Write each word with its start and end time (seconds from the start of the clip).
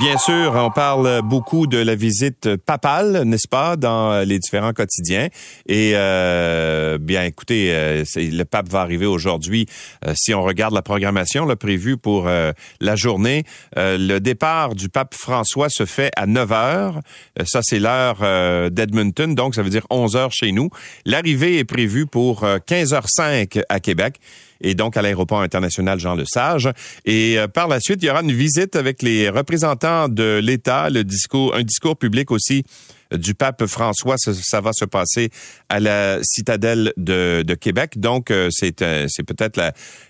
Bien 0.00 0.16
sûr, 0.16 0.54
on 0.54 0.70
parle 0.70 1.20
beaucoup 1.20 1.66
de 1.66 1.76
la 1.76 1.94
visite 1.94 2.56
papale, 2.56 3.24
n'est-ce 3.26 3.46
pas, 3.46 3.76
dans 3.76 4.26
les 4.26 4.38
différents 4.38 4.72
quotidiens. 4.72 5.28
Et 5.68 5.92
euh, 5.94 6.96
bien, 6.96 7.24
écoutez, 7.24 7.70
euh, 7.74 8.02
le 8.16 8.44
pape 8.44 8.70
va 8.70 8.80
arriver 8.80 9.04
aujourd'hui. 9.04 9.66
Euh, 10.06 10.14
si 10.16 10.32
on 10.32 10.42
regarde 10.42 10.72
la 10.72 10.80
programmation 10.80 11.44
là, 11.44 11.54
prévue 11.54 11.98
pour 11.98 12.28
euh, 12.28 12.52
la 12.80 12.96
journée, 12.96 13.44
le 13.76 14.18
départ 14.20 14.74
du 14.74 14.88
pape 14.88 15.14
François 15.14 15.68
se 15.68 15.84
fait 15.84 16.10
à 16.16 16.24
9 16.26 16.50
heures. 16.50 17.00
ça, 17.44 17.60
c'est 17.62 17.78
l'heure 17.78 18.70
d'Edmonton, 18.70 19.34
donc 19.34 19.54
ça 19.54 19.62
veut 19.62 19.68
dire 19.68 19.86
11 19.90 20.16
heures 20.16 20.32
chez 20.32 20.50
nous. 20.52 20.70
L'arrivée 21.04 21.58
est 21.58 21.64
prévue 21.64 22.06
pour 22.06 22.44
15h05 22.44 23.64
à 23.68 23.80
Québec 23.80 24.18
et 24.60 24.74
donc 24.74 24.96
à 24.96 25.02
l'aéroport 25.02 25.40
international 25.40 25.98
Jean 25.98 26.14
Lesage. 26.14 26.70
Et 27.04 27.38
euh, 27.38 27.48
par 27.48 27.68
la 27.68 27.80
suite, 27.80 28.02
il 28.02 28.06
y 28.06 28.10
aura 28.10 28.22
une 28.22 28.32
visite 28.32 28.76
avec 28.76 29.02
les 29.02 29.28
représentants 29.28 30.08
de 30.08 30.40
l'État, 30.42 30.90
le 30.90 31.04
discours, 31.04 31.54
un 31.54 31.62
discours 31.62 31.96
public 31.96 32.30
aussi 32.30 32.64
du 33.12 33.34
pape 33.34 33.66
François. 33.66 34.16
Ça, 34.18 34.60
va 34.60 34.72
se 34.72 34.84
passer 34.84 35.30
à 35.68 35.80
la 35.80 36.18
citadelle 36.22 36.92
de, 36.96 37.54
Québec. 37.60 37.98
Donc, 37.98 38.30
euh, 38.30 38.48
c'est 38.50 38.82
euh, 38.82 39.06
c'est 39.08 39.24
peut-être 39.24 39.60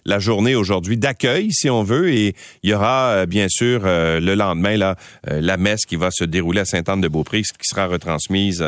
la, 0.04 0.18
journée 0.18 0.54
aujourd'hui 0.54 0.96
d'accueil, 0.96 1.52
si 1.52 1.70
on 1.70 1.82
veut. 1.82 2.12
Et 2.12 2.34
il 2.62 2.70
y 2.70 2.74
aura, 2.74 3.10
euh, 3.10 3.26
bien 3.26 3.46
sûr, 3.48 3.82
le 3.84 4.34
lendemain, 4.34 4.76
là, 4.76 4.96
la 5.26 5.56
messe 5.56 5.86
qui 5.86 5.96
va 5.96 6.10
se 6.10 6.24
dérouler 6.24 6.60
à 6.60 6.64
Sainte-Anne-de-Beaupré, 6.64 7.42
qui 7.42 7.68
sera 7.68 7.86
retransmise 7.86 8.64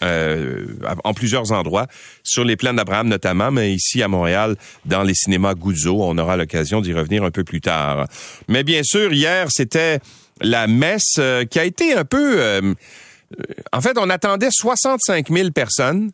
en 0.00 1.14
plusieurs 1.14 1.52
endroits, 1.52 1.86
sur 2.22 2.44
les 2.44 2.56
plaines 2.56 2.76
d'Abraham 2.76 3.08
notamment, 3.08 3.50
mais 3.50 3.72
ici 3.72 4.02
à 4.02 4.08
Montréal, 4.08 4.56
dans 4.84 5.02
les 5.02 5.14
cinémas 5.14 5.54
Goudzo. 5.54 5.98
On 6.00 6.18
aura 6.18 6.36
l'occasion 6.36 6.80
d'y 6.80 6.92
revenir 6.92 7.22
un 7.22 7.30
peu 7.30 7.44
plus 7.44 7.60
tard. 7.60 8.06
Mais 8.48 8.64
bien 8.64 8.82
sûr, 8.82 9.12
hier, 9.12 9.48
c'était 9.50 10.00
la 10.40 10.66
messe 10.66 11.20
qui 11.50 11.58
a 11.58 11.64
été 11.64 11.94
un 11.94 12.04
peu 12.04 12.74
en 13.72 13.80
fait, 13.80 13.98
on 13.98 14.08
attendait 14.10 14.48
65 14.50 15.28
000 15.30 15.50
personnes 15.50 16.10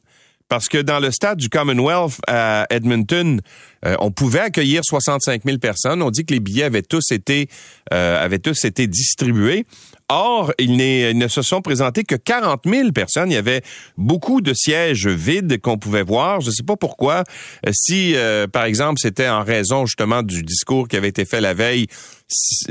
parce 0.48 0.68
que 0.68 0.78
dans 0.78 1.00
le 1.00 1.10
stade 1.10 1.38
du 1.38 1.48
Commonwealth 1.48 2.18
à 2.28 2.66
Edmonton, 2.70 3.40
euh, 3.86 3.96
on 4.00 4.10
pouvait 4.10 4.40
accueillir 4.40 4.82
65 4.84 5.42
000 5.44 5.58
personnes. 5.58 6.02
On 6.02 6.10
dit 6.10 6.24
que 6.24 6.34
les 6.34 6.40
billets 6.40 6.64
avaient 6.64 6.82
tous 6.82 7.12
été 7.12 7.48
euh, 7.92 8.22
avaient 8.22 8.38
tous 8.38 8.64
été 8.64 8.86
distribués. 8.86 9.66
Or, 10.10 10.52
il, 10.58 10.76
ne 10.76 11.28
se 11.28 11.40
sont 11.40 11.62
présentés 11.62 12.04
que 12.04 12.14
40 12.14 12.64
000 12.66 12.92
personnes. 12.92 13.30
Il 13.30 13.34
y 13.34 13.38
avait 13.38 13.62
beaucoup 13.96 14.42
de 14.42 14.52
sièges 14.52 15.06
vides 15.06 15.58
qu'on 15.60 15.78
pouvait 15.78 16.02
voir. 16.02 16.42
Je 16.42 16.48
ne 16.48 16.52
sais 16.52 16.62
pas 16.62 16.76
pourquoi. 16.76 17.24
Si, 17.72 18.14
par 18.52 18.64
exemple, 18.64 19.00
c'était 19.00 19.30
en 19.30 19.42
raison 19.42 19.86
justement 19.86 20.22
du 20.22 20.42
discours 20.42 20.88
qui 20.88 20.98
avait 20.98 21.08
été 21.08 21.24
fait 21.24 21.40
la 21.40 21.54
veille 21.54 21.86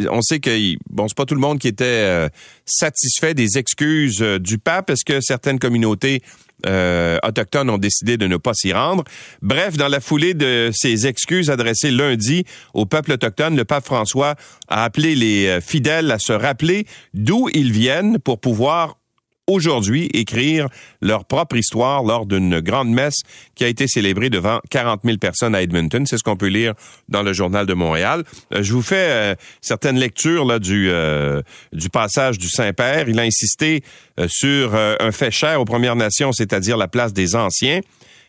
on 0.10 0.22
sait 0.22 0.40
que 0.40 0.76
bon, 0.90 1.08
c'est 1.08 1.18
pas 1.18 1.26
tout 1.26 1.36
le 1.36 1.42
monde 1.42 1.60
qui 1.60 1.68
était 1.68 1.84
euh, 1.86 2.30
satisfait 2.66 3.34
des 3.34 3.58
excuses 3.58 4.22
euh, 4.22 4.40
du 4.40 4.58
pape. 4.58 4.90
Est-ce 4.90 5.06
que 5.06 5.22
certaines 5.22 5.60
communautés 5.60 6.22
euh, 6.66 7.18
autochtones 7.24 7.70
ont 7.70 7.78
décidé 7.78 8.18
de 8.18 8.28
ne 8.28 8.38
pas 8.38 8.54
s'y 8.54 8.74
rendre? 8.74 9.04
Bref, 9.42 9.78
dans 9.78 9.88
la 9.88 10.00
foulée 10.00 10.34
de 10.34 10.72
ces 10.74 11.08
excuses 11.08 11.50
adressées 11.50 11.92
lundi 11.92 12.46
au 12.74 12.86
peuple 12.86 13.14
autochtone, 13.14 13.56
le 13.56 13.66
pape 13.66 13.86
François 13.86 14.36
a 14.68 14.84
appelé 14.84 15.16
les 15.16 15.60
fidèles 15.62 16.12
à 16.12 16.20
se 16.20 16.34
rappeler 16.34 16.86
d'où 17.14 17.50
ils 17.54 17.72
viennent 17.72 18.20
pour 18.20 18.40
pouvoir 18.40 18.98
aujourd'hui 19.48 20.10
écrire 20.14 20.68
leur 21.02 21.26
propre 21.26 21.56
histoire 21.56 22.04
lors 22.04 22.26
d'une 22.26 22.60
grande 22.60 22.90
messe 22.90 23.22
qui 23.56 23.64
a 23.64 23.68
été 23.68 23.88
célébrée 23.88 24.30
devant 24.30 24.60
40 24.70 25.02
000 25.04 25.18
personnes 25.18 25.56
à 25.56 25.62
Edmonton. 25.62 26.06
C'est 26.06 26.18
ce 26.18 26.24
qu'on 26.24 26.38
peut 26.38 26.48
lire 26.48 26.74
dans 27.10 27.24
le 27.24 27.34
journal 27.34 27.66
de 27.66 27.74
Montréal. 27.74 28.24
Euh, 28.54 28.64
je 28.64 28.74
vous 28.74 28.82
fais 28.82 28.96
euh, 29.10 29.36
certaines 29.62 29.98
lectures 29.98 30.46
là 30.46 30.60
du 30.60 30.90
euh, 30.90 31.42
du 31.74 31.90
passage 31.90 32.38
du 32.38 32.50
Saint-Père. 32.50 33.10
Il 33.10 33.20
a 33.20 33.24
insisté 33.24 33.84
sur 34.28 34.76
un 34.76 35.12
fait 35.12 35.32
cher 35.32 35.60
aux 35.60 35.66
Premières 35.66 35.96
Nations, 35.96 36.32
c'est-à-dire 36.32 36.78
la 36.78 36.88
place 36.88 37.14
des 37.14 37.36
anciens 37.36 37.82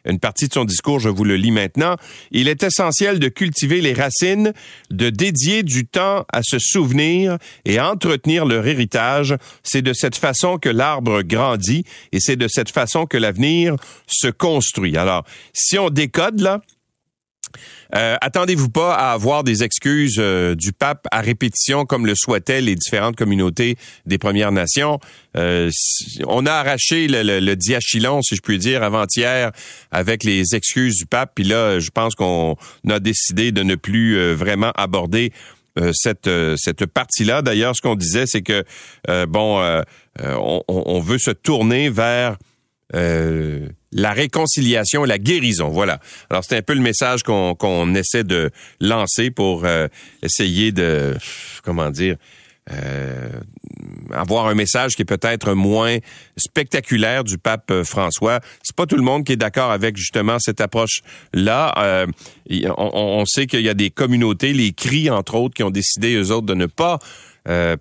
une 0.05 0.19
partie 0.19 0.49
de 0.49 0.53
son 0.53 0.65
discours, 0.65 1.01
je 1.01 1.09
vous 1.09 1.25
le 1.25 1.37
lis 1.37 1.51
maintenant. 1.51 1.97
Il 2.31 2.49
est 2.49 2.63
essentiel 2.63 3.19
de 3.19 3.29
cultiver 3.29 3.81
les 3.81 3.93
racines, 3.93 4.53
de 4.91 5.11
dédier 5.11 5.63
du 5.63 5.87
temps 5.87 6.25
à 6.33 6.43
se 6.43 6.59
souvenir 6.59 7.39
et 7.65 7.79
à 7.79 7.91
entretenir 7.91 8.45
leur 8.45 8.67
héritage. 8.67 9.37
C'est 9.63 9.83
de 9.83 9.93
cette 9.93 10.17
façon 10.17 10.59
que 10.59 10.69
l'arbre 10.69 11.23
grandit 11.23 11.85
et 12.13 12.21
c'est 12.21 12.37
de 12.37 12.49
cette 12.49 12.71
façon 12.71 13.07
que 13.07 13.17
l'avenir 13.17 13.77
se 14.07 14.29
construit. 14.29 14.97
Alors, 14.97 15.25
si 15.53 15.79
on 15.79 15.91
décode 15.91 16.41
là, 16.41 16.61
euh, 17.95 18.17
attendez-vous 18.21 18.71
pas 18.71 18.95
à 18.95 19.13
avoir 19.13 19.45
des 19.45 19.63
excuses 19.63 20.17
euh, 20.19 20.55
du 20.55 20.73
pape 20.73 21.07
à 21.11 21.21
répétition 21.21 21.85
comme 21.85 22.07
le 22.07 22.15
souhaitaient 22.17 22.61
les 22.61 22.75
différentes 22.75 23.17
communautés 23.17 23.77
des 24.07 24.19
Premières 24.19 24.53
Nations. 24.53 24.99
Euh, 25.37 25.71
on 26.27 26.47
a 26.47 26.53
arraché 26.53 27.07
le, 27.09 27.41
le, 27.41 27.57
diachylon, 27.57 28.23
si 28.23 28.37
je 28.37 28.41
puis 28.41 28.59
dire, 28.59 28.83
avant-hier 28.83 29.53
avec 29.91 30.25
les 30.25 30.55
excuses 30.55 30.97
du 30.97 31.07
pape. 31.07 31.33
Puis 31.35 31.45
là, 31.45 31.79
je 31.79 31.91
pense 31.91 32.15
qu'on 32.15 32.57
a 32.89 33.01
décidé 33.01 33.53
de 33.53 33.63
ne 33.63 33.75
plus 33.75 34.35
vraiment 34.35 34.73
aborder 34.77 35.33
cette 35.93 36.31
cette 36.57 36.87
partie-là. 36.87 37.43
D'ailleurs, 37.43 37.75
ce 37.75 37.83
qu'on 37.83 37.97
disait, 37.97 38.27
c'est 38.27 38.43
que 38.43 38.65
bon, 39.27 39.83
on, 40.21 40.63
on, 40.69 41.01
veut 41.01 41.19
se 41.19 41.33
tourner 41.33 41.91
vers 41.91 42.37
la 43.95 44.13
réconciliation, 44.13 45.05
la 45.05 45.19
guérison. 45.19 45.69
Voilà. 45.69 46.01
Alors 46.29 46.45
c'est 46.45 46.57
un 46.57 46.63
peu 46.63 46.75
le 46.75 46.81
message 46.81 47.23
qu'on 47.23 47.95
essaie 47.95 48.25
de 48.25 48.51
lancer 48.81 49.31
pour 49.31 49.65
euh, 49.65 49.89
essayer 50.23 50.73
de 50.73 51.17
comment 51.63 51.91
dire 51.91 52.17
euh, 52.73 53.29
avoir 54.13 54.47
un 54.47 54.55
message 54.55 54.97
qui 54.97 55.03
est 55.03 55.07
peut-être 55.07 55.53
moins 55.53 55.99
spectaculaire 56.37 57.23
du 57.23 57.39
pape 57.39 57.73
François. 57.85 58.41
C'est 58.63 58.75
pas 58.75 58.87
tout 58.87 58.97
le 58.97 59.03
monde 59.03 59.25
qui 59.25 59.33
est 59.33 59.37
d'accord 59.37 59.71
avec 59.71 59.97
justement 59.97 60.39
cette 60.39 60.61
approche-là. 60.61 62.07
on, 62.49 62.91
on, 62.93 63.27
sait 63.27 63.47
qu'il 63.47 63.61
y 63.61 63.69
a 63.69 63.75
des 63.75 63.91
communautés, 63.91 64.53
les 64.53 64.73
cris 64.73 65.11
entre 65.11 65.35
autres, 65.35 65.55
qui 65.55 65.63
ont 65.63 65.71
décidé 65.71 66.15
eux 66.15 66.31
autres 66.33 66.47
de 66.47 66.55
ne 66.55 66.67
pas 66.67 66.99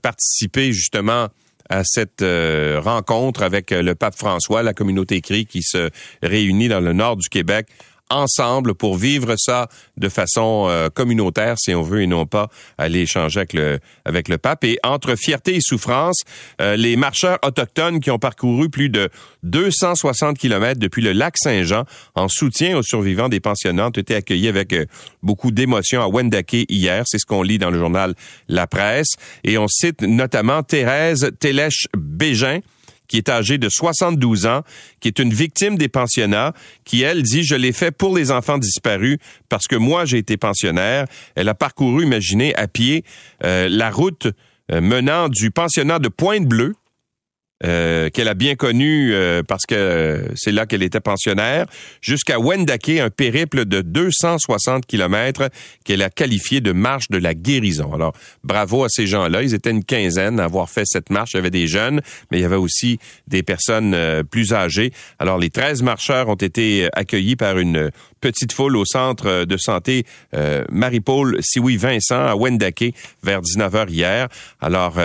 participer 0.01 0.73
justement 0.73 1.29
à 1.69 1.83
cette 1.83 2.21
euh, 2.21 2.79
rencontre 2.83 3.43
avec 3.43 3.71
euh, 3.71 3.81
le 3.81 3.95
pape 3.95 4.15
François, 4.15 4.63
la 4.63 4.73
communauté 4.73 5.21
crie 5.21 5.45
qui 5.45 5.61
se 5.63 5.89
réunit 6.21 6.67
dans 6.67 6.79
le 6.79 6.93
nord 6.93 7.17
du 7.17 7.29
Québec 7.29 7.67
ensemble 8.09 8.75
pour 8.75 8.97
vivre 8.97 9.35
ça 9.37 9.67
de 9.97 10.09
façon 10.09 10.67
euh, 10.69 10.89
communautaire, 10.89 11.55
si 11.57 11.73
on 11.73 11.81
veut, 11.81 12.01
et 12.01 12.07
non 12.07 12.25
pas 12.25 12.49
aller 12.77 13.01
échanger 13.01 13.39
avec 13.39 13.53
le, 13.53 13.79
avec 14.05 14.27
le 14.27 14.37
pape. 14.37 14.63
Et 14.63 14.77
entre 14.83 15.15
fierté 15.15 15.55
et 15.55 15.61
souffrance, 15.61 16.21
euh, 16.61 16.75
les 16.75 16.95
marcheurs 16.95 17.39
autochtones 17.43 17.99
qui 17.99 18.11
ont 18.11 18.19
parcouru 18.19 18.69
plus 18.69 18.89
de 18.89 19.09
260 19.43 20.37
kilomètres 20.37 20.79
depuis 20.79 21.01
le 21.01 21.11
lac 21.11 21.35
Saint-Jean 21.37 21.85
en 22.15 22.27
soutien 22.27 22.77
aux 22.77 22.83
survivants 22.83 23.29
des 23.29 23.39
pensionnats 23.39 23.87
ont 23.87 23.91
été 23.91 24.15
accueillis 24.15 24.47
avec 24.47 24.73
euh, 24.73 24.85
beaucoup 25.21 25.51
d'émotion 25.51 26.01
à 26.01 26.07
Wendake 26.07 26.65
hier. 26.69 27.03
C'est 27.05 27.19
ce 27.19 27.25
qu'on 27.25 27.41
lit 27.43 27.57
dans 27.57 27.71
le 27.71 27.79
journal 27.79 28.13
La 28.47 28.67
Presse. 28.67 29.15
Et 29.43 29.57
on 29.57 29.67
cite 29.67 30.01
notamment 30.01 30.63
Thérèse 30.63 31.31
Télèche-Bégin, 31.39 32.59
qui 33.07 33.17
est 33.17 33.29
âgée 33.29 33.57
de 33.57 33.69
72 33.69 34.45
ans, 34.45 34.61
qui 34.99 35.07
est 35.07 35.19
une 35.19 35.33
victime 35.33 35.77
des 35.77 35.89
pensionnats, 35.89 36.53
qui, 36.85 37.01
elle, 37.01 37.23
dit, 37.23 37.43
je 37.43 37.55
l'ai 37.55 37.71
fait 37.71 37.91
pour 37.91 38.15
les 38.15 38.31
enfants 38.31 38.57
disparus 38.57 39.17
parce 39.49 39.67
que 39.67 39.75
moi, 39.75 40.05
j'ai 40.05 40.17
été 40.17 40.37
pensionnaire. 40.37 41.05
Elle 41.35 41.49
a 41.49 41.53
parcouru, 41.53 42.03
imaginez, 42.03 42.55
à 42.55 42.67
pied 42.67 43.03
euh, 43.43 43.67
la 43.69 43.91
route 43.91 44.27
euh, 44.71 44.81
menant 44.81 45.29
du 45.29 45.51
pensionnat 45.51 45.99
de 45.99 46.07
Pointe-Bleue, 46.07 46.73
euh, 47.65 48.09
qu'elle 48.09 48.27
a 48.27 48.33
bien 48.33 48.55
connu 48.55 49.13
euh, 49.13 49.41
parce 49.41 49.65
que 49.65 50.25
c'est 50.35 50.51
là 50.51 50.65
qu'elle 50.65 50.83
était 50.83 50.99
pensionnaire, 50.99 51.65
jusqu'à 52.01 52.37
Wendake, 52.37 52.89
un 52.89 53.09
périple 53.09 53.63
de 53.63 53.79
260 53.79 54.85
kilomètres 54.85 55.49
qu'elle 55.85 56.01
a 56.01 56.09
qualifié 56.09 56.59
de 56.59 56.73
marche 56.73 57.09
de 57.09 57.17
la 57.17 57.33
guérison. 57.33 57.93
Alors, 57.93 58.13
bravo 58.43 58.83
à 58.83 58.89
ces 58.89 59.07
gens-là. 59.07 59.43
Ils 59.43 59.53
étaient 59.53 59.71
une 59.71 59.85
quinzaine 59.85 60.41
à 60.41 60.45
avoir 60.45 60.69
fait 60.69 60.83
cette 60.85 61.09
marche. 61.09 61.31
Il 61.33 61.37
y 61.37 61.39
avait 61.39 61.51
des 61.51 61.67
jeunes, 61.67 62.01
mais 62.31 62.39
il 62.39 62.41
y 62.41 62.45
avait 62.45 62.57
aussi 62.57 62.99
des 63.27 63.43
personnes 63.43 63.93
euh, 63.93 64.23
plus 64.23 64.53
âgées. 64.53 64.91
Alors, 65.19 65.37
les 65.37 65.49
13 65.49 65.83
marcheurs 65.83 66.27
ont 66.27 66.35
été 66.35 66.89
accueillis 66.91 67.37
par 67.37 67.59
une 67.59 67.91
petite 68.19 68.51
foule 68.51 68.75
au 68.75 68.85
centre 68.85 69.45
de 69.45 69.57
santé 69.57 70.05
Marie-Paul 70.71 71.37
Siwi 71.41 71.75
Vincent 71.75 72.25
à 72.25 72.35
Wendake 72.35 72.93
vers 73.21 73.41
19h 73.41 73.89
hier. 73.89 74.29
Alors, 74.61 74.97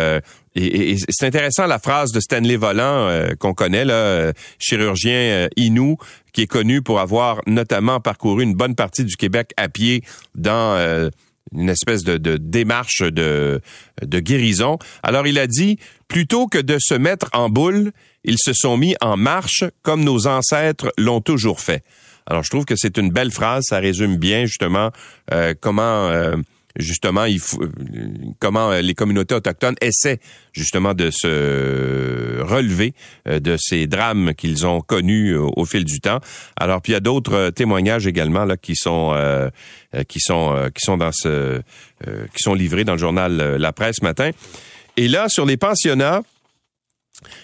et, 0.58 0.96
c'est 1.08 1.26
intéressant 1.26 1.66
la 1.66 1.78
phrase 1.78 2.12
de 2.12 2.20
Stanley 2.20 2.56
Volant 2.56 3.08
euh, 3.08 3.34
qu'on 3.38 3.54
connaît, 3.54 3.84
là, 3.84 3.94
euh, 3.94 4.32
chirurgien 4.58 5.12
euh, 5.12 5.48
Inou, 5.56 5.96
qui 6.32 6.42
est 6.42 6.46
connu 6.46 6.82
pour 6.82 7.00
avoir 7.00 7.40
notamment 7.46 8.00
parcouru 8.00 8.42
une 8.42 8.54
bonne 8.54 8.74
partie 8.74 9.04
du 9.04 9.16
Québec 9.16 9.52
à 9.56 9.68
pied 9.68 10.04
dans 10.34 11.08
une 11.52 11.68
espèce 11.68 12.04
de, 12.04 12.36
démarche 12.36 13.02
de, 13.02 13.60
de 14.02 14.20
guérison. 14.20 14.78
Alors 15.02 15.26
il 15.26 15.38
a 15.38 15.46
dit, 15.46 15.78
plutôt 16.06 16.46
que 16.46 16.58
de 16.58 16.76
se 16.78 16.94
mettre 16.94 17.28
en 17.32 17.48
boule, 17.48 17.92
ils 18.24 18.38
se 18.38 18.52
sont 18.52 18.76
mis 18.76 18.94
en 19.00 19.16
marche 19.16 19.64
comme 19.82 20.04
nos 20.04 20.26
ancêtres 20.26 20.92
l'ont 20.98 21.20
toujours 21.20 21.60
fait. 21.60 21.82
Alors, 22.26 22.42
je 22.42 22.50
trouve 22.50 22.66
que 22.66 22.76
c'est 22.76 22.98
une 22.98 23.10
belle 23.10 23.30
phrase. 23.32 23.64
Ça 23.68 23.78
résume 23.78 24.16
bien, 24.16 24.44
justement, 24.44 24.90
comment... 25.60 26.34
Euh, 26.78 26.82
justement, 26.82 27.24
il 27.24 27.40
faut, 27.40 27.62
comment 28.38 28.72
les 28.72 28.94
communautés 28.94 29.34
autochtones 29.34 29.76
essaient 29.80 30.20
justement 30.52 30.94
de 30.94 31.10
se 31.10 32.40
relever 32.42 32.94
de 33.26 33.56
ces 33.58 33.86
drames 33.86 34.34
qu'ils 34.34 34.66
ont 34.66 34.80
connus 34.80 35.34
au, 35.36 35.64
fil 35.64 35.84
du 35.84 36.00
temps. 36.00 36.20
Alors, 36.56 36.80
puis 36.80 36.92
il 36.92 36.94
y 36.94 36.96
a 36.96 37.00
d'autres 37.00 37.50
témoignages 37.50 38.06
également 38.06 38.44
là 38.44 38.56
qui 38.56 38.74
sont 38.76 39.14
qui 40.08 40.20
sont 40.20 40.70
qui 40.74 40.80
sont 40.84 40.96
dans 40.96 41.12
ce 41.12 41.60
qui 42.04 42.42
sont 42.42 42.54
livrés 42.54 42.84
dans 42.84 42.94
le 42.94 42.98
journal 42.98 43.56
La 43.56 43.72
Presse 43.72 44.02
matin. 44.02 44.30
Et 44.96 45.08
là, 45.08 45.28
sur 45.28 45.46
les 45.46 45.56
pensionnats, 45.56 46.22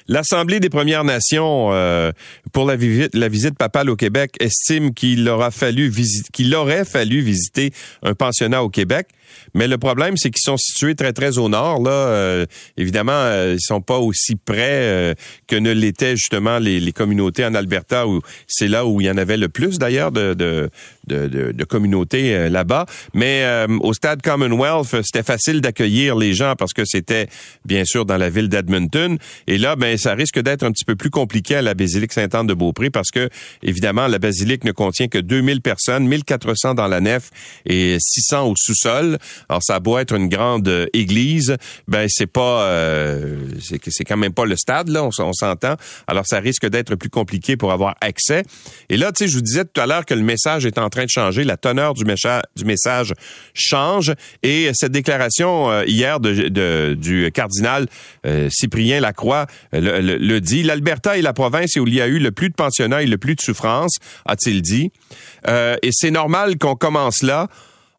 L'Assemblée 0.07 0.61
des 0.61 0.71
Premières 0.71 1.05
Nations, 1.05 1.73
euh, 1.73 2.13
pour 2.53 2.67
la, 2.67 2.77
visite, 2.77 3.15
la 3.15 3.29
visite 3.29 3.57
papale 3.57 3.91
au 3.91 3.97
Québec, 3.97 4.37
estime 4.39 4.95
qu'il 4.95 5.29
aura 5.29 5.51
fallu 5.51 5.93
qu'il 6.33 6.55
aurait 6.55 6.85
fallu 6.85 7.21
visiter 7.21 7.73
un 8.03 8.15
pensionnat 8.15 8.63
au 8.63 8.69
Québec. 8.69 9.09
Mais 9.55 9.69
le 9.69 9.79
problème, 9.79 10.17
c'est 10.17 10.31
qu'ils 10.31 10.43
sont 10.43 10.57
situés 10.57 10.95
très, 10.95 11.13
très 11.13 11.39
au 11.39 11.49
nord. 11.49 11.83
Là, 11.83 11.91
euh, 11.91 12.47
évidemment, 12.77 13.13
euh, 13.13 13.55
ils 13.55 13.61
sont 13.61 13.81
pas 13.81 13.99
aussi 13.99 14.37
près 14.37 15.15
que 15.47 15.57
ne 15.57 15.73
l'étaient 15.73 16.17
justement 16.17 16.59
les, 16.59 16.81
les, 16.81 16.93
communautés 16.93 17.45
en 17.45 17.55
Alberta, 17.55 18.07
où 18.07 18.21
c'est 18.47 18.69
là 18.69 18.87
où 18.87 19.01
il 19.01 19.07
y 19.07 19.11
en 19.11 19.17
avait 19.17 19.37
le 19.37 19.49
plus 19.49 19.79
d'ailleurs 19.79 20.13
de, 20.13 20.35
de, 20.35 20.71
de, 21.07 21.53
de, 21.53 21.65
communautés 21.65 22.49
là-bas. 22.49 22.87
Mais 23.15 23.45
au 23.81 23.93
stade 23.93 24.23
Commonwealth, 24.23 25.03
c'était 25.03 25.23
facile 25.23 25.61
d'accueillir 25.61 26.17
les 26.17 26.35
gens 26.35 26.55
parce 26.57 26.73
que 26.73 26.85
c'était 26.85 27.29
bien 27.65 27.85
sûr 27.85 28.05
dans 28.05 28.17
la 28.17 28.31
ville 28.31 28.49
d'Edmonton. 28.49 29.19
Et 29.47 29.59
là, 29.59 29.77
ben 29.77 29.97
ça 29.97 30.15
risque 30.15 30.41
d'être 30.41 30.63
un 30.63 30.73
petit 30.73 30.85
peu 30.85 30.97
plus 30.97 31.11
compliqué 31.11 31.57
à 31.57 31.63
la 31.63 31.75
basilique 31.75 32.13
Sainte-Anne 32.13 32.47
de 32.47 32.55
Beaupré 32.55 32.91
parce 32.91 33.11
que 33.11 33.29
évidemment 33.63 34.07
la 34.07 34.19
basilique 34.19 34.65
ne 34.65 34.73
contient 34.73 35.09
que 35.09 35.19
2000 35.19 35.61
personnes, 35.61 36.07
1400 36.07 36.75
dans 36.75 36.89
la 36.89 37.01
nef 37.01 37.31
et 37.67 37.97
600 38.01 38.49
au 38.49 38.55
sous-sol. 38.57 39.19
Alors 39.49 39.63
ça 39.63 39.81
doit 39.81 40.03
être 40.03 40.15
une 40.15 40.29
grande 40.29 40.69
euh, 40.69 40.87
église, 40.93 41.57
ben 41.89 42.07
c'est 42.09 42.27
pas 42.27 42.63
euh, 42.63 43.37
c'est 43.61 44.05
quand 44.05 44.17
même 44.17 44.33
pas 44.33 44.45
le 44.45 44.57
stade 44.57 44.89
là, 44.89 45.05
on, 45.05 45.33
s'entend. 45.33 45.75
Alors 46.07 46.27
ça 46.27 46.41
risque 46.41 46.67
d'être 46.67 46.95
plus 46.97 47.11
compliqué 47.11 47.57
pour 47.57 47.73
avoir 47.73 47.95
accès. 48.01 48.43
Et 48.89 48.97
là, 48.97 49.13
tu 49.13 49.25
sais, 49.25 49.31
je 49.31 49.37
vous 49.37 49.43
disais 49.43 49.65
tout 49.65 49.81
à 49.81 49.87
l'heure 49.87 50.05
que 50.05 50.15
le 50.15 50.23
message 50.23 50.67
est 50.67 50.79
en 50.79 50.89
train 50.89 51.05
de 51.05 51.11
changer, 51.11 51.45
la 51.45 51.57
teneur 51.57 51.95
du, 51.95 52.05
message, 52.05 53.13
change 53.55 54.13
et 54.43 54.71
cette 54.75 54.93
déclaration 54.93 55.71
euh, 55.71 55.85
hier 55.87 56.21
du 56.21 57.31
cardinal 57.33 57.87
Cyprien 58.49 59.01
Lacroix 59.01 59.47
le, 59.73 60.39
dit. 60.41 60.63
L'Alberta 60.63 61.19
est 61.19 61.23
la 61.23 61.33
province 61.33 61.77
où 61.77 61.87
il 61.87 61.95
y 61.95 62.01
a 62.01 62.07
eu 62.07 62.19
le 62.19 62.33
plus 62.33 62.49
de 62.49 62.55
pensionnats 62.55 63.03
et 63.03 63.07
le 63.07 63.19
plus 63.19 63.35
de 63.35 63.41
souffrance, 63.41 63.97
a-t-il 64.27 64.63
dit. 64.63 64.91
Euh, 65.49 65.77
et 65.83 65.91
c'est 65.93 66.11
normal 66.11 66.59
qu'on 66.59 66.77
commence 66.77 67.23
là. 67.23 67.49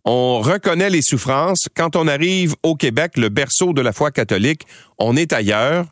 On 0.06 0.40
reconnaît 0.40 0.92
les 0.92 1.02
souffrances. 1.02 1.68
Quand 1.76 1.96
on 1.96 2.08
arrive 2.08 2.56
au 2.62 2.76
Québec, 2.76 3.18
le 3.18 3.30
berceau 3.30 3.74
de 3.74 3.82
la 3.82 3.92
foi 3.92 4.12
catholique, 4.12 4.68
on 5.00 5.16
est 5.18 5.34
ailleurs. 5.34 5.88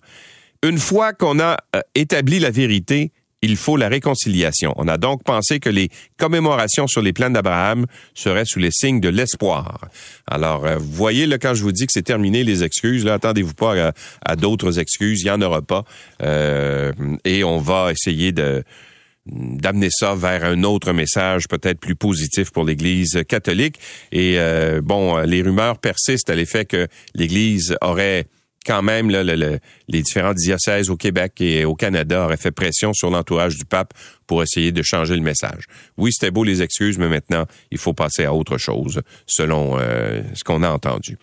Une 0.64 0.78
fois 0.78 1.14
qu'on 1.14 1.40
a 1.40 1.58
euh, 1.76 1.82
établi 1.96 2.40
la 2.40 2.52
vérité, 2.52 3.12
il 3.42 3.58
faut 3.58 3.76
la 3.76 3.90
réconciliation. 3.90 4.74
On 4.78 4.88
a 4.88 4.98
donc 4.98 5.24
pensé 5.24 5.60
que 5.60 5.70
les 5.70 5.90
commémorations 6.18 6.88
sur 6.88 7.02
les 7.02 7.12
plaines 7.12 7.34
d'Abraham 7.34 7.88
seraient 8.14 8.46
sous 8.46 8.60
les 8.60 8.72
signes 8.72 9.02
de 9.02 9.10
l'espoir. 9.10 9.90
Alors, 10.28 10.66
euh, 10.66 10.78
voyez, 10.80 11.26
là, 11.26 11.40
quand 11.40 11.56
je 11.56 11.64
vous 11.64 11.74
dis 11.74 11.88
que 11.88 11.92
c'est 11.92 12.04
terminé 12.04 12.44
les 12.44 12.64
excuses, 12.64 13.04
là, 13.04 13.16
attendez-vous 13.16 13.56
pas 13.56 13.92
à, 14.24 14.36
d'autres 14.36 14.80
excuses, 14.80 15.22
il 15.22 15.26
n'y 15.26 15.32
en 15.32 15.42
aura 15.42 15.62
pas. 15.62 15.84
Euh, 16.22 16.94
et 17.26 17.44
on 17.44 17.58
va 17.58 17.92
essayer 17.92 18.32
de 18.32 18.64
d'amener 19.26 19.90
ça 19.90 20.16
vers 20.16 20.44
un 20.44 20.64
autre 20.64 20.92
message 20.92 21.48
peut-être 21.48 21.80
plus 21.80 21.96
positif 21.96 22.52
pour 22.52 22.66
l'Église 22.66 23.24
catholique. 23.28 23.80
Et 24.12 24.36
euh, 24.38 24.82
bon, 24.82 25.18
les 25.20 25.42
rumeurs 25.42 25.80
persistent 25.80 26.30
à 26.30 26.36
l'effet 26.36 26.66
que 26.66 26.88
l'Église 27.16 27.78
aurait 27.82 28.28
quand 28.66 28.82
même, 28.82 29.10
là, 29.10 29.24
les 29.24 30.02
différents 30.02 30.34
diocèses 30.34 30.90
au 30.90 30.96
Québec 30.96 31.42
et 31.42 31.66
au 31.66 31.76
Canada 31.76 32.26
auraient 32.26 32.38
fait 32.38 32.52
pression 32.52 32.94
sur 32.94 33.10
l'entourage 33.10 33.58
du 33.58 33.66
pape 33.66 33.94
pour 34.26 34.42
essayer 34.42 34.72
de 34.72 34.82
changer 34.82 35.16
le 35.16 35.22
message. 35.22 35.66
Oui, 35.98 36.12
c'était 36.14 36.32
beau 36.32 36.44
les 36.44 36.62
excuses, 36.62 36.98
mais 36.98 37.10
maintenant, 37.10 37.46
il 37.72 37.78
faut 37.78 37.94
passer 37.94 38.24
à 38.26 38.34
autre 38.34 38.58
chose, 38.58 39.02
selon 39.28 39.78
euh, 39.80 40.22
ce 40.34 40.44
qu'on 40.44 40.64
a 40.64 40.70
entendu. 40.70 41.18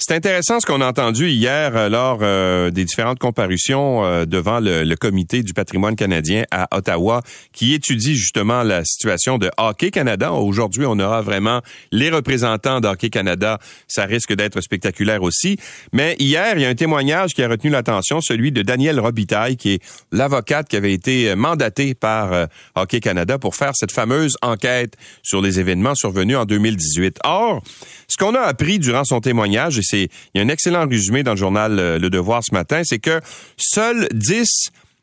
C'est 0.00 0.14
intéressant 0.14 0.60
ce 0.60 0.66
qu'on 0.66 0.80
a 0.80 0.86
entendu 0.86 1.28
hier 1.28 1.76
euh, 1.76 1.88
lors 1.88 2.20
euh, 2.22 2.70
des 2.70 2.84
différentes 2.84 3.18
comparutions 3.18 4.04
euh, 4.04 4.26
devant 4.26 4.60
le, 4.60 4.94
comité 4.94 5.42
du 5.42 5.52
patrimoine 5.52 5.96
canadien 5.96 6.44
à 6.52 6.68
Ottawa, 6.76 7.20
qui 7.52 7.74
étudie 7.74 8.14
justement 8.14 8.62
la 8.62 8.84
situation 8.84 9.38
de 9.38 9.50
Hockey 9.56 9.90
Canada. 9.90 10.32
Aujourd'hui, 10.32 10.84
on 10.86 11.00
aura 11.00 11.20
vraiment 11.20 11.62
les 11.90 12.10
représentants 12.10 12.78
d'Hockey 12.78 13.10
Canada. 13.10 13.58
Ça 13.88 14.04
risque 14.04 14.32
d'être 14.34 14.60
spectaculaire 14.60 15.24
aussi. 15.24 15.58
Mais 15.92 16.14
hier, 16.20 16.52
il 16.54 16.62
y 16.62 16.64
a 16.64 16.68
un 16.68 16.76
témoignage 16.76 17.34
qui 17.34 17.42
a 17.42 17.48
retenu 17.48 17.70
l'attention, 17.70 18.20
celui 18.20 18.52
de 18.52 18.62
Danielle 18.62 19.00
Robitaille, 19.00 19.56
qui 19.56 19.72
est 19.72 19.82
l'avocate 20.12 20.68
qui 20.68 20.76
avait 20.76 20.92
été 20.92 21.34
mandatée 21.34 21.94
par 21.94 22.46
Hockey 22.76 23.00
Canada 23.00 23.38
pour 23.38 23.56
faire 23.56 23.72
cette 23.74 23.92
fameuse 23.92 24.36
enquête 24.42 24.94
sur 25.24 25.42
les 25.42 25.58
événements 25.58 25.96
survenus 25.96 26.36
en 26.36 26.44
2018. 26.44 27.18
Or, 27.24 27.62
ce 28.06 28.16
qu'on 28.16 28.34
a 28.36 28.42
appris 28.42 28.78
durant 28.78 29.04
son 29.04 29.20
témoignage, 29.20 29.78
c'est, 29.88 30.08
il 30.34 30.38
y 30.38 30.40
a 30.40 30.44
un 30.44 30.48
excellent 30.48 30.86
résumé 30.88 31.22
dans 31.22 31.32
le 31.32 31.36
journal 31.36 31.78
euh, 31.78 31.98
Le 31.98 32.10
Devoir 32.10 32.42
ce 32.44 32.54
matin, 32.54 32.82
c'est 32.84 32.98
que 32.98 33.20
seuls 33.56 34.08
10 34.12 34.46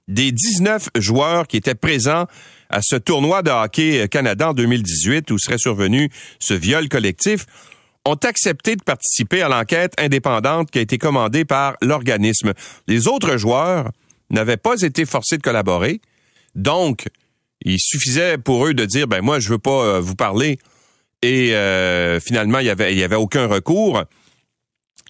des 0.08 0.32
19 0.32 0.90
joueurs 0.98 1.48
qui 1.48 1.58
étaient 1.58 1.76
présents 1.76 2.26
à 2.70 2.80
ce 2.82 2.96
tournoi 2.96 3.42
de 3.42 3.52
hockey 3.52 4.08
Canada 4.08 4.50
en 4.50 4.54
2018 4.54 5.32
où 5.32 5.40
serait 5.40 5.58
survenu 5.58 6.10
ce 6.40 6.54
viol 6.54 6.90
collectif 6.90 7.46
ont 8.06 8.16
accepté 8.24 8.76
de 8.76 8.84
participer 8.84 9.42
à 9.42 9.50
l'enquête 9.50 9.94
indépendante 9.98 10.70
qui 10.70 10.78
a 10.78 10.82
été 10.82 10.98
commandée 10.98 11.44
par 11.44 11.76
l'organisme. 11.82 12.54
Les 12.88 13.08
autres 13.08 13.38
joueurs 13.38 13.92
n'avaient 14.30 14.58
pas 14.58 14.82
été 14.82 15.06
forcés 15.06 15.38
de 15.38 15.42
collaborer. 15.42 16.02
Donc, 16.54 17.08
il 17.62 17.80
suffisait 17.80 18.38
pour 18.38 18.68
eux 18.68 18.74
de 18.74 18.86
dire, 18.86 19.08
ben 19.08 19.22
moi, 19.22 19.40
je 19.40 19.50
veux 19.50 19.58
pas 19.58 19.86
euh, 19.86 20.00
vous 20.00 20.16
parler 20.16 20.60
et 21.22 21.56
euh, 21.56 22.20
finalement, 22.20 22.60
il 22.60 22.66
y 22.66 22.70
avait 22.70 23.16
aucun 23.16 23.48
recours. 23.48 24.04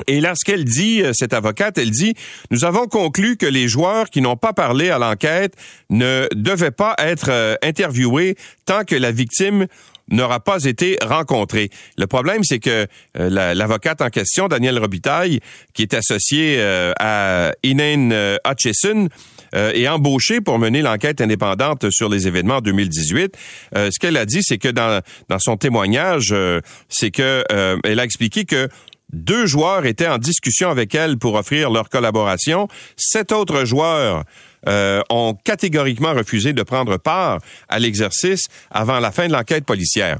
Et 0.07 0.19
là, 0.19 0.33
ce 0.35 0.43
qu'elle 0.43 0.65
dit, 0.65 1.01
euh, 1.01 1.11
cette 1.13 1.33
avocate, 1.33 1.77
elle 1.77 1.91
dit, 1.91 2.15
nous 2.51 2.65
avons 2.65 2.87
conclu 2.87 3.37
que 3.37 3.45
les 3.45 3.67
joueurs 3.67 4.09
qui 4.09 4.21
n'ont 4.21 4.35
pas 4.35 4.53
parlé 4.53 4.89
à 4.89 4.97
l'enquête 4.97 5.53
ne 5.89 6.27
devaient 6.33 6.71
pas 6.71 6.95
être 6.99 7.29
euh, 7.29 7.55
interviewés 7.63 8.35
tant 8.65 8.83
que 8.83 8.95
la 8.95 9.11
victime 9.11 9.67
n'aura 10.09 10.39
pas 10.39 10.63
été 10.65 10.97
rencontrée. 11.03 11.69
Le 11.97 12.05
problème, 12.05 12.43
c'est 12.43 12.59
que 12.59 12.85
l'avocate 13.15 14.03
en 14.03 14.09
question, 14.09 14.47
Danielle 14.47 14.77
Robitaille, 14.77 15.39
qui 15.73 15.81
est 15.81 15.95
associée 15.95 16.61
à 16.99 17.51
Inane 17.63 18.37
Hutchison, 18.47 19.09
euh, 19.55 19.71
et 19.73 19.87
embauché 19.87 20.41
pour 20.41 20.59
mener 20.59 20.81
l'enquête 20.81 21.21
indépendante 21.21 21.89
sur 21.89 22.09
les 22.09 22.27
événements 22.27 22.57
en 22.57 22.61
2018. 22.61 23.37
Euh, 23.75 23.89
ce 23.91 23.99
qu'elle 23.99 24.17
a 24.17 24.25
dit, 24.25 24.41
c'est 24.41 24.57
que 24.57 24.67
dans, 24.67 25.01
dans 25.29 25.39
son 25.39 25.55
témoignage, 25.55 26.29
euh, 26.31 26.59
c'est 26.89 27.11
que 27.11 27.43
elle 27.83 27.99
a 27.99 28.03
expliqué 28.03 28.45
que 28.45 28.67
deux 29.15 29.45
joueurs 29.45 29.85
étaient 29.85 30.07
en 30.07 30.17
discussion 30.17 30.69
avec 30.69 30.93
elle 30.93 31.17
pour 31.17 31.35
offrir 31.35 31.69
leur 31.69 31.89
collaboration. 31.89 32.67
Sept 32.97 33.31
autres 33.31 33.65
joueurs 33.65 34.23
ont 35.09 35.37
catégoriquement 35.43 36.13
refusé 36.13 36.51
de 36.51 36.63
prendre 36.63 36.97
part 36.97 37.39
à 37.69 37.79
l'exercice 37.79 38.45
avant 38.71 38.99
la 38.99 39.11
fin 39.11 39.27
de 39.27 39.33
l'enquête 39.33 39.63
policière. 39.63 40.17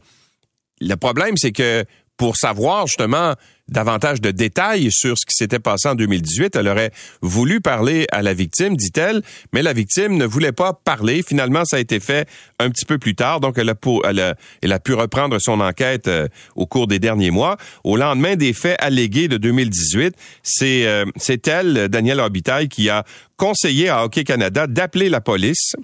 Le 0.80 0.96
problème, 0.96 1.36
c'est 1.36 1.52
que 1.52 1.84
pour 2.18 2.38
savoir 2.38 2.88
justement 2.88 3.34
davantage 3.70 4.22
de 4.22 4.32
détails 4.32 4.90
sur 4.92 5.18
ce 5.18 5.26
qui 5.26 5.36
s'était 5.36 5.60
passé 5.60 5.90
en 5.90 5.96
2018. 5.96 6.56
Elle 6.56 6.68
aurait 6.68 6.92
voulu 7.22 7.62
parler 7.62 8.06
à 8.12 8.22
la 8.22 8.34
victime, 8.34 8.76
dit-elle, 8.76 9.22
mais 9.54 9.64
la 9.64 9.74
victime 9.74 10.18
ne 10.18 10.26
voulait 10.26 10.52
pas 10.52 10.74
parler. 10.74 11.24
Finalement, 11.24 11.66
ça 11.66 11.78
a 11.78 11.80
été 11.80 12.00
fait 12.00 12.28
un 12.60 12.70
petit 12.70 12.86
peu 12.86 12.98
plus 12.98 13.16
tard, 13.16 13.40
donc 13.40 13.58
elle 13.58 13.70
a, 13.70 14.80
pu 14.80 14.94
reprendre 14.94 15.40
son 15.40 15.60
enquête 15.62 16.08
euh, 16.08 16.28
au 16.56 16.66
cours 16.66 16.88
des 16.88 17.00
derniers 17.00 17.32
mois. 17.32 17.58
Au 17.84 17.98
lendemain 17.98 18.36
des 18.36 18.54
faits 18.54 18.78
allégués 18.80 19.28
de 19.28 19.38
2018, 19.38 20.16
c'est 20.44 20.86
euh, 20.86 21.06
elle, 21.48 21.88
Danielle 21.90 22.20
Orbitaille, 22.20 22.70
qui 22.70 22.90
a 22.90 23.04
conseillé 23.38 23.90
à 23.90 24.04
Hockey 24.04 24.24
Canada 24.24 24.68
d'appeler 24.68 25.10
la 25.10 25.22
police 25.22 25.76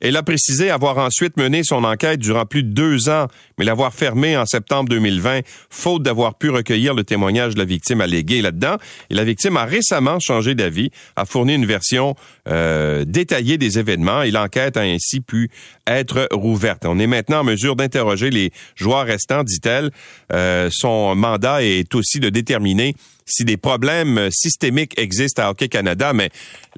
elle 0.00 0.16
a 0.16 0.22
précisé 0.22 0.70
avoir 0.70 0.98
ensuite 0.98 1.36
mené 1.36 1.62
son 1.64 1.84
enquête 1.84 2.20
durant 2.20 2.46
plus 2.46 2.62
de 2.62 2.70
deux 2.70 3.08
ans, 3.08 3.26
mais 3.58 3.64
l'avoir 3.64 3.94
fermée 3.94 4.36
en 4.36 4.46
septembre 4.46 4.88
2020, 4.88 5.40
faute 5.70 6.02
d'avoir 6.02 6.36
pu 6.36 6.50
recueillir 6.50 6.94
le 6.94 7.04
témoignage 7.04 7.54
de 7.54 7.58
la 7.58 7.64
victime 7.64 8.00
alléguée 8.00 8.42
là-dedans. 8.42 8.76
Et 9.10 9.14
la 9.14 9.24
victime 9.24 9.56
a 9.56 9.64
récemment 9.64 10.18
changé 10.20 10.54
d'avis, 10.54 10.90
a 11.16 11.24
fourni 11.24 11.54
une 11.54 11.66
version 11.66 12.14
euh, 12.48 13.04
détaillée 13.04 13.58
des 13.58 13.78
événements 13.78 14.22
et 14.22 14.30
l'enquête 14.30 14.76
a 14.76 14.82
ainsi 14.82 15.20
pu 15.20 15.50
être 15.86 16.28
rouverte. 16.32 16.84
On 16.86 16.98
est 16.98 17.06
maintenant 17.06 17.40
en 17.40 17.44
mesure 17.44 17.76
d'interroger 17.76 18.30
les 18.30 18.50
joueurs 18.74 19.06
restants, 19.06 19.44
dit-elle. 19.44 19.90
Euh, 20.32 20.68
son 20.72 21.14
mandat 21.14 21.62
est 21.62 21.94
aussi 21.94 22.20
de 22.20 22.30
déterminer 22.30 22.94
si 23.26 23.44
des 23.44 23.56
problèmes 23.56 24.28
systémiques 24.30 24.98
existent 24.98 25.42
à 25.42 25.50
Hockey 25.50 25.68
Canada, 25.68 26.12
mais 26.12 26.30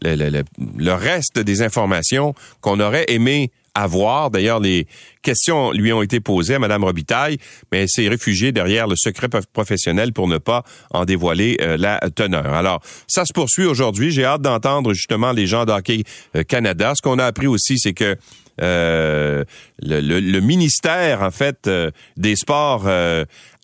le, 0.03 0.93
reste 0.93 1.39
des 1.39 1.63
informations 1.63 2.35
qu'on 2.61 2.81
aurait 2.81 3.07
aimé 3.09 3.51
avoir. 3.77 4.31
D'ailleurs, 4.31 4.59
les 4.59 4.87
questions 5.23 5.71
lui 5.71 5.93
ont 5.93 6.03
été 6.03 6.21
posées 6.21 6.55
à 6.55 6.59
Mme 6.59 6.85
Robitaille, 6.85 7.39
mais 7.71 7.83
elle 7.83 7.89
s'est 7.89 8.09
réfugiée 8.09 8.51
derrière 8.51 8.87
le 8.87 8.97
secret 8.97 9.29
professionnel 9.53 10.13
pour 10.13 10.29
ne 10.29 10.39
pas 10.39 10.65
en 10.91 11.05
dévoiler 11.05 11.59
euh, 11.61 11.77
la 11.77 12.01
teneur. 12.15 12.47
Alors, 12.55 12.81
ça 13.07 13.25
se 13.25 13.33
poursuit 13.33 13.67
aujourd'hui. 13.67 14.11
J'ai 14.11 14.25
hâte 14.25 14.43
d'entendre 14.43 14.95
justement 14.95 15.33
les 15.33 15.47
gens 15.47 15.67
d'Hockey 15.67 16.05
euh, 16.35 16.43
Canada. 16.43 16.93
Ce 16.97 17.03
qu'on 17.03 17.19
a 17.19 17.27
appris 17.27 17.47
aussi, 17.47 17.79
c'est 17.79 17.93
que 17.93 18.17
euh, 18.63 19.45
le, 19.83 20.41
ministère, 20.41 21.23
en 21.23 21.31
fait, 21.31 21.69
des 22.17 22.37
sports 22.37 22.89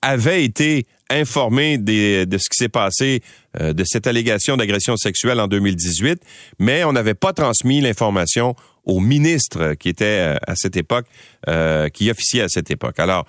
avait 0.03 0.45
été 0.45 0.87
informé 1.21 1.79
de 1.79 2.39
ce 2.39 2.49
qui 2.49 2.57
s'est 2.57 2.69
passé, 2.69 3.23
de 3.59 3.85
cette 3.85 4.07
allégation 4.07 4.57
d'agression 4.57 4.97
sexuelle 4.97 5.41
en 5.41 5.49
2018, 5.49 6.21
mais 6.59 6.85
on 6.85 6.93
n'avait 6.93 7.15
pas 7.15 7.33
transmis 7.33 7.81
l'information 7.81 8.57
au 8.85 9.01
ministre 9.01 9.75
qui 9.75 9.89
était 9.89 10.05
euh, 10.05 10.37
à 10.47 10.57
cette 10.57 10.77
époque, 10.77 11.07
euh, 11.49 11.89
qui 11.89 12.11
officiait 12.11 12.43
à 12.43 12.49
cette 12.49 12.71
époque. 12.71 12.99
Alors, 12.99 13.27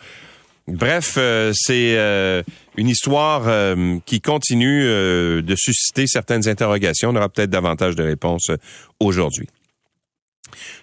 bref, 0.67 1.15
euh, 1.17 1.51
c'est 1.55 1.97
une 2.77 2.89
histoire 2.89 3.75
qui 4.05 4.21
continue 4.21 4.83
de 4.83 5.55
susciter 5.55 6.07
certaines 6.07 6.47
interrogations. 6.47 7.09
On 7.09 7.15
aura 7.15 7.29
peut-être 7.29 7.49
davantage 7.49 7.95
de 7.95 8.03
réponses 8.03 8.49
aujourd'hui. 8.99 9.47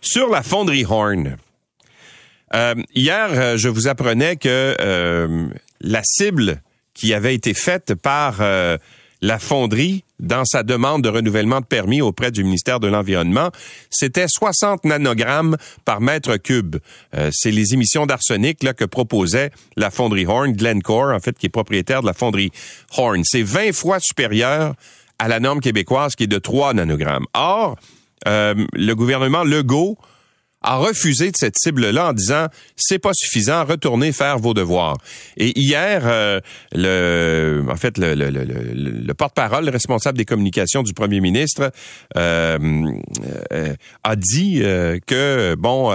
Sur 0.01 0.31
la 0.31 0.43
fonderie 0.43 0.85
Horn, 0.89 1.37
hier, 2.95 3.59
je 3.59 3.69
vous 3.69 3.89
apprenais 3.89 4.37
que 4.37 5.51
la 5.81 6.03
cible 6.05 6.63
qui 7.01 7.15
avait 7.15 7.35
été 7.35 7.55
faite 7.55 7.95
par 7.95 8.43
la 9.23 9.39
fonderie 9.39 10.05
dans 10.19 10.45
sa 10.45 10.63
demande 10.63 11.03
de 11.03 11.09
renouvellement 11.09 11.61
de 11.61 11.65
permis 11.65 12.01
auprès 12.01 12.31
du 12.31 12.45
ministère 12.45 12.81
de 12.81 12.89
l'Environnement, 12.89 13.51
c'était 13.91 14.27
60 14.29 14.85
nanogrammes 14.85 15.57
par 15.85 16.01
mètre 16.01 16.37
cube. 16.37 16.77
Euh, 17.15 17.31
c'est 17.33 17.51
les 17.51 17.73
émissions 17.75 18.07
d'arsenic 18.07 18.63
là 18.63 18.75
que 18.75 18.85
proposait 18.85 19.51
la 19.77 19.91
fonderie 19.91 20.27
Horn, 20.27 20.53
Glencore 20.53 21.15
en 21.15 21.21
fait, 21.21 21.39
qui 21.39 21.47
est 21.47 21.51
propriétaire 21.51 22.03
de 22.03 22.07
la 22.07 22.13
fonderie 22.13 22.51
Horn. 22.97 23.23
C'est 23.25 23.43
20 23.43 23.73
fois 23.73 23.99
supérieur 24.01 24.75
à 25.19 25.29
la 25.29 25.41
norme 25.41 25.61
québécoise 25.61 26.15
qui 26.15 26.25
est 26.25 26.29
de 26.29 26.39
3 26.39 26.75
nanogrammes. 26.75 27.27
Or, 27.35 27.77
euh, 28.29 28.55
le 28.73 28.95
gouvernement 28.95 29.45
Legault 29.45 29.97
a 30.63 30.77
refusé 30.77 31.31
de 31.31 31.37
cette 31.37 31.57
cible-là 31.59 32.11
en 32.11 32.13
disant 32.13 32.47
c'est 32.77 32.99
pas 32.99 33.13
suffisant, 33.15 33.65
retournez 33.65 34.13
faire 34.13 34.39
vos 34.39 34.55
devoirs. 34.55 34.97
Et 35.37 35.59
hier, 35.59 36.03
euh, 36.05 36.41
le, 36.73 37.65
en 37.69 37.77
fait, 37.77 37.97
le, 37.99 38.15
le, 38.15 38.31
le, 38.31 39.15
porte-parole, 39.15 39.65
le 39.65 39.71
responsable 39.71 40.19
des 40.19 40.25
communications 40.25 40.83
du 40.83 40.93
premier 40.93 41.21
ministre, 41.21 41.73
euh, 42.17 42.59
euh 43.53 43.75
a 44.05 44.17
dit 44.17 44.61
que 45.07 45.55
bon 45.57 45.93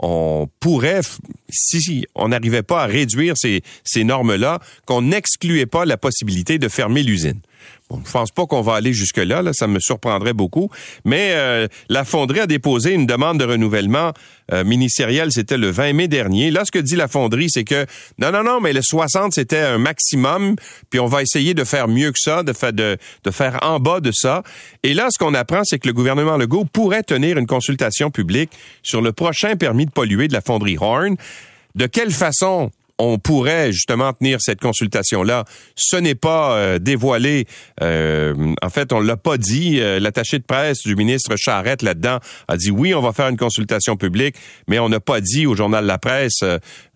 on 0.00 0.48
pourrait, 0.60 1.02
si 1.50 2.06
on 2.14 2.28
n'arrivait 2.28 2.62
pas 2.62 2.84
à 2.84 2.86
réduire 2.86 3.34
ces, 3.36 3.62
ces 3.84 4.02
normes-là, 4.02 4.58
qu'on 4.86 5.02
n'excluait 5.02 5.66
pas 5.66 5.84
la 5.84 5.98
possibilité 5.98 6.58
de 6.58 6.68
fermer 6.68 7.02
l'usine. 7.02 7.40
Bon, 7.90 8.00
je 8.06 8.10
pense 8.12 8.30
pas 8.30 8.46
qu'on 8.46 8.60
va 8.60 8.74
aller 8.74 8.92
jusque-là, 8.92 9.42
là, 9.42 9.52
ça 9.52 9.66
me 9.66 9.80
surprendrait 9.80 10.32
beaucoup. 10.32 10.70
Mais 11.04 11.32
euh, 11.32 11.66
la 11.88 12.04
fonderie 12.04 12.40
a 12.40 12.46
déposé 12.46 12.92
une 12.92 13.04
demande 13.04 13.38
de 13.38 13.44
renouvellement 13.44 14.12
euh, 14.52 14.62
ministériel, 14.62 15.32
c'était 15.32 15.56
le 15.56 15.70
20 15.70 15.92
mai 15.94 16.08
dernier. 16.08 16.52
Là, 16.52 16.64
ce 16.64 16.70
que 16.70 16.78
dit 16.78 16.94
la 16.94 17.08
fonderie, 17.08 17.48
c'est 17.50 17.64
que 17.64 17.86
non, 18.18 18.30
non, 18.30 18.44
non, 18.44 18.60
mais 18.60 18.72
le 18.72 18.80
60, 18.80 19.32
c'était 19.34 19.58
un 19.58 19.78
maximum, 19.78 20.54
puis 20.88 21.00
on 21.00 21.06
va 21.06 21.22
essayer 21.22 21.52
de 21.52 21.64
faire 21.64 21.88
mieux 21.88 22.12
que 22.12 22.18
ça, 22.20 22.44
de, 22.44 22.52
de 23.24 23.30
faire 23.30 23.58
en 23.62 23.80
bas 23.80 23.98
de 23.98 24.12
ça. 24.12 24.44
Et 24.84 24.94
là, 24.94 25.08
ce 25.10 25.18
qu'on 25.18 25.34
apprend, 25.34 25.62
c'est 25.64 25.80
que 25.80 25.88
le 25.88 25.94
gouvernement 25.94 26.36
Legault 26.36 26.66
pourrait 26.66 27.02
tenir 27.02 27.38
une 27.38 27.46
consultation 27.46 28.12
publique 28.12 28.52
sur 28.84 29.02
le 29.02 29.12
prochain 29.12 29.56
permis 29.56 29.86
de 29.86 29.90
polluer 29.90 30.28
de 30.28 30.32
la 30.32 30.42
fonderie 30.42 30.78
Horn. 30.80 31.16
De 31.74 31.86
quelle 31.86 32.10
façon 32.12 32.70
on 33.00 33.18
pourrait 33.18 33.72
justement 33.72 34.12
tenir 34.12 34.40
cette 34.40 34.60
consultation-là. 34.60 35.44
Ce 35.74 35.96
n'est 35.96 36.14
pas 36.14 36.56
euh, 36.56 36.78
dévoilé. 36.78 37.46
Euh, 37.82 38.54
en 38.62 38.70
fait, 38.70 38.92
on 38.92 39.00
l'a 39.00 39.16
pas 39.16 39.38
dit. 39.38 39.80
Euh, 39.80 39.98
l'attaché 39.98 40.38
de 40.38 40.44
presse 40.44 40.82
du 40.82 40.94
ministre 40.96 41.34
Charette 41.36 41.82
là-dedans 41.82 42.18
a 42.46 42.56
dit 42.56 42.70
oui, 42.70 42.94
on 42.94 43.00
va 43.00 43.12
faire 43.12 43.28
une 43.28 43.38
consultation 43.38 43.96
publique, 43.96 44.36
mais 44.68 44.78
on 44.78 44.88
n'a 44.88 45.00
pas 45.00 45.20
dit 45.20 45.46
au 45.46 45.56
journal 45.56 45.86
La 45.86 45.98
Presse 45.98 46.40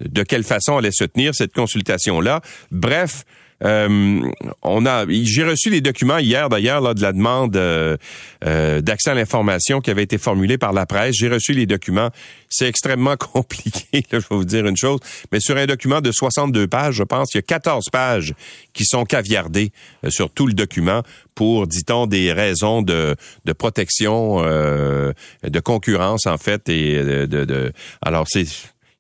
de 0.01 0.23
quelle 0.23 0.45
façon 0.45 0.77
allait 0.77 0.93
se 0.93 1.05
tenir 1.05 1.35
cette 1.35 1.53
consultation-là. 1.53 2.41
Bref, 2.71 3.25
euh, 3.65 4.21
on 4.63 4.87
a, 4.87 5.07
j'ai 5.09 5.45
reçu 5.45 5.71
les 5.71 5.81
documents 5.81 6.19
hier 6.19 6.49
d'ailleurs 6.49 6.81
là 6.81 6.95
de 6.95 7.01
la 7.01 7.13
demande 7.13 7.57
euh, 7.57 7.97
euh, 8.45 8.81
d'accès 8.81 9.11
à 9.11 9.15
l'information 9.15 9.81
qui 9.81 9.91
avait 9.91 10.03
été 10.03 10.19
formulée 10.19 10.59
par 10.59 10.73
la 10.73 10.87
presse. 10.87 11.15
J'ai 11.19 11.29
reçu 11.29 11.53
les 11.53 11.67
documents. 11.67 12.11
C'est 12.49 12.69
extrêmement 12.69 13.17
compliqué. 13.33 14.05
Là, 14.13 14.19
je 14.21 14.27
vais 14.29 14.37
vous 14.37 14.45
dire 14.45 14.67
une 14.67 14.77
chose, 14.77 15.01
mais 15.33 15.41
sur 15.41 15.57
un 15.57 15.67
document 15.67 16.01
de 16.01 16.13
62 16.13 16.67
pages, 16.67 16.95
je 16.95 17.05
pense, 17.05 17.35
il 17.35 17.39
y 17.39 17.41
a 17.41 17.43
14 17.43 17.87
pages 17.91 18.35
qui 18.73 18.85
sont 18.85 19.05
caviardées 19.05 19.73
sur 20.09 20.31
tout 20.31 20.47
le 20.47 20.53
document 20.53 21.03
pour, 21.35 21.67
dit-on, 21.67 22.07
des 22.07 22.33
raisons 22.33 22.83
de, 22.83 23.17
de 23.45 23.53
protection, 23.53 24.41
de 24.43 25.61
concurrence 25.61 26.27
en 26.27 26.39
fait 26.39 26.69
et 26.69 27.03
de, 27.03 27.27
de, 27.27 27.45
de 27.45 27.73
alors 28.03 28.27
c'est 28.29 28.47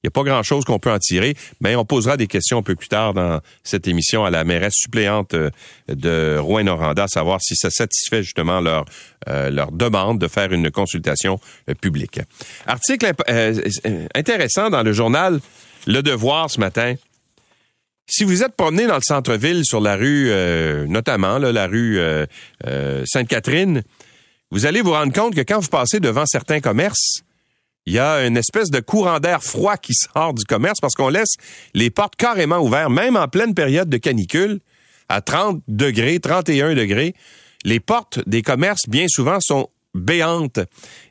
il 0.04 0.08
n'y 0.08 0.08
a 0.08 0.22
pas 0.22 0.22
grand-chose 0.22 0.66
qu'on 0.66 0.78
peut 0.78 0.92
en 0.92 0.98
tirer, 0.98 1.34
mais 1.62 1.76
on 1.76 1.86
posera 1.86 2.18
des 2.18 2.26
questions 2.26 2.58
un 2.58 2.62
peu 2.62 2.76
plus 2.76 2.88
tard 2.88 3.14
dans 3.14 3.40
cette 3.62 3.88
émission 3.88 4.26
à 4.26 4.30
la 4.30 4.44
mairesse 4.44 4.74
suppléante 4.74 5.32
euh, 5.32 5.48
de 5.88 6.36
Rouen-Noranda, 6.38 7.08
savoir 7.08 7.40
si 7.40 7.56
ça 7.56 7.70
satisfait 7.70 8.22
justement 8.22 8.60
leur, 8.60 8.84
euh, 9.28 9.48
leur 9.48 9.72
demande 9.72 10.18
de 10.18 10.28
faire 10.28 10.52
une 10.52 10.70
consultation 10.70 11.40
euh, 11.70 11.74
publique. 11.74 12.20
Article 12.66 13.12
intéressant 14.14 14.68
dans 14.68 14.82
le 14.82 14.92
journal 14.92 15.40
Le 15.86 16.02
Devoir 16.02 16.50
ce 16.50 16.60
matin. 16.60 16.96
Si 18.06 18.24
vous 18.24 18.42
êtes 18.42 18.54
promené 18.54 18.86
dans 18.86 18.96
le 18.96 19.02
centre-ville 19.02 19.64
sur 19.64 19.80
la 19.80 19.96
rue, 19.96 20.30
notamment 20.86 21.38
la 21.38 21.66
rue 21.66 21.98
Sainte-Catherine, 23.06 23.82
vous 24.50 24.66
allez 24.66 24.82
vous 24.82 24.92
rendre 24.92 25.14
compte 25.14 25.34
que 25.34 25.40
quand 25.40 25.60
vous 25.60 25.68
passez 25.68 26.00
devant 26.00 26.26
certains 26.26 26.60
commerces, 26.60 27.24
il 27.86 27.94
y 27.94 27.98
a 27.98 28.26
une 28.26 28.36
espèce 28.36 28.70
de 28.70 28.80
courant 28.80 29.20
d'air 29.20 29.42
froid 29.42 29.76
qui 29.76 29.92
sort 29.94 30.34
du 30.34 30.44
commerce 30.44 30.80
parce 30.80 30.94
qu'on 30.94 31.08
laisse 31.08 31.34
les 31.74 31.90
portes 31.90 32.16
carrément 32.16 32.58
ouvertes, 32.58 32.90
même 32.90 33.16
en 33.16 33.28
pleine 33.28 33.54
période 33.54 33.88
de 33.88 33.96
canicule, 33.98 34.60
à 35.08 35.20
30 35.20 35.62
degrés, 35.68 36.18
31 36.18 36.74
degrés. 36.74 37.14
Les 37.64 37.80
portes 37.80 38.20
des 38.26 38.42
commerces, 38.42 38.88
bien 38.88 39.06
souvent, 39.08 39.38
sont 39.40 39.68
béantes. 39.94 40.60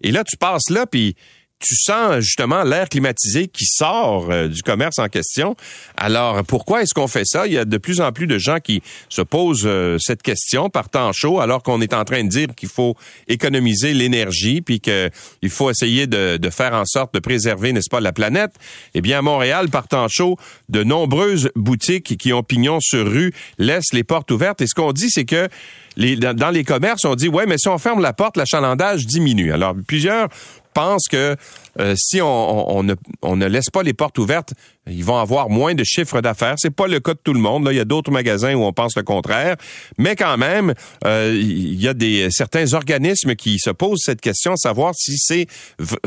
Et 0.01 0.11
là, 0.11 0.23
tu 0.23 0.37
passes 0.37 0.69
là, 0.69 0.85
puis 0.85 1.15
tu 1.63 1.75
sens 1.75 2.19
justement 2.19 2.63
l'air 2.63 2.89
climatisé 2.89 3.47
qui 3.47 3.65
sort 3.65 4.29
euh, 4.29 4.47
du 4.47 4.61
commerce 4.61 4.99
en 4.99 5.07
question. 5.07 5.55
Alors, 5.97 6.43
pourquoi 6.43 6.81
est-ce 6.81 6.93
qu'on 6.93 7.07
fait 7.07 7.25
ça? 7.25 7.47
Il 7.47 7.53
y 7.53 7.57
a 7.57 7.65
de 7.65 7.77
plus 7.77 8.01
en 8.01 8.11
plus 8.11 8.27
de 8.27 8.37
gens 8.37 8.59
qui 8.59 8.83
se 9.09 9.21
posent 9.21 9.63
euh, 9.65 9.97
cette 9.99 10.21
question 10.21 10.69
par 10.69 10.89
temps 10.89 11.11
chaud, 11.13 11.39
alors 11.39 11.63
qu'on 11.63 11.81
est 11.81 11.93
en 11.93 12.03
train 12.03 12.23
de 12.23 12.29
dire 12.29 12.49
qu'il 12.55 12.69
faut 12.69 12.95
économiser 13.27 13.93
l'énergie, 13.93 14.61
puis 14.61 14.79
qu'il 14.79 15.49
faut 15.49 15.69
essayer 15.69 16.05
de, 16.05 16.39
faire 16.51 16.73
en 16.73 16.85
sorte 16.85 17.13
de 17.13 17.19
préserver, 17.19 17.71
n'est-ce 17.71 17.89
pas, 17.89 18.01
la 18.01 18.11
planète. 18.11 18.51
Eh 18.93 19.01
bien, 19.01 19.19
à 19.19 19.21
Montréal, 19.21 19.69
par 19.69 19.87
temps 19.87 20.07
chaud, 20.09 20.37
de 20.69 20.83
nombreuses 20.83 21.49
boutiques 21.55 22.17
qui 22.17 22.33
ont 22.33 22.43
pignon 22.43 22.79
sur 22.81 23.09
rue 23.09 23.33
laissent 23.57 23.93
les 23.93 24.03
portes 24.03 24.29
ouvertes. 24.31 24.61
Et 24.61 24.67
ce 24.67 24.75
qu'on 24.75 24.91
dit, 24.91 25.09
c'est 25.09 25.25
que 25.25 25.47
dans 25.95 26.49
les 26.49 26.63
commerces, 26.63 27.05
on 27.05 27.15
dit, 27.15 27.29
ouais, 27.29 27.45
mais 27.45 27.57
si 27.57 27.67
on 27.69 27.77
ferme 27.77 28.01
la 28.01 28.13
porte, 28.13 28.37
l'achalandage 28.37 29.05
diminue. 29.05 29.53
Alors, 29.53 29.75
plusieurs 29.87 30.27
pense 30.73 31.07
que 31.09 31.35
euh, 31.79 31.95
si 31.97 32.21
on, 32.21 32.83
ne, 32.83 33.45
laisse 33.45 33.69
pas 33.71 33.83
les 33.83 33.93
portes 33.93 34.17
ouvertes, 34.17 34.53
ils 34.87 35.03
vont 35.03 35.17
avoir 35.17 35.49
moins 35.49 35.75
de 35.75 35.83
chiffres 35.83 36.21
d'affaires. 36.21 36.55
C'est 36.57 36.75
pas 36.75 36.87
le 36.87 36.99
cas 36.99 37.13
de 37.13 37.19
tout 37.23 37.33
le 37.33 37.39
monde. 37.39 37.65
Là, 37.65 37.71
il 37.71 37.77
y 37.77 37.81
a 37.81 37.85
d'autres 37.85 38.11
magasins 38.11 38.53
où 38.53 38.63
on 38.63 38.73
pense 38.73 38.95
le 38.95 39.03
contraire, 39.03 39.55
mais 39.97 40.15
quand 40.15 40.37
même, 40.37 40.73
euh, 41.05 41.33
il 41.33 41.81
y 41.81 41.87
a 41.87 41.93
des 41.93 42.29
certains 42.31 42.73
organismes 42.73 43.35
qui 43.35 43.59
se 43.59 43.69
posent 43.69 44.01
cette 44.03 44.21
question, 44.21 44.55
savoir 44.55 44.93
si 44.95 45.17
c'est 45.17 45.47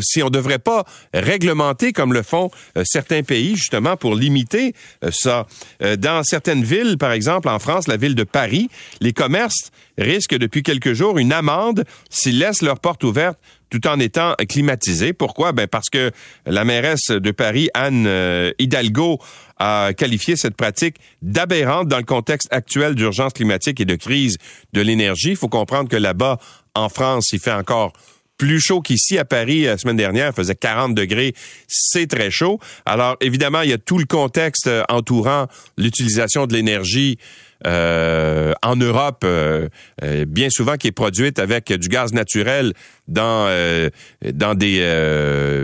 si 0.00 0.22
on 0.22 0.30
devrait 0.30 0.58
pas 0.58 0.84
réglementer 1.14 1.92
comme 1.92 2.12
le 2.12 2.22
font 2.22 2.50
euh, 2.76 2.82
certains 2.84 3.22
pays 3.22 3.56
justement 3.56 3.96
pour 3.96 4.14
limiter 4.14 4.74
ça. 5.10 5.46
dans 5.98 6.22
certaines 6.22 6.64
villes, 6.64 6.96
par 6.98 7.12
exemple 7.12 7.48
en 7.48 7.58
France, 7.58 7.88
la 7.88 7.96
ville 7.96 8.14
de 8.14 8.24
Paris, 8.24 8.68
les 9.00 9.12
commerces 9.12 9.70
risquent 9.98 10.36
depuis 10.36 10.62
quelques 10.62 10.92
jours 10.92 11.18
une 11.18 11.32
amende 11.32 11.84
s'ils 12.10 12.38
laissent 12.38 12.62
leurs 12.62 12.80
portes 12.80 13.04
ouvertes 13.04 13.38
tout 13.70 13.86
en 13.88 13.98
étant 13.98 14.34
climatisé. 14.48 15.12
Pourquoi? 15.12 15.52
Ben 15.52 15.66
parce 15.66 15.90
que 15.90 16.12
la 16.46 16.64
mairesse 16.64 17.08
de 17.08 17.30
Paris, 17.30 17.68
Anne 17.74 18.06
euh, 18.06 18.52
Hidalgo, 18.66 19.18
a 19.58 19.92
qualifié 19.96 20.36
cette 20.36 20.56
pratique 20.56 20.96
d'aberrante 21.22 21.88
dans 21.88 21.98
le 21.98 22.04
contexte 22.04 22.48
actuel 22.50 22.94
d'urgence 22.94 23.32
climatique 23.32 23.80
et 23.80 23.84
de 23.84 23.94
crise 23.94 24.36
de 24.72 24.80
l'énergie. 24.80 25.30
Il 25.30 25.36
faut 25.36 25.48
comprendre 25.48 25.88
que 25.88 25.96
là-bas, 25.96 26.38
en 26.74 26.88
France, 26.88 27.32
il 27.32 27.40
fait 27.40 27.52
encore 27.52 27.92
plus 28.38 28.60
chaud 28.60 28.80
qu'ici 28.80 29.18
à 29.18 29.24
Paris 29.24 29.62
la 29.64 29.78
semaine 29.78 29.96
dernière, 29.96 30.30
il 30.32 30.34
faisait 30.34 30.54
40 30.54 30.94
degrés, 30.94 31.34
c'est 31.68 32.06
très 32.06 32.30
chaud. 32.30 32.60
Alors 32.84 33.16
évidemment, 33.20 33.62
il 33.62 33.70
y 33.70 33.72
a 33.72 33.78
tout 33.78 33.98
le 33.98 34.04
contexte 34.04 34.66
euh, 34.66 34.82
entourant 34.88 35.46
l'utilisation 35.78 36.46
de 36.46 36.52
l'énergie 36.52 37.18
euh, 37.66 38.52
en 38.62 38.76
Europe, 38.76 39.22
euh, 39.24 39.68
bien 40.26 40.48
souvent 40.50 40.76
qui 40.76 40.88
est 40.88 40.92
produite 40.92 41.38
avec 41.38 41.72
du 41.72 41.88
gaz 41.88 42.12
naturel 42.12 42.74
dans 43.08 43.48
dans 44.32 44.54
des 44.54 44.78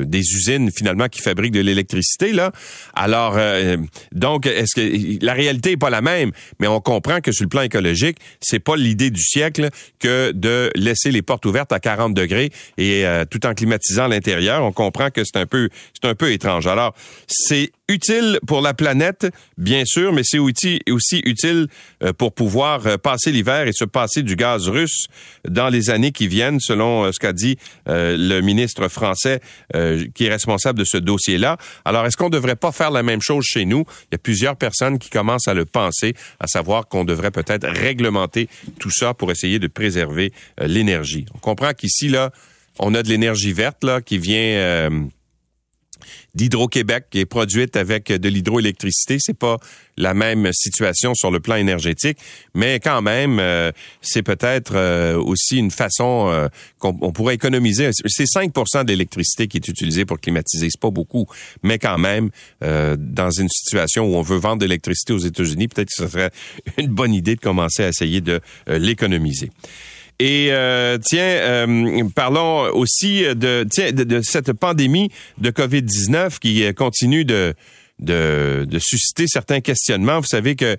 des 0.06 0.18
usines 0.18 0.70
finalement 0.70 1.08
qui 1.08 1.20
fabriquent 1.20 1.52
de 1.52 1.60
l'électricité 1.60 2.32
là. 2.32 2.52
Alors 2.94 3.36
donc 4.12 4.46
est-ce 4.46 4.74
que 4.74 5.24
la 5.24 5.32
réalité 5.32 5.72
est 5.72 5.76
pas 5.76 5.90
la 5.90 6.00
même, 6.00 6.32
mais 6.60 6.66
on 6.66 6.80
comprend 6.80 7.20
que 7.20 7.32
sur 7.32 7.44
le 7.44 7.48
plan 7.48 7.62
écologique, 7.62 8.18
c'est 8.40 8.60
pas 8.60 8.76
l'idée 8.76 9.10
du 9.10 9.22
siècle 9.22 9.70
que 9.98 10.32
de 10.32 10.70
laisser 10.74 11.10
les 11.10 11.22
portes 11.22 11.46
ouvertes 11.46 11.72
à 11.72 11.80
40 11.80 12.14
degrés 12.14 12.50
et 12.78 13.04
tout 13.30 13.44
en 13.46 13.54
climatisant 13.54 14.06
l'intérieur. 14.06 14.62
On 14.62 14.72
comprend 14.72 15.10
que 15.10 15.24
c'est 15.24 15.36
un 15.36 15.46
peu 15.46 15.68
c'est 15.94 16.08
un 16.08 16.14
peu 16.14 16.32
étrange. 16.32 16.66
Alors 16.66 16.94
c'est 17.26 17.72
utile 17.92 18.38
pour 18.46 18.60
la 18.60 18.74
planète, 18.74 19.26
bien 19.58 19.84
sûr, 19.84 20.12
mais 20.12 20.22
c'est 20.24 20.38
aussi, 20.38 20.80
utile 21.24 21.66
euh, 22.02 22.12
pour 22.12 22.32
pouvoir 22.32 22.86
euh, 22.86 22.96
passer 22.96 23.30
l'hiver 23.30 23.68
et 23.68 23.72
se 23.72 23.84
passer 23.84 24.22
du 24.22 24.36
gaz 24.36 24.68
russe 24.68 25.06
dans 25.48 25.68
les 25.68 25.90
années 25.90 26.12
qui 26.12 26.26
viennent, 26.26 26.60
selon 26.60 27.04
euh, 27.04 27.12
ce 27.12 27.18
qu'a 27.18 27.31
dit 27.32 27.56
le 27.86 28.40
ministre 28.40 28.88
français 28.88 29.40
qui 30.14 30.24
est 30.24 30.30
responsable 30.30 30.78
de 30.78 30.84
ce 30.84 30.98
dossier-là. 30.98 31.56
Alors, 31.84 32.06
est-ce 32.06 32.16
qu'on 32.16 32.26
ne 32.26 32.32
devrait 32.32 32.56
pas 32.56 32.72
faire 32.72 32.90
la 32.90 33.02
même 33.02 33.20
chose 33.22 33.44
chez 33.44 33.64
nous? 33.64 33.84
Il 34.04 34.12
y 34.12 34.14
a 34.16 34.18
plusieurs 34.18 34.56
personnes 34.56 34.98
qui 34.98 35.10
commencent 35.10 35.48
à 35.48 35.54
le 35.54 35.64
penser, 35.64 36.14
à 36.40 36.46
savoir 36.46 36.88
qu'on 36.88 37.04
devrait 37.04 37.30
peut-être 37.30 37.66
réglementer 37.68 38.48
tout 38.78 38.90
ça 38.90 39.14
pour 39.14 39.30
essayer 39.30 39.58
de 39.58 39.66
préserver 39.66 40.32
l'énergie. 40.60 41.26
On 41.34 41.38
comprend 41.38 41.72
qu'ici, 41.72 42.08
là, 42.08 42.30
on 42.78 42.94
a 42.94 43.02
de 43.02 43.08
l'énergie 43.08 43.52
verte 43.52 43.84
là 43.84 44.00
qui 44.00 44.18
vient 44.18 44.90
d'Hydro-Québec 46.34 47.06
qui 47.10 47.20
est 47.20 47.26
produite 47.26 47.76
avec 47.76 48.10
de 48.10 48.28
l'hydroélectricité. 48.28 49.18
C'est 49.20 49.36
pas 49.36 49.58
la 49.96 50.14
même 50.14 50.48
situation 50.52 51.14
sur 51.14 51.30
le 51.30 51.40
plan 51.40 51.56
énergétique, 51.56 52.18
mais 52.54 52.80
quand 52.80 53.02
même, 53.02 53.38
euh, 53.38 53.70
c'est 54.00 54.22
peut-être 54.22 54.72
euh, 54.74 55.16
aussi 55.16 55.58
une 55.58 55.70
façon 55.70 56.28
euh, 56.30 56.48
qu'on 56.78 57.12
pourrait 57.12 57.34
économiser. 57.34 57.90
C'est 58.06 58.26
5 58.26 58.52
de 58.52 58.88
l'électricité 58.88 59.48
qui 59.48 59.58
est 59.58 59.68
utilisée 59.68 60.04
pour 60.04 60.18
climatiser. 60.18 60.68
C'est 60.70 60.80
pas 60.80 60.90
beaucoup, 60.90 61.26
mais 61.62 61.78
quand 61.78 61.98
même, 61.98 62.30
dans 62.60 63.30
une 63.30 63.48
situation 63.48 64.04
où 64.04 64.16
on 64.16 64.22
veut 64.22 64.38
vendre 64.38 64.58
de 64.58 64.64
l'électricité 64.64 65.12
aux 65.12 65.18
États-Unis, 65.18 65.68
peut-être 65.68 65.88
que 65.88 66.04
ce 66.04 66.08
serait 66.08 66.30
une 66.78 66.88
bonne 66.88 67.14
idée 67.14 67.34
de 67.34 67.40
commencer 67.40 67.84
à 67.84 67.88
essayer 67.88 68.20
de 68.20 68.40
l'économiser. 68.66 69.50
Et 70.24 70.52
euh, 70.52 70.98
tiens, 71.04 71.20
euh, 71.20 72.04
parlons 72.14 72.72
aussi 72.74 73.22
de, 73.22 73.34
de, 73.34 74.04
de, 74.04 74.20
cette 74.22 74.52
pandémie 74.52 75.10
de 75.38 75.50
COVID-19 75.50 76.38
qui 76.38 76.72
continue 76.74 77.24
de, 77.24 77.54
de, 77.98 78.64
de 78.64 78.78
susciter 78.78 79.26
certains 79.26 79.60
questionnements. 79.60 80.20
Vous 80.20 80.28
savez 80.28 80.54
que 80.54 80.76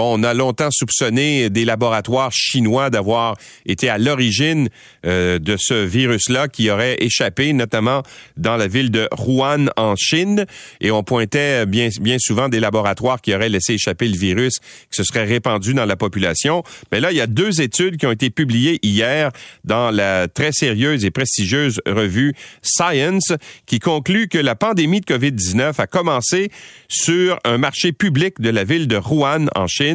On 0.00 0.22
a 0.22 0.32
longtemps 0.32 0.70
soupçonné 0.70 1.50
des 1.50 1.64
laboratoires 1.64 2.30
chinois 2.32 2.88
d'avoir 2.88 3.36
été 3.66 3.88
à 3.88 3.98
l'origine 3.98 4.68
euh, 5.04 5.40
de 5.40 5.56
ce 5.58 5.74
virus-là 5.74 6.46
qui 6.46 6.70
aurait 6.70 6.96
échappé, 7.00 7.52
notamment 7.52 8.02
dans 8.36 8.56
la 8.56 8.68
ville 8.68 8.92
de 8.92 9.08
Wuhan 9.18 9.66
en 9.76 9.96
Chine. 9.96 10.46
Et 10.80 10.92
on 10.92 11.02
pointait 11.02 11.66
bien, 11.66 11.88
bien 12.00 12.16
souvent 12.20 12.48
des 12.48 12.60
laboratoires 12.60 13.20
qui 13.20 13.34
auraient 13.34 13.48
laissé 13.48 13.74
échapper 13.74 14.06
le 14.06 14.16
virus, 14.16 14.58
qui 14.90 14.96
se 14.96 15.02
serait 15.02 15.24
répandu 15.24 15.74
dans 15.74 15.86
la 15.86 15.96
population. 15.96 16.62
Mais 16.92 17.00
là, 17.00 17.10
il 17.10 17.16
y 17.16 17.20
a 17.20 17.26
deux 17.26 17.60
études 17.60 17.96
qui 17.96 18.06
ont 18.06 18.12
été 18.12 18.30
publiées 18.30 18.78
hier 18.82 19.32
dans 19.64 19.90
la 19.90 20.28
très 20.28 20.52
sérieuse 20.52 21.04
et 21.04 21.10
prestigieuse 21.10 21.80
revue 21.86 22.34
Science, 22.62 23.32
qui 23.66 23.80
conclut 23.80 24.28
que 24.28 24.38
la 24.38 24.54
pandémie 24.54 25.00
de 25.00 25.06
COVID-19 25.06 25.80
a 25.80 25.86
commencé 25.86 26.50
sur 26.88 27.38
un 27.44 27.58
marché 27.58 27.92
public 27.92 28.40
de 28.40 28.50
la 28.50 28.64
ville 28.64 28.86
de 28.86 28.96
Wuhan 28.96 29.46
en 29.56 29.66
Chine 29.66 29.87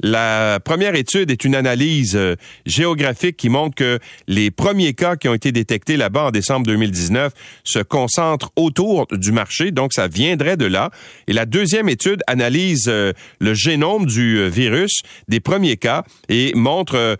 la 0.00 0.60
première 0.64 0.94
étude 0.94 1.30
est 1.30 1.44
une 1.44 1.54
analyse 1.54 2.16
euh, 2.16 2.36
géographique 2.66 3.36
qui 3.36 3.48
montre 3.48 3.74
que 3.74 3.98
les 4.26 4.50
premiers 4.50 4.94
cas 4.94 5.16
qui 5.16 5.28
ont 5.28 5.34
été 5.34 5.52
détectés 5.52 5.96
là-bas 5.96 6.24
en 6.24 6.30
décembre 6.30 6.66
2019 6.66 7.32
se 7.64 7.78
concentrent 7.78 8.50
autour 8.56 9.06
du 9.12 9.32
marché, 9.32 9.70
donc 9.70 9.92
ça 9.92 10.08
viendrait 10.08 10.56
de 10.56 10.66
là. 10.66 10.90
Et 11.28 11.32
la 11.32 11.46
deuxième 11.46 11.88
étude 11.88 12.22
analyse 12.26 12.86
euh, 12.88 13.12
le 13.38 13.54
génome 13.54 14.06
du 14.06 14.38
euh, 14.38 14.48
virus 14.48 15.02
des 15.28 15.40
premiers 15.40 15.76
cas 15.76 16.04
et 16.28 16.52
montre 16.54 17.16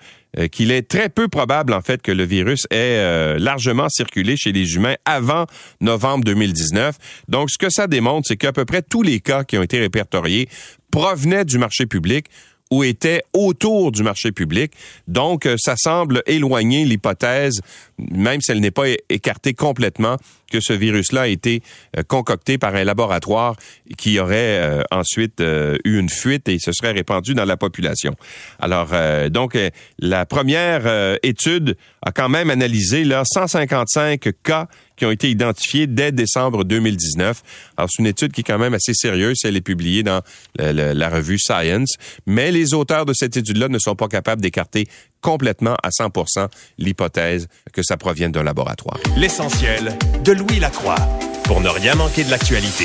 qu'il 0.51 0.73
est 0.73 0.83
très 0.83 1.11
peu 1.11 1.29
probable 1.29 1.73
en 1.73 1.81
fait 1.81 2.03
que 2.03 2.11
le 2.11 2.25
virus 2.25 2.67
ait 2.71 3.39
largement 3.39 3.89
circulé 3.89 4.37
chez 4.37 4.51
les 4.51 4.75
humains 4.75 4.97
avant 5.05 5.47
novembre 5.81 6.25
2019. 6.25 6.97
Donc 7.29 7.51
ce 7.51 7.59
que 7.59 7.71
ça 7.71 7.87
démontre, 7.87 8.27
c'est 8.27 8.37
qu'à 8.37 8.53
peu 8.53 8.65
près 8.65 8.83
tous 8.83 9.03
les 9.03 9.21
cas 9.21 9.45
qui 9.45 9.57
ont 9.59 9.63
été 9.63 9.79
répertoriés 9.79 10.49
provenaient 10.95 11.45
du 11.45 11.59
marché 11.59 11.87
public 11.87 12.27
ou 12.71 12.85
étaient 12.85 13.23
autour 13.33 13.91
du 13.91 14.05
marché 14.05 14.31
public. 14.31 14.73
Donc, 15.09 15.45
euh, 15.45 15.57
ça 15.59 15.75
semble 15.77 16.23
éloigner 16.27 16.85
l'hypothèse, 16.85 17.61
même 17.99 18.41
si 18.41 18.53
elle 18.53 18.61
n'est 18.61 18.71
pas 18.71 18.85
écartée 19.09 19.55
complètement, 19.55 20.19
que 20.55 20.61
ce 20.61 20.73
virus-là 20.73 21.23
a 21.23 21.27
été 21.27 21.63
euh, 21.97 22.03
concocté 22.05 22.59
par 22.59 22.77
un 22.77 22.85
laboratoire 22.85 23.57
qui 23.99 24.21
aurait 24.21 24.61
euh, 24.61 24.83
ensuite 24.93 25.41
eu 25.41 25.99
une 25.99 26.09
fuite 26.09 26.49
et 26.49 26.59
se 26.61 26.71
serait 26.73 26.93
répandu 26.93 27.35
dans 27.35 27.45
la 27.45 27.57
population. 27.57 28.15
Alors, 28.61 28.91
donc, 29.31 29.59
la 29.99 30.27
première 30.27 31.19
étude 31.23 31.77
a 32.03 32.13
quand 32.13 32.29
même 32.29 32.51
analysé 32.51 33.05
là 33.05 33.23
155 33.25 34.29
cas 34.43 34.69
qui 34.97 35.05
ont 35.07 35.11
été 35.11 35.29
identifiés 35.29 35.87
dès 35.87 36.13
décembre 36.13 36.65
2019. 36.65 37.43
Alors, 37.77 37.89
c'est 37.91 38.01
une 38.01 38.07
étude 38.07 38.33
qui 38.33 38.43
est 38.43 38.45
quand 38.45 38.59
même 38.59 38.75
assez 38.75 38.95
sérieuse. 38.95 39.39
Elle 39.45 39.57
est 39.57 39.61
publiée 39.61 40.03
dans 40.03 40.23
la, 40.59 41.09
revue 41.09 41.39
Science. 41.39 41.95
Mais 42.27 42.53
les 42.53 42.75
auteurs 42.75 43.07
de 43.07 43.13
cette 43.13 43.37
étude-là 43.37 43.69
ne 43.69 43.79
sont 43.79 43.97
pas 43.97 44.09
capables 44.09 44.41
d'écarter 44.41 44.87
complètement 45.25 45.75
à 45.83 45.89
100% 45.89 46.49
l'hypothèse 46.79 47.49
que 47.73 47.83
ça 47.83 47.97
provienne 47.97 48.31
d'un 48.31 48.45
laboratoire. 48.45 49.01
L'essentiel 49.17 49.97
de 50.23 50.33
Louis 50.33 50.61
Lacroix 50.61 51.01
pour 51.45 51.61
ne 51.61 51.69
rien 51.69 51.95
manquer 51.95 52.25
de 52.25 52.31
l'actualité. 52.31 52.85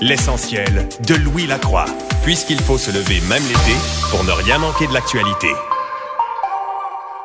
L'essentiel 0.00 0.88
de 1.06 1.14
Louis 1.14 1.46
Lacroix, 1.46 1.86
puisqu'il 2.22 2.60
faut 2.60 2.78
se 2.78 2.90
lever 2.90 3.20
même 3.28 3.42
l'été 3.42 3.76
pour 4.10 4.22
ne 4.24 4.30
rien 4.30 4.58
manquer 4.58 4.86
de 4.86 4.92
l'actualité. 4.92 5.48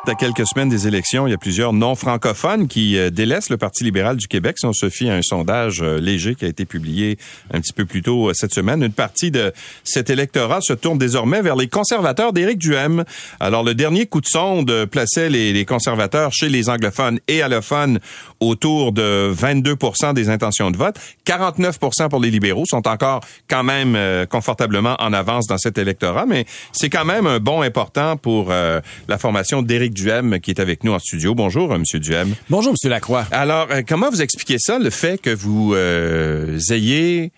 À 0.08 0.16
quelques 0.16 0.48
semaines 0.48 0.68
des 0.68 0.88
élections, 0.88 1.28
il 1.28 1.30
y 1.30 1.34
a 1.34 1.38
plusieurs 1.38 1.74
non-francophones 1.74 2.68
qui 2.68 2.98
euh, 2.98 3.12
délaissent 3.12 3.52
le 3.52 3.58
Parti 3.58 3.84
libéral 3.84 4.18
du 4.18 4.28
Québec. 4.28 4.56
Si 4.58 4.66
on 4.66 4.74
se 4.74 4.90
fie 4.90 5.08
à 5.08 5.14
un 5.14 5.22
sondage 5.22 5.84
euh, 5.84 6.00
léger 6.00 6.34
qui 6.34 6.44
a 6.44 6.48
été 6.48 6.66
publié 6.66 7.20
un 7.54 7.62
petit 7.62 7.72
peu 7.72 7.86
plus 7.86 8.02
tôt 8.02 8.28
euh, 8.30 8.34
cette 8.34 8.52
semaine, 8.52 8.82
une 8.82 8.94
partie 8.94 9.30
de 9.30 9.54
cet 9.84 10.10
électorat 10.10 10.60
se 10.62 10.74
tourne 10.74 10.98
désormais 10.98 11.44
vers 11.44 11.56
les 11.56 11.68
conservateurs 11.68 12.34
d'Éric 12.34 12.58
Duhem. 12.58 13.04
Alors, 13.40 13.64
le 13.64 13.76
dernier 13.76 14.08
coup 14.08 14.22
de 14.22 14.26
sonde 14.26 14.86
plaçait 14.86 15.30
les, 15.30 15.66
conservateurs 15.66 16.34
chez 16.34 16.50
les 16.50 16.68
anglophones 16.68 17.20
et 17.28 17.44
allophones 17.44 18.00
autour 18.40 18.94
de 18.94 19.32
22% 19.32 20.16
des 20.16 20.30
intentions 20.30 20.72
de 20.72 20.78
vote. 20.78 20.96
49% 21.28 22.10
pour 22.10 22.20
les 22.20 22.32
libéraux 22.32 22.66
sont 22.66 22.88
encore 22.88 23.22
quand 23.48 23.64
même 23.64 23.96
confortablement 24.30 24.96
en 25.00 25.14
avance 25.14 25.46
dans 25.46 25.60
cet 25.60 25.78
électorat, 25.78 26.26
mais 26.26 26.46
c'est 26.72 26.90
quand 26.90 27.06
même 27.06 27.28
un 27.28 27.40
bon 27.40 27.62
important 27.62 28.18
pour 28.18 28.50
la 28.50 29.18
formation 29.20 29.62
d'Éric 29.62 29.91
Duhem 29.92 30.40
qui 30.40 30.52
est 30.52 30.60
avec 30.60 30.84
nous 30.84 30.94
en 30.94 31.00
studio. 31.00 31.36
Bonjour, 31.36 31.72
euh, 31.72 31.78
Monsieur 31.78 32.00
Duhem. 32.00 32.36
Bonjour, 32.50 32.72
Monsieur 32.74 32.90
Lacroix. 32.90 33.26
Alors, 33.32 33.68
euh, 33.72 33.82
comment 33.88 34.10
vous 34.10 34.22
expliquez 34.22 34.58
ça, 34.60 34.80
le 34.80 34.90
fait 34.90 35.20
que 35.20 35.30
vous 35.30 35.74
euh, 35.74 36.60
ayez 36.70 37.32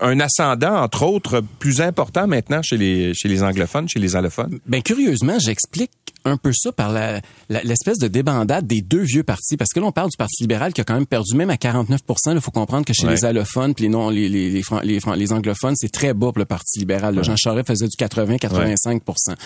un 0.00 0.20
ascendant, 0.20 0.76
entre 0.76 1.04
autres, 1.04 1.42
plus 1.58 1.80
important 1.80 2.26
maintenant 2.26 2.62
chez 2.62 2.76
les, 2.76 3.14
chez 3.14 3.28
les 3.28 3.42
anglophones, 3.42 3.88
chez 3.88 3.98
les 3.98 4.16
allophones? 4.16 4.58
Ben, 4.66 4.82
curieusement, 4.82 5.38
j'explique 5.38 5.90
un 6.26 6.36
peu 6.36 6.52
ça 6.52 6.72
par 6.72 6.92
la, 6.92 7.20
l'espèce 7.48 7.98
de 7.98 8.08
débandade 8.08 8.66
des 8.66 8.82
deux 8.82 9.02
vieux 9.02 9.22
partis. 9.22 9.56
Parce 9.56 9.72
que 9.72 9.80
là, 9.80 9.86
on 9.86 9.92
parle 9.92 10.10
du 10.10 10.16
Parti 10.16 10.42
libéral 10.42 10.72
qui 10.72 10.80
a 10.80 10.84
quand 10.84 10.94
même 10.94 11.06
perdu 11.06 11.36
même 11.36 11.50
à 11.50 11.56
49 11.56 12.00
Il 12.34 12.40
faut 12.40 12.50
comprendre 12.50 12.84
que 12.84 12.92
chez 12.92 13.06
les 13.06 13.24
allophones 13.24 13.74
puis 13.74 13.84
les, 13.84 13.88
non, 13.88 14.10
les, 14.10 14.28
les, 14.28 14.50
les, 14.50 15.00
les, 15.16 15.32
anglophones, 15.32 15.76
c'est 15.76 15.92
très 15.92 16.14
bas 16.14 16.32
pour 16.32 16.38
le 16.38 16.44
Parti 16.44 16.80
libéral. 16.80 17.22
Jean 17.22 17.36
Charest 17.36 17.68
faisait 17.68 17.88
du 17.88 17.96
80-85 17.96 19.36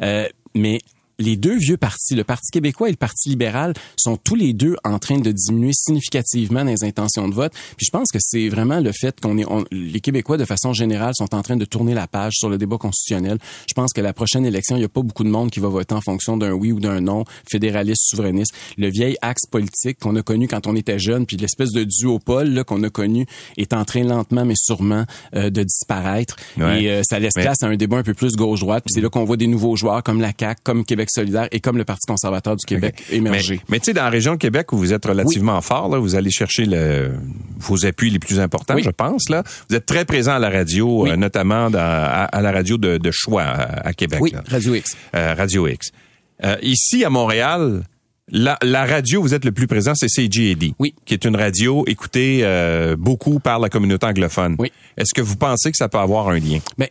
euh, 0.00 0.28
Mais 0.54 0.78
les 1.18 1.36
deux 1.36 1.56
vieux 1.56 1.76
partis, 1.76 2.14
le 2.14 2.24
Parti 2.24 2.50
québécois 2.50 2.88
et 2.88 2.92
le 2.92 2.96
Parti 2.96 3.28
libéral, 3.30 3.74
sont 3.96 4.16
tous 4.16 4.34
les 4.36 4.52
deux 4.52 4.76
en 4.84 4.98
train 4.98 5.18
de 5.18 5.32
diminuer 5.32 5.72
significativement 5.72 6.62
les 6.62 6.84
intentions 6.84 7.28
de 7.28 7.34
vote. 7.34 7.52
Puis 7.76 7.86
je 7.86 7.90
pense 7.90 8.10
que 8.12 8.18
c'est 8.20 8.48
vraiment 8.48 8.80
le 8.80 8.92
fait 8.92 9.18
qu'on 9.20 9.36
est, 9.38 9.46
les 9.72 10.00
Québécois 10.00 10.36
de 10.36 10.44
façon 10.44 10.72
générale 10.72 11.14
sont 11.14 11.34
en 11.34 11.42
train 11.42 11.56
de 11.56 11.64
tourner 11.64 11.94
la 11.94 12.06
page 12.06 12.34
sur 12.36 12.48
le 12.48 12.56
débat 12.56 12.78
constitutionnel. 12.78 13.38
Je 13.68 13.74
pense 13.74 13.92
que 13.92 14.00
la 14.00 14.12
prochaine 14.12 14.46
élection, 14.46 14.76
il 14.76 14.80
n'y 14.80 14.84
a 14.84 14.88
pas 14.88 15.02
beaucoup 15.02 15.24
de 15.24 15.28
monde 15.28 15.50
qui 15.50 15.60
va 15.60 15.68
voter 15.68 15.94
en 15.94 16.00
fonction 16.00 16.36
d'un 16.36 16.52
oui 16.52 16.72
ou 16.72 16.80
d'un 16.80 17.00
non, 17.00 17.24
fédéraliste, 17.50 18.08
souverainiste. 18.08 18.54
Le 18.76 18.88
vieil 18.88 19.16
axe 19.20 19.46
politique 19.50 19.98
qu'on 19.98 20.14
a 20.16 20.22
connu 20.22 20.46
quand 20.46 20.66
on 20.66 20.76
était 20.76 20.98
jeune, 20.98 21.26
puis 21.26 21.36
l'espèce 21.36 21.72
de 21.72 21.84
duopole 21.84 22.64
qu'on 22.64 22.82
a 22.84 22.90
connu 22.90 23.26
est 23.56 23.72
en 23.72 23.84
train 23.84 24.04
lentement 24.04 24.44
mais 24.44 24.54
sûrement 24.56 25.04
euh, 25.34 25.50
de 25.50 25.64
disparaître. 25.64 26.36
Et 26.58 26.90
euh, 26.90 27.02
ça 27.02 27.18
laisse 27.18 27.34
place 27.34 27.62
à 27.62 27.66
un 27.66 27.76
débat 27.76 27.98
un 27.98 28.02
peu 28.02 28.14
plus 28.14 28.36
gauche-droite. 28.36 28.84
Puis 28.86 28.94
c'est 28.94 29.00
là 29.00 29.08
qu'on 29.08 29.24
voit 29.24 29.36
des 29.36 29.46
nouveaux 29.46 29.76
joueurs 29.76 30.02
comme 30.02 30.20
la 30.20 30.32
CAQ, 30.38 30.60
comme 30.62 30.84
Québec 30.84 31.07
Québec 31.08 31.10
solidaire 31.10 31.48
et 31.50 31.60
comme 31.60 31.78
le 31.78 31.84
Parti 31.84 32.06
conservateur 32.06 32.56
du 32.56 32.64
Québec 32.64 33.02
émerger. 33.10 33.60
Mais, 33.68 33.78
tu 33.78 33.86
sais, 33.86 33.92
dans 33.92 34.04
la 34.04 34.10
région 34.10 34.32
de 34.32 34.38
Québec 34.38 34.72
où 34.72 34.78
vous 34.78 34.92
êtes 34.92 35.04
relativement 35.04 35.60
fort, 35.60 35.88
là, 35.88 35.98
vous 35.98 36.14
allez 36.14 36.30
chercher 36.30 36.64
le, 36.64 37.12
vos 37.58 37.86
appuis 37.86 38.10
les 38.10 38.18
plus 38.18 38.40
importants, 38.40 38.78
je 38.78 38.90
pense. 38.90 39.28
Là, 39.28 39.42
vous 39.68 39.76
êtes 39.76 39.86
très 39.86 40.04
présent 40.04 40.32
à 40.32 40.38
la 40.38 40.50
radio, 40.50 41.06
euh, 41.06 41.16
notamment 41.16 41.68
à, 41.74 42.40
la 42.40 42.52
radio 42.52 42.76
de, 42.78 43.10
choix 43.10 43.44
à, 43.44 43.92
Québec. 43.92 44.20
Oui, 44.20 44.32
Radio 44.48 44.74
X. 44.74 44.96
Euh, 45.14 45.34
radio 45.34 45.66
X. 45.66 45.90
Euh, 46.44 46.56
ici 46.62 47.04
à 47.04 47.10
Montréal, 47.10 47.82
la, 48.30 48.58
la, 48.62 48.84
radio, 48.84 49.22
vous 49.22 49.34
êtes 49.34 49.44
le 49.44 49.52
plus 49.52 49.66
présent, 49.66 49.92
c'est 49.94 50.08
CJAD. 50.08 50.72
Oui. 50.78 50.94
Qui 51.04 51.14
est 51.14 51.24
une 51.24 51.36
radio 51.36 51.84
écoutée 51.86 52.40
euh, 52.42 52.96
beaucoup 52.96 53.40
par 53.40 53.58
la 53.58 53.68
communauté 53.68 54.06
anglophone. 54.06 54.56
Oui. 54.58 54.72
Est-ce 54.96 55.14
que 55.14 55.22
vous 55.22 55.36
pensez 55.36 55.70
que 55.70 55.76
ça 55.76 55.88
peut 55.88 55.98
avoir 55.98 56.28
un 56.28 56.38
lien? 56.38 56.58
Ben, 56.76 56.88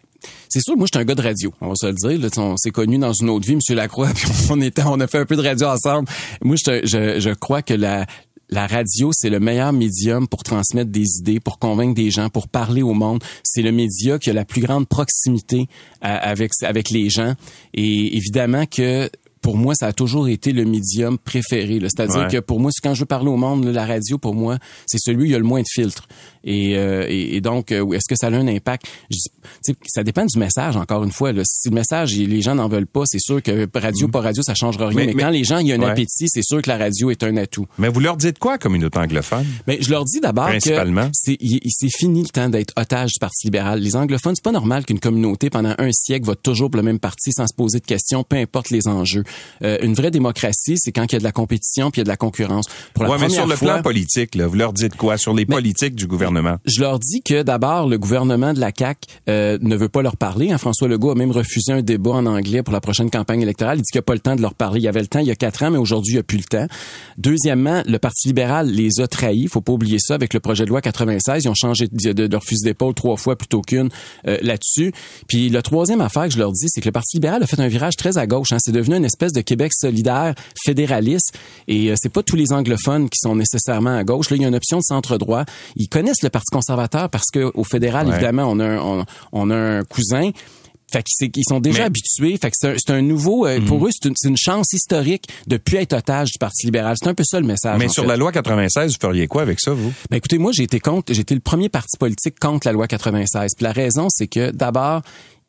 c'est 0.50 0.62
sûr, 0.62 0.76
moi, 0.76 0.88
je 0.88 0.98
suis 0.98 1.02
un 1.02 1.06
gars 1.06 1.16
de 1.16 1.22
radio. 1.22 1.54
On 1.62 1.70
va 1.70 1.76
se 1.76 1.88
le 1.88 1.94
dire. 1.94 2.20
Là, 2.20 2.30
on 2.38 2.58
s'est 2.58 2.72
connus 2.72 2.98
dans 2.98 3.14
une 3.14 3.30
autre 3.30 3.48
vie, 3.48 3.56
Monsieur 3.56 3.76
Lacroix, 3.76 4.10
puis 4.16 4.28
on 4.50 4.62
était, 4.62 4.84
on 4.86 5.00
a 5.00 5.08
fait 5.08 5.20
un 5.20 5.26
peu 5.26 5.36
de 5.36 5.44
radio 5.44 5.68
ensemble. 5.68 6.08
Moi, 6.42 6.56
je, 6.56 6.82
je, 6.84 7.20
je 7.20 7.34
crois 7.34 7.62
que 7.62 7.74
la, 7.74 8.06
la 8.50 8.66
radio, 8.66 9.12
c'est 9.14 9.30
le 9.30 9.40
meilleur 9.40 9.74
médium 9.74 10.28
pour 10.28 10.44
transmettre 10.44 10.90
des 10.90 11.20
idées, 11.20 11.40
pour 11.40 11.60
convaincre 11.60 11.96
des 11.96 12.12
gens, 12.12 12.30
pour 12.30 12.48
parler 12.48 12.82
au 12.82 12.94
monde. 12.94 13.24
C'est 13.44 13.62
le 13.62 13.72
média 13.72 14.20
qui 14.20 14.30
a 14.30 14.34
la 14.34 14.46
plus 14.46 14.62
grande 14.62 14.88
proximité 14.88 15.68
euh, 16.04 16.18
avec 16.22 16.52
avec 16.64 16.90
les 16.90 17.10
gens. 17.10 17.36
Et 17.74 18.16
évidemment 18.16 18.66
que 18.66 19.10
pour 19.48 19.56
moi, 19.56 19.76
ça 19.76 19.88
a 19.88 19.94
toujours 19.94 20.28
été 20.28 20.52
le 20.52 20.66
médium 20.66 21.18
préféré. 21.18 21.80
C'est-à-dire 21.84 22.28
que 22.28 22.40
pour 22.42 22.60
moi, 22.60 22.70
quand 22.84 22.94
je 22.94 23.00
veux 23.00 23.06
parler 23.06 23.30
au 23.30 23.38
monde, 23.38 23.64
la 23.64 23.86
radio, 23.86 24.18
pour 24.18 24.36
moi, 24.36 24.58
c'est 24.86 24.98
celui 25.00 25.22
où 25.22 25.24
il 25.24 25.32
y 25.32 25.36
a 25.36 25.38
le 25.38 25.46
moins 25.46 25.62
de 25.62 25.68
filtres. 25.74 26.06
Et, 26.48 26.78
euh, 26.78 27.06
et, 27.10 27.42
donc, 27.42 27.72
euh, 27.74 27.92
est-ce 27.92 28.08
que 28.08 28.16
ça 28.16 28.28
a 28.28 28.32
un 28.32 28.48
impact? 28.48 28.86
Je, 29.12 29.74
ça 29.86 30.04
dépend 30.04 30.26
du 30.26 30.40
message, 30.40 30.78
encore 30.78 31.04
une 31.04 31.12
fois. 31.12 31.34
Là. 31.34 31.44
Si 31.46 31.70
le 31.70 31.76
message, 31.76 32.16
les 32.16 32.42
gens 32.42 32.56
n'en 32.56 32.70
veulent 32.70 32.88
pas, 32.88 33.04
c'est 33.06 33.20
sûr 33.20 33.44
que 33.44 33.68
radio, 33.78 34.08
mm. 34.08 34.12
pas 34.12 34.22
radio, 34.22 34.42
ça 34.42 34.56
changera 34.56 34.88
rien. 34.88 35.06
Mais, 35.06 35.14
quand 35.14 35.30
les 35.30 35.44
gens, 35.44 35.58
il 35.58 35.68
y 35.68 35.74
a 35.74 35.76
un 35.76 35.82
appétit, 35.82 36.30
c'est 36.30 36.44
sûr 36.44 36.62
que 36.62 36.70
la 36.70 36.78
radio 36.78 37.12
est 37.12 37.22
un 37.24 37.36
atout. 37.36 37.68
Mais 37.78 37.90
vous 37.90 38.00
leur 38.00 38.16
dites 38.16 38.40
quoi, 38.40 38.58
communauté 38.58 38.98
anglophone? 38.98 39.46
Mais 39.68 39.80
je 39.82 39.90
leur 39.90 40.06
dis 40.06 40.22
d'abord 40.22 40.50
que 40.50 40.60
c'est, 41.12 41.38
c'est 41.70 41.90
fini 41.98 42.24
le 42.24 42.30
temps 42.30 42.50
d'être 42.50 42.74
otage 42.78 43.12
du 43.14 43.20
Parti 43.20 43.48
libéral. 43.48 43.80
Les 43.80 43.98
anglophones, 43.98 44.36
c'est 44.36 44.44
pas 44.44 44.52
normal 44.54 44.86
qu'une 44.86 45.00
communauté, 45.00 45.50
pendant 45.50 45.76
un 45.78 45.92
siècle, 45.92 46.26
vote 46.26 46.42
toujours 46.42 46.72
pour 46.72 46.78
le 46.78 46.84
même 46.84 47.00
parti 47.00 47.34
sans 47.34 47.48
se 47.48 47.54
poser 47.54 47.80
de 47.80 47.86
questions, 47.86 48.24
peu 48.24 48.38
importe 48.38 48.70
les 48.70 48.88
enjeux. 48.88 49.24
Euh, 49.64 49.78
une 49.82 49.94
vraie 49.94 50.12
démocratie, 50.12 50.76
c'est 50.78 50.94
quand 50.94 51.06
il 51.12 51.14
y 51.14 51.16
a 51.18 51.20
de 51.20 51.24
la 51.26 51.34
compétition 51.34 51.92
puis 51.92 52.00
il 52.00 52.02
y 52.02 52.04
a 52.04 52.06
de 52.06 52.10
la 52.10 52.18
concurrence. 52.18 52.68
Pour 52.94 53.04
la 53.04 53.10
ouais, 53.10 53.18
mais 53.20 53.30
sur 53.30 53.48
le 53.48 53.56
plan 53.56 53.82
politique, 53.82 54.36
là, 54.36 54.48
vous 54.48 54.56
leur 54.56 54.72
dites 54.72 54.96
quoi? 54.96 55.18
Sur 55.18 55.34
les 55.34 55.46
politiques 55.46 55.96
du 55.96 56.08
gouvernement 56.08 56.37
Je 56.66 56.82
leur 56.82 57.00
dis 57.00 57.22
que 57.22 57.44
d'abord 57.44 57.88
le 57.88 57.98
gouvernement 57.98 58.54
de 58.54 58.60
la 58.60 58.72
CAC 58.72 59.06
euh, 59.30 59.58
ne 59.62 59.76
veut 59.76 59.90
pas 59.90 60.02
leur 60.02 60.18
parler. 60.18 60.52
Hein. 60.52 60.58
François 60.58 60.88
Legault 60.88 61.12
a 61.12 61.16
même 61.16 61.32
refusé 61.32 61.72
un 61.72 61.82
débat 61.82 62.12
en 62.12 62.26
anglais 62.26 62.64
pour 62.64 62.74
la 62.74 62.82
prochaine 62.82 63.10
campagne 63.10 63.42
électorale. 63.42 63.80
Il 63.80 63.82
dit 63.82 63.92
qu'il 63.92 64.00
n'y 64.00 64.04
a 64.04 64.04
pas 64.04 64.14
le 64.14 64.20
temps 64.20 64.36
de 64.36 64.42
leur 64.42 64.54
parler. 64.54 64.80
Il 64.80 64.84
y 64.84 64.88
avait 64.88 65.02
le 65.02 65.08
temps 65.08 65.20
il 65.20 65.28
y 65.28 65.32
a 65.32 65.36
quatre 65.36 65.64
ans, 65.64 65.72
mais 65.72 65.78
aujourd'hui 65.78 66.14
il 66.14 66.16
n'y 66.16 66.20
a 66.20 66.24
plus 66.24 66.38
le 66.38 66.44
temps. 66.44 66.68
Deuxièmement, 67.18 67.84
le 67.86 68.00
Parti 68.00 68.28
libéral 68.28 68.70
les 68.70 69.00
a 69.00 69.08
trahis. 69.08 69.48
Faut 69.48 69.62
pas 69.62 69.74
oublier 69.74 70.00
ça 70.00 70.16
avec 70.16 70.34
le 70.34 70.40
projet 70.40 70.66
de 70.66 70.70
loi 70.70 70.82
96. 70.82 71.44
Ils 71.44 71.50
ont 71.50 71.56
changé 71.56 71.88
de, 71.88 72.14
de, 72.14 72.28
de 72.28 72.32
leur 72.32 72.44
fusil 72.44 72.64
d'épaule 72.64 72.94
trois 72.94 73.18
fois 73.18 73.36
plutôt 73.36 73.62
qu'une 73.62 73.90
euh, 74.28 74.38
là-dessus. 74.42 74.94
Puis 75.28 75.50
la 75.50 75.62
troisième 75.62 76.02
affaire 76.02 76.26
que 76.26 76.34
je 76.34 76.40
leur 76.40 76.52
dis, 76.52 76.68
c'est 76.70 76.82
que 76.82 76.88
le 76.88 76.92
Parti 76.92 77.18
libéral 77.18 77.44
a 77.44 77.48
fait 77.48 77.60
un 77.60 77.68
virage 77.68 77.96
très 77.96 78.18
à 78.18 78.28
gauche. 78.28 78.52
Hein. 78.52 78.58
C'est 78.60 78.72
devenu 78.72 78.96
une 78.96 79.06
espèce 79.06 79.34
de 79.34 79.42
Québec 79.42 79.72
solidaire, 79.74 80.36
fédéraliste. 80.64 81.34
Et 81.68 81.92
euh, 81.92 81.96
c'est 81.98 82.12
pas 82.12 82.24
tous 82.24 82.36
les 82.36 82.52
anglophones 82.52 83.10
qui 83.10 83.20
sont 83.20 83.36
nécessairement 83.36 83.96
à 83.96 84.04
gauche. 84.04 84.30
Là, 84.30 84.38
il 84.38 84.42
y 84.42 84.46
a 84.46 84.48
une 84.48 84.56
option 84.56 84.78
de 84.78 84.84
centre 84.84 85.18
droit. 85.18 85.46
Ils 85.76 85.90
connaissent 85.90 86.24
le 86.24 86.27
Parti 86.30 86.52
conservateur 86.52 87.10
parce 87.10 87.30
que 87.32 87.52
au 87.54 87.64
fédéral, 87.64 88.08
évidemment, 88.10 88.44
on 88.44 88.60
a 88.60 88.66
un, 88.66 89.06
on, 89.32 89.50
a 89.50 89.56
un 89.56 89.84
cousin. 89.84 90.32
Fait 90.90 91.04
qu'ils 91.04 91.44
sont 91.46 91.60
déjà 91.60 91.86
habitués. 91.86 92.38
Fait 92.38 92.50
que 92.50 92.56
c'est 92.58 92.90
un, 92.92 93.02
nouveau. 93.02 93.46
Euh, 93.46 93.60
pour 93.60 93.80
mhm. 93.80 93.88
eux, 93.88 93.90
c'est 93.92 94.08
une, 94.08 94.16
une, 94.24 94.38
chance 94.38 94.72
historique 94.72 95.28
de 95.46 95.58
plus 95.58 95.78
être 95.78 95.92
otage 95.92 96.32
du 96.32 96.38
Parti 96.40 96.66
libéral. 96.66 96.96
C'est 96.98 97.10
un 97.10 97.14
peu 97.14 97.26
ça 97.26 97.42
le 97.42 97.46
message. 97.46 97.78
Mais 97.78 97.90
sur 97.90 98.06
la 98.06 98.16
loi 98.16 98.32
96, 98.32 98.94
vous 98.94 98.98
feriez 99.02 99.28
quoi 99.28 99.42
avec 99.42 99.60
ça, 99.60 99.74
vous? 99.74 99.92
Ben 100.10 100.16
écoutez, 100.18 100.38
moi 100.38 100.54
j'ai 100.54 100.64
été 100.64 100.80
contre. 100.80 101.14
J'ai 101.14 101.22
été 101.22 101.36
le 101.36 101.42
premier 101.42 101.68
parti 101.68 101.98
politique 101.98 102.40
contre 102.40 102.68
la 102.68 102.72
loi 102.72 102.88
96. 102.88 103.52
Puis 103.58 103.64
la 103.64 103.74
raison, 103.74 104.08
c'est 104.10 104.28
que 104.28 104.52
d'abord, 104.52 105.02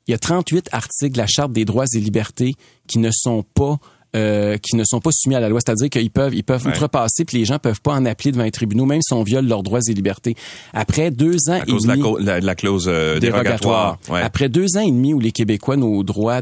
il 0.08 0.12
y 0.12 0.14
a 0.14 0.18
38 0.18 0.70
articles 0.72 1.12
de 1.12 1.18
la 1.18 1.26
Charte 1.28 1.52
des 1.52 1.64
droits 1.64 1.84
et 1.94 2.00
libertés 2.00 2.54
qui 2.88 2.98
ne 2.98 3.10
sont 3.12 3.44
pas 3.54 3.78
euh, 4.16 4.56
qui 4.56 4.76
ne 4.76 4.84
sont 4.84 5.00
pas 5.00 5.10
soumis 5.12 5.34
à 5.34 5.40
la 5.40 5.48
loi, 5.48 5.60
c'est-à-dire 5.64 5.90
qu'ils 5.90 6.10
peuvent 6.10 6.34
ils 6.34 6.44
peuvent 6.44 6.66
outrepasser 6.66 7.24
puis 7.26 7.38
les 7.38 7.44
gens 7.44 7.58
peuvent 7.58 7.80
pas 7.80 7.92
en 7.92 8.04
appeler 8.06 8.32
devant 8.32 8.44
les 8.44 8.50
tribunaux 8.50 8.86
même 8.86 9.02
si 9.02 9.12
on 9.12 9.22
viole 9.22 9.46
leurs 9.46 9.62
droits 9.62 9.80
et 9.86 9.92
libertés. 9.92 10.34
Après 10.72 11.10
deux 11.10 11.36
ans 11.48 11.52
à 11.52 11.58
et 11.58 11.66
demi, 11.66 12.02
la, 12.20 12.40
la, 12.40 12.54
clause 12.54 12.86
euh, 12.88 13.18
dérogatoire. 13.18 13.98
Après 14.10 14.48
deux 14.48 14.76
ans 14.76 14.80
et 14.80 14.90
demi 14.90 15.14
où 15.14 15.20
les 15.20 15.32
Québécois 15.32 15.76
nos 15.76 16.02
droits 16.04 16.40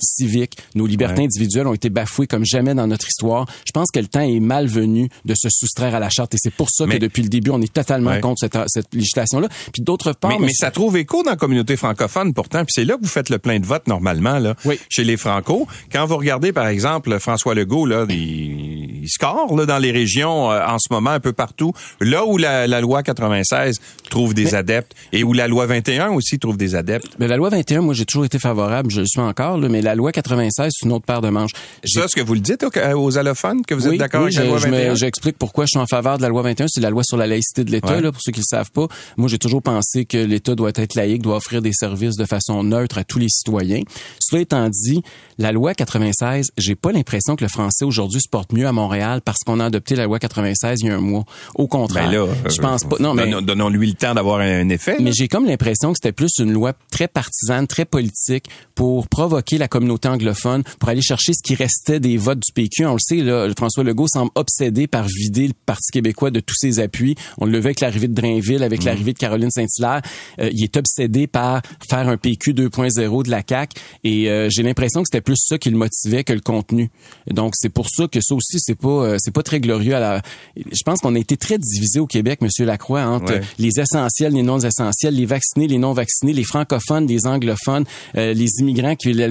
civiques, 0.00 0.58
nos 0.74 0.86
libertés 0.86 1.24
individuelles 1.24 1.66
ont 1.66 1.74
été 1.74 1.90
bafouées 1.90 2.26
comme 2.26 2.44
jamais 2.44 2.74
dans 2.74 2.86
notre 2.86 3.06
histoire. 3.08 3.46
Je 3.66 3.72
pense 3.72 3.90
que 3.90 4.00
le 4.00 4.06
temps 4.06 4.20
est 4.20 4.40
malvenu 4.40 5.08
de 5.24 5.34
se 5.34 5.48
soustraire 5.50 5.94
à 5.94 6.00
la 6.00 6.10
charte 6.10 6.34
et 6.34 6.38
c'est 6.38 6.54
pour 6.54 6.68
ça 6.70 6.86
que 6.86 6.96
depuis 6.96 7.22
le 7.22 7.28
début, 7.28 7.50
on 7.50 7.60
est 7.60 7.72
totalement 7.72 8.18
contre 8.20 8.40
cette, 8.40 8.58
cette 8.66 8.94
législation-là. 8.94 9.48
Puis 9.72 9.82
d'autre 9.82 10.12
part... 10.12 10.38
Mais, 10.40 10.52
ça 10.52 10.70
trouve 10.70 10.96
écho 10.96 11.22
dans 11.22 11.30
la 11.30 11.36
communauté 11.36 11.76
francophone 11.76 12.34
pourtant, 12.34 12.64
puis 12.64 12.72
c'est 12.74 12.84
là 12.84 12.96
que 12.96 13.02
vous 13.02 13.08
faites 13.08 13.30
le 13.30 13.38
plein 13.38 13.58
de 13.58 13.66
vote 13.66 13.86
normalement, 13.86 14.38
là, 14.38 14.54
chez 14.88 15.04
les 15.04 15.16
Franco. 15.16 15.66
Quand 15.92 16.06
vous 16.06 16.16
regardez, 16.16 16.52
par 16.52 16.66
exemple, 16.66 17.18
François 17.18 17.54
Legault, 17.54 17.86
là, 17.86 18.06
il, 18.08 18.83
score 19.08 19.54
là, 19.56 19.66
dans 19.66 19.78
les 19.78 19.90
régions 19.90 20.50
euh, 20.50 20.64
en 20.66 20.78
ce 20.78 20.92
moment, 20.92 21.10
un 21.10 21.20
peu 21.20 21.32
partout, 21.32 21.72
là 22.00 22.24
où 22.24 22.36
la, 22.36 22.66
loi 22.80 23.02
96 23.02 23.76
trouve 24.10 24.34
des 24.34 24.54
adeptes 24.54 24.94
et 25.12 25.24
où 25.24 25.32
la 25.32 25.48
loi 25.48 25.66
21 25.66 26.10
aussi 26.10 26.38
trouve 26.38 26.56
des 26.56 26.74
adeptes. 26.74 27.08
Mais 27.18 27.28
la 27.28 27.36
loi 27.36 27.50
21, 27.50 27.80
moi, 27.80 27.94
j'ai 27.94 28.04
toujours 28.04 28.24
été 28.24 28.38
favorable, 28.38 28.90
je 28.90 29.00
le 29.00 29.06
suis 29.06 29.20
encore, 29.20 29.58
mais 29.58 29.82
la 29.82 29.94
loi 29.94 30.12
96, 30.12 30.72
c'est 30.72 30.86
une 30.86 30.92
autre 30.92 31.04
paire 31.04 31.20
de 31.20 31.28
manches. 31.28 31.52
C'est 31.84 32.00
ça 32.00 32.08
ce 32.08 32.16
que 32.16 32.20
vous 32.20 32.34
le 32.34 32.40
dites 32.40 32.64
aux 32.94 33.18
allophones, 33.18 33.62
que 33.64 33.74
vous 33.74 33.88
êtes 33.88 33.98
d'accord 33.98 34.22
avec 34.22 34.34
la 34.34 34.44
loi 34.44 34.58
21? 34.58 34.94
J'explique 34.94 35.38
pourquoi 35.38 35.64
je 35.64 35.70
suis 35.70 35.78
en 35.78 35.86
faveur 35.86 36.16
de 36.18 36.22
la 36.22 36.28
loi 36.28 36.42
21. 36.42 36.66
C'est 36.68 36.80
la 36.80 36.90
loi 36.90 37.02
sur 37.04 37.16
la 37.16 37.26
laïcité 37.26 37.64
de 37.64 37.70
l'État, 37.70 38.00
là, 38.00 38.12
pour 38.12 38.20
ceux 38.22 38.32
qui 38.32 38.40
le 38.40 38.46
savent 38.48 38.70
pas. 38.70 38.86
Moi, 39.16 39.28
j'ai 39.28 39.38
toujours 39.38 39.62
pensé 39.62 40.04
que 40.04 40.18
l'État 40.18 40.54
doit 40.54 40.72
être 40.74 40.94
laïque, 40.94 41.22
doit 41.22 41.36
offrir 41.36 41.62
des 41.62 41.72
services 41.72 42.16
de 42.16 42.24
façon 42.24 42.62
neutre 42.62 42.98
à 42.98 43.04
tous 43.04 43.18
les 43.18 43.28
citoyens. 43.28 43.82
Cela 44.18 44.42
étant 44.42 44.68
dit, 44.68 45.02
la 45.38 45.52
loi 45.52 45.74
96, 45.74 46.52
j'ai 46.56 46.74
pas 46.74 46.92
l'impression 46.92 47.36
que 47.36 47.44
le 47.44 47.48
français 47.48 47.84
aujourd'hui 47.84 48.20
se 48.20 48.28
porte 48.28 48.52
mieux 48.52 48.66
à 48.66 48.72
Montréal 48.72 48.93
parce 49.24 49.38
qu'on 49.44 49.60
a 49.60 49.66
adopté 49.66 49.94
la 49.96 50.04
loi 50.04 50.18
96 50.18 50.80
il 50.80 50.86
y 50.86 50.90
a 50.90 50.96
un 50.96 51.00
mois. 51.00 51.24
Au 51.54 51.66
contraire, 51.66 52.10
ben 52.10 52.50
je 52.50 52.60
pense 52.60 52.84
pas. 52.84 52.96
Non, 53.00 53.14
mais 53.14 53.30
donnons-lui 53.42 53.88
le 53.88 53.94
temps 53.94 54.14
d'avoir 54.14 54.40
un 54.40 54.68
effet. 54.68 54.96
Mais 55.00 55.12
j'ai 55.12 55.28
comme 55.28 55.46
l'impression 55.46 55.92
que 55.92 55.98
c'était 56.00 56.12
plus 56.12 56.32
une 56.38 56.52
loi 56.52 56.72
très 56.90 57.08
partisane, 57.08 57.66
très 57.66 57.84
politique 57.84 58.46
pour 58.74 59.08
provoquer 59.08 59.58
la 59.58 59.68
communauté 59.68 60.08
anglophone, 60.08 60.62
pour 60.78 60.88
aller 60.88 61.02
chercher 61.02 61.32
ce 61.32 61.42
qui 61.42 61.54
restait 61.54 62.00
des 62.00 62.16
votes 62.16 62.40
du 62.40 62.52
PQ. 62.52 62.86
On 62.86 62.94
le 62.94 62.98
sait, 62.98 63.16
là, 63.16 63.48
François 63.56 63.84
Legault 63.84 64.08
semble 64.08 64.30
obsédé 64.34 64.86
par 64.86 65.06
vider 65.06 65.48
le 65.48 65.54
Parti 65.66 65.92
québécois 65.92 66.30
de 66.30 66.40
tous 66.40 66.56
ses 66.56 66.80
appuis. 66.80 67.14
On 67.38 67.46
le 67.46 67.58
veut 67.58 67.66
avec 67.66 67.80
l'arrivée 67.80 68.08
de 68.08 68.14
Drainville, 68.14 68.62
avec 68.62 68.82
mm. 68.82 68.86
l'arrivée 68.86 69.12
de 69.12 69.18
Caroline 69.18 69.50
Saint-Hilaire. 69.50 70.02
Euh, 70.40 70.50
il 70.52 70.62
est 70.64 70.76
obsédé 70.76 71.26
par 71.26 71.62
faire 71.88 72.08
un 72.08 72.16
PQ 72.16 72.52
2.0 72.52 73.24
de 73.24 73.30
la 73.30 73.42
CAQ 73.46 73.80
et 74.04 74.30
euh, 74.30 74.48
j'ai 74.50 74.62
l'impression 74.62 75.02
que 75.02 75.08
c'était 75.10 75.20
plus 75.20 75.36
ça 75.36 75.58
qui 75.58 75.70
le 75.70 75.76
motivait 75.76 76.24
que 76.24 76.32
le 76.32 76.40
contenu. 76.40 76.90
Donc 77.30 77.54
c'est 77.56 77.68
pour 77.68 77.88
ça 77.88 78.06
que 78.08 78.20
ça 78.20 78.34
aussi 78.34 78.58
c'est 78.58 78.74
pas 78.84 78.88
euh, 78.88 79.16
c'est 79.18 79.32
pas 79.32 79.42
très 79.42 79.60
glorieux 79.60 79.94
à 79.94 80.00
la 80.00 80.22
je 80.56 80.82
pense 80.84 81.00
qu'on 81.00 81.14
a 81.14 81.18
été 81.18 81.36
très 81.36 81.58
divisé 81.58 82.00
au 82.00 82.06
Québec 82.06 82.40
monsieur 82.42 82.64
Lacroix 82.64 83.02
entre 83.02 83.40
les 83.58 83.80
essentiels, 83.80 84.32
les 84.32 84.42
non 84.42 84.58
essentiels, 84.58 85.14
les 85.14 85.26
vaccinés, 85.26 85.66
les 85.66 85.78
non 85.78 85.92
vaccinés, 85.92 86.32
les 86.32 86.44
francophones, 86.44 87.06
les 87.06 87.26
anglophones, 87.26 87.84
les 88.14 88.48
immigrants 88.60 88.94
qui 88.94 89.12
la 89.12 89.28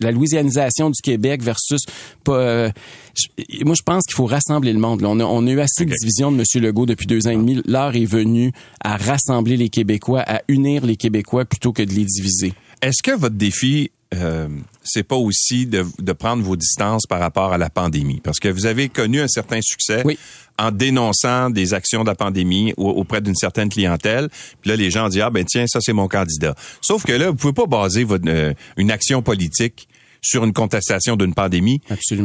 la 0.00 0.10
louisianisation 0.10 0.90
du 0.90 1.00
Québec 1.02 1.42
versus 1.42 1.84
euh, 2.28 2.70
moi, 3.64 3.74
je 3.76 3.82
pense 3.82 4.04
qu'il 4.04 4.14
faut 4.14 4.26
rassembler 4.26 4.72
le 4.72 4.78
monde. 4.78 5.02
On, 5.04 5.18
a, 5.20 5.24
on, 5.24 5.46
a, 5.46 5.50
eu 5.50 5.60
assez 5.60 5.84
de 5.84 5.92
division 5.92 6.32
de 6.32 6.38
M. 6.38 6.62
Legault 6.62 6.86
depuis 6.86 7.06
deux 7.06 7.26
ans 7.26 7.30
et 7.30 7.36
demi. 7.36 7.60
L'heure 7.66 7.94
est 7.94 8.04
venue 8.04 8.52
à 8.82 8.96
rassembler 8.96 9.56
les 9.56 9.68
Québécois, 9.68 10.22
à 10.26 10.42
unir 10.48 10.86
les 10.86 10.96
Québécois 10.96 11.44
plutôt 11.44 11.72
que 11.72 11.82
de 11.82 11.92
les 11.92 12.04
diviser. 12.04 12.52
Est-ce 12.82 13.02
que 13.02 13.16
votre 13.16 13.36
défi, 13.36 13.90
euh, 14.14 14.48
c'est 14.82 15.04
pas 15.04 15.16
aussi 15.16 15.66
de, 15.66 15.86
de, 15.98 16.12
prendre 16.12 16.42
vos 16.42 16.56
distances 16.56 17.06
par 17.06 17.20
rapport 17.20 17.52
à 17.52 17.58
la 17.58 17.70
pandémie? 17.70 18.20
Parce 18.22 18.40
que 18.40 18.48
vous 18.48 18.66
avez 18.66 18.88
connu 18.88 19.20
un 19.20 19.28
certain 19.28 19.60
succès 19.62 20.02
en 20.58 20.70
dénonçant 20.70 21.48
des 21.48 21.74
actions 21.74 22.02
de 22.02 22.08
la 22.08 22.14
pandémie 22.14 22.74
auprès 22.76 23.20
d'une 23.20 23.34
certaine 23.34 23.68
clientèle. 23.68 24.28
Puis 24.60 24.70
là, 24.70 24.76
les 24.76 24.90
gens 24.90 25.08
disent, 25.08 25.22
ah 25.22 25.30
ben 25.30 25.44
tiens, 25.44 25.66
ça 25.66 25.80
c'est 25.80 25.92
mon 25.92 26.08
candidat. 26.08 26.54
Sauf 26.82 27.04
que 27.04 27.12
là, 27.12 27.30
vous 27.30 27.36
pouvez 27.36 27.52
pas 27.52 27.66
baser 27.66 28.04
votre, 28.04 28.28
euh, 28.28 28.52
une 28.76 28.90
action 28.90 29.22
politique 29.22 29.88
sur 30.22 30.44
une 30.44 30.52
contestation 30.52 31.16
d'une 31.16 31.34
pandémie 31.34 31.80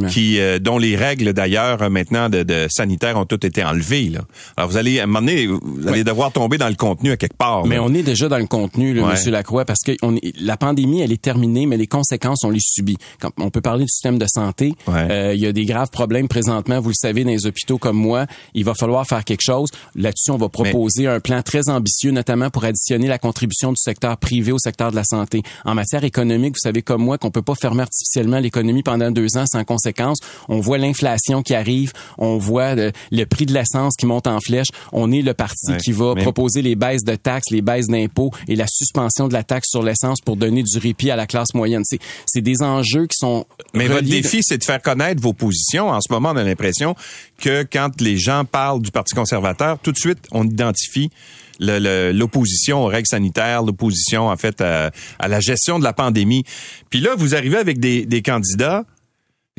qui 0.10 0.40
euh, 0.40 0.60
dont 0.60 0.78
les 0.78 0.96
règles 0.96 1.34
d'ailleurs 1.34 1.90
maintenant 1.90 2.30
de, 2.30 2.44
de 2.44 2.68
sanitaires 2.70 3.18
ont 3.18 3.26
toutes 3.26 3.46
été 3.46 3.64
enlevées 3.64 4.10
là. 4.10 4.22
Alors 4.58 4.70
vous 4.70 4.78
allez 4.78 5.00
à 5.00 5.04
un 5.04 5.06
moment 5.06 5.22
donné 5.22 5.48
vous 5.48 5.88
allez 5.88 6.04
devoir 6.04 6.32
tomber 6.32 6.58
dans 6.58 6.68
le 6.68 6.76
contenu 6.76 7.12
à 7.12 7.18
quelque 7.18 7.38
part. 7.38 7.66
Mais 7.66 7.80
on 7.80 7.94
est 7.94 8.04
déjà 8.04 8.28
dans 8.28 8.38
le 8.38 8.48
contenu 8.48 8.94
là, 8.94 9.06
monsieur 9.06 9.32
Lacroix 9.32 9.66
parce 9.66 9.82
que 9.86 9.94
on 10.02 10.16
la 10.40 10.58
pandémie 10.58 11.02
elle 11.02 11.12
est 11.12 11.22
terminée 11.22 11.66
mais 11.66 11.78
les 11.78 11.88
conséquences 11.88 12.44
on 12.44 12.50
les 12.50 12.60
subit. 12.62 12.98
Quand 13.20 13.32
on 13.38 13.50
peut 13.50 13.62
parler 13.62 13.86
du 13.86 13.90
système 13.90 14.18
de 14.18 14.28
santé, 14.28 14.74
euh, 14.90 15.34
il 15.34 15.40
y 15.40 15.48
a 15.48 15.54
des 15.54 15.66
graves 15.66 15.90
problèmes 15.90 16.28
présentement, 16.28 16.80
vous 16.80 16.90
le 16.90 16.96
savez 16.96 17.24
dans 17.24 17.32
les 17.32 17.46
hôpitaux 17.46 17.78
comme 17.78 17.98
moi, 17.98 18.26
il 18.54 18.66
va 18.66 18.74
falloir 18.74 19.06
faire 19.08 19.24
quelque 19.24 19.44
chose. 19.44 19.70
Là-dessus 19.96 20.32
on 20.32 20.38
va 20.38 20.50
proposer 20.50 21.08
un 21.08 21.20
plan 21.20 21.42
très 21.42 21.70
ambitieux 21.70 22.12
notamment 22.12 22.50
pour 22.50 22.66
additionner 22.66 23.08
la 23.08 23.20
contribution 23.20 23.72
du 23.72 23.82
secteur 23.82 24.18
privé 24.18 24.52
au 24.52 24.60
secteur 24.60 24.92
de 24.92 24.96
la 24.96 25.04
santé. 25.04 25.44
En 25.64 25.76
matière 25.76 26.04
économique, 26.04 26.56
vous 26.56 26.62
savez 26.62 26.82
comme 26.82 27.04
moi 27.04 27.18
qu'on 27.18 27.32
peut 27.32 27.42
pas 27.42 27.56
fermer 27.56 27.85
artificiellement 27.86 28.40
l'économie 28.40 28.84
pendant 28.84 29.12
deux 29.12 29.38
ans 29.38 29.46
sans 29.46 29.64
conséquence. 29.64 30.20
On 30.50 30.60
voit 30.60 30.78
l'inflation 30.78 31.42
qui 31.42 31.56
arrive, 31.56 31.94
on 32.18 32.38
voit 32.38 32.76
le, 32.76 32.92
prix 33.26 33.46
de 33.46 33.54
l'essence 33.54 33.96
qui 33.98 34.06
monte 34.06 34.28
en 34.28 34.40
flèche. 34.40 34.68
On 34.92 35.12
est 35.12 35.22
le 35.22 35.34
parti 35.34 35.76
qui 35.84 35.92
va 35.92 36.16
proposer 36.16 36.62
les 36.62 36.76
baisses 36.76 37.04
de 37.04 37.16
taxes, 37.16 37.52
les 37.52 37.62
baisses 37.62 37.88
d'impôts 37.88 38.32
et 38.48 38.56
la 38.56 38.68
suspension 38.68 39.28
de 39.28 39.34
la 39.34 39.44
taxe 39.44 39.70
sur 39.70 39.84
l'essence 39.84 40.20
pour 40.22 40.36
donner 40.36 40.64
du 40.64 40.78
répit 40.78 41.12
à 41.12 41.16
la 41.16 41.28
classe 41.28 41.54
moyenne. 41.54 41.84
C'est 42.26 42.42
des 42.42 42.62
enjeux 42.62 43.08
qui 43.08 43.18
sont. 43.18 43.46
Mais 43.74 43.88
votre 43.88 44.08
défi, 44.08 44.40
c'est 44.42 44.58
de 44.58 44.64
faire 44.64 44.82
connaître 44.82 45.22
vos 45.22 45.34
positions. 45.34 45.90
En 45.90 46.02
ce 46.02 46.12
moment, 46.12 46.32
on 46.34 46.38
a 46.38 46.44
l'impression 46.44 46.96
que 47.40 47.64
quand 47.64 47.90
les 48.02 48.18
gens 48.18 48.46
parlent 48.46 48.82
du 48.82 48.92
Parti 48.92 49.16
conservateur, 49.16 49.80
tout 49.80 49.92
de 49.92 49.98
suite, 49.98 50.20
on 50.32 50.46
identifie 50.46 51.10
l'opposition 51.60 52.84
aux 52.84 52.88
règles 52.88 53.08
sanitaires, 53.08 53.64
l'opposition 53.64 54.28
en 54.28 54.38
fait 54.38 54.62
à, 54.62 54.92
la 55.28 55.40
gestion 55.40 55.80
de 55.80 55.84
la 55.84 55.94
pandémie. 55.94 56.44
Puis 56.90 57.00
là, 57.00 57.16
vous 57.16 57.36
arrivez 57.36 57.58
avec 57.58 57.80
des, 57.80 58.22
candidats 58.22 58.86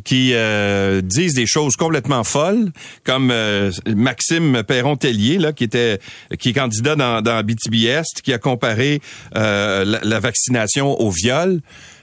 qui 0.05 0.33
euh, 0.35 1.01
disent 1.01 1.35
des 1.35 1.47
choses 1.47 1.77
complètement 1.77 2.23
folles, 2.23 2.71
comme 3.05 3.31
euh, 3.31 3.71
Maxime 3.87 4.63
Perron-Tellier, 4.63 5.39
là, 5.39 5.53
qui 5.53 5.65
était 5.65 5.99
qui 6.39 6.51
est 6.51 6.53
candidat 6.53 6.97
dans, 6.97 7.23
dans 7.23 7.45
BTB 7.45 8.03
qui 8.23 8.33
a 8.33 8.39
comparé 8.39 9.01
euh, 9.37 9.85
la, 9.85 10.01
la, 10.03 10.21
vaccination 10.21 11.01
au 11.01 11.11
viol. 11.11 11.61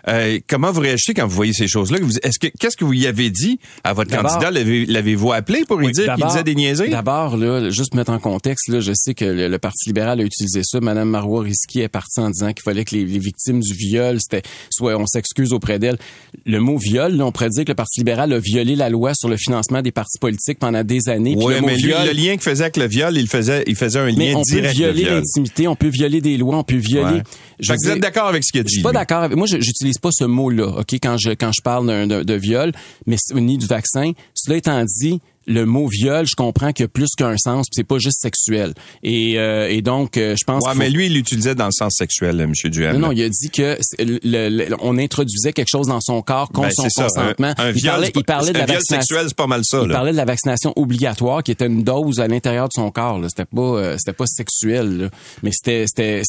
Euh, 0.09 0.39
comment 0.47 0.71
vous 0.71 0.81
réagissez 0.81 1.13
quand 1.13 1.25
vous 1.25 1.35
voyez 1.35 1.53
ces 1.53 1.67
choses-là? 1.67 1.99
Est-ce 2.23 2.39
que 2.39 2.47
qu'est-ce 2.59 2.75
que 2.75 2.83
vous 2.83 2.93
y 2.93 3.07
avez 3.07 3.29
dit 3.29 3.59
à 3.83 3.93
votre 3.93 4.11
candidat? 4.11 4.51
L'avez-vous 4.51 5.31
appelé 5.31 5.63
pour 5.65 5.77
lui 5.77 5.91
dire 5.91 6.15
qu'il 6.15 6.25
disait 6.25 6.43
des 6.43 6.55
niaiseries? 6.55 6.89
D'abord, 6.89 7.37
là, 7.37 7.69
juste 7.69 7.95
mettre 7.95 8.11
en 8.11 8.19
contexte, 8.19 8.67
là, 8.67 8.79
je 8.79 8.91
sais 8.93 9.13
que 9.13 9.25
le, 9.25 9.57
Parti 9.63 9.89
libéral 9.89 10.19
a 10.19 10.23
utilisé 10.23 10.61
ça. 10.63 10.81
Madame 10.81 11.09
Marois 11.09 11.43
Risky 11.43 11.81
est 11.81 11.87
partie 11.87 12.19
en 12.19 12.29
disant 12.29 12.51
qu'il 12.51 12.63
fallait 12.63 12.83
que 12.83 12.95
les, 12.95 13.05
victimes 13.05 13.61
du 13.61 13.73
viol, 13.73 14.17
c'était 14.19 14.41
soit 14.69 14.97
on 14.97 15.05
s'excuse 15.05 15.53
auprès 15.53 15.79
d'elle. 15.79 15.97
Le 16.45 16.59
mot 16.59 16.77
viol, 16.77 17.15
là, 17.15 17.25
on 17.25 17.31
pourrait 17.31 17.49
dire 17.49 17.63
que 17.63 17.71
le 17.71 17.75
Parti 17.75 18.01
libéral 18.01 18.33
a 18.33 18.39
violé 18.39 18.75
la 18.75 18.89
loi 18.89 19.13
sur 19.13 19.29
le 19.29 19.37
financement 19.37 19.81
des 19.81 19.91
partis 19.91 20.19
politiques 20.19 20.59
pendant 20.59 20.83
des 20.83 21.07
années. 21.07 21.35
Oui, 21.37 21.53
mais 21.65 21.77
lui, 21.77 21.93
le 21.93 22.11
lien 22.11 22.33
qu'il 22.33 22.41
faisait 22.41 22.63
avec 22.63 22.77
le 22.77 22.87
viol, 22.87 23.17
il 23.17 23.27
faisait, 23.27 23.63
il 23.67 23.75
faisait 23.75 23.99
un 23.99 24.07
lien 24.07 24.35
on 24.35 24.41
direct. 24.41 24.75
On 24.75 24.83
peut 24.83 24.91
violer 24.91 25.03
l'intimité, 25.05 25.67
on 25.67 25.75
peut 25.75 25.89
violer 25.89 26.19
des 26.19 26.37
lois, 26.37 26.57
on 26.57 26.63
peut 26.63 26.75
violer. 26.75 27.21
Je 27.59 27.73
vous 27.73 27.89
êtes 27.89 27.99
d'accord 27.99 28.27
avec 28.27 28.43
ce 28.43 28.51
qu'il 28.51 28.61
a 28.61 28.63
dit? 28.63 28.69
Je 28.69 28.75
suis 28.75 28.83
pas 28.83 28.91
d'accord. 28.91 29.29
Moi, 29.35 29.47
j'utilise 29.47 29.92
pas 30.01 30.11
ce 30.11 30.23
mot-là, 30.23 30.67
ok, 30.79 30.93
quand 30.93 31.17
je 31.17 31.31
quand 31.31 31.51
je 31.51 31.61
parle 31.61 32.07
de, 32.07 32.23
de, 32.23 32.33
viol, 32.33 32.71
mais 33.05 33.17
ni 33.35 33.57
du 33.57 33.65
vaccin. 33.65 34.11
Cela 34.33 34.57
étant 34.57 34.83
dit, 34.83 35.21
le 35.45 35.65
mot 35.65 35.87
viol, 35.87 36.25
je 36.25 36.35
comprends 36.35 36.71
qu'il 36.71 36.83
y 36.83 36.85
a 36.85 36.89
plus 36.89 37.09
qu'un 37.17 37.37
sens, 37.37 37.67
c'est 37.71 37.83
pas 37.83 37.97
juste 37.97 38.21
sexuel. 38.21 38.73
Et, 39.01 39.37
euh, 39.37 39.69
et 39.69 39.81
donc, 39.81 40.17
euh, 40.17 40.35
je 40.37 40.43
pense. 40.45 40.63
Ouais, 40.65 40.75
mais 40.75 40.89
lui, 40.89 41.07
il 41.07 41.13
l'utilisait 41.13 41.55
dans 41.55 41.65
le 41.65 41.71
sens 41.71 41.95
sexuel, 41.97 42.39
M. 42.39 42.51
Duhamel. 42.65 42.99
Non, 42.99 43.07
non, 43.07 43.11
il 43.11 43.23
a 43.23 43.29
dit 43.29 43.49
que 43.49 43.77
le, 43.99 44.75
on 44.81 44.97
introduisait 44.97 45.53
quelque 45.53 45.69
chose 45.69 45.87
dans 45.87 46.01
son 46.01 46.21
corps 46.21 46.49
contre 46.49 46.69
ben, 46.77 46.89
son 46.89 47.03
consentement. 47.03 47.53
Un, 47.57 47.71
il 47.71 47.81
parlait, 47.81 48.11
il 48.15 48.23
parlait 48.23 48.53
de 48.53 48.57
la 48.57 48.65
vaccination. 48.65 49.01
sexuel, 49.01 49.25
c'est 49.27 49.37
pas 49.37 49.47
mal 49.47 49.61
ça. 49.63 49.81
Il 49.83 49.89
parlait 49.91 50.11
de 50.11 50.17
la 50.17 50.25
vaccination 50.25 50.73
obligatoire, 50.75 51.43
qui 51.43 51.51
était 51.51 51.67
une 51.67 51.83
dose 51.83 52.19
à 52.19 52.27
l'intérieur 52.27 52.67
de 52.67 52.73
son 52.73 52.91
corps. 52.91 53.19
C'était 53.27 53.45
pas, 53.45 53.61
euh, 53.61 53.95
c'était 53.97 54.13
pas 54.13 54.27
sexuel, 54.27 54.97
là. 54.97 55.09
mais 55.41 55.51
c'était, 55.51 55.85
c'était, 55.87 56.21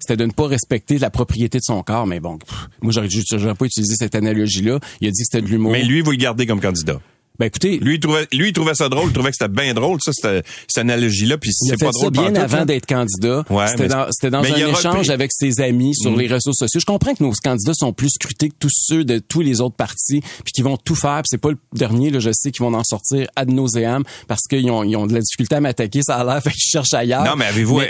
c'était 0.00 0.16
de 0.16 0.26
ne 0.26 0.32
pas 0.32 0.46
respecter 0.46 0.98
la 0.98 1.10
propriété 1.10 1.58
de 1.58 1.64
son 1.64 1.82
corps. 1.82 2.06
Mais 2.06 2.20
bon, 2.20 2.38
moi, 2.80 2.92
j'aurais, 2.92 3.08
j'aurais 3.10 3.54
pas 3.54 3.66
utilisé 3.66 3.94
cette 3.96 4.14
analogie-là. 4.14 4.78
Il 5.00 5.08
a 5.08 5.10
dit 5.10 5.22
que 5.22 5.28
c'était 5.30 5.42
de 5.42 5.48
l'humour. 5.48 5.72
Mais 5.72 5.82
lui, 5.82 6.00
vous 6.00 6.10
le 6.10 6.16
gardez 6.16 6.46
comme 6.46 6.60
candidat. 6.60 7.00
Ben 7.38 7.46
écoutez, 7.46 7.78
lui 7.78 7.94
il 7.94 8.00
trouvait, 8.00 8.28
lui 8.32 8.48
il 8.48 8.52
trouvait 8.52 8.74
ça 8.74 8.90
drôle, 8.90 9.06
il 9.06 9.12
trouvait 9.12 9.30
que 9.30 9.36
c'était 9.38 9.52
bien 9.52 9.72
drôle, 9.72 9.98
ça 10.04 10.12
cette, 10.12 10.44
cette 10.68 10.78
analogie-là, 10.78 11.38
puis 11.38 11.50
c'est 11.52 11.80
pas 11.80 11.90
drôle. 11.90 12.10
Bien 12.10 12.34
avant 12.34 12.66
d'être 12.66 12.84
candidat. 12.84 13.42
Ouais, 13.48 13.68
c'était 13.68 13.88
dans, 13.88 14.06
c'était 14.10 14.30
dans 14.30 14.42
un 14.42 14.68
échange 14.68 15.08
avec 15.08 15.30
ses 15.32 15.60
amis 15.62 15.94
sur 15.94 16.12
mm. 16.12 16.20
les 16.20 16.26
réseaux 16.26 16.52
sociaux. 16.52 16.78
Je 16.78 16.84
comprends 16.84 17.14
que 17.14 17.22
nos 17.22 17.32
candidats 17.32 17.72
sont 17.72 17.94
plus 17.94 18.10
scrutés 18.10 18.50
que 18.50 18.54
tous 18.58 18.70
ceux 18.70 19.04
de 19.04 19.18
tous 19.18 19.40
les 19.40 19.62
autres 19.62 19.76
partis, 19.76 20.20
puis 20.44 20.52
qui 20.54 20.60
vont 20.60 20.76
tout 20.76 20.94
faire. 20.94 21.22
c'est 21.24 21.38
pas 21.38 21.50
le 21.50 21.58
dernier, 21.72 22.10
là, 22.10 22.18
je 22.18 22.30
sais, 22.34 22.50
qui 22.50 22.60
vont 22.60 22.74
en 22.74 22.84
sortir 22.84 23.26
ad 23.34 23.50
nauseam 23.50 24.04
parce 24.28 24.42
qu'ils 24.42 24.70
ont, 24.70 24.84
ils 24.84 24.96
ont 24.96 25.06
de 25.06 25.14
la 25.14 25.20
difficulté 25.20 25.54
à 25.54 25.60
m'attaquer, 25.60 26.02
ça 26.02 26.16
a 26.16 26.24
l'air, 26.24 26.42
fait 26.42 26.50
qu'ils 26.50 26.70
cherchent 26.70 26.92
ailleurs. 26.92 27.24
Non, 27.24 27.36
mais 27.36 27.46
avez-vous, 27.46 27.80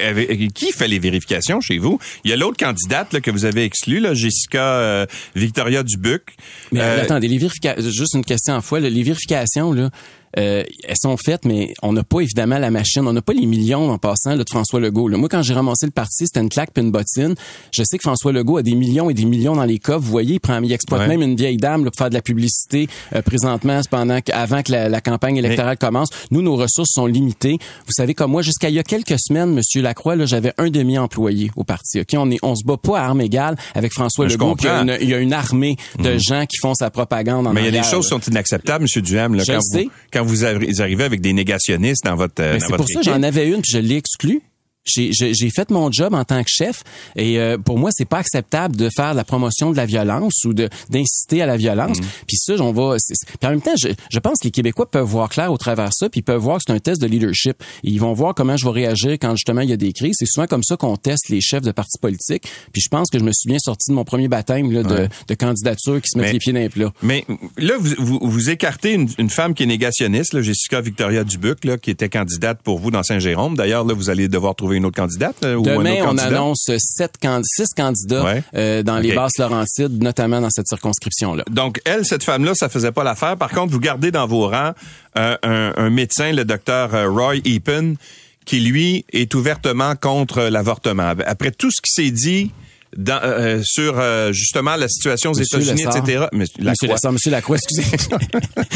qui 0.55 0.71
fait 0.71 0.89
les 0.89 1.01
vérifications 1.01 1.61
chez 1.61 1.79
vous? 1.79 1.99
Il 2.25 2.31
y 2.31 2.35
a 2.35 2.37
l'autre 2.37 2.59
candidate 2.65 3.13
là, 3.13 3.21
que 3.21 3.33
vous 3.33 3.45
avez 3.45 3.65
exclue, 3.65 3.99
là, 3.99 4.15
Jessica 4.15 4.77
euh, 4.77 5.07
Victoria 5.35 5.83
Dubuc. 5.83 6.23
Mais 6.71 6.81
euh, 6.81 7.03
attendez, 7.03 7.27
les 7.27 7.39
vérifications, 7.39 7.91
juste 7.91 8.15
une 8.15 8.25
question 8.25 8.55
en 8.55 8.63
fois, 8.63 8.79
les 8.79 9.03
vérifications 9.03 9.42
là. 9.73 9.91
Euh, 10.39 10.65
elles 10.85 10.97
sont 10.97 11.17
faites, 11.17 11.45
mais 11.45 11.75
on 11.83 11.93
n'a 11.93 12.03
pas 12.03 12.21
évidemment 12.21 12.59
la 12.59 12.71
machine, 12.71 13.07
on 13.07 13.13
n'a 13.13 13.23
pas 13.23 13.33
les 13.33 13.47
millions 13.47 13.91
en 13.91 13.99
passant 13.99 14.31
là, 14.31 14.45
de 14.45 14.49
François 14.49 14.81
Legault. 14.81 15.09
Moi, 15.11 15.29
quand 15.29 15.43
j'ai 15.43 15.55
ramassé 15.55 15.87
le 15.87 15.93
parti, 15.93 16.27
c'était 16.27 16.41
une 16.41 16.49
claque 16.49 16.71
puis 16.73 16.83
une 16.83 16.91
bottine. 16.91 17.35
Je 17.73 17.83
sais 17.85 17.99
que 17.99 18.03
François 18.03 18.33
Legault 18.33 18.59
a 18.59 18.63
des 18.63 18.75
millions 18.75 19.11
et 19.11 19.15
des 19.15 19.25
millions 19.25 19.55
dans 19.55 19.65
les 19.65 19.79
coffres. 19.79 20.01
Vous 20.01 20.11
voyez, 20.11 20.35
il 20.35 20.41
prend, 20.41 20.61
il 20.63 20.73
exploite 20.73 21.09
même 21.09 21.23
une 21.23 21.37
vieille 21.37 21.57
dame 21.57 21.85
pour 21.85 21.93
faire 21.97 22.09
de 22.09 22.15
la 22.15 22.23
publicité 22.23 22.89
euh, 23.15 23.23
présentement, 23.23 23.81
pendant 23.91 24.19
avant 24.33 24.63
que 24.63 24.73
la, 24.73 25.01
campagne 25.01 25.37
électorale 25.37 25.77
commence. 25.77 26.11
Nous, 26.31 26.43
nos 26.43 26.57
ressources 26.57 26.93
sont 26.93 27.07
limitées. 27.07 27.59
Vous 27.87 27.93
savez, 27.93 28.15
comme 28.15 28.31
moi, 28.31 28.43
jusqu'à 28.43 28.69
il 28.69 28.75
y 28.75 28.79
a 28.79 28.83
quelques 28.83 29.19
semaines, 29.19 29.53
Monsieur 29.53 29.83
Lacroix, 29.83 30.17
là, 30.17 30.27
j'avais 30.27 30.53
un 30.59 30.71
demi-employé 30.71 31.51
au 31.57 31.65
parti. 31.65 32.01
Ok, 32.01 32.15
on 32.15 32.31
est, 32.31 32.39
on 32.43 32.55
se 32.55 32.65
bat 32.65 32.77
pas 32.77 33.01
à 33.01 33.05
armes 33.05 33.21
égales 33.21 33.57
avec 33.75 33.93
François 33.93 34.27
Legault. 34.27 34.57
Il 34.61 34.65
y, 34.65 34.69
a 34.69 34.81
une, 34.81 34.97
il 35.01 35.09
y, 35.09 35.15
a 35.15 35.19
une, 35.19 35.33
armée 35.33 35.77
de 35.99 36.13
mhm. 36.13 36.21
gens 36.21 36.47
qui 36.47 36.59
font 36.59 36.75
sa 36.75 36.91
propagande. 36.91 37.47
En 37.47 37.53
mais 37.53 37.63
il 37.63 37.65
y 37.65 37.69
a 37.79 37.83
des 37.83 37.87
choses 37.87 38.07
qui 38.07 38.11
sont 38.11 38.21
inacceptables, 38.21 38.83
Monsieur 38.83 39.03
Duham. 39.03 39.35
Là, 39.35 39.45
quand, 39.47 39.59
vous, 39.59 39.91
quand 40.13 40.22
vous 40.23 40.45
arrivez 40.45 41.05
avec 41.05 41.21
des 41.21 41.33
négationnistes 41.33 42.05
dans 42.05 42.17
votre 42.17 42.43
euh, 42.43 42.59
C'est 42.59 42.77
pour 42.77 42.89
ça 42.89 43.03
j'en 43.03 43.23
avais 43.23 43.49
une 43.49 43.63
puis 43.63 43.73
je 43.73 43.79
l'ai 43.79 43.97
exclue. 43.97 44.43
J'ai 44.85 45.51
fait 45.51 45.71
mon 45.71 45.93
job 45.93 46.13
en 46.13 46.25
tant 46.25 46.43
que 46.43 46.51
chef 46.51 46.83
et 47.15 47.39
euh, 47.39 47.57
pour 47.57 47.79
moi 47.79 47.91
c'est 47.93 48.05
pas 48.05 48.19
acceptable 48.19 48.75
de 48.75 48.89
faire 48.95 49.15
la 49.15 49.23
promotion 49.23 49.71
de 49.71 49.77
la 49.77 49.87
violence 49.87 50.45
ou 50.45 50.55
de 50.55 50.69
d'inciter 50.91 51.41
à 51.41 51.47
la 51.47 51.57
violence. 51.57 52.01
Mhm. 52.01 52.07
Puis 52.27 52.37
ça 52.37 52.55
on 52.59 52.73
va 52.73 52.97
puis 52.97 53.47
en 53.47 53.51
même 53.51 53.63
temps 53.63 53.77
je, 53.81 53.89
je, 54.11 54.19
pense 54.19 54.41
que 54.41 54.49
les 54.49 54.51
Québécois 54.51 54.91
peuvent 54.91 55.07
voir 55.07 55.29
clair 55.29 55.53
au 55.53 55.57
travers 55.57 55.91
de 55.91 55.95
ça 55.95 56.09
puis 56.09 56.21
ils 56.21 56.25
peuvent 56.25 56.41
voir 56.41 56.59
que 56.59 56.65
c'est 56.67 56.73
un 56.73 56.81
test 56.81 57.01
de 57.01 57.07
leadership. 57.07 57.63
ils 57.85 58.01
vont 58.01 58.13
voir 58.13 58.35
comment 58.35 58.57
je 58.57 58.65
vais 58.65 58.73
réagir 58.73 59.13
quand 59.13 59.37
justement 59.37 59.61
il 59.61 59.71
y 59.71 59.73
a 59.73 59.77
des 59.77 59.93
crises. 59.93 60.17
C'est 60.19 60.27
souvent 60.27 60.49
comme 60.49 60.65
ça 60.65 60.77
qu'on 60.77 60.97
teste 60.97 61.29
les 61.29 61.41
chefs 61.41 61.63
de 61.63 61.71
partis 61.71 61.99
politiques. 62.01 62.49
Puis 62.73 62.83
je 62.83 62.89
pense 62.89 63.09
que 63.09 63.21
je 63.21 63.25
me 63.25 63.33
suis 63.33 63.49
bien 63.49 63.59
sorti 63.61 63.91
de 63.91 63.95
mon 63.95 64.05
premier 64.05 64.27
baptême 64.27 64.73
là, 64.73 64.83
de, 64.83 65.09
de, 65.29 65.35
candidature 65.35 66.01
qui 66.03 66.09
se 66.09 66.19
met 66.19 66.33
les 66.33 66.39
pieds 66.41 66.53
dans 66.53 66.59
les 66.59 66.69
plats. 66.69 66.93
Mais 67.03 67.25
là 67.57 67.75
vous 67.79 67.95
vous, 67.99 68.19
vous 68.21 68.51
écartez 68.51 68.95
une, 68.95 69.09
une, 69.19 69.31
femme 69.31 69.55
qui 69.55 69.63
est 69.63 69.67
négationniste, 69.67 70.35
là, 70.35 70.43
Jessica 70.43 70.81
Victoria 70.81 71.23
Dubuc 71.23 71.65
là, 71.65 71.79
qui 71.79 71.91
était 71.91 72.09
candidate 72.09 72.61
pour 72.63 72.81
vous 72.81 72.91
dans 72.91 73.05
Saint-Jérôme. 73.05 73.57
D'ailleurs 73.57 73.85
là 73.85 73.95
vous 73.95 74.11
allez 74.11 74.27
devoir 74.27 74.57
trouver 74.57 74.72
une 74.73 74.85
autre 74.85 74.97
candidate 74.97 75.37
euh, 75.45 75.55
ou 75.55 75.63
Demain, 75.63 76.03
un 76.03 76.15
on 76.15 76.19
annonce 76.19 76.71
sept 76.79 77.19
six 77.43 77.69
candidats 77.77 78.43
euh, 78.55 78.83
dans 78.83 78.99
les 78.99 79.15
basses 79.15 79.39
Laurentides, 79.39 80.03
notamment 80.03 80.41
dans 80.41 80.51
cette 80.51 80.69
circonscription-là. 80.69 81.45
Donc, 81.51 81.81
elle, 81.85 82.05
cette 82.05 82.25
femme-là, 82.25 82.55
ça 82.55 82.69
faisait 82.69 82.93
pas 82.93 83.05
l'affaire. 83.05 83.37
Par 83.37 83.51
contre, 83.51 83.73
vous 83.73 83.81
gardez 83.81 84.11
dans 84.11 84.27
vos 84.27 84.49
rangs 84.49 84.73
euh, 85.17 85.37
un, 85.43 85.91
médecin, 85.91 86.33
le 86.33 86.45
docteur 86.45 86.91
Roy 87.13 87.37
Epen, 87.45 87.97
qui, 88.45 88.61
lui, 88.61 89.05
est 89.13 89.35
ouvertement 89.35 89.95
contre 89.95 90.43
l'avortement. 90.43 91.15
Après 91.27 91.51
tout 91.51 91.71
ce 91.71 91.81
qui 91.81 91.93
s'est 91.93 92.11
dit 92.11 92.51
dans, 92.97 93.21
euh, 93.23 93.59
euh, 93.59 93.63
sur 93.65 93.99
euh, 93.99 94.33
justement 94.33 94.77
la 94.77 94.89
situation 94.89 95.31
aux 95.31 95.35
États-Unis, 95.35 95.83
etc. 95.83 96.27
Monsieur 96.33 96.63
Lacroix, 96.89 97.13
Monsieur 97.13 97.31
Lacroix, 97.31 97.57
excusez, 97.57 97.85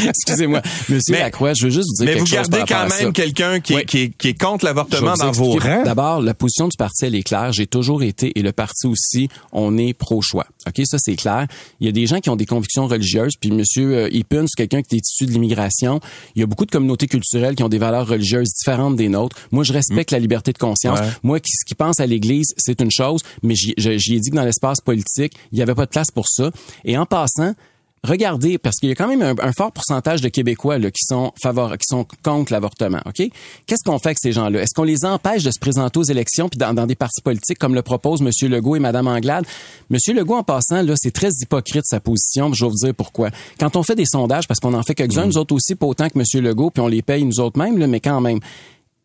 excusez-moi, 0.09 0.61
Monsieur 0.89 1.15
Lacroix, 1.15 1.53
je 1.53 1.65
veux 1.65 1.71
juste 1.71 1.87
vous 1.89 2.05
dire 2.05 2.13
mais 2.13 2.19
quelque 2.19 2.29
chose. 2.29 2.49
Mais 2.49 2.59
vous 2.59 2.65
gardez 2.65 2.73
quand 2.73 2.99
même 2.99 3.13
quelqu'un 3.13 3.59
qui, 3.59 3.75
qui, 3.85 3.97
est, 3.99 4.17
qui, 4.17 4.27
est 4.29 4.39
contre 4.39 4.65
l'avortement 4.65 5.13
dans 5.13 5.31
vos 5.31 5.53
rangs. 5.53 5.83
D'abord, 5.83 6.21
la 6.21 6.33
position 6.33 6.67
du 6.67 6.77
parti 6.77 7.05
elle 7.05 7.15
est 7.15 7.23
claire. 7.23 7.51
J'ai 7.53 7.67
toujours 7.67 8.03
été 8.03 8.37
et 8.37 8.41
le 8.41 8.51
parti 8.51 8.87
aussi, 8.87 9.29
on 9.51 9.77
est 9.77 9.93
pro-choix. 9.93 10.47
Ok, 10.67 10.81
ça 10.85 10.97
c'est 10.99 11.15
clair. 11.15 11.47
Il 11.79 11.85
y 11.85 11.89
a 11.89 11.93
des 11.93 12.07
gens 12.07 12.19
qui 12.19 12.29
ont 12.29 12.35
des 12.35 12.45
convictions 12.45 12.87
religieuses. 12.87 13.33
Puis 13.39 13.51
Monsieur 13.51 14.13
Ippen, 14.13 14.45
c'est 14.47 14.57
quelqu'un 14.57 14.81
qui 14.81 14.95
est 14.95 15.07
issu 15.07 15.25
de 15.25 15.31
l'immigration. 15.31 15.99
Il 16.35 16.39
y 16.39 16.43
a 16.43 16.45
beaucoup 16.45 16.65
de 16.65 16.71
communautés 16.71 17.07
culturelles 17.07 17.55
qui 17.55 17.63
ont 17.63 17.69
des 17.69 17.77
valeurs 17.77 18.07
religieuses 18.07 18.49
différentes 18.49 18.95
des 18.95 19.09
nôtres. 19.09 19.37
Moi, 19.51 19.63
je 19.63 19.73
respecte 19.73 20.11
mm. 20.11 20.15
la 20.15 20.19
liberté 20.19 20.53
de 20.53 20.57
conscience. 20.57 20.99
Moi, 21.23 21.39
qui, 21.39 21.51
ce 21.51 21.65
qui 21.65 21.75
pense 21.75 21.99
à 21.99 22.05
l'Église, 22.05 22.53
c'est 22.57 22.81
une 22.81 22.91
chose, 22.91 23.21
mais 23.43 23.55
j'ai 24.07 24.17
j'ai 24.17 24.21
dit 24.21 24.29
que 24.31 24.35
dans 24.35 24.43
l'espace 24.43 24.81
politique, 24.81 25.33
il 25.51 25.57
n'y 25.57 25.61
avait 25.61 25.75
pas 25.75 25.85
de 25.85 25.91
place 25.91 26.09
pour 26.09 26.27
ça. 26.27 26.49
Et 26.85 26.97
en 26.97 27.05
passant, 27.05 27.53
regardez, 28.03 28.57
parce 28.57 28.77
qu'il 28.77 28.89
y 28.89 28.91
a 28.91 28.95
quand 28.95 29.07
même 29.07 29.21
un, 29.21 29.51
fort 29.53 29.71
pourcentage 29.71 30.21
de 30.21 30.29
Québécois 30.29 30.79
là, 30.79 30.89
qui 30.89 31.03
sont 31.03 31.31
favorables, 31.39 31.77
qui 31.77 31.87
sont 31.87 32.05
contre 32.23 32.51
l'avortement. 32.51 33.01
Ok? 33.05 33.29
Qu'est-ce 33.67 33.83
qu'on 33.85 33.99
fait 33.99 34.09
avec 34.09 34.19
ces 34.19 34.31
gens-là? 34.31 34.61
Est-ce 34.61 34.73
qu'on 34.73 34.83
les 34.83 35.05
empêche 35.05 35.43
de 35.43 35.51
se 35.51 35.59
présenter 35.59 35.99
aux 35.99 36.03
élections 36.03 36.49
puis 36.49 36.57
dans, 36.57 36.73
des 36.87 36.95
partis 36.95 37.21
politiques 37.21 37.59
comme 37.59 37.75
le 37.75 37.83
propose 37.83 38.21
M. 38.21 38.31
Legault 38.49 38.75
et 38.75 38.79
Mme 38.79 39.07
Anglade? 39.07 39.45
M. 39.91 39.97
Legault, 40.15 40.37
en 40.37 40.43
passant, 40.43 40.81
là, 40.81 40.93
c'est 40.95 41.13
très 41.13 41.29
hypocrite 41.41 41.85
sa 41.85 41.99
position. 41.99 42.51
Je 42.53 42.65
vais 42.65 42.71
vous 42.71 42.85
dire 42.85 42.95
pourquoi. 42.95 43.29
Quand 43.59 43.75
on 43.75 43.83
fait 43.83 43.95
des 43.95 44.05
sondages, 44.05 44.47
parce 44.47 44.59
qu'on 44.59 44.73
en 44.73 44.81
fait 44.81 44.95
quelques-uns, 44.95 45.25
mmh. 45.25 45.27
nous 45.27 45.37
autres 45.37 45.53
aussi, 45.53 45.75
pas 45.75 45.85
autant 45.85 46.09
que 46.09 46.17
M. 46.17 46.43
Legault, 46.43 46.71
puis 46.71 46.81
on 46.81 46.87
les 46.87 47.03
paye 47.03 47.23
nous 47.23 47.39
autres 47.39 47.59
mêmes, 47.59 47.77
là, 47.77 47.85
mais 47.85 47.99
quand 47.99 48.21
même 48.21 48.39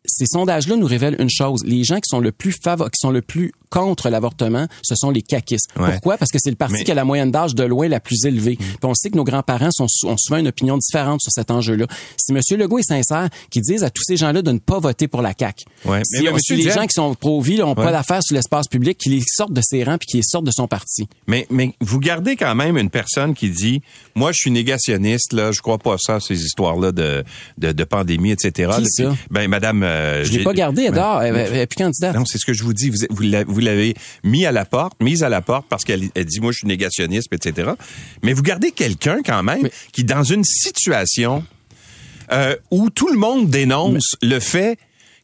ces 0.05 0.25
sondages-là 0.25 0.75
nous 0.75 0.85
révèlent 0.85 1.15
une 1.19 1.29
chose. 1.29 1.61
Les 1.65 1.83
gens 1.83 1.95
qui 1.95 2.09
sont 2.09 2.19
le 2.19 2.31
plus 2.31 2.53
favor 2.61 2.91
qui 2.91 2.99
sont 2.99 3.11
le 3.11 3.21
plus 3.21 3.51
contre 3.69 4.09
l'avortement, 4.09 4.67
ce 4.83 4.93
sont 4.95 5.09
les 5.09 5.23
caquistes. 5.23 5.69
Pourquoi? 5.73 6.17
Parce 6.17 6.31
que 6.31 6.37
c'est 6.39 6.51
le 6.51 6.55
parti 6.55 6.83
qui 6.83 6.91
a 6.91 6.93
la 6.93 7.05
moyenne 7.05 7.31
d'âge 7.31 7.55
de 7.55 7.63
loin 7.63 7.87
la 7.87 7.99
plus 7.99 8.23
élevée. 8.25 8.57
Mm. 8.59 8.63
Puis 8.63 8.77
on 8.83 8.93
sait 8.93 9.09
que 9.09 9.17
nos 9.17 9.23
grands-parents 9.23 9.69
ont 9.79 10.17
souvent 10.17 10.37
une 10.37 10.47
opinion 10.47 10.77
différente 10.77 11.21
sur 11.21 11.31
cet 11.31 11.49
enjeu-là. 11.49 11.87
Si 12.17 12.33
M. 12.33 12.39
Legault 12.59 12.77
est 12.77 12.83
sincère, 12.83 13.29
qu'il 13.49 13.63
dise 13.63 13.83
à 13.83 13.89
tous 13.89 14.03
ces 14.03 14.15
gens-là 14.15 14.43
de 14.43 14.51
ne 14.51 14.59
pas 14.59 14.77
voter 14.77 15.07
pour 15.07 15.23
la 15.23 15.33
CAQ. 15.37 15.65
Ouais. 15.85 16.01
Si, 16.03 16.21
mais, 16.21 16.55
les 16.55 16.69
gens 16.69 16.85
qui 16.85 16.93
sont 16.93 17.15
pro-vie 17.15 17.57
n'ont 17.57 17.73
pas 17.73 17.91
d'affaires 17.91 18.21
sur 18.21 18.35
l'espace 18.35 18.67
public, 18.67 18.99
qu'ils 18.99 19.23
sortent 19.25 19.53
de 19.53 19.61
ses 19.63 19.83
rangs 19.83 19.97
puis 19.97 20.05
qu'ils 20.05 20.23
sortent 20.23 20.45
de 20.45 20.51
son 20.51 20.67
parti. 20.67 21.07
Mais, 21.25 21.47
mais 21.49 21.73
vous 21.81 21.99
gardez 21.99 22.35
quand 22.35 22.53
même 22.53 22.77
une 22.77 22.91
personne 22.91 23.33
qui 23.33 23.49
dit, 23.49 23.81
moi, 24.13 24.31
je 24.31 24.37
suis 24.37 24.51
négationniste, 24.51 25.33
là, 25.33 25.51
je 25.51 25.61
crois 25.61 25.79
pas 25.79 25.95
ça, 25.97 26.19
ces 26.19 26.45
histoires-là 26.45 26.91
de, 26.91 27.23
de, 27.57 27.71
de, 27.71 27.83
pandémie, 27.83 28.31
etc. 28.31 28.71
Qui 28.77 28.85
ça? 28.85 29.15
Ben, 29.31 29.47
madame... 29.47 29.83
Euh, 29.93 30.23
je 30.23 30.31
l'ai 30.31 30.43
pas 30.43 30.53
gardé, 30.53 30.83
Edouard. 30.83 31.23
Elle, 31.23 31.35
elle, 31.35 31.67
plus 31.67 31.77
candidate. 31.77 32.15
Non, 32.15 32.25
c'est 32.25 32.37
ce 32.37 32.45
que 32.45 32.53
je 32.53 32.63
vous 32.63 32.73
dis. 32.73 32.89
Vous, 32.89 32.97
vous 33.09 33.59
l'avez 33.59 33.95
mis 34.23 34.45
à 34.45 34.51
la 34.51 34.65
porte, 34.65 35.01
mise 35.01 35.23
à 35.23 35.29
la 35.29 35.41
porte 35.41 35.65
parce 35.69 35.83
qu'elle 35.83 36.09
dit, 36.09 36.39
moi, 36.39 36.51
je 36.51 36.59
suis 36.59 36.67
négationniste, 36.67 37.31
etc. 37.31 37.71
Mais 38.21 38.33
vous 38.33 38.43
gardez 38.43 38.71
quelqu'un 38.71 39.19
quand 39.25 39.43
même 39.43 39.69
qui, 39.91 40.03
dans 40.03 40.23
une 40.23 40.43
situation 40.43 41.43
euh, 42.31 42.55
où 42.71 42.89
tout 42.89 43.09
le 43.09 43.17
monde 43.17 43.49
dénonce 43.49 44.15
le 44.21 44.39
fait 44.39 44.77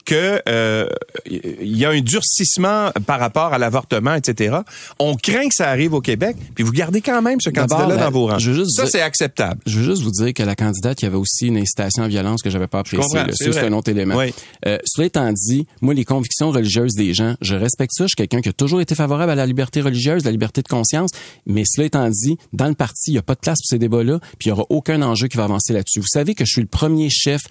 que 0.10 0.41
euh, 0.50 0.89
il 1.28 1.78
y 1.78 1.86
a 1.86 1.91
un 1.91 2.02
durcissement 2.02 2.89
par 3.06 3.19
rapport 3.19 3.54
à 3.54 3.60
l'avortement, 3.60 4.15
etc. 4.15 4.58
On 4.98 5.15
craint 5.15 5.48
que 5.48 5.54
ça 5.54 5.69
arrive 5.69 5.93
au 5.93 6.02
Québec, 6.02 6.36
puis 6.56 6.63
vous 6.63 6.72
gardez 6.72 7.02
quand 7.02 7.22
même 7.22 7.39
ce 7.39 7.52
candidat-là 7.52 7.95
dans 7.95 8.10
vos 8.10 8.26
rangs. 8.26 8.39
ça, 8.39 8.88
c'est 8.88 9.02
acceptable. 9.02 9.62
Je 9.67 9.78
veux 9.78 9.86
juste 9.86 10.02
vous 10.02 10.10
dire 10.10 10.34
que 10.34 10.41
la 10.41 10.56
candidate, 10.56 11.00
il 11.04 11.06
y 11.06 11.08
avait 11.08 11.17
aussi 11.17 11.48
une 11.48 11.58
incitation 11.58 12.02
à 12.04 12.08
violence 12.08 12.41
que 12.41 12.50
j'avais 12.50 12.65
pas 12.65 12.80
appréciée. 12.80 13.32
C'est 13.34 13.60
un 13.60 13.74
autre 13.74 13.91
élément. 13.91 14.15
Oui. 14.15 14.34
Euh, 14.65 14.80
cela 14.84 15.06
étant 15.06 15.32
dit, 15.32 15.67
moi, 15.82 15.93
les 15.93 16.06
convictions 16.06 16.50
religieuses 16.50 16.95
des 16.95 17.13
gens, 17.13 17.36
je 17.41 17.54
respecte 17.54 17.91
ça. 17.93 18.06
Je 18.06 18.10
suis 18.10 18.15
quelqu'un 18.15 18.41
qui 18.41 18.50
a 18.50 18.54
toujours 18.54 18.82
été 18.82 18.95
favorable 18.95 19.32
à 19.32 19.36
la 19.36 19.45
liberté 19.45 19.82
religieuse, 19.82 20.26
la 20.26 20.32
liberté 20.32 20.63
de 20.63 20.67
conscience. 20.67 21.12
Mais 21.45 21.63
cela 21.65 21.86
étant 21.86 22.10
dit, 22.10 22.38
dans 22.52 22.67
le 22.67 22.74
parti, 22.74 23.12
il 23.12 23.13
n'y 23.13 23.19
a 23.19 23.24
pas 23.24 23.36
de 23.36 23.41
place 23.41 23.60
pour 23.60 23.67
ces 23.67 23.78
débats-là, 23.78 24.19
puis 24.39 24.48
il 24.48 24.54
n'y 24.54 24.54
aura 24.54 24.65
aucun 24.69 25.04
enjeu 25.04 25.28
qui 25.28 25.38
va 25.38 25.43
avancer 25.43 25.72
là-dessus. 25.74 26.00
Vous 26.00 26.08
savez 26.08 26.34
que 26.34 26.45
je 26.45 26.52
suis 26.52 26.62
le 26.62 26.67
premier 26.67 27.10
chef 27.12 27.41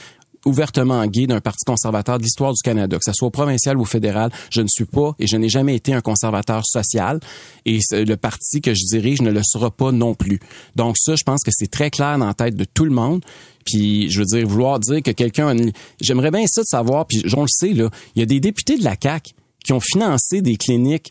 ouvertement 0.48 1.06
gay 1.06 1.26
d'un 1.26 1.40
parti 1.40 1.64
conservateur 1.64 2.18
de 2.18 2.22
l'histoire 2.22 2.52
du 2.52 2.62
Canada, 2.62 2.96
que 2.96 3.04
ce 3.04 3.12
soit 3.12 3.30
provincial 3.30 3.76
ou 3.76 3.84
fédéral. 3.84 4.30
Je 4.50 4.60
ne 4.60 4.68
suis 4.68 4.84
pas 4.84 5.14
et 5.18 5.26
je 5.26 5.36
n'ai 5.36 5.48
jamais 5.48 5.76
été 5.76 5.94
un 5.94 6.00
conservateur 6.00 6.64
social. 6.64 7.20
Et 7.64 7.78
le 7.92 8.14
parti 8.16 8.60
que 8.60 8.74
je 8.74 8.84
dirige 8.90 9.22
ne 9.22 9.30
le 9.30 9.42
sera 9.44 9.70
pas 9.70 9.92
non 9.92 10.14
plus. 10.14 10.40
Donc 10.76 10.96
ça, 10.98 11.14
je 11.16 11.24
pense 11.24 11.42
que 11.42 11.50
c'est 11.52 11.70
très 11.70 11.90
clair 11.90 12.18
dans 12.18 12.26
la 12.26 12.34
tête 12.34 12.56
de 12.56 12.64
tout 12.64 12.84
le 12.84 12.90
monde. 12.90 13.22
Puis 13.64 14.10
je 14.10 14.20
veux 14.20 14.24
dire, 14.24 14.46
vouloir 14.46 14.80
dire 14.80 15.02
que 15.02 15.10
quelqu'un... 15.10 15.54
J'aimerais 16.00 16.30
bien 16.30 16.44
ça 16.46 16.62
de 16.62 16.66
savoir, 16.66 17.06
puis 17.06 17.22
j'en 17.24 17.42
le 17.42 17.48
sais, 17.48 17.74
là, 17.74 17.90
il 18.16 18.20
y 18.20 18.22
a 18.22 18.26
des 18.26 18.40
députés 18.40 18.78
de 18.78 18.84
la 18.84 18.96
CAQ 19.00 19.34
qui 19.64 19.72
ont 19.72 19.80
financé 19.80 20.40
des 20.40 20.56
cliniques 20.56 21.10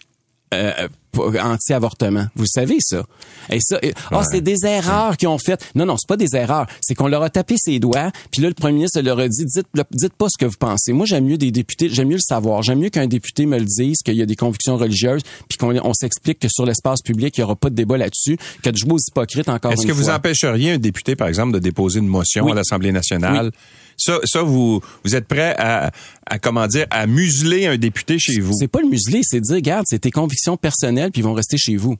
euh, 0.53 0.87
anti-avortement. 1.15 2.27
Vous 2.35 2.45
savez 2.45 2.77
ça. 2.79 3.03
Et 3.49 3.59
ça, 3.61 3.79
oh, 4.11 4.21
c'est 4.29 4.41
des 4.41 4.65
erreurs 4.65 5.17
qu'ils 5.17 5.27
ont 5.27 5.37
faites. 5.37 5.65
Non, 5.75 5.85
non, 5.85 5.97
c'est 5.97 6.07
pas 6.07 6.17
des 6.17 6.35
erreurs. 6.35 6.67
C'est 6.81 6.95
qu'on 6.95 7.07
leur 7.07 7.23
a 7.23 7.29
tapé 7.29 7.55
ses 7.57 7.79
doigts, 7.79 8.11
puis 8.31 8.41
là, 8.41 8.49
le 8.49 8.53
premier 8.53 8.73
ministre 8.73 9.01
leur 9.01 9.19
a 9.19 9.27
dit, 9.27 9.45
dites, 9.45 9.67
dites 9.91 10.13
pas 10.13 10.27
ce 10.29 10.37
que 10.37 10.45
vous 10.45 10.57
pensez. 10.57 10.93
Moi, 10.93 11.05
j'aime 11.05 11.25
mieux 11.25 11.37
des 11.37 11.51
députés, 11.51 11.89
j'aime 11.89 12.09
mieux 12.09 12.15
le 12.15 12.21
savoir. 12.21 12.61
J'aime 12.61 12.79
mieux 12.79 12.89
qu'un 12.89 13.07
député 13.07 13.45
me 13.45 13.57
le 13.57 13.65
dise, 13.65 14.01
qu'il 14.03 14.15
y 14.15 14.21
a 14.21 14.25
des 14.25 14.35
convictions 14.35 14.77
religieuses, 14.77 15.21
puis 15.49 15.57
qu'on 15.57 15.75
on, 15.77 15.93
s'explique 15.93 16.39
que 16.39 16.47
sur 16.49 16.65
l'espace 16.65 17.01
public, 17.01 17.37
il 17.37 17.41
y 17.41 17.43
aura 17.43 17.55
pas 17.55 17.69
de 17.69 17.75
débat 17.75 17.97
là-dessus, 17.97 18.37
que 18.61 18.69
de 18.69 18.77
jouer 18.77 18.93
aux 18.93 18.99
hypocrites 18.99 19.49
encore 19.49 19.71
Est-ce 19.71 19.87
que 19.87 19.91
vous 19.91 20.09
empêcheriez 20.09 20.73
un 20.73 20.77
député, 20.77 21.15
par 21.15 21.27
exemple, 21.27 21.53
de 21.53 21.59
déposer 21.59 21.99
une 21.99 22.07
motion 22.07 22.47
à 22.51 22.55
l'Assemblée 22.55 22.91
nationale? 22.91 23.51
Ça, 23.99 24.19
ça 24.25 24.43
vous, 24.43 24.79
vous 25.03 25.15
êtes 25.15 25.27
prêt 25.27 25.55
à, 25.57 25.91
à, 26.27 26.37
comment 26.37 26.67
dire, 26.67 26.85
à 26.91 27.07
museler 27.07 27.65
un 27.65 27.77
député 27.77 28.19
chez 28.19 28.39
vous? 28.39 28.53
C'est 28.53 28.67
pas 28.67 28.79
le 28.79 28.87
museler, 28.87 29.21
c'est 29.23 29.41
dire, 29.41 29.55
regarde, 29.55 29.85
c'est 29.87 29.99
tes 29.99 30.11
convictions 30.11 30.55
personnelles, 30.55 30.96
puis 31.11 31.21
ils 31.21 31.23
vont 31.23 31.33
rester 31.33 31.57
chez 31.57 31.75
vous. 31.75 31.95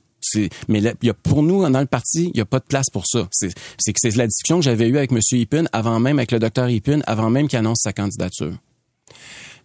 Mais 0.68 0.80
là, 0.80 0.92
y 1.02 1.10
a, 1.10 1.14
pour 1.14 1.42
nous, 1.42 1.68
dans 1.68 1.80
le 1.80 1.86
parti, 1.86 2.26
il 2.26 2.32
n'y 2.34 2.40
a 2.40 2.44
pas 2.44 2.58
de 2.58 2.64
place 2.64 2.90
pour 2.92 3.06
ça. 3.06 3.28
C'est 3.30 4.16
la 4.16 4.26
discussion 4.26 4.58
que 4.58 4.64
j'avais 4.64 4.88
eue 4.88 4.98
avec 4.98 5.12
M. 5.12 5.20
Ipun, 5.32 5.64
avant 5.72 6.00
même, 6.00 6.18
avec 6.18 6.32
le 6.32 6.38
docteur 6.38 6.68
Ipun, 6.68 7.00
avant 7.06 7.30
même 7.30 7.48
qu'il 7.48 7.58
annonce 7.58 7.80
sa 7.82 7.92
candidature. 7.92 8.54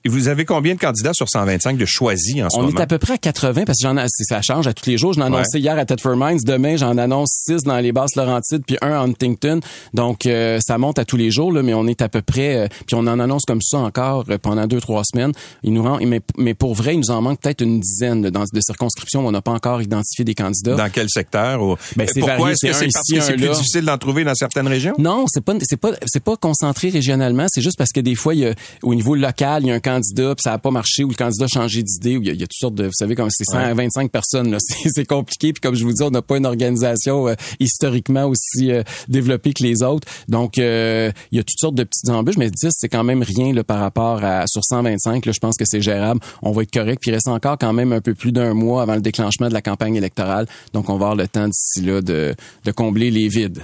Et 0.05 0.09
vous 0.09 0.27
avez 0.27 0.43
combien 0.43 0.75
de 0.75 0.79
candidats 0.79 1.13
sur 1.13 1.29
125 1.29 1.77
de 1.77 1.85
choisis 1.85 2.43
en 2.43 2.49
ce 2.49 2.57
On 2.57 2.63
moment? 2.63 2.73
On 2.75 2.79
est 2.79 2.83
à 2.83 2.87
peu 2.87 2.97
près 2.97 3.13
à 3.13 3.17
80 3.17 3.63
parce 3.65 3.79
que 3.79 3.87
j'en 3.87 3.95
ça 4.07 4.41
change 4.41 4.67
à 4.67 4.73
tous 4.73 4.89
les 4.89 4.97
jours. 4.97 5.13
J'en 5.13 5.21
ai 5.21 5.25
annoncé 5.27 5.59
hier 5.59 5.77
à 5.77 5.85
Tedford 5.85 6.17
Mines. 6.17 6.39
Demain, 6.45 6.75
j'en 6.75 6.97
annonce 6.97 7.29
6 7.45 7.63
dans 7.63 7.77
les 7.77 7.93
basses 7.93 8.15
Laurentides 8.17 8.63
puis 8.67 8.77
un 8.81 8.91
à 8.91 8.99
Huntington. 8.99 9.61
Donc, 9.93 10.25
euh, 10.25 10.59
ça 10.59 10.77
monte 10.77 10.99
à 10.99 11.05
tous 11.05 11.15
les 11.15 11.31
jours, 11.31 11.53
là, 11.53 11.63
mais 11.63 11.73
on 11.73 11.87
est 11.87 12.01
à 12.01 12.09
peu 12.09 12.21
près, 12.21 12.55
euh, 12.55 12.67
puis 12.85 12.95
on 12.95 13.07
en 13.07 13.17
annonce 13.17 13.43
comme 13.45 13.61
ça 13.61 13.77
encore 13.77 14.25
euh, 14.29 14.37
pendant 14.37 14.67
deux, 14.67 14.81
trois 14.81 15.03
semaines. 15.05 15.31
Il 15.63 15.71
nous 15.71 15.83
rend, 15.83 15.99
mais, 16.05 16.19
mais 16.37 16.53
pour 16.53 16.73
vrai, 16.73 16.95
il 16.95 16.99
nous 16.99 17.11
en 17.11 17.21
manque 17.21 17.39
peut-être 17.39 17.61
une 17.61 17.79
dizaine 17.79 18.21
de, 18.21 18.29
de 18.29 18.61
circonscriptions 18.61 19.23
où 19.23 19.27
on 19.27 19.31
n'a 19.31 19.41
pas 19.41 19.51
encore 19.51 19.81
identifié 19.81 20.25
des 20.25 20.35
candidats. 20.35 20.75
Dans 20.75 20.89
quel 20.89 21.09
secteur? 21.09 21.61
Ou... 21.61 21.77
Ben, 21.95 22.07
Pourquoi 22.19 22.51
est-ce 22.51 22.67
que 22.67 22.73
c'est 22.73 22.89
parce 22.91 23.09
que 23.09 23.21
c'est 23.21 23.35
plus 23.37 23.49
difficile 23.49 23.85
d'en 23.85 23.97
trouver 23.97 24.25
dans 24.25 24.35
certaines 24.35 24.67
régions? 24.67 24.95
Non, 24.97 25.25
c'est 25.27 25.43
pas, 25.43 25.53
c'est 25.61 25.77
pas, 25.77 25.91
c'est 26.05 26.23
pas 26.23 26.35
concentré 26.35 26.89
régionalement. 26.89 27.45
C'est 27.47 27.61
juste 27.61 27.77
parce 27.77 27.91
que 27.91 28.01
des 28.01 28.15
fois, 28.15 28.35
il 28.35 28.41
y 28.41 28.47
a, 28.47 28.53
au 28.81 28.95
niveau 28.95 29.15
local, 29.15 29.63
il 29.63 29.67
y 29.69 29.71
a 29.71 29.75
un 29.75 29.79
candidat, 29.79 29.92
puis 30.01 30.35
ça 30.39 30.53
a 30.53 30.57
pas 30.57 30.71
marché, 30.71 31.03
où 31.03 31.09
le 31.09 31.15
candidat 31.15 31.45
a 31.45 31.47
changé 31.47 31.83
d'idée, 31.83 32.17
où 32.17 32.21
il 32.21 32.35
y, 32.35 32.43
a, 32.43 32.47
toutes 32.47 32.53
sortes 32.53 32.75
de, 32.75 32.85
vous 32.85 32.93
savez, 32.93 33.15
comme 33.15 33.29
c'est 33.29 33.45
125 33.45 34.11
personnes, 34.11 34.57
c'est 34.93 35.05
compliqué. 35.05 35.53
Puis 35.53 35.61
comme 35.61 35.75
je 35.75 35.83
vous 35.83 35.93
dis, 35.93 36.03
on 36.03 36.11
n'a 36.11 36.21
pas 36.21 36.37
une 36.37 36.45
organisation 36.45 37.27
euh, 37.27 37.35
historiquement 37.59 38.25
aussi 38.25 38.71
euh, 38.71 38.83
développée 39.07 39.53
que 39.53 39.63
les 39.63 39.83
autres. 39.83 40.07
Donc, 40.27 40.57
euh, 40.57 41.11
il 41.31 41.37
y 41.37 41.39
a 41.39 41.43
toutes 41.43 41.59
sortes 41.59 41.75
de 41.75 41.83
petites 41.83 42.09
embûches, 42.09 42.37
mais 42.37 42.49
10, 42.49 42.69
c'est 42.71 42.89
quand 42.89 43.03
même 43.03 43.23
rien 43.23 43.53
là, 43.53 43.63
par 43.63 43.79
rapport 43.79 44.23
à 44.23 44.47
sur 44.47 44.63
125. 44.63 45.25
Là, 45.25 45.31
je 45.31 45.39
pense 45.39 45.57
que 45.57 45.65
c'est 45.65 45.81
gérable. 45.81 46.19
On 46.41 46.51
va 46.51 46.63
être 46.63 46.71
correct. 46.71 46.99
Puis 47.01 47.11
il 47.11 47.13
reste 47.13 47.27
encore 47.27 47.57
quand 47.57 47.73
même 47.73 47.93
un 47.93 48.01
peu 48.01 48.13
plus 48.13 48.31
d'un 48.31 48.53
mois 48.53 48.81
avant 48.81 48.95
le 48.95 49.01
déclenchement 49.01 49.47
de 49.47 49.53
la 49.53 49.61
campagne 49.61 49.95
électorale. 49.95 50.47
Donc, 50.73 50.89
on 50.89 50.97
va 50.97 51.05
avoir 51.05 51.15
le 51.15 51.27
temps 51.27 51.47
d'ici 51.47 51.81
là 51.81 52.01
de, 52.01 52.35
de 52.63 52.71
combler 52.71 53.11
les 53.11 53.27
vides. 53.27 53.63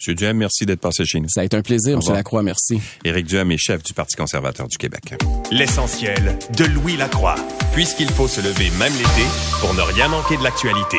Monsieur 0.00 0.14
Duhem, 0.14 0.38
merci 0.38 0.64
d'être 0.64 0.80
passé 0.80 1.04
chez 1.04 1.20
nous. 1.20 1.28
Ça 1.28 1.42
a 1.42 1.44
été 1.44 1.58
un 1.58 1.60
plaisir, 1.60 1.98
M. 2.02 2.14
Lacroix, 2.14 2.42
merci. 2.42 2.80
Éric 3.04 3.26
Duhem 3.26 3.50
est 3.50 3.58
chef 3.58 3.82
du 3.82 3.92
Parti 3.92 4.16
conservateur 4.16 4.66
du 4.66 4.78
Québec. 4.78 5.12
L'essentiel 5.50 6.38
de 6.56 6.64
Louis 6.64 6.96
Lacroix, 6.96 7.34
puisqu'il 7.74 8.08
faut 8.08 8.26
se 8.26 8.40
lever 8.40 8.70
même 8.78 8.94
l'été 8.94 9.28
pour 9.60 9.74
ne 9.74 9.82
rien 9.82 10.08
manquer 10.08 10.38
de 10.38 10.42
l'actualité. 10.42 10.96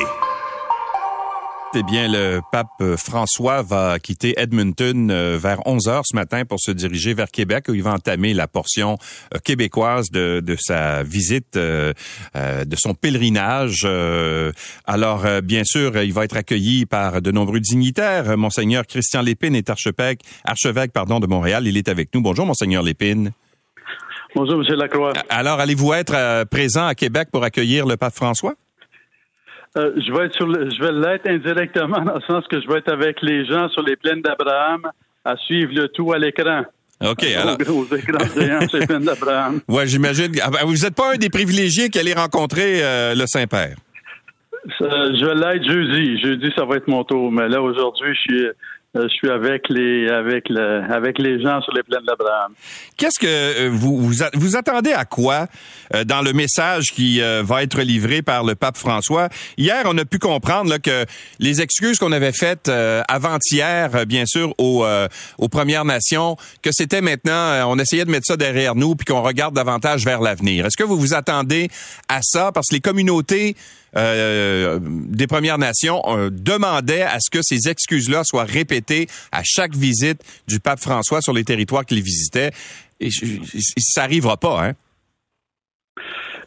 Eh 1.74 1.84
bien, 1.84 2.10
le 2.10 2.42
pape 2.52 2.84
François 2.98 3.62
va 3.62 3.98
quitter 3.98 4.34
Edmonton 4.36 5.10
euh, 5.10 5.38
vers 5.42 5.66
11 5.66 5.88
heures 5.88 6.02
ce 6.06 6.14
matin 6.18 6.44
pour 6.44 6.60
se 6.60 6.70
diriger 6.70 7.14
vers 7.14 7.32
Québec 7.32 7.68
où 7.70 7.74
il 7.74 7.82
va 7.82 7.94
entamer 7.94 8.34
la 8.34 8.50
portion 8.50 8.98
euh, 9.34 9.38
québécoise 9.40 10.10
de, 10.12 10.42
de 10.42 10.58
sa 10.60 11.02
visite, 11.04 11.56
euh, 11.56 11.94
de 12.36 12.76
son 12.76 12.94
pèlerinage. 12.94 13.88
Alors, 14.86 15.26
bien 15.42 15.64
sûr, 15.64 15.96
il 16.02 16.12
va 16.12 16.26
être 16.26 16.36
accueilli 16.36 16.86
par 16.86 17.22
de 17.22 17.32
nombreux 17.32 17.62
dignitaires. 17.62 18.38
Monseigneur 18.38 18.86
Christian 18.86 19.22
Lépine 19.22 19.56
est 19.56 19.70
archevêque, 19.70 20.24
archevêque 20.44 20.92
pardon, 20.92 21.22
de 21.22 21.28
Montréal. 21.28 21.68
Il 21.68 21.78
est 21.78 21.88
avec 21.88 22.14
nous. 22.14 22.22
Bonjour, 22.22 22.46
Monseigneur 22.46 22.84
Lépine. 22.84 23.32
Bonjour, 24.36 24.58
Monsieur 24.58 24.76
Lacroix. 24.76 25.14
Alors, 25.30 25.62
allez-vous 25.62 25.94
être 25.94 26.44
présent 26.46 26.88
à 26.88 26.96
Québec 26.96 27.30
pour 27.32 27.46
accueillir 27.46 27.86
le 27.86 27.96
pape 27.96 28.16
François? 28.16 28.56
Euh, 29.78 29.92
je 29.96 30.12
vais 30.12 30.26
être 30.26 30.36
sur 30.36 30.48
je 30.48 30.84
vais 30.84 30.92
l'être 30.92 31.28
indirectement 31.28 32.02
dans 32.06 32.16
le 32.16 32.22
sens 32.22 32.46
que 32.48 32.62
je 32.62 32.68
vais 32.68 32.80
être 32.80 32.92
avec 32.92 33.22
les 33.22 33.46
gens 33.46 33.70
sur 33.70 33.84
les 33.84 33.96
plaines 33.96 34.22
d'Abraham 34.22 34.82
à 35.24 35.36
suivre 35.38 35.72
le 35.74 35.88
tout 35.88 36.12
à 36.12 36.18
l'écran. 36.18 36.64
OK, 37.02 37.24
alors. 37.24 37.58
Aux 37.70 37.96
écrans 37.96 38.26
géants 38.36 38.68
sur 38.68 38.80
les 38.80 38.86
plaines 38.86 39.06
d'Abraham. 39.06 39.62
Ouais, 39.68 39.88
j'imagine. 39.88 40.32
Ah, 40.42 40.50
ben, 40.52 40.60
vous 40.66 40.76
n'êtes 40.76 40.96
pas 40.96 41.14
un 41.14 41.18
des 41.18 41.30
privilégiés 41.30 41.90
qui 41.90 42.00
allait 42.00 42.14
rencontrer 42.14 42.84
euh, 42.84 43.16
le 43.16 43.26
Saint-Père. 43.26 43.76
je 44.80 45.26
vais 45.26 45.36
l'être 45.36 45.68
jeudi. 45.68 46.22
Jeudi, 46.22 46.52
ça 46.56 46.66
va 46.66 46.76
être 46.76 46.88
mon 46.88 47.04
tour. 47.04 47.32
Mais 47.32 47.48
là, 47.48 47.62
aujourd'hui, 47.62 48.14
je 48.14 48.20
suis 48.20 48.46
je 48.94 49.08
suis 49.08 49.30
avec 49.30 49.70
les 49.70 50.10
avec 50.10 50.50
le, 50.50 50.84
avec 50.92 51.18
les 51.18 51.42
gens 51.42 51.62
sur 51.62 51.74
les 51.74 51.84
plaines 51.84 52.04
d'Abraham. 52.06 52.54
Qu'est-ce 52.98 53.20
que 53.20 53.28
euh, 53.28 53.70
vous, 53.72 54.12
vous, 54.34 54.56
attendez 54.58 54.92
à 54.92 55.06
quoi 55.06 55.48
euh, 55.96 56.04
dans 56.04 56.22
le 56.22 56.34
message 56.34 56.88
qui 56.92 57.22
va 57.22 57.64
être 57.64 57.82
livré 57.82 58.22
par 58.22 58.44
le 58.44 58.56
pape 58.56 58.78
François? 58.78 59.30
Hier, 59.58 59.84
on 59.86 59.98
a 59.98 60.06
pu 60.06 60.20
comprendre 60.20 60.70
là, 60.70 60.80
que 60.80 61.06
les 61.40 61.62
excuses 61.62 62.00
qu'on 62.00 62.12
avait 62.12 62.34
faites 62.34 62.70
avant-hier, 63.08 64.06
bien 64.06 64.26
sûr, 64.26 64.54
aux, 64.58 64.86
aux 65.38 65.50
Premières 65.50 65.86
Nations, 65.86 66.36
que 66.62 66.72
c'était 66.72 67.02
maintenant, 67.02 67.70
on 67.70 67.80
essayait 67.80 68.06
de 68.06 68.12
mettre 68.12 68.26
ça 68.26 68.38
derrière 68.38 68.76
nous 68.76 68.96
puis 68.96 69.06
qu'on 69.06 69.22
regarde 69.22 69.56
davantage 69.56 70.04
vers 70.06 70.22
l'avenir. 70.22 70.66
Est-ce 70.66 70.78
que 70.78 70.84
vous 70.84 70.98
vous 70.98 71.14
attendez 71.14 71.70
à 72.10 72.20
ça? 72.22 72.52
Parce 72.52 72.68
que 72.68 72.76
les 72.76 72.82
communautés 72.82 73.56
euh, 73.96 74.80
des 74.82 75.28
Premières 75.28 75.58
Nations 75.58 76.02
euh, 76.08 76.30
demandait 76.32 77.04
à 77.04 77.18
ce 77.20 77.30
que 77.30 77.42
ces 77.42 77.70
excuses-là 77.70 78.24
soient 78.24 78.46
répétées 78.46 79.08
à 79.32 79.42
chaque 79.44 79.74
visite 79.74 80.22
du 80.48 80.60
pape 80.60 80.80
François 80.80 81.22
sur 81.22 81.34
les 81.34 81.44
territoires 81.44 81.86
qu'il 81.86 82.02
visitait. 82.02 82.52
Et 83.00 83.10
ça 83.10 84.02
n'arrivera 84.02 84.38
pas, 84.38 84.68
hein? 84.68 84.74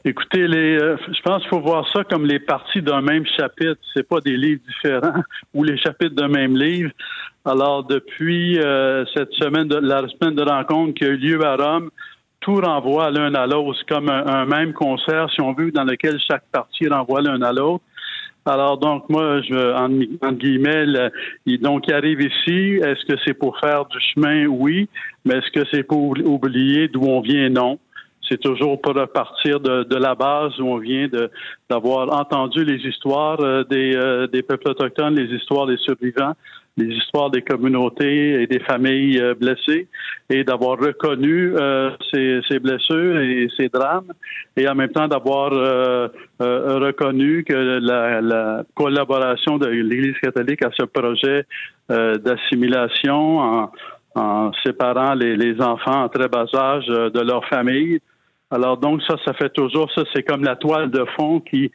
Écoutez, 0.07 0.43
euh, 0.43 0.97
je 1.09 1.23
pense 1.23 1.41
qu'il 1.43 1.49
faut 1.49 1.63
voir 1.63 1.87
ça 1.93 2.05
comme 2.05 2.27
les 2.27 2.39
parties 2.39 2.83
d'un 2.83 3.01
même 3.01 3.25
chapitre. 3.39 3.81
C'est 3.95 4.07
pas 4.07 4.21
des 4.21 4.37
livres 4.37 4.61
différents 4.69 5.23
ou 5.55 5.65
les 5.65 5.79
chapitres 5.79 6.15
d'un 6.15 6.29
même 6.29 6.57
livre. 6.57 6.91
Alors, 7.47 7.85
depuis 7.85 8.59
cette 9.15 9.33
semaine, 9.33 9.69
de, 9.69 9.77
la 9.77 10.07
semaine 10.09 10.35
de 10.35 10.43
rencontre 10.43 10.95
qui 10.95 11.05
a 11.05 11.09
eu 11.09 11.17
lieu 11.17 11.45
à 11.45 11.57
Rome, 11.57 11.91
tout 12.45 12.57
renvoie 12.57 13.11
l'un 13.11 13.35
à 13.35 13.47
l'autre. 13.47 13.79
C'est 13.79 13.95
comme 13.95 14.11
un, 14.11 14.45
même 14.45 14.75
concert, 14.75 15.31
si 15.33 15.41
on 15.41 15.55
veut, 15.55 15.71
dans 15.71 15.85
lequel 15.85 16.21
chaque 16.21 16.45
partie 16.53 16.87
renvoie 16.89 17.23
l'un 17.23 17.41
à 17.41 17.53
l'autre. 17.53 17.83
Alors 18.47 18.77
donc 18.77 19.09
moi, 19.09 19.41
je 19.41 19.73
en, 19.73 20.29
en 20.29 20.33
guillemets, 20.33 20.85
donc 21.63 21.85
il 21.89 21.95
arrive 21.95 22.21
ici. 22.21 22.79
Est-ce 22.85 23.05
que 23.07 23.19
c'est 23.25 23.33
pour 23.33 23.59
faire 23.59 23.87
du 23.87 23.99
chemin? 23.99 24.45
Oui, 24.45 24.91
mais 25.25 25.37
est-ce 25.39 25.51
que 25.51 25.67
c'est 25.73 25.85
pour 25.85 26.15
oublier 26.25 26.89
d'où 26.89 27.05
on 27.05 27.23
vient? 27.23 27.49
Non. 27.49 27.79
C'est 28.29 28.41
toujours 28.41 28.81
pour 28.81 28.95
repartir 28.95 29.61
de, 29.61 29.85
de, 29.85 29.97
la 29.97 30.15
base 30.15 30.59
où 30.59 30.67
on 30.67 30.79
vient 30.79 31.09
d'avoir 31.69 32.11
entendu 32.19 32.65
les 32.65 32.81
histoires 32.87 33.39
euh, 33.41 33.65
des, 33.65 33.95
euh, 33.95 34.27
des 34.27 34.43
peuples 34.43 34.71
autochtones, 34.71 35.15
les 35.15 35.35
histoires 35.37 35.67
des 35.67 35.77
survivants, 35.77 36.33
les 36.77 36.87
histoires 36.97 37.31
des 37.31 37.43
communautés 37.43 38.43
et 38.43 38.47
des 38.47 38.59
familles 38.61 39.21
euh, 39.21 39.35
blessées 39.35 39.87
et 40.29 40.43
d'avoir 40.43 40.79
reconnu 40.79 41.55
euh, 41.55 41.91
ces, 42.13 42.41
ces, 42.49 42.59
blessures 42.59 43.21
et 43.21 43.49
ces 43.57 43.69
drames 43.69 44.13
et 44.57 44.69
en 44.69 44.75
même 44.75 44.91
temps 44.91 45.07
d'avoir 45.07 45.53
euh, 45.53 46.09
reconnu 46.41 47.45
que 47.45 47.53
la, 47.53 48.21
la, 48.21 48.65
collaboration 48.75 49.59
de 49.59 49.67
l'Église 49.67 50.19
catholique 50.21 50.65
à 50.65 50.71
ce 50.77 50.85
projet 50.85 51.47
d'assimilation 51.89 53.39
en, 53.39 53.73
en, 54.15 54.53
séparant 54.65 55.15
les, 55.15 55.37
les, 55.37 55.61
enfants 55.61 56.05
en 56.05 56.09
très 56.09 56.29
bas 56.29 56.47
âge 56.55 56.87
de 56.87 57.21
leur 57.21 57.45
famille. 57.47 58.01
Alors 58.51 58.79
donc 58.79 59.03
ça, 59.03 59.17
ça 59.25 59.35
fait 59.35 59.51
toujours 59.51 59.91
ça, 59.93 60.03
c'est 60.15 60.23
comme 60.23 60.45
la 60.45 60.57
toile 60.57 60.91
de 60.91 61.05
fond 61.17 61.41
qui 61.41 61.71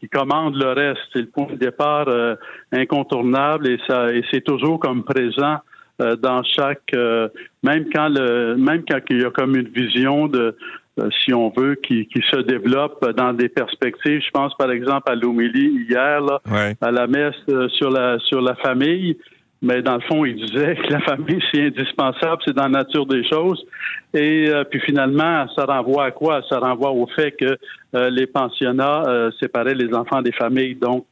qui 0.00 0.08
commande 0.08 0.56
le 0.56 0.72
reste. 0.72 1.00
C'est 1.12 1.20
le 1.20 1.26
point 1.26 1.46
de 1.46 1.56
départ 1.56 2.08
euh, 2.08 2.36
incontournable 2.72 3.68
et 3.68 3.78
ça 3.86 4.12
et 4.12 4.22
c'est 4.30 4.42
toujours 4.42 4.78
comme 4.78 5.04
présent 5.04 5.58
euh, 6.00 6.16
dans 6.16 6.42
chaque 6.42 6.92
euh, 6.94 7.28
même 7.62 7.86
quand 7.92 8.08
le 8.08 8.56
même 8.56 8.82
quand 8.88 9.00
il 9.10 9.22
y 9.22 9.24
a 9.24 9.30
comme 9.30 9.56
une 9.56 9.68
vision 9.68 10.28
de 10.28 10.56
si 11.24 11.34
on 11.34 11.48
veut, 11.56 11.74
qui, 11.74 12.06
qui, 12.06 12.22
se 12.30 12.36
développe 12.42 13.04
dans 13.16 13.32
des 13.32 13.48
perspectives. 13.48 14.22
Je 14.24 14.30
pense 14.30 14.54
par 14.56 14.70
exemple 14.70 15.10
à 15.10 15.16
l'homélie 15.16 15.84
hier, 15.88 16.20
là, 16.20 16.40
à 16.80 16.90
la 16.92 17.08
messe 17.08 17.34
sur 17.72 17.90
la 17.90 18.20
sur 18.20 18.40
la 18.40 18.54
famille 18.54 19.16
mais 19.64 19.80
dans 19.80 19.94
le 19.94 20.02
fond, 20.02 20.26
il 20.26 20.36
disait 20.36 20.76
que 20.76 20.92
la 20.92 21.00
famille, 21.00 21.40
c'est 21.50 21.62
indispensable, 21.62 22.42
c'est 22.44 22.54
dans 22.54 22.64
la 22.64 22.84
nature 22.84 23.06
des 23.06 23.26
choses. 23.26 23.64
Et 24.12 24.48
euh, 24.48 24.62
puis 24.64 24.78
finalement, 24.80 25.46
ça 25.56 25.64
renvoie 25.64 26.04
à 26.04 26.10
quoi? 26.10 26.42
Ça 26.50 26.58
renvoie 26.58 26.90
au 26.90 27.06
fait 27.06 27.32
que 27.32 27.46
euh, 27.46 27.56
les 28.10 28.26
pensionnats 28.26 29.04
euh, 29.06 29.30
séparaient 29.40 29.74
les 29.74 29.92
enfants 29.94 30.22
des 30.22 30.32
familles. 30.32 30.74
Donc, 30.74 31.06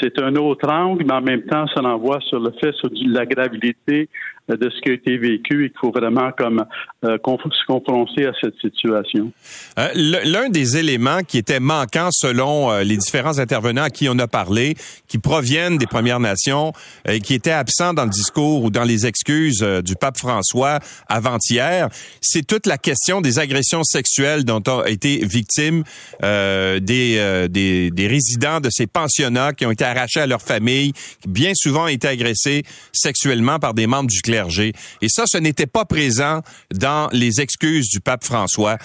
c'est 0.00 0.20
un 0.20 0.34
autre 0.36 0.68
angle, 0.68 1.04
mais 1.06 1.12
en 1.12 1.20
même 1.20 1.42
temps, 1.42 1.66
ça 1.74 1.80
renvoie 1.80 2.20
sur 2.20 2.40
le 2.40 2.50
fait 2.60 2.72
sur 2.72 2.90
la 3.06 3.26
gravité 3.26 4.08
de 4.48 4.70
ce 4.70 4.80
qui 4.82 4.90
a 4.90 4.92
été 4.92 5.16
vécu 5.16 5.64
et 5.64 5.70
qu'il 5.70 5.78
faut 5.80 5.90
vraiment 5.90 6.30
euh, 6.42 7.16
se 7.16 7.66
confronter 7.66 8.26
à 8.26 8.32
cette 8.40 8.56
situation. 8.60 9.32
Euh, 9.78 9.88
L'un 9.94 10.50
des 10.50 10.76
éléments 10.76 11.20
qui 11.26 11.38
était 11.38 11.60
manquant 11.60 12.10
selon 12.12 12.70
euh, 12.70 12.82
les 12.82 12.98
différents 12.98 13.38
intervenants 13.38 13.84
à 13.84 13.90
qui 13.90 14.08
on 14.08 14.18
a 14.18 14.26
parlé, 14.26 14.74
qui 15.08 15.18
proviennent 15.18 15.78
des 15.78 15.86
Premières 15.86 16.20
Nations 16.20 16.72
et 17.08 17.20
qui 17.20 17.34
étaient 17.34 17.52
absents 17.52 17.94
dans 17.94 18.04
le 18.04 18.10
discours 18.10 18.62
ou 18.64 18.70
dans 18.70 18.84
les 18.84 19.06
excuses 19.06 19.62
euh, 19.62 19.80
du 19.80 19.94
pape 19.94 20.18
François 20.18 20.78
avant-hier, 21.08 21.88
c'est 22.20 22.46
toute 22.46 22.66
la 22.66 22.76
question 22.76 23.22
des 23.22 23.38
agressions 23.38 23.82
sexuelles 23.82 24.44
dont 24.44 24.62
ont 24.68 24.84
été 24.84 25.24
victimes 25.24 25.83
des, 26.22 27.48
des, 27.50 27.90
des 27.90 28.06
résidents 28.06 28.60
de 28.60 28.70
ces 28.70 28.86
pensionnats 28.86 29.52
qui 29.52 29.66
ont 29.66 29.70
été 29.70 29.84
arrachés 29.84 30.20
à 30.20 30.26
leur 30.26 30.42
famille, 30.42 30.92
qui 31.20 31.28
bien 31.28 31.52
souvent 31.54 31.84
ont 31.84 31.88
été 31.88 32.08
agressés 32.08 32.62
sexuellement 32.92 33.58
par 33.58 33.74
des 33.74 33.86
membres 33.86 34.10
du 34.10 34.22
clergé 34.22 34.72
et 35.00 35.08
ça, 35.08 35.24
ce 35.26 35.38
n'était 35.38 35.66
pas 35.66 35.84
présent 35.84 36.40
dans 36.72 37.08
les 37.12 37.40
excuses 37.40 37.88
du 37.88 38.00
pape 38.00 38.24
François. 38.24 38.78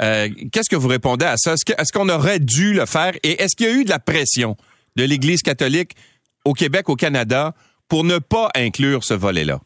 Euh, 0.00 0.28
qu'est-ce 0.52 0.68
que 0.68 0.76
vous 0.76 0.88
répondez 0.88 1.24
à 1.24 1.36
ça? 1.36 1.54
Est-ce 1.54 1.92
qu'on 1.92 2.08
aurait 2.08 2.38
dû 2.38 2.74
le 2.74 2.86
faire? 2.86 3.12
Et 3.22 3.42
est-ce 3.42 3.56
qu'il 3.56 3.66
y 3.66 3.70
a 3.70 3.72
eu 3.72 3.84
de 3.84 3.90
la 3.90 3.98
pression 3.98 4.56
de 4.96 5.04
l'Église 5.04 5.42
catholique 5.42 5.92
au 6.44 6.52
Québec, 6.52 6.88
au 6.88 6.96
Canada, 6.96 7.54
pour 7.88 8.04
ne 8.04 8.18
pas 8.18 8.50
inclure 8.54 9.04
ce 9.04 9.14
volet-là? 9.14 9.60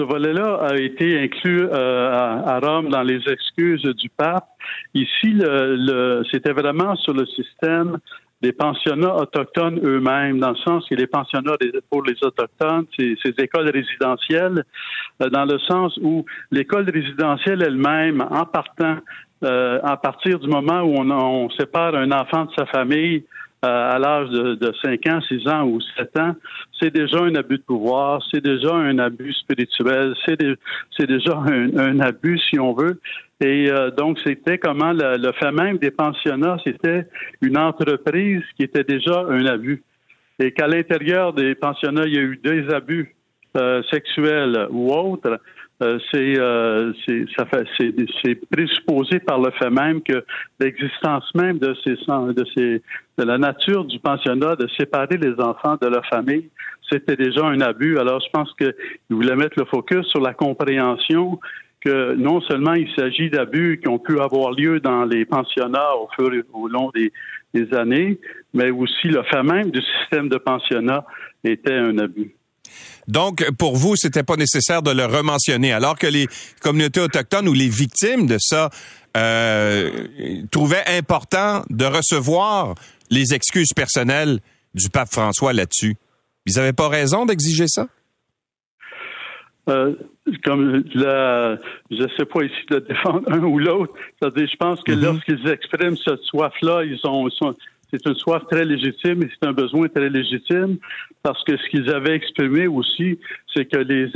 Ce 0.00 0.04
volet-là 0.04 0.54
a 0.62 0.76
été 0.76 1.20
inclus 1.20 1.62
euh, 1.62 2.10
à, 2.10 2.58
Rome 2.58 2.88
dans 2.88 3.02
les 3.02 3.20
excuses 3.28 3.82
du 3.82 4.08
pape. 4.08 4.48
Ici, 4.94 5.38
c'était 6.32 6.52
vraiment 6.52 6.96
sur 6.96 7.12
le 7.12 7.26
système 7.26 7.98
des 8.40 8.52
pensionnats 8.52 9.14
autochtones 9.14 9.78
eux-mêmes, 9.84 10.40
dans 10.40 10.52
le 10.52 10.56
sens 10.56 10.88
que 10.88 10.94
les 10.94 11.06
pensionnats 11.06 11.56
pour 11.90 12.02
les 12.02 12.16
autochtones, 12.22 12.86
c'est 12.98 13.14
ces 13.22 13.34
écoles 13.44 13.68
résidentielles, 13.68 14.64
euh, 15.22 15.28
dans 15.28 15.44
le 15.44 15.58
sens 15.58 15.98
où 16.02 16.24
l'école 16.50 16.88
résidentielle 16.88 17.62
elle-même, 17.62 18.22
en 18.22 18.46
partant, 18.46 18.96
euh, 19.44 19.80
à 19.82 19.98
partir 19.98 20.38
du 20.38 20.48
moment 20.48 20.80
où 20.80 20.94
on, 20.96 21.10
on, 21.10 21.50
sépare 21.50 21.94
un 21.94 22.10
enfant 22.12 22.46
de 22.46 22.52
sa 22.56 22.64
famille, 22.64 23.24
à 23.62 23.98
l'âge 23.98 24.30
de, 24.30 24.54
de 24.54 24.72
5 24.82 25.06
ans, 25.06 25.20
6 25.20 25.48
ans 25.48 25.64
ou 25.64 25.80
7 25.98 26.18
ans, 26.18 26.34
c'est 26.78 26.92
déjà 26.92 27.18
un 27.18 27.34
abus 27.34 27.58
de 27.58 27.62
pouvoir, 27.62 28.22
c'est 28.30 28.42
déjà 28.42 28.74
un 28.74 28.98
abus 28.98 29.34
spirituel, 29.34 30.14
c'est 30.26 31.06
déjà 31.06 31.36
un, 31.36 31.76
un, 31.76 32.00
abus, 32.00 32.38
si 32.38 32.58
on 32.58 32.72
veut. 32.72 33.00
Et 33.42 33.70
euh, 33.70 33.90
donc, 33.90 34.18
c'était 34.24 34.58
comment 34.58 34.92
le, 34.92 35.32
fait 35.32 35.52
même 35.52 35.78
des 35.78 35.90
pensionnats, 35.90 36.56
c'était 36.64 37.06
une 37.42 37.58
entreprise 37.58 38.42
qui 38.56 38.62
était 38.62 38.84
déjà 38.84 39.24
un 39.28 39.44
abus. 39.46 39.82
Et 40.38 40.52
qu'à 40.52 40.66
l'intérieur 40.66 41.34
des 41.34 41.54
pensionnats, 41.54 42.06
il 42.06 42.14
y 42.14 42.18
a 42.18 42.22
eu 42.22 42.40
des 42.42 42.72
abus 42.72 43.14
euh, 43.56 43.82
sexuels 43.90 44.68
ou 44.70 44.92
autres, 44.92 45.38
euh, 45.82 45.98
c'est 46.12 46.38
euh, 46.38 46.92
présupposé 48.50 49.18
par 49.20 49.40
le 49.40 49.50
fait 49.52 49.70
même 49.70 50.02
que 50.02 50.24
l'existence 50.58 51.24
même 51.34 51.58
de 51.58 51.74
ces 51.82 51.92
de 51.92 52.44
ces 52.54 52.82
de 53.18 53.24
la 53.24 53.38
nature 53.38 53.84
du 53.86 53.98
pensionnat 53.98 54.56
de 54.56 54.66
séparer 54.78 55.16
les 55.16 55.32
enfants 55.40 55.76
de 55.80 55.86
leur 55.86 56.04
famille, 56.06 56.50
c'était 56.90 57.16
déjà 57.16 57.46
un 57.46 57.60
abus. 57.60 57.98
Alors 57.98 58.20
je 58.20 58.28
pense 58.30 58.52
qu'il 58.54 58.74
voulait 59.08 59.36
mettre 59.36 59.58
le 59.58 59.64
focus 59.64 60.06
sur 60.08 60.20
la 60.20 60.34
compréhension 60.34 61.38
que 61.80 62.14
non 62.14 62.42
seulement 62.42 62.74
il 62.74 62.88
s'agit 62.94 63.30
d'abus 63.30 63.80
qui 63.82 63.88
ont 63.88 63.98
pu 63.98 64.20
avoir 64.20 64.52
lieu 64.52 64.80
dans 64.80 65.04
les 65.04 65.24
pensionnats 65.24 65.94
au 65.96 66.08
fur 66.14 66.34
et 66.34 66.42
au 66.52 66.68
long 66.68 66.90
des 66.94 67.74
années, 67.74 68.18
mais 68.52 68.70
aussi 68.70 69.08
le 69.08 69.22
fait 69.22 69.42
même 69.42 69.70
du 69.70 69.80
système 69.80 70.28
de 70.28 70.36
pensionnat 70.36 71.06
était 71.42 71.74
un 71.74 71.96
abus. 71.98 72.34
Donc, 73.08 73.48
pour 73.58 73.76
vous, 73.76 73.96
c'était 73.96 74.22
pas 74.22 74.36
nécessaire 74.36 74.82
de 74.82 74.90
le 74.90 75.04
rementionner, 75.04 75.72
alors 75.72 75.98
que 75.98 76.06
les 76.06 76.26
communautés 76.60 77.00
autochtones 77.00 77.48
ou 77.48 77.52
les 77.52 77.68
victimes 77.68 78.26
de 78.26 78.36
ça 78.38 78.70
euh, 79.16 80.06
trouvaient 80.50 80.84
important 80.86 81.62
de 81.70 81.84
recevoir 81.84 82.74
les 83.10 83.34
excuses 83.34 83.72
personnelles 83.74 84.40
du 84.74 84.88
pape 84.88 85.10
François 85.10 85.52
là-dessus. 85.52 85.96
Ils 86.46 86.54
n'avaient 86.56 86.72
pas 86.72 86.88
raison 86.88 87.26
d'exiger 87.26 87.66
ça? 87.66 87.88
Euh, 89.68 89.94
comme 90.44 90.82
la, 90.94 91.56
je 91.90 92.06
sais 92.16 92.24
pas 92.24 92.42
ici 92.42 92.66
de 92.70 92.78
défendre 92.78 93.22
un 93.32 93.42
ou 93.42 93.58
l'autre. 93.58 93.92
Je 94.22 94.56
pense 94.56 94.82
que 94.82 94.92
mm-hmm. 94.92 95.00
lorsqu'ils 95.00 95.48
expriment 95.48 95.96
cette 95.96 96.22
soif-là, 96.22 96.84
ils 96.84 96.98
ont, 97.04 97.28
c'est 97.90 98.06
une 98.06 98.16
soif 98.16 98.42
très 98.50 98.64
légitime 98.64 99.22
et 99.22 99.28
c'est 99.30 99.48
un 99.48 99.52
besoin 99.52 99.88
très 99.88 100.08
légitime 100.08 100.78
parce 101.22 101.42
que 101.44 101.56
ce 101.56 101.68
qu'ils 101.70 101.90
avaient 101.90 102.14
exprimé 102.14 102.66
aussi, 102.66 103.18
c'est 103.54 103.64
que 103.64 103.78
les, 103.78 104.10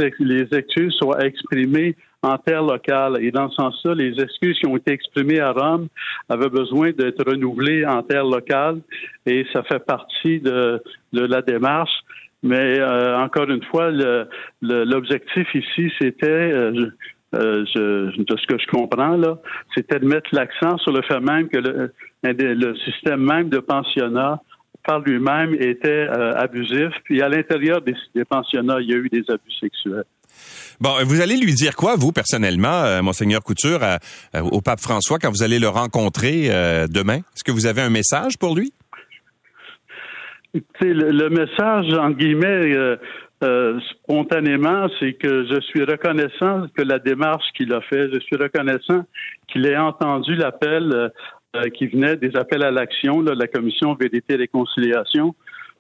excuses 0.57 0.95
soient 0.95 1.25
exprimées 1.25 1.97
en 2.23 2.39
terre 2.39 2.63
locale. 2.63 3.19
Et 3.23 3.31
dans 3.31 3.51
ce 3.51 3.57
sens-là, 3.57 3.95
les 3.95 4.21
excuses 4.21 4.59
qui 4.59 4.67
ont 4.67 4.77
été 4.77 4.93
exprimées 4.93 5.41
à 5.41 5.53
Rome 5.53 5.89
avaient 6.29 6.49
besoin 6.49 6.93
d'être 6.93 7.25
renouvelées 7.29 7.85
en 7.85 8.03
terre 8.03 8.25
locale 8.25 8.81
et 9.27 9.47
ça 9.53 9.63
fait 9.63 9.85
partie 9.85 10.41
de, 10.41 10.83
de 11.13 11.21
la 11.21 11.43
démarche. 11.43 11.93
Mais 12.45 12.79
euh, 12.79 13.19
encore 13.19 13.49
une 13.49 13.65
fois, 13.65 13.91
l'objectif 14.61 15.49
ici, 15.55 15.91
c'était, 15.99 16.27
euh, 16.27 16.91
euh, 17.35 17.65
je, 17.75 18.23
de 18.23 18.37
ce 18.37 18.47
que 18.47 18.59
je 18.59 18.67
comprends 18.67 19.17
là, 19.17 19.39
c'était 19.75 19.99
de 19.99 20.07
mettre 20.07 20.29
l'accent 20.33 20.79
sur 20.79 20.93
le 20.93 21.03
fait 21.03 21.21
même 21.21 21.49
que 21.49 21.59
le, 21.59 21.93
le 22.23 22.77
système 22.79 23.21
même 23.21 23.49
de 23.49 23.59
pensionnat 23.59 24.41
par 24.87 25.01
lui-même 25.01 25.55
était 25.55 26.07
abusif. 26.37 26.91
Puis 27.05 27.23
à 27.23 27.29
l'intérieur 27.29 27.81
des, 27.81 27.95
des, 28.15 28.25
pensionnats, 28.25 28.81
il 28.81 28.91
y 28.91 28.93
a 28.93 28.97
eu 28.97 29.09
des 29.09 29.25
abus 29.29 29.53
sexuels. 29.59 30.05
Bon, 30.79 30.91
vous 31.05 31.23
allez 31.23 31.39
lui 31.39 31.55
dire 31.55 31.75
quoi, 31.75 31.97
vous, 31.97 32.13
personnellement, 32.13 33.03
monseigneur 33.03 33.43
Couture, 33.43 33.81
au 34.35 34.61
pape 34.61 34.81
François, 34.81 35.19
quand 35.19 35.31
vous 35.31 35.43
allez 35.43 35.59
le 35.59 35.69
rencontrer 35.69 36.49
demain? 36.91 37.17
Est-ce 37.17 37.45
que 37.45 37.53
vous 37.53 37.65
avez 37.65 37.81
un 37.81 37.89
message 37.89 38.37
pour 38.37 38.55
lui? 38.55 38.75
Le, 40.81 41.11
le, 41.11 41.31
message, 41.31 41.93
en 41.99 42.11
guillemets, 42.11 42.77
euh, 42.77 42.97
euh, 43.45 43.79
spontanément, 43.91 44.89
c'est 44.99 45.13
que 45.13 45.47
je 45.47 45.61
suis 45.61 45.85
reconnaissant 45.85 46.67
que 46.77 46.83
la 46.83 46.99
démarche 46.99 47.45
qu'il 47.57 47.73
a 47.73 47.81
fait, 47.83 48.13
je 48.13 48.19
suis 48.21 48.37
reconnaissant 48.37 49.05
qu'il 49.49 49.67
ait 49.67 49.77
entendu 49.77 50.35
l'appel 50.35 51.11
euh, 51.57 51.69
qui 51.71 51.87
venait 51.87 52.17
des 52.17 52.35
appels 52.37 52.63
à 52.65 52.71
l'action 52.71 53.23
de 53.23 53.33
la 53.33 53.47
Commission 53.47 53.95
Vérité 53.95 54.35
et 54.35 54.37
Réconciliation. 54.37 55.35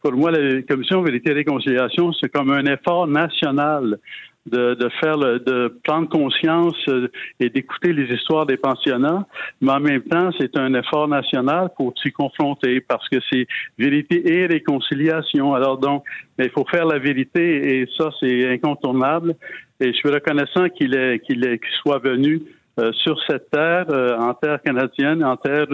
Pour 0.05 0.13
moi, 0.13 0.31
la 0.31 0.61
Commission 0.61 1.01
Vérité 1.01 1.31
et 1.31 1.33
Réconciliation, 1.33 2.13
c'est 2.13 2.29
comme 2.29 2.51
un 2.51 2.67
effort 2.67 3.07
national 3.07 3.99
de, 4.45 4.75
de 4.75 4.91
faire 5.01 5.17
le, 5.17 5.39
de 5.39 5.81
prendre 5.83 6.11
conscience 6.11 6.77
euh, 6.89 7.09
et 7.41 7.49
d'écouter 7.49 7.95
les 7.95 8.15
histoires 8.15 8.45
des 8.45 8.59
pensionnats, 8.59 9.27
mais 9.63 9.73
en 9.73 9.81
même 9.81 10.03
temps, 10.03 10.29
c'est 10.39 10.59
un 10.59 10.75
effort 10.75 11.09
national 11.09 11.71
pour 11.75 11.95
s'y 12.03 12.13
confronter 12.13 12.83
parce 12.83 13.09
que 13.09 13.17
c'est 13.33 13.47
vérité 13.79 14.31
et 14.31 14.45
réconciliation. 14.45 15.55
Alors 15.55 15.79
donc, 15.79 16.05
il 16.39 16.51
faut 16.51 16.67
faire 16.71 16.85
la 16.85 16.99
vérité 16.99 17.79
et 17.79 17.89
ça, 17.97 18.11
c'est 18.21 18.47
incontournable. 18.53 19.35
Et 19.81 19.87
je 19.87 19.97
suis 19.97 20.11
reconnaissant 20.11 20.69
qu'il 20.69 20.95
est 20.95 21.21
qu'il 21.21 21.59
soit 21.83 22.01
venu 22.01 22.43
euh, 22.79 22.93
sur 22.93 23.19
cette 23.27 23.49
terre, 23.51 23.87
euh, 23.89 24.19
en 24.19 24.35
terre 24.35 24.61
canadienne, 24.61 25.25
en 25.25 25.39
terre 25.39 25.67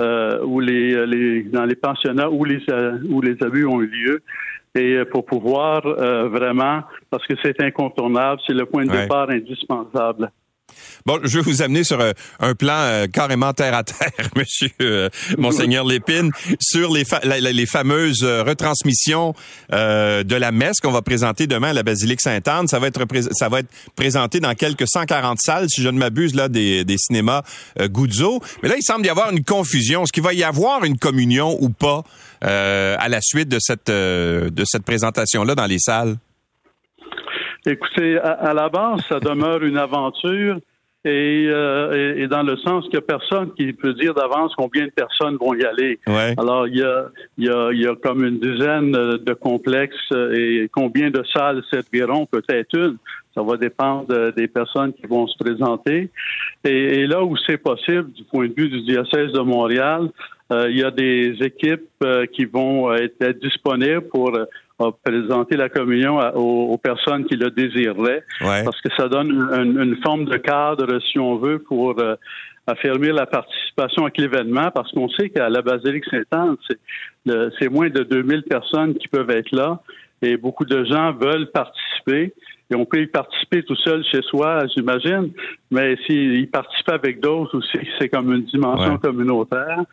où 0.00 0.60
les, 0.60 1.06
les, 1.06 1.42
dans 1.42 1.64
les 1.64 1.74
pensionnats 1.74 2.30
où 2.30 2.44
les 2.44 2.60
où 3.08 3.20
les 3.20 3.36
abus 3.42 3.66
ont 3.66 3.80
eu 3.80 3.86
lieu 3.86 4.22
et 4.74 5.04
pour 5.10 5.24
pouvoir 5.24 5.84
euh, 5.86 6.28
vraiment, 6.28 6.82
parce 7.10 7.26
que 7.26 7.34
c'est 7.42 7.60
incontournable, 7.60 8.40
c'est 8.46 8.54
le 8.54 8.66
point 8.66 8.84
de 8.84 8.90
départ 8.90 9.30
indispensable. 9.30 10.30
Bon, 11.06 11.20
je 11.22 11.38
vais 11.38 11.42
vous 11.42 11.62
amener 11.62 11.84
sur 11.84 12.00
euh, 12.00 12.12
un, 12.40 12.54
plan 12.54 12.78
euh, 12.78 13.06
carrément 13.06 13.52
terre 13.52 13.74
à 13.74 13.84
terre, 13.84 14.12
Monsieur 14.36 14.70
euh, 14.80 15.08
Monseigneur 15.36 15.84
Lépine, 15.84 16.30
sur 16.60 16.92
les, 16.92 17.04
les 17.40 17.66
fameuses 17.66 18.24
retransmissions 18.24 19.34
de 19.70 20.34
la 20.34 20.52
messe 20.52 20.80
qu'on 20.80 20.92
va 20.92 21.02
présenter 21.02 21.46
demain 21.46 21.70
à 21.70 21.72
la 21.72 21.82
basilique 21.82 22.20
Sainte-Anne. 22.20 22.68
Ça 22.68 22.78
va 22.78 22.88
être 22.88 23.04
ça 23.32 23.48
va 23.48 23.60
être 23.60 23.68
présenté 23.96 24.40
dans 24.40 24.54
quelques 24.54 24.88
140 24.88 25.38
salles, 25.40 25.68
si 25.68 25.82
je 25.82 25.88
ne 25.88 25.98
m'abuse 25.98 26.34
là, 26.34 26.48
des, 26.48 26.84
des 26.84 26.98
cinémas 26.98 27.42
Guzzo. 27.80 28.40
Mais 28.62 28.68
là, 28.68 28.76
il 28.76 28.82
semble 28.82 29.06
y 29.06 29.08
avoir 29.08 29.30
une 29.30 29.44
confusion. 29.44 30.02
Est-ce 30.02 30.12
qu'il 30.12 30.22
va 30.22 30.34
y 30.34 30.44
avoir 30.44 30.84
une 30.84 30.98
communion 30.98 31.56
ou 31.60 31.70
pas 31.70 32.04
à 32.42 33.08
la 33.08 33.20
suite 33.20 33.48
de 33.48 33.58
cette 33.60 33.88
de 33.88 34.64
cette 34.64 34.84
présentation 34.84 35.44
là 35.44 35.54
dans 35.54 35.66
les 35.66 35.78
salles? 35.78 36.16
Écoutez, 37.68 38.16
à, 38.18 38.54
la 38.54 38.70
base, 38.70 39.02
ça 39.10 39.20
demeure 39.20 39.62
une 39.62 39.76
aventure 39.76 40.58
euh, 41.06 42.14
et, 42.16 42.26
dans 42.26 42.42
le 42.42 42.56
sens 42.56 42.84
qu'il 42.84 42.94
n'y 42.94 42.98
a 42.98 43.02
personne 43.02 43.52
qui 43.52 43.74
peut 43.74 43.92
dire 43.92 44.14
d'avance 44.14 44.54
combien 44.56 44.86
de 44.86 44.90
personnes 44.90 45.36
vont 45.36 45.52
y 45.52 45.64
aller. 45.64 45.98
Alors, 46.38 46.66
il 46.66 46.78
y, 46.78 46.82
a, 46.82 47.08
il, 47.36 47.44
y 47.44 47.50
a, 47.50 47.70
il 47.70 47.82
y 47.82 47.86
a 47.86 47.94
comme 47.94 48.24
une 48.24 48.40
dizaine 48.40 48.92
de 48.92 49.32
complexes 49.34 50.12
et 50.12 50.70
combien 50.72 51.10
de 51.10 51.22
salles 51.30 51.62
serviront, 51.70 52.24
peut-être 52.24 52.74
une. 52.74 52.96
Ça 53.34 53.42
va 53.42 53.58
dépendre 53.58 54.32
des 54.32 54.48
personnes 54.48 54.94
qui 54.94 55.06
vont 55.06 55.26
se 55.26 55.36
présenter. 55.36 56.08
Et, 56.64 57.06
là 57.06 57.22
où 57.22 57.36
c'est 57.36 57.58
possible, 57.58 58.10
du 58.12 58.24
point 58.24 58.48
de 58.48 58.54
vue 58.56 58.70
du 58.70 58.80
diocèse 58.80 59.32
de 59.32 59.40
Montréal, 59.40 60.08
euh, 60.50 60.70
il 60.70 60.78
y 60.78 60.84
a 60.84 60.90
des 60.90 61.36
équipes 61.42 61.90
euh, 62.02 62.24
qui 62.24 62.46
vont 62.46 62.94
être 62.94 63.38
disponibles 63.38 64.08
pour 64.08 64.32
à 64.78 64.90
présenter 65.04 65.56
la 65.56 65.68
communion 65.68 66.18
aux, 66.34 66.78
personnes 66.78 67.24
qui 67.24 67.36
le 67.36 67.50
désireraient, 67.50 68.24
parce 68.40 68.80
que 68.80 68.88
ça 68.96 69.08
donne 69.08 69.30
une, 69.30 69.96
forme 70.02 70.24
de 70.24 70.36
cadre, 70.36 71.00
si 71.10 71.18
on 71.18 71.36
veut, 71.36 71.58
pour 71.58 71.98
euh, 71.98 72.14
affirmer 72.66 73.12
la 73.12 73.26
participation 73.26 74.06
à 74.06 74.10
l'événement, 74.16 74.70
parce 74.70 74.92
qu'on 74.92 75.08
sait 75.08 75.30
qu'à 75.30 75.48
la 75.48 75.62
basilique 75.62 76.04
Sainte-Anne, 76.10 76.56
c'est 77.58 77.68
moins 77.68 77.90
de 77.90 78.02
2000 78.02 78.42
personnes 78.44 78.94
qui 78.94 79.08
peuvent 79.08 79.30
être 79.30 79.50
là, 79.52 79.80
et 80.22 80.36
beaucoup 80.36 80.64
de 80.64 80.84
gens 80.84 81.12
veulent 81.12 81.50
participer. 81.50 82.32
Et 82.70 82.74
on 82.74 82.84
peut 82.84 83.00
y 83.00 83.06
participer 83.06 83.62
tout 83.62 83.76
seul 83.76 84.04
chez 84.04 84.20
soi, 84.22 84.66
j'imagine, 84.76 85.30
mais 85.70 85.96
s'il 86.06 86.50
participe 86.50 86.90
avec 86.90 87.18
d'autres 87.18 87.56
aussi, 87.56 87.78
c'est 87.98 88.10
comme 88.10 88.30
une 88.30 88.44
dimension 88.44 88.98
communautaire. 88.98 89.84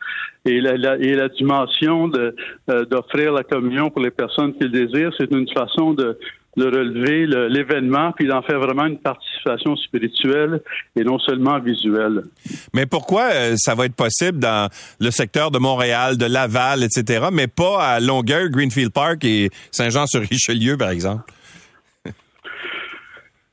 Et 0.44 0.60
la, 0.60 0.98
et 0.98 1.14
la 1.14 1.30
dimension 1.30 2.10
de, 2.10 2.36
euh, 2.70 2.86
d'offrir 2.86 3.32
la 3.32 3.44
communion 3.44 3.90
pour 3.90 4.02
les 4.02 4.12
personnes 4.12 4.54
qui 4.54 4.66
le 4.66 4.70
désirent, 4.70 5.14
c'est 5.18 5.32
une 5.32 5.48
façon 5.50 5.94
de, 5.94 6.20
de 6.58 6.66
relever 6.66 7.26
l'événement 7.50 8.12
puis 8.14 8.28
d'en 8.28 8.42
faire 8.42 8.60
vraiment 8.60 8.86
une 8.86 8.98
participation 8.98 9.76
spirituelle 9.76 10.62
et 10.96 11.04
non 11.04 11.20
seulement 11.20 11.60
visuelle. 11.60 12.24
Mais 12.74 12.86
pourquoi 12.86 13.30
euh, 13.34 13.56
ça 13.58 13.76
va 13.76 13.86
être 13.86 13.96
possible 13.96 14.40
dans 14.40 14.70
le 15.00 15.12
secteur 15.12 15.52
de 15.52 15.60
Montréal, 15.60 16.18
de 16.18 16.26
Laval, 16.26 16.84
etc., 16.84 17.28
mais 17.32 17.48
pas 17.48 17.84
à 17.84 18.00
Longueuil, 18.00 18.50
Greenfield 18.50 18.92
Park 18.92 19.24
et 19.26 19.50
Saint-Jean-sur-Richelieu, 19.72 20.78
par 20.78 20.90
exemple? 20.90 21.24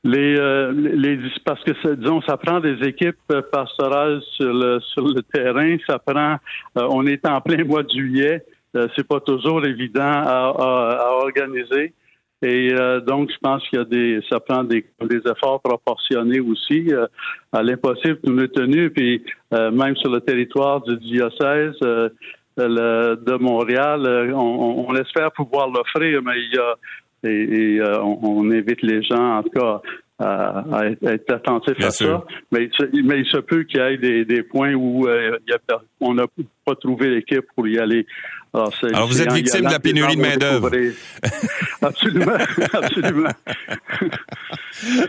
Les, 0.05 0.37
euh, 0.37 0.73
les, 0.73 1.17
parce 1.45 1.63
que 1.63 1.95
disons, 1.95 2.21
ça 2.23 2.35
prend 2.35 2.59
des 2.59 2.75
équipes 2.85 3.15
euh, 3.31 3.41
pastorales 3.41 4.21
sur 4.35 4.53
le 4.53 4.81
sur 4.81 5.07
le 5.07 5.21
terrain. 5.21 5.77
Ça 5.87 5.97
prend, 5.97 6.35
euh, 6.77 6.87
on 6.89 7.07
est 7.07 7.25
en 7.25 7.39
plein 7.39 7.63
mois 7.65 7.83
de 7.83 7.89
juillet. 7.89 8.45
c'est 8.95 9.07
pas 9.07 9.21
toujours 9.21 9.65
évident 9.65 10.01
à, 10.01 10.53
à, 10.57 11.09
organiser. 11.21 11.93
Et 12.43 12.75
donc, 13.07 13.31
je 13.31 13.37
pense 13.41 13.67
qu'il 13.69 13.79
y 13.79 13.81
a 13.81 13.85
des, 13.85 14.19
ça 14.29 14.39
prend 14.39 14.63
des, 14.63 14.85
des 15.01 15.21
efforts 15.25 15.61
proportionnés 15.61 16.41
aussi 16.41 16.91
à 17.51 17.63
l'impossible 17.63 18.19
nous 18.25 18.43
est 18.43 18.53
tenu. 18.53 18.89
Puis 18.89 19.23
même 19.51 19.95
sur 19.95 20.11
le 20.11 20.19
territoire 20.19 20.81
du 20.81 20.97
diocèse 20.97 21.79
de 22.57 23.37
Montréal, 23.37 24.33
on, 24.35 24.85
on 24.89 24.95
espère 24.95 25.31
pouvoir 25.31 25.69
l'offrir, 25.69 26.21
mais 26.21 26.33
il 26.37 26.55
y 26.55 26.59
a 26.59 26.75
et, 27.23 27.79
euh, 27.79 28.01
on, 28.01 28.49
invite 28.51 28.81
les 28.81 29.01
gens, 29.03 29.37
en 29.37 29.43
tout 29.43 29.49
cas, 29.49 29.81
à, 30.19 30.85
être 31.03 31.33
attentifs 31.33 31.83
à 31.83 31.91
ça. 31.91 32.23
Mais, 32.51 32.69
mais, 33.03 33.19
il 33.19 33.25
se 33.25 33.37
peut 33.37 33.63
qu'il 33.63 33.79
y 33.79 33.83
ait 33.83 33.97
des, 33.97 34.25
des 34.25 34.43
points 34.43 34.73
où 34.73 35.07
euh, 35.07 35.37
on 35.99 36.13
n'a 36.13 36.25
pas 36.65 36.75
trouvé 36.75 37.09
l'équipe 37.09 37.45
pour 37.55 37.67
y 37.67 37.79
aller. 37.79 38.05
Alors, 38.53 39.07
vous 39.07 39.21
êtes 39.21 39.31
victime 39.31 39.65
de 39.65 39.71
la 39.71 39.79
pénurie 39.79 40.15
de 40.15 40.21
main-d'œuvre. 40.21 40.69
absolument, 41.81 42.37
absolument. 42.73 43.29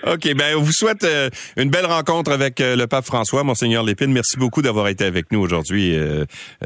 OK, 0.06 0.34
ben 0.34 0.56
on 0.56 0.62
vous 0.62 0.72
souhaite 0.72 1.04
euh, 1.04 1.28
une 1.56 1.68
belle 1.68 1.86
rencontre 1.86 2.32
avec 2.32 2.60
le 2.60 2.86
pape 2.86 3.04
François, 3.04 3.44
monseigneur 3.44 3.82
Lépine. 3.82 4.12
Merci 4.12 4.38
beaucoup 4.38 4.62
d'avoir 4.62 4.88
été 4.88 5.04
avec 5.04 5.30
nous 5.30 5.40
aujourd'hui. 5.40 5.94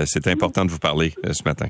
C'est 0.05 0.29
important 0.29 0.65
de 0.65 0.71
vous 0.71 0.79
parler 0.79 1.15
ce 1.33 1.43
matin. 1.45 1.67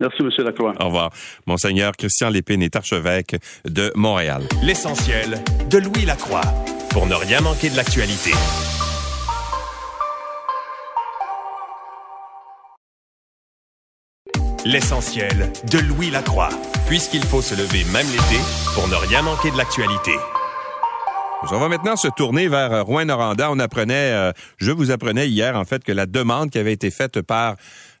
Merci, 0.00 0.22
M. 0.22 0.30
Lacroix. 0.38 0.74
Au 0.80 0.86
revoir. 0.86 1.10
Monseigneur 1.46 1.92
Christian 1.92 2.30
Lépine 2.30 2.62
est 2.62 2.74
archevêque 2.74 3.36
de 3.66 3.92
Montréal. 3.94 4.42
L'essentiel 4.62 5.42
de 5.70 5.78
Louis 5.78 6.06
Lacroix 6.06 6.40
pour 6.90 7.06
ne 7.06 7.14
rien 7.14 7.40
manquer 7.42 7.68
de 7.68 7.76
l'actualité. 7.76 8.32
L'essentiel 14.66 15.50
de 15.72 15.78
Louis 15.78 16.10
Lacroix, 16.10 16.50
puisqu'il 16.86 17.24
faut 17.24 17.40
se 17.40 17.54
lever 17.54 17.82
même 17.92 18.06
l'été 18.08 18.38
pour 18.74 18.88
ne 18.88 18.94
rien 18.94 19.22
manquer 19.22 19.50
de 19.50 19.56
l'actualité. 19.56 20.12
On 21.50 21.58
va 21.58 21.68
maintenant 21.68 21.96
se 21.96 22.08
tourner 22.08 22.46
vers 22.48 22.84
Rouen-Noranda. 22.84 23.50
On 23.50 23.58
apprenait, 23.58 24.12
euh, 24.12 24.32
je 24.58 24.70
vous 24.70 24.90
apprenais 24.90 25.28
hier 25.28 25.56
en 25.56 25.64
fait 25.64 25.82
que 25.82 25.92
la 25.92 26.04
demande 26.04 26.50
qui 26.50 26.58
avait 26.58 26.74
été 26.74 26.90
faite 26.90 27.22
par 27.22 27.56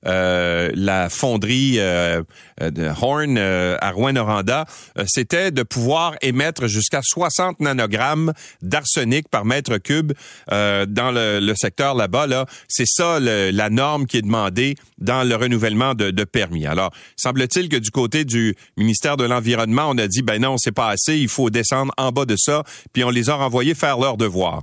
euh, 0.06 0.70
la 0.74 1.10
fonderie 1.10 1.74
euh, 1.78 2.22
de 2.58 2.88
Horn 3.02 3.36
euh, 3.36 3.76
à 3.82 3.90
Rouen-Noranda, 3.90 4.64
c'était 5.06 5.50
de 5.50 5.62
pouvoir 5.62 6.14
émettre 6.22 6.68
jusqu'à 6.68 7.00
60 7.02 7.60
nanogrammes 7.60 8.32
d'arsenic 8.62 9.28
par 9.28 9.44
mètre 9.44 9.76
cube 9.76 10.12
dans 10.48 11.12
le, 11.12 11.52
secteur 11.54 11.94
là-bas. 11.94 12.26
Là, 12.26 12.46
c'est 12.68 12.86
ça 12.86 13.18
la 13.20 13.70
norme 13.70 14.06
qui 14.06 14.16
est 14.18 14.22
demandée 14.22 14.76
dans 14.98 15.24
le 15.24 15.36
renouvellement 15.36 15.94
de, 15.94 16.10
de 16.10 16.24
permis. 16.24 16.66
Alors, 16.66 16.92
semble-t-il 17.16 17.68
que 17.68 17.76
du 17.76 17.90
côté 17.90 18.24
du 18.24 18.56
ministère 18.76 19.16
de 19.16 19.24
l'Environnement, 19.24 19.86
on 19.88 19.98
a 19.98 20.06
dit 20.06 20.22
ben 20.22 20.40
non, 20.40 20.56
c'est 20.58 20.72
pas 20.72 20.88
assez, 20.88 21.18
il 21.18 21.28
faut 21.28 21.50
descendre 21.50 21.92
en 21.98 22.10
bas 22.10 22.24
de 22.24 22.36
ça, 22.36 22.62
puis 22.92 23.04
on 23.04 23.10
les 23.10 23.28
a 23.28 23.34
renvoyés 23.34 23.74
faire 23.74 23.98
leur 23.98 24.16
devoir. 24.16 24.62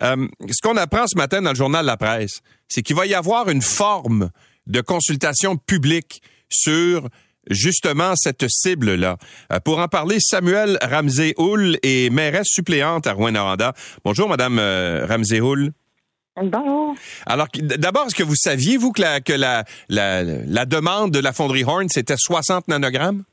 ce 0.00 0.60
qu'on 0.62 0.76
apprend 0.76 1.06
ce 1.06 1.16
matin 1.16 1.40
dans 1.40 1.50
le 1.50 1.56
journal 1.56 1.86
La 1.86 1.96
Presse, 1.96 2.40
c'est 2.68 2.82
qu'il 2.82 2.96
va 2.96 3.06
y 3.06 3.14
avoir 3.14 3.48
une 3.48 3.62
forme 3.62 4.30
de 4.66 4.80
consultation 4.80 5.56
publique 5.56 6.22
sur 6.48 7.08
justement 7.50 8.14
cette 8.16 8.46
cible-là. 8.48 9.18
Euh, 9.52 9.60
pour 9.60 9.78
en 9.78 9.88
parler, 9.88 10.18
Samuel 10.20 10.78
Ramsey-Houl 10.82 11.78
est 11.82 12.10
mairesse 12.10 12.48
suppléante 12.48 13.06
à 13.06 13.12
Rouen-Noranda. 13.12 13.72
Bonjour, 14.04 14.28
Madame 14.28 14.58
euh, 14.58 15.06
Ramsey-Houl. 15.06 15.72
Bonjour. 16.42 16.94
Alors, 17.24 17.48
d'abord, 17.54 18.06
est-ce 18.06 18.14
que 18.14 18.22
vous 18.22 18.36
saviez, 18.36 18.76
vous, 18.76 18.92
que 18.92 19.00
la, 19.00 19.20
que 19.20 19.32
la, 19.32 19.64
la, 19.88 20.66
demande 20.66 21.10
de 21.10 21.18
la 21.18 21.32
fonderie 21.32 21.64
Horn, 21.64 21.88
c'était 21.88 22.16
60 22.18 22.68
nanogrammes? 22.68 23.24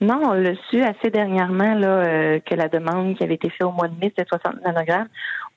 Non, 0.00 0.20
on 0.24 0.32
l'a 0.32 0.54
su 0.70 0.82
assez 0.82 1.10
dernièrement 1.10 1.74
là, 1.74 1.88
euh, 1.88 2.40
que 2.40 2.54
la 2.54 2.68
demande 2.68 3.16
qui 3.16 3.24
avait 3.24 3.34
été 3.34 3.50
faite 3.50 3.66
au 3.66 3.72
mois 3.72 3.88
de 3.88 3.94
mai, 3.98 4.12
c'était 4.16 4.28
60 4.28 4.62
nanogrammes 4.64 5.08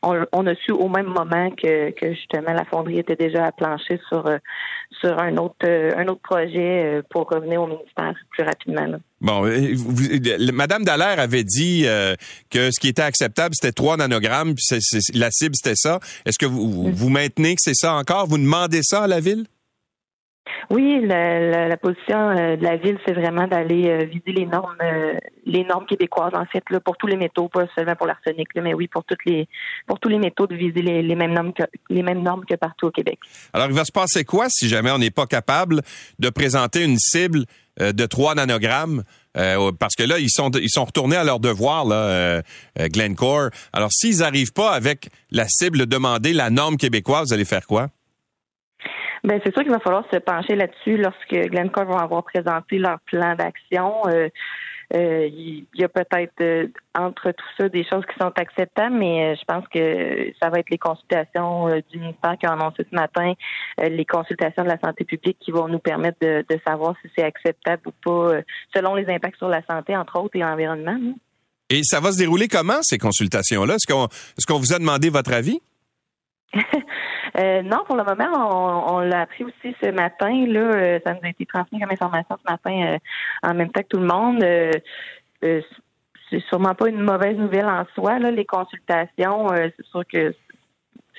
on, 0.03 0.45
a 0.45 0.55
su 0.55 0.72
au 0.72 0.88
même 0.89 1.07
moment 1.07 1.49
que, 1.51 1.91
justement 2.01 2.53
la 2.53 2.65
fonderie 2.65 2.99
était 2.99 3.15
déjà 3.15 3.45
à 3.45 3.51
plancher 3.51 3.99
sur 4.07 4.28
euh, 4.28 4.38
sur 5.01 5.20
un 5.20 5.36
autre 5.38 5.55
euh, 5.65 5.91
un 5.97 6.07
autre 6.07 6.22
projet 6.22 7.01
pour 7.09 7.28
revenir 7.28 7.61
au 7.61 7.68
ministère 7.68 8.13
plus 8.30 8.43
rapidement. 8.43 8.86
Bon, 9.20 9.41
Madame 10.53 10.84
Dallaire 10.84 11.20
avait 11.20 11.43
dit 11.43 11.86
que 12.51 12.70
ce 12.72 12.80
qui 12.80 12.89
était 12.89 13.01
acceptable 13.01 13.55
c'était 13.55 13.72
3 13.74 13.97
nanogrammes, 13.97 14.53
puis 14.53 14.88
la 15.15 15.32
cible 15.32 15.55
c'était 15.55 15.76
ça. 15.76 15.99
Est-ce 16.26 16.38
que 16.38 16.45
vous, 16.45 16.89
mm. 16.89 16.91
vous 16.91 17.09
maintenez 17.09 17.55
que 17.55 17.61
c'est 17.61 17.76
ça 17.76 17.95
encore? 17.95 18.28
Vous 18.28 18.38
demandez 18.38 18.82
ça 18.84 19.03
à 19.03 19.07
la 19.07 19.20
ville? 19.20 19.45
Oui, 20.70 21.02
la, 21.06 21.78
position 21.78 22.30
euh, 22.30 22.56
de 22.58 22.64
la 22.64 22.76
ville, 22.78 22.98
c'est 23.06 23.14
vraiment 23.14 23.48
d'aller 23.48 23.88
euh, 23.88 24.06
viser 24.06 24.32
les 24.39 24.45
normes, 24.45 24.76
euh, 24.82 25.14
les 25.45 25.64
normes 25.64 25.86
québécoises 25.86 26.34
en 26.34 26.45
fait, 26.45 26.64
là, 26.70 26.80
pour 26.80 26.98
tous 26.98 27.08
les 27.08 27.16
métaux, 27.16 27.48
pas 27.48 27.66
seulement 27.76 27.95
pour 27.95 28.08
l'arsenic, 28.08 28.48
mais 28.56 28.74
oui 28.74 28.88
pour 28.88 29.04
toutes 29.06 29.24
les, 29.26 29.48
pour 29.86 30.00
tous 30.00 30.10
les 30.10 30.20
métaux 30.20 30.48
de 30.48 30.56
viser 30.56 30.82
les, 30.82 31.02
les, 31.02 31.16
mêmes 31.16 31.34
normes 31.34 31.54
que 31.54 31.64
les 31.89 32.04
mêmes 32.04 32.22
normes 32.22 32.43
que 32.45 32.56
partout 32.56 32.88
au 32.88 32.91
Québec. 32.91 33.20
Alors, 33.54 33.68
il 33.68 33.74
va 33.74 33.86
se 33.86 33.91
passer 33.91 34.26
quoi 34.26 34.48
si 34.50 34.68
jamais 34.68 34.91
on 34.91 34.98
n'est 34.98 35.12
pas 35.12 35.26
capable 35.26 35.82
de 36.20 36.30
présenter 36.30 36.84
une 36.84 36.98
cible 36.98 37.45
de 37.80 38.06
3 38.06 38.36
nanogrammes? 38.36 39.04
parce 39.80 39.93
que 39.95 40.02
là, 40.02 40.18
ils 40.18 40.32
sont 40.32 40.50
ils 40.50 40.72
sont 40.72 40.86
retournés 40.86 41.16
à 41.16 41.24
leur 41.24 41.39
devoir, 41.39 41.86
là, 41.86 42.41
Glencore. 42.76 43.50
Alors, 43.72 43.91
s'ils 43.91 44.18
n'arrivent 44.20 44.52
pas 44.52 44.72
avec 44.72 45.10
la 45.30 45.48
cible 45.48 45.86
demandée, 45.86 46.34
la 46.34 46.50
norme 46.50 46.78
québécoise, 46.78 47.28
vous 47.28 47.34
allez 47.34 47.45
faire 47.45 47.68
quoi? 47.68 47.89
Ben 49.24 49.39
c'est 49.43 49.53
sûr 49.53 49.63
qu'il 49.63 49.72
va 49.72 49.80
falloir 49.80 50.05
se 50.11 50.18
pencher 50.18 50.55
là-dessus 50.55 50.97
lorsque 50.97 51.49
Glencore 51.49 51.86
va 51.86 52.03
avoir 52.03 52.24
présenté 52.24 52.78
leur 52.78 52.99
plan 53.01 53.36
d'action. 53.36 54.07
Euh, 54.07 54.30
euh, 54.95 55.28
il 55.28 55.68
y 55.76 55.84
a 55.84 55.89
peut-être 55.89 56.39
euh, 56.39 56.68
entre 56.97 57.32
tout 57.32 57.45
ça 57.57 57.68
des 57.68 57.84
choses 57.84 58.05
qui 58.05 58.18
sont 58.20 58.32
acceptables, 58.38 58.95
mais 58.95 59.36
je 59.36 59.43
pense 59.45 59.68
que 59.68 60.32
ça 60.41 60.49
va 60.49 60.59
être 60.59 60.70
les 60.70 60.78
consultations 60.78 61.68
du 61.91 61.99
ministère 61.99 62.38
qui 62.39 62.47
ont 62.47 62.53
annoncé 62.53 62.86
ce 62.89 62.95
matin, 62.95 63.34
les 63.82 64.05
consultations 64.05 64.63
de 64.63 64.70
la 64.70 64.80
santé 64.80 65.03
publique 65.03 65.38
qui 65.39 65.51
vont 65.51 65.68
nous 65.68 65.80
permettre 65.80 66.20
de, 66.22 66.45
savoir 66.65 66.95
si 67.01 67.11
c'est 67.18 67.26
acceptable 67.26 67.82
ou 67.88 67.91
pas, 67.91 68.39
selon 68.74 68.95
les 68.95 69.07
impacts 69.09 69.38
sur 69.38 69.49
la 69.49 69.61
santé, 69.65 69.95
entre 69.95 70.20
autres, 70.22 70.36
et 70.36 70.39
l'environnement. 70.39 70.97
Et 71.70 71.82
ça 71.84 71.99
va 71.99 72.13
se 72.13 72.18
dérouler 72.18 72.47
comment, 72.47 72.82
ces 72.82 72.97
consultations-là? 72.97 73.76
Est-ce 73.76 73.91
qu'on 73.91 74.05
est-ce 74.05 74.45
qu'on 74.47 74.59
vous 74.59 74.74
a 74.74 74.80
demandé 74.80 75.09
votre 75.09 75.34
avis? 75.34 75.59
Euh, 77.38 77.62
non, 77.62 77.84
pour 77.86 77.96
le 77.96 78.04
moment, 78.04 78.94
on, 78.94 79.00
l'a 79.00 79.22
appris 79.22 79.44
aussi 79.44 79.76
ce 79.82 79.92
matin. 79.92 80.46
Là, 80.48 80.60
euh, 80.60 81.00
ça 81.06 81.14
nous 81.14 81.20
a 81.24 81.30
été 81.30 81.46
transmis 81.46 81.80
comme 81.80 81.92
information 81.92 82.38
ce 82.38 82.52
matin 82.52 82.94
euh, 82.94 82.98
en 83.44 83.54
même 83.54 83.70
temps 83.72 83.82
que 83.82 83.88
tout 83.88 84.00
le 84.00 84.08
monde. 84.08 84.44
c'est 85.42 86.40
sûrement 86.50 86.76
pas 86.76 86.90
une 86.90 87.02
mauvaise 87.02 87.38
nouvelle 87.38 87.68
en 87.68 87.86
soi. 87.96 88.20
Là, 88.20 88.32
les 88.32 88.46
consultations, 88.46 89.48
c'est 89.50 89.86
sûr 89.86 90.04
que 90.08 90.34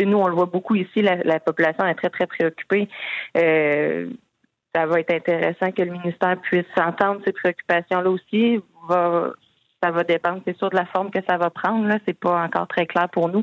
nous, 0.00 0.18
on 0.18 0.28
le 0.28 0.34
voit 0.34 0.46
beaucoup 0.46 0.74
ici. 0.74 1.02
La, 1.02 1.40
population 1.40 1.84
est 1.86 1.94
très 1.94 2.10
très 2.10 2.26
préoccupée. 2.26 2.88
ça 3.34 4.86
va 4.86 5.00
être 5.00 5.12
intéressant 5.12 5.72
que 5.72 5.82
le 5.82 5.92
ministère 5.92 6.38
puisse 6.40 6.66
entendre 6.76 7.20
ces 7.24 7.32
préoccupations-là 7.32 8.10
aussi. 8.10 8.60
ça 8.88 9.90
va 9.90 10.04
dépendre, 10.04 10.42
c'est 10.46 10.56
sûr, 10.56 10.70
de 10.70 10.76
la 10.76 10.86
forme 10.86 11.10
que 11.10 11.20
ça 11.28 11.36
va 11.36 11.50
prendre. 11.50 11.86
Là, 11.86 11.98
c'est 12.06 12.18
pas 12.18 12.42
encore 12.42 12.68
très 12.68 12.86
clair 12.86 13.08
pour 13.08 13.28
nous. 13.28 13.42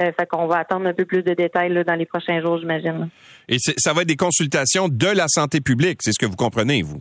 Euh, 0.00 0.10
fait 0.18 0.26
qu'on 0.26 0.46
va 0.46 0.58
attendre 0.58 0.86
un 0.86 0.92
peu 0.92 1.04
plus 1.04 1.22
de 1.22 1.34
détails 1.34 1.72
là, 1.72 1.84
dans 1.84 1.94
les 1.94 2.06
prochains 2.06 2.40
jours, 2.40 2.58
j'imagine. 2.58 3.08
Et 3.48 3.58
ça 3.58 3.92
va 3.92 4.02
être 4.02 4.08
des 4.08 4.16
consultations 4.16 4.88
de 4.88 5.06
la 5.06 5.26
santé 5.28 5.60
publique, 5.60 6.00
c'est 6.02 6.12
ce 6.12 6.18
que 6.18 6.26
vous 6.26 6.36
comprenez, 6.36 6.82
vous? 6.82 7.00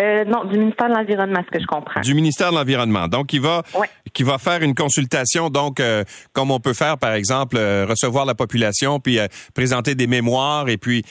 Euh, 0.00 0.24
non, 0.24 0.44
du 0.44 0.58
ministère 0.58 0.88
de 0.88 0.94
l'Environnement, 0.94 1.42
ce 1.44 1.50
que 1.50 1.60
je 1.60 1.66
comprends. 1.66 2.00
Du 2.00 2.14
ministère 2.14 2.50
de 2.50 2.56
l'Environnement. 2.56 3.06
Donc, 3.06 3.32
il 3.32 3.40
va, 3.40 3.62
qui 4.14 4.22
va 4.22 4.38
faire 4.38 4.62
une 4.62 4.74
consultation, 4.74 5.50
donc, 5.50 5.78
euh, 5.78 6.04
comme 6.32 6.50
on 6.50 6.58
peut 6.58 6.72
faire, 6.72 6.96
par 6.96 7.12
exemple, 7.12 7.58
recevoir 7.58 8.24
la 8.24 8.34
population, 8.34 8.98
puis 8.98 9.18
présenter 9.54 9.94
des 9.94 10.06
mémoires. 10.06 10.68
Et 10.68 10.78
puis, 10.78 11.04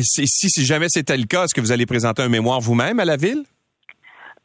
si, 0.00 0.26
si 0.26 0.64
jamais 0.64 0.86
c'était 0.88 1.18
le 1.18 1.24
cas, 1.24 1.44
est-ce 1.44 1.54
que 1.54 1.60
vous 1.60 1.72
allez 1.72 1.86
présenter 1.86 2.22
un 2.22 2.28
mémoire 2.28 2.60
vous-même 2.60 2.98
à 2.98 3.04
la 3.04 3.16
ville? 3.16 3.44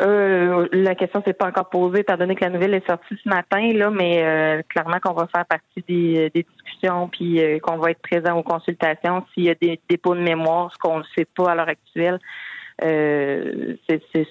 Euh, 0.01 0.67
la 0.73 0.93
question 0.93 1.23
s'est 1.23 1.33
pas 1.33 1.47
encore 1.47 1.69
posée, 1.69 1.99
étant 2.01 2.17
donné 2.17 2.35
que 2.35 2.43
la 2.43 2.49
nouvelle 2.49 2.73
est 2.73 2.85
sortie 2.85 3.15
ce 3.23 3.29
matin, 3.29 3.71
là, 3.73 3.89
mais 3.89 4.23
euh, 4.23 4.61
clairement 4.67 4.99
qu'on 5.01 5.13
va 5.13 5.27
faire 5.27 5.45
partie 5.45 5.83
des, 5.87 6.29
discussions 6.33 7.07
puis 7.07 7.39
euh, 7.39 7.59
qu'on 7.59 7.77
va 7.77 7.91
être 7.91 8.01
présent 8.01 8.37
aux 8.37 8.43
consultations. 8.43 9.25
S'il 9.33 9.43
y 9.43 9.49
a 9.49 9.55
des 9.55 9.79
dépôts 9.89 10.15
de 10.15 10.19
mémoire, 10.19 10.69
ce 10.73 10.77
qu'on 10.77 10.99
ne 10.99 11.03
sait 11.15 11.25
pas 11.25 11.51
à 11.51 11.55
l'heure 11.55 11.69
actuelle, 11.69 12.19
c'est 12.81 14.27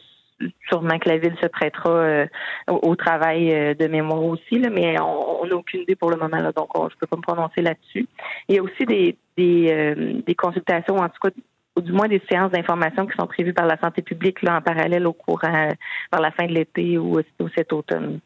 sûrement 0.69 0.99
que 0.99 1.09
la 1.09 1.17
ville 1.17 1.37
se 1.41 1.47
prêtera 1.47 2.27
au, 2.69 2.95
travail 2.95 3.75
de 3.75 3.87
mémoire 3.87 4.23
aussi, 4.23 4.59
là, 4.59 4.69
mais 4.69 5.01
on 5.01 5.47
n'a 5.47 5.57
aucune 5.57 5.83
idée 5.83 5.97
pour 5.97 6.11
le 6.11 6.19
moment, 6.19 6.37
là, 6.37 6.53
donc 6.53 6.69
je 6.75 6.93
je 6.93 6.99
peux 6.99 7.07
pas 7.07 7.17
me 7.17 7.23
prononcer 7.23 7.63
là-dessus. 7.63 8.07
Il 8.49 8.57
y 8.57 8.59
a 8.59 8.63
aussi 8.63 8.85
des, 8.85 9.17
des, 9.39 10.23
des 10.27 10.35
consultations, 10.35 10.97
en 10.97 11.09
tout 11.09 11.21
cas 11.23 11.31
ou 11.77 11.81
du 11.81 11.93
moins 11.93 12.09
des 12.09 12.23
séances 12.31 12.53
d'information 12.53 13.07
qui 13.07 13.17
sont 13.19 13.27
prévues 13.27 13.53
par 13.53 13.67
la 13.67 13.79
santé 13.79 14.03
publique 14.03 14.43
là, 14.43 14.59
en 14.59 14.63
parallèle 14.63 15.07
au 15.07 15.13
courant 15.13 15.69
par 16.11 16.21
la 16.21 16.31
fin 16.31 16.47
de 16.47 16.53
l'été 16.53 16.99
ou, 16.99 17.21
cet 17.55 17.73
automne. 17.73 18.21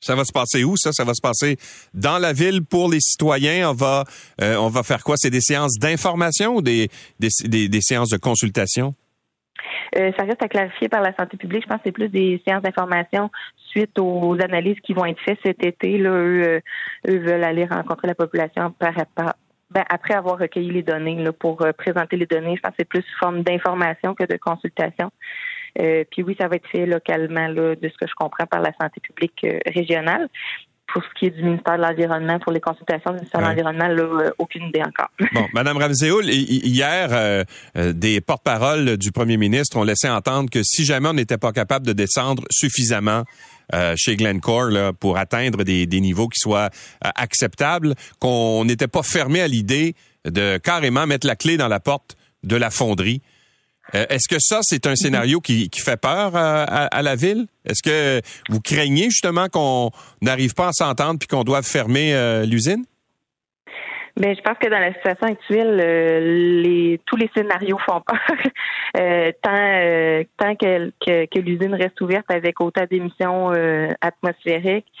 Ça 0.00 0.14
va 0.14 0.24
se 0.24 0.32
passer 0.32 0.64
où 0.64 0.76
ça? 0.76 0.92
Ça 0.92 1.04
va 1.04 1.12
se 1.12 1.20
passer 1.20 1.56
dans 1.92 2.18
la 2.18 2.32
ville 2.32 2.64
pour 2.64 2.90
les 2.90 3.00
citoyens. 3.00 3.70
On 3.70 3.74
va 3.74 4.04
euh, 4.40 4.56
on 4.56 4.68
va 4.68 4.82
faire 4.82 5.04
quoi? 5.04 5.16
C'est 5.18 5.30
des 5.30 5.42
séances 5.42 5.78
d'information 5.78 6.56
ou 6.56 6.62
des, 6.62 6.88
des, 7.18 7.28
des, 7.68 7.80
séances 7.82 8.08
de 8.08 8.16
consultation? 8.16 8.94
Euh, 9.98 10.10
ça 10.16 10.24
reste 10.24 10.42
à 10.42 10.48
clarifier 10.48 10.88
par 10.88 11.02
la 11.02 11.14
santé 11.16 11.36
publique. 11.36 11.64
Je 11.64 11.68
pense 11.68 11.78
que 11.78 11.82
c'est 11.86 11.92
plus 11.92 12.08
des 12.08 12.40
séances 12.46 12.62
d'information 12.62 13.30
suite 13.70 13.98
aux 13.98 14.36
analyses 14.40 14.80
qui 14.82 14.94
vont 14.94 15.04
être 15.04 15.20
faites 15.20 15.38
cet 15.44 15.62
été. 15.64 15.98
Là, 15.98 16.10
eux, 16.10 16.42
euh, 16.46 16.60
eux 17.08 17.18
veulent 17.18 17.44
aller 17.44 17.66
rencontrer 17.66 18.08
la 18.08 18.14
population 18.14 18.70
par, 18.70 18.94
par, 19.14 19.34
ben, 19.70 19.84
après 19.88 20.14
avoir 20.14 20.38
recueilli 20.38 20.70
les 20.70 20.82
données 20.82 21.22
là, 21.22 21.32
pour 21.32 21.62
euh, 21.62 21.72
présenter 21.72 22.16
les 22.16 22.26
données, 22.26 22.56
je 22.56 22.60
pense 22.60 22.70
que 22.72 22.76
c'est 22.80 22.88
plus 22.88 23.04
forme 23.18 23.42
d'information 23.42 24.14
que 24.14 24.24
de 24.24 24.36
consultation. 24.36 25.10
Euh, 25.80 26.04
puis 26.10 26.22
oui, 26.22 26.36
ça 26.38 26.48
va 26.48 26.56
être 26.56 26.68
fait 26.68 26.86
localement, 26.86 27.46
là, 27.46 27.76
de 27.76 27.88
ce 27.88 27.96
que 27.96 28.08
je 28.08 28.14
comprends, 28.14 28.46
par 28.46 28.60
la 28.60 28.72
santé 28.80 29.00
publique 29.00 29.44
euh, 29.44 29.58
régionale. 29.66 30.28
Pour 30.92 31.02
ce 31.02 31.08
qui 31.18 31.26
est 31.26 31.30
du 31.30 31.42
ministère 31.42 31.76
de 31.76 31.82
l'Environnement, 31.82 32.38
pour 32.40 32.52
les 32.52 32.60
consultations 32.60 33.10
du 33.10 33.16
ministère 33.16 33.40
de 33.40 33.46
l'Environnement, 33.46 33.88
là, 33.88 34.30
aucune 34.38 34.64
idée 34.68 34.82
encore. 34.82 35.10
Bon, 35.32 35.46
Madame 35.54 35.76
Ramséoul, 35.76 36.24
hier, 36.28 37.44
des 37.74 38.20
porte-paroles 38.20 38.96
du 38.96 39.12
premier 39.12 39.36
ministre 39.36 39.76
ont 39.76 39.84
laissé 39.84 40.08
entendre 40.08 40.50
que 40.50 40.62
si 40.64 40.84
jamais 40.84 41.08
on 41.08 41.14
n'était 41.14 41.38
pas 41.38 41.52
capable 41.52 41.86
de 41.86 41.92
descendre 41.92 42.44
suffisamment 42.50 43.24
euh, 43.72 43.94
chez 43.96 44.16
Glencore 44.16 44.70
là, 44.70 44.92
pour 44.92 45.16
atteindre 45.16 45.62
des, 45.62 45.86
des 45.86 46.00
niveaux 46.00 46.28
qui 46.28 46.40
soient 46.40 46.70
euh, 47.04 47.10
acceptables, 47.14 47.94
qu'on 48.18 48.64
n'était 48.64 48.88
pas 48.88 49.02
fermé 49.02 49.40
à 49.40 49.46
l'idée 49.46 49.94
de 50.24 50.58
carrément 50.58 51.06
mettre 51.06 51.26
la 51.26 51.36
clé 51.36 51.56
dans 51.56 51.68
la 51.68 51.78
porte 51.78 52.16
de 52.42 52.56
la 52.56 52.70
fonderie. 52.70 53.22
Euh, 53.94 54.06
est-ce 54.08 54.28
que 54.28 54.40
ça, 54.40 54.60
c'est 54.62 54.86
un 54.86 54.96
scénario 54.96 55.40
qui, 55.40 55.68
qui 55.68 55.80
fait 55.80 56.00
peur 56.00 56.36
à, 56.36 56.62
à, 56.64 57.02
la 57.02 57.16
ville? 57.16 57.46
Est-ce 57.64 57.82
que 57.82 58.20
vous 58.48 58.60
craignez 58.60 59.10
justement 59.10 59.48
qu'on 59.48 59.90
n'arrive 60.22 60.54
pas 60.54 60.68
à 60.68 60.72
s'entendre 60.72 61.18
puis 61.18 61.28
qu'on 61.28 61.44
doive 61.44 61.64
fermer 61.64 62.14
l'usine? 62.46 62.84
Ben, 64.16 64.36
je 64.36 64.42
pense 64.42 64.58
que 64.58 64.68
dans 64.68 64.78
la 64.78 64.92
situation 64.92 65.28
actuelle, 65.28 65.80
euh, 65.80 66.60
les, 66.62 67.00
tous 67.06 67.16
les 67.16 67.30
scénarios 67.34 67.78
font 67.78 68.02
peur. 68.02 68.18
euh, 68.98 69.32
tant 69.42 69.56
euh, 69.56 70.24
tant 70.36 70.54
que, 70.56 70.90
que, 71.26 71.38
l'usine 71.38 71.74
reste 71.74 72.00
ouverte 72.00 72.30
avec 72.30 72.60
autant 72.60 72.84
d'émissions 72.90 73.52
euh, 73.52 73.88
atmosphériques, 74.02 74.92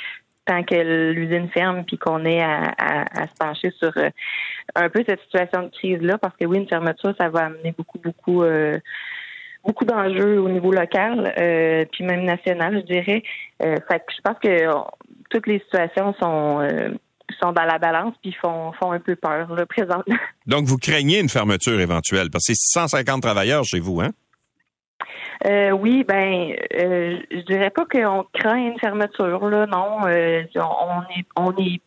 tant 0.50 0.62
que 0.64 1.12
l'usine 1.12 1.48
ferme, 1.50 1.84
puis 1.84 1.96
qu'on 1.96 2.24
est 2.24 2.42
à, 2.42 3.26
se 3.26 3.34
pencher 3.38 3.70
sur 3.78 3.92
un 4.74 4.88
peu 4.88 5.04
cette 5.06 5.20
situation 5.20 5.64
de 5.64 5.68
crise-là, 5.68 6.18
parce 6.18 6.34
que 6.36 6.44
oui, 6.46 6.58
une 6.58 6.68
fermeture, 6.68 7.14
ça 7.18 7.28
va 7.28 7.46
amener 7.46 7.72
beaucoup, 7.76 7.98
beaucoup 7.98 8.42
beaucoup 9.62 9.84
d'enjeux 9.84 10.38
au 10.38 10.48
niveau 10.48 10.72
local, 10.72 11.32
puis 11.92 12.04
même 12.04 12.24
national, 12.24 12.80
je 12.80 12.92
dirais. 12.92 13.22
fait 13.60 13.98
que 13.98 14.12
je 14.16 14.20
pense 14.22 14.38
que 14.42 14.66
toutes 15.28 15.46
les 15.46 15.60
situations 15.60 16.14
sont 16.20 16.60
sont 17.40 17.52
dans 17.52 17.64
la 17.64 17.78
balance 17.78 18.14
puis 18.22 18.32
font, 18.32 18.72
font 18.72 18.92
un 18.92 19.00
peu 19.00 19.16
peur 19.16 19.48
présentement. 19.68 20.16
Donc, 20.46 20.64
vous 20.64 20.78
craignez 20.78 21.20
une 21.20 21.28
fermeture 21.28 21.80
éventuelle 21.80 22.30
parce 22.30 22.46
que 22.46 22.54
c'est 22.54 22.80
150 22.80 23.22
travailleurs 23.22 23.64
chez 23.64 23.80
vous, 23.80 24.00
hein? 24.00 24.10
Euh, 25.46 25.70
oui, 25.70 26.04
ben, 26.04 26.54
euh, 26.74 27.18
je 27.30 27.40
dirais 27.40 27.70
pas 27.70 27.84
qu'on 27.86 28.26
craint 28.32 28.56
une 28.56 28.78
fermeture, 28.78 29.48
là, 29.48 29.66
non. 29.66 30.06
Euh, 30.06 30.42
on 30.56 31.02
est, 31.16 31.26
on 31.36 31.56
est, 31.56 31.80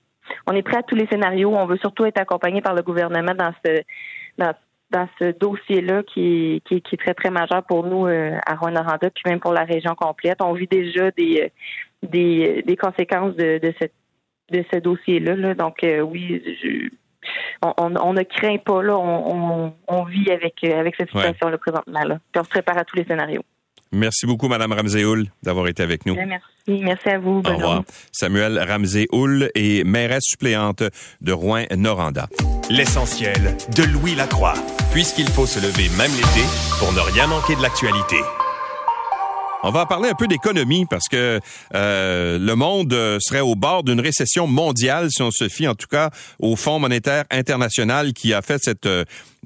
on 0.47 0.53
est 0.53 0.63
prêt 0.63 0.77
à 0.77 0.83
tous 0.83 0.95
les 0.95 1.07
scénarios. 1.07 1.55
On 1.55 1.65
veut 1.65 1.77
surtout 1.77 2.05
être 2.05 2.19
accompagné 2.19 2.61
par 2.61 2.73
le 2.73 2.81
gouvernement 2.81 3.35
dans 3.35 3.53
ce, 3.65 3.81
dans, 4.37 5.07
ce 5.19 5.31
dossier-là 5.31 6.03
qui 6.03 6.61
est, 6.69 6.97
très 6.97 7.13
très 7.13 7.29
majeur 7.29 7.63
pour 7.63 7.85
nous 7.85 8.07
euh, 8.07 8.37
à 8.45 8.55
Rwanda, 8.55 8.83
puis 8.99 9.23
même 9.25 9.39
pour 9.39 9.53
la 9.53 9.63
région 9.63 9.95
complète. 9.95 10.41
On 10.41 10.53
vit 10.53 10.67
déjà 10.67 11.11
des, 11.11 11.51
des, 12.03 12.77
conséquences 12.79 13.35
de, 13.35 13.59
de 13.59 14.65
ce 14.71 14.77
dossier-là. 14.79 15.53
Donc, 15.53 15.77
oui, 15.83 16.41
on, 17.61 18.13
ne 18.13 18.23
craint 18.23 18.57
pas, 18.57 18.81
là, 18.81 18.97
on, 18.97 20.03
vit 20.05 20.31
avec, 20.31 20.55
euh, 20.63 20.79
avec 20.79 20.95
cette 20.95 21.09
situation-là 21.09 21.57
présentement. 21.57 22.03
Là. 22.03 22.17
Puis 22.31 22.41
on 22.41 22.43
se 22.43 22.49
prépare 22.49 22.77
à 22.77 22.83
tous 22.83 22.95
les 22.97 23.05
scénarios. 23.05 23.43
Merci 23.91 24.25
beaucoup, 24.25 24.47
Madame 24.47 24.73
Ramsey-Houl, 24.73 25.27
d'avoir 25.43 25.67
été 25.67 25.83
avec 25.83 26.05
nous. 26.07 26.15
merci. 26.15 26.81
Merci 26.83 27.09
à 27.09 27.19
vous. 27.19 27.41
Au 27.45 27.55
revoir. 27.55 27.83
Samuel 28.11 28.57
Ramsey-Houl 28.57 29.51
est 29.53 29.83
mairesse 29.85 30.23
suppléante 30.23 30.83
de 31.21 31.31
Rouen-Noranda. 31.31 32.27
L'essentiel 32.69 33.55
de 33.75 33.83
Louis 33.83 34.15
Lacroix, 34.15 34.55
puisqu'il 34.91 35.27
faut 35.27 35.45
se 35.45 35.59
lever 35.59 35.89
même 35.97 36.11
l'été 36.11 36.45
pour 36.79 36.91
ne 36.93 37.01
rien 37.11 37.27
manquer 37.27 37.55
de 37.55 37.61
l'actualité. 37.61 38.17
On 39.63 39.71
va 39.71 39.85
parler 39.85 40.09
un 40.09 40.13
peu 40.13 40.27
d'économie 40.27 40.85
parce 40.85 41.07
que 41.07 41.39
euh, 41.73 42.37
le 42.37 42.55
monde 42.55 42.93
serait 43.19 43.39
au 43.39 43.55
bord 43.55 43.83
d'une 43.83 44.01
récession 44.01 44.45
mondiale 44.45 45.09
si 45.09 45.21
on 45.21 45.31
se 45.31 45.47
fie 45.47 45.67
en 45.67 45.75
tout 45.75 45.87
cas 45.87 46.09
au 46.39 46.55
Fonds 46.55 46.79
monétaire 46.79 47.25
international 47.31 48.13
qui 48.13 48.33
a 48.33 48.41
fait 48.41 48.59
cette 48.61 48.87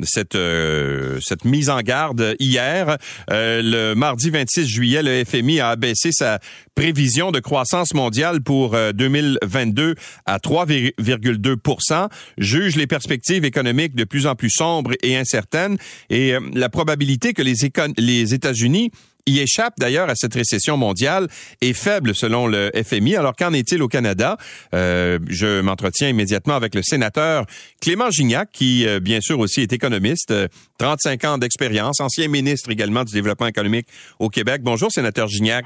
cette 0.03 0.35
euh, 0.35 1.19
cette 1.21 1.45
mise 1.45 1.69
en 1.69 1.81
garde 1.81 2.35
hier. 2.39 2.97
Euh, 3.31 3.61
le 3.63 3.95
mardi 3.95 4.29
26 4.29 4.67
juillet, 4.67 5.03
le 5.03 5.23
FMI 5.25 5.59
a 5.59 5.69
abaissé 5.69 6.11
sa 6.11 6.39
prévision 6.75 7.31
de 7.31 7.39
croissance 7.39 7.93
mondiale 7.93 8.41
pour 8.41 8.75
2022 8.93 9.83
euh, 9.83 9.95
à 10.25 10.37
3,2% 10.37 12.09
juge 12.37 12.75
les 12.75 12.87
perspectives 12.87 13.45
économiques 13.45 13.95
de 13.95 14.03
plus 14.03 14.27
en 14.27 14.35
plus 14.35 14.51
sombres 14.51 14.91
et 15.01 15.17
incertaines 15.17 15.77
et 16.09 16.33
la 16.53 16.69
probabilité 16.69 17.33
que 17.33 17.41
les 17.41 18.33
États-Unis 18.33 18.91
y 19.35 19.39
échappe 19.39 19.73
d'ailleurs 19.77 20.09
à 20.09 20.15
cette 20.15 20.33
récession 20.33 20.77
mondiale 20.77 21.27
est 21.61 21.73
faible 21.73 22.15
selon 22.15 22.47
le 22.47 22.71
FMI. 22.73 23.15
Alors 23.15 23.35
qu'en 23.35 23.53
est-il 23.53 23.81
au 23.81 23.87
Canada? 23.87 24.37
Euh, 24.73 25.19
je 25.27 25.61
m'entretiens 25.61 26.09
immédiatement 26.09 26.55
avec 26.55 26.75
le 26.75 26.81
sénateur 26.83 27.45
Clément 27.81 28.09
Gignac, 28.09 28.49
qui 28.51 28.87
euh, 28.87 28.99
bien 28.99 29.21
sûr 29.21 29.39
aussi 29.39 29.61
est 29.61 29.73
économiste, 29.73 30.33
35 30.77 31.23
euh, 31.23 31.27
ans 31.29 31.37
d'expérience, 31.37 31.99
ancien 31.99 32.27
ministre 32.27 32.71
également 32.71 33.03
du 33.03 33.13
développement 33.13 33.47
économique 33.47 33.87
au 34.19 34.29
Québec. 34.29 34.61
Bonjour, 34.63 34.91
sénateur 34.91 35.27
Gignac. 35.27 35.65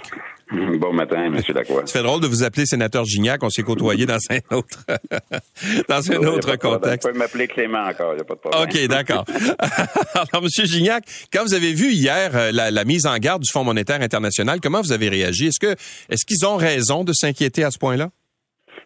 Bon 0.79 0.93
matin, 0.93 1.25
M. 1.25 1.39
Lacroix. 1.53 1.83
Ça 1.85 1.93
fait 1.93 2.03
drôle 2.03 2.21
de 2.21 2.27
vous 2.27 2.43
appeler 2.43 2.65
sénateur 2.65 3.05
Gignac. 3.05 3.43
On 3.43 3.49
s'est 3.49 3.63
côtoyé 3.63 4.05
dans 4.05 4.17
un 4.29 4.55
autre, 4.55 4.85
dans 5.89 6.11
un 6.11 6.23
autre 6.27 6.55
contexte. 6.57 7.07
Vous 7.07 7.13
pouvez 7.13 7.19
m'appeler 7.19 7.47
Clément 7.47 7.85
encore, 7.85 8.13
il 8.13 8.15
n'y 8.17 8.21
a 8.21 8.25
pas 8.25 8.35
de 8.35 8.39
problème. 8.39 8.63
OK, 8.63 8.87
d'accord. 8.87 9.25
Alors, 10.13 10.43
M. 10.43 10.65
Gignac, 10.65 11.03
quand 11.31 11.43
vous 11.43 11.53
avez 11.53 11.73
vu 11.73 11.91
hier 11.91 12.35
euh, 12.35 12.51
la, 12.51 12.71
la, 12.71 12.83
mise 12.83 13.05
en 13.05 13.17
garde 13.17 13.43
du 13.43 13.51
Fonds 13.51 13.63
monétaire 13.63 14.01
international, 14.01 14.59
comment 14.61 14.81
vous 14.81 14.91
avez 14.91 15.09
réagi? 15.09 15.47
Est-ce 15.47 15.59
que, 15.59 15.75
est-ce 16.09 16.25
qu'ils 16.25 16.45
ont 16.45 16.57
raison 16.57 17.03
de 17.03 17.13
s'inquiéter 17.13 17.63
à 17.63 17.71
ce 17.71 17.77
point-là? 17.77 18.09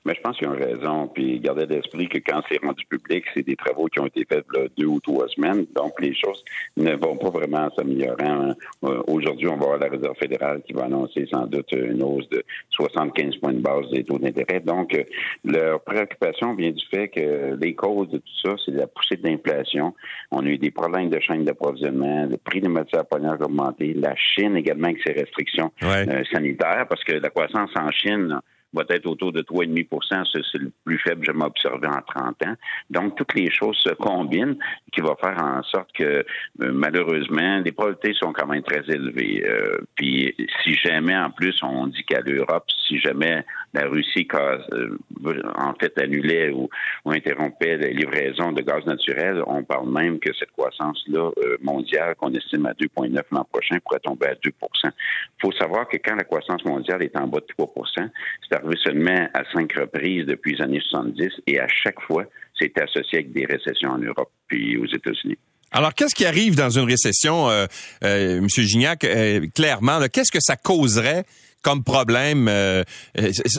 Mais 0.06 0.14
je 0.16 0.22
pense 0.22 0.38
qu'ils 0.38 0.47
ont 0.47 0.56
raison. 0.56 1.08
Puis 1.08 1.39
gardez 1.39 1.66
l'esprit 1.66 2.08
que 2.08 2.20
quand 2.20 2.41
c'est 2.49 2.64
rendu 2.64 2.86
public, 2.86 3.26
c'est 3.34 3.45
des 3.45 3.56
travaux 3.56 3.88
qui 3.88 3.99
ont 3.99 4.06
été 4.06 4.26
faits 4.26 4.45
là, 4.53 4.62
deux 4.78 4.86
ou 4.86 4.99
trois 4.99 5.28
semaines. 5.30 5.66
Donc 5.76 5.99
les 5.99 6.16
choses 6.16 6.43
ne 6.78 6.95
vont 6.95 7.18
pas 7.18 7.30
vraiment 7.30 7.70
s'améliorer. 7.76 8.26
Hein. 8.26 8.56
Euh, 8.84 9.01
aujourd'hui, 9.08 9.47
on 9.47 9.58
va 9.58 9.66
avoir 9.66 9.80
la 9.80 9.88
Réserve 9.88 10.16
fédérale 10.18 10.62
qui 10.66 10.74
va 10.74 10.86
annoncer 10.86 11.26
sans 11.32 11.47
doute 11.47 11.72
une 11.72 12.03
hausse 12.03 12.30
de 12.30 12.43
75 12.72 13.38
points 13.38 13.53
de 13.53 13.62
base 13.62 13.89
des 13.91 14.03
taux 14.03 14.20
d'intérêt. 14.20 14.60
Donc 14.60 14.93
euh, 14.93 15.03
leur 15.43 15.82
préoccupation 15.82 16.53
vient 16.56 16.72
du 16.72 16.86
fait 16.93 17.10
que 17.10 17.56
les 17.60 17.74
causes 17.74 18.10
de 18.10 18.18
tout 18.18 18.39
ça, 18.43 18.56
c'est 18.66 18.72
la 18.72 18.88
poussée 18.88 19.18
de 19.18 19.28
l'inflation. 19.28 19.93
On 20.32 20.45
a 20.45 20.49
eu 20.49 20.58
des 20.58 20.72
problèmes 20.72 21.10
de 21.10 21.20
chaîne 21.20 21.43
d'approvisionnement, 21.43 22.26
le 22.26 22.38
prix 22.38 22.62
des 22.62 22.68
matières 22.68 23.06
premières 23.06 23.41
a 23.41 23.45
augmenté, 23.45 23.93
la 23.93 24.16
Chine 24.16 24.56
également 24.56 24.88
avec 24.88 25.01
ses 25.06 25.14
restrictions 25.14 25.72
euh, 25.84 26.24
sanitaires, 26.32 26.86
parce 26.89 27.03
que 27.03 27.14
la 27.14 27.30
croissance 27.30 27.70
en 27.80 27.91
Chine 27.91 28.39
va 28.76 28.84
être 28.89 29.05
autour 29.07 29.32
de 29.32 29.41
3,5 29.41 30.26
C'est 30.51 30.57
le 30.57 30.71
plus 30.84 30.97
faible 30.99 31.26
que 31.26 31.32
j'ai 31.32 31.45
observé 31.45 31.88
en 31.88 32.01
30 32.01 32.45
ans. 32.45 32.55
Donc, 32.89 33.15
toutes 33.15 33.34
les 33.34 33.49
choses 33.51 33.78
se 33.78 33.93
combinent 33.93 34.57
qui 34.91 35.01
va 35.01 35.15
faire 35.21 35.41
en 35.41 35.63
sorte 35.63 35.91
que, 35.93 36.03
euh, 36.03 36.23
malheureusement, 36.59 37.61
les 37.63 37.71
probabilités 37.71 38.13
sont 38.13 38.34
quand 38.34 38.47
même 38.47 38.63
très 38.63 38.84
élevées. 38.88 39.43
Euh, 39.45 39.78
puis, 39.95 40.36
si 40.63 40.73
jamais, 40.76 41.15
en 41.15 41.32
plus, 41.32 41.57
on 41.63 41.88
dit 41.88 42.03
qu'à 42.03 42.21
l'Europe, 42.21 42.65
si 42.88 42.99
jamais 42.99 43.43
la 43.73 43.88
Russie, 43.88 44.28
euh, 44.34 44.97
en 45.55 45.73
fait, 45.76 45.97
annulait 45.99 46.51
ou, 46.51 46.69
interrompait 47.05 47.78
les 47.78 47.93
livraisons 47.93 48.51
de 48.51 48.61
gaz 48.61 48.86
naturel, 48.86 49.41
on 49.47 49.63
parle 49.63 49.89
même 49.89 50.19
que 50.19 50.34
cette 50.34 50.51
croissance-là 50.51 51.32
mondiale, 51.61 52.15
qu'on 52.15 52.34
estime 52.34 52.65
à 52.65 52.73
2,9 52.73 53.21
l'an 53.32 53.45
prochain, 53.45 53.78
pourrait 53.84 53.99
tomber 53.99 54.28
à 54.28 54.36
2 54.36 54.51
Il 54.84 54.91
faut 55.41 55.51
savoir 55.53 55.88
que 55.88 55.97
quand 55.97 56.15
la 56.15 56.23
croissance 56.23 56.63
mondiale 56.65 57.03
est 57.03 57.15
en 57.17 57.28
bas 57.28 57.39
de 57.39 57.45
3 57.57 57.65
c'est 57.95 58.55
seulement 58.84 59.28
à 59.34 59.43
cinq 59.53 59.74
reprises 59.74 60.26
depuis 60.26 60.55
les 60.55 60.61
années 60.61 60.82
70 60.89 61.30
et 61.47 61.59
à 61.59 61.68
chaque 61.68 62.01
fois, 62.01 62.26
c'est 62.57 62.78
associé 62.80 63.20
avec 63.20 63.34
des 63.34 63.45
récessions 63.45 63.91
en 63.91 63.97
Europe 63.97 64.32
puis 64.47 64.78
aux 64.78 64.86
États-Unis. 64.86 65.38
Alors, 65.72 65.93
qu'est-ce 65.93 66.16
qui 66.16 66.26
arrive 66.26 66.55
dans 66.55 66.70
une 66.70 66.86
récession, 66.86 67.49
euh, 67.49 67.66
euh, 68.03 68.38
M. 68.38 68.47
Gignac, 68.47 69.03
euh, 69.03 69.45
clairement? 69.53 69.99
Qu'est-ce 70.11 70.32
que 70.32 70.39
ça 70.39 70.55
causerait 70.55 71.26
comme 71.61 71.84
problème? 71.84 72.49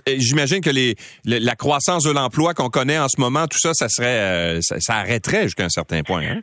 J'imagine 0.07 0.61
que 0.61 0.71
les, 0.71 0.95
la 1.25 1.57
croissance 1.57 2.05
de 2.05 2.13
l'emploi 2.13 2.55
qu'on 2.55 2.71
connaît 2.71 2.99
en 2.99 3.09
ce 3.09 3.21
moment, 3.21 3.47
tout 3.49 3.59
ça, 3.59 3.73
ça 3.75 3.89
serait, 3.89 4.61
ça, 4.63 4.95
arrêterait 4.95 5.43
jusqu'à 5.43 5.65
un 5.65 5.69
certain 5.69 6.03
point. 6.03 6.23
Hein? 6.23 6.41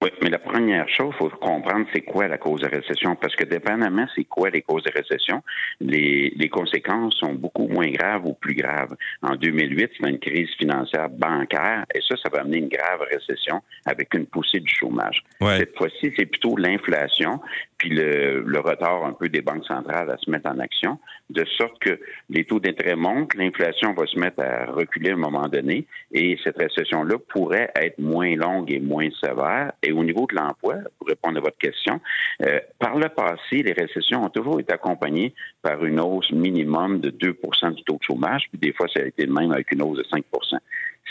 Oui, 0.00 0.10
mais 0.22 0.30
la 0.30 0.38
première 0.38 0.88
chose, 0.88 1.12
il 1.14 1.18
faut 1.18 1.28
comprendre 1.28 1.84
c'est 1.92 2.02
quoi 2.02 2.28
la 2.28 2.38
cause 2.38 2.60
de 2.60 2.68
récession, 2.68 3.16
parce 3.16 3.34
que 3.34 3.42
dépendamment 3.42 4.06
c'est 4.14 4.24
quoi 4.24 4.48
les 4.48 4.62
causes 4.62 4.84
de 4.84 4.92
récession, 4.94 5.42
les, 5.80 6.32
les 6.36 6.48
conséquences 6.48 7.16
sont 7.16 7.34
beaucoup 7.34 7.66
moins 7.66 7.90
graves 7.90 8.24
ou 8.24 8.34
plus 8.34 8.54
graves. 8.54 8.94
En 9.22 9.34
2008, 9.34 9.90
c'était 9.96 10.10
une 10.10 10.20
crise 10.20 10.50
financière 10.56 11.08
bancaire, 11.08 11.84
et 11.92 12.00
ça, 12.08 12.14
ça 12.22 12.28
va 12.32 12.42
amener 12.42 12.58
une 12.58 12.68
grave 12.68 13.00
récession 13.10 13.60
avec 13.86 14.14
une 14.14 14.26
poussée 14.26 14.60
du 14.60 14.72
chômage. 14.72 15.24
Cette 15.40 15.76
fois-ci, 15.76 16.12
c'est 16.16 16.26
plutôt 16.26 16.56
l'inflation, 16.56 17.40
puis 17.76 17.90
le, 17.90 18.42
le, 18.42 18.60
retard 18.60 19.04
un 19.04 19.12
peu 19.12 19.28
des 19.28 19.40
banques 19.40 19.64
centrales 19.64 20.10
à 20.10 20.16
se 20.18 20.30
mettre 20.30 20.48
en 20.50 20.58
action, 20.60 20.98
de 21.30 21.44
sorte 21.44 21.78
que 21.80 21.98
les 22.30 22.44
taux 22.44 22.60
d'intérêt 22.60 22.96
montent, 22.96 23.34
l'inflation 23.34 23.92
va 23.94 24.06
se 24.06 24.18
mettre 24.18 24.42
à 24.42 24.66
reculer 24.66 25.10
à 25.10 25.14
un 25.14 25.16
moment 25.16 25.48
donné, 25.48 25.86
et 26.12 26.38
cette 26.44 26.58
récession-là 26.58 27.16
pourrait 27.28 27.70
être 27.74 27.98
moins 27.98 28.34
longue 28.36 28.70
et 28.70 28.80
moins 28.80 29.08
sévère. 29.20 29.72
Et 29.82 29.87
au 29.92 30.04
niveau 30.04 30.26
de 30.26 30.34
l'emploi, 30.34 30.76
pour 30.98 31.08
répondre 31.08 31.38
à 31.38 31.40
votre 31.40 31.58
question, 31.58 32.00
euh, 32.42 32.60
par 32.78 32.96
le 32.96 33.08
passé, 33.08 33.62
les 33.62 33.72
récessions 33.72 34.24
ont 34.24 34.30
toujours 34.30 34.60
été 34.60 34.72
accompagnées 34.72 35.34
par 35.62 35.84
une 35.84 36.00
hausse 36.00 36.30
minimum 36.30 37.00
de 37.00 37.10
2% 37.10 37.74
du 37.74 37.82
taux 37.84 37.98
de 37.98 38.02
chômage, 38.02 38.48
puis 38.50 38.58
des 38.58 38.72
fois, 38.72 38.86
ça 38.94 39.00
a 39.00 39.06
été 39.06 39.26
le 39.26 39.32
même 39.32 39.52
avec 39.52 39.72
une 39.72 39.82
hausse 39.82 39.98
de 39.98 40.04
5 40.10 40.24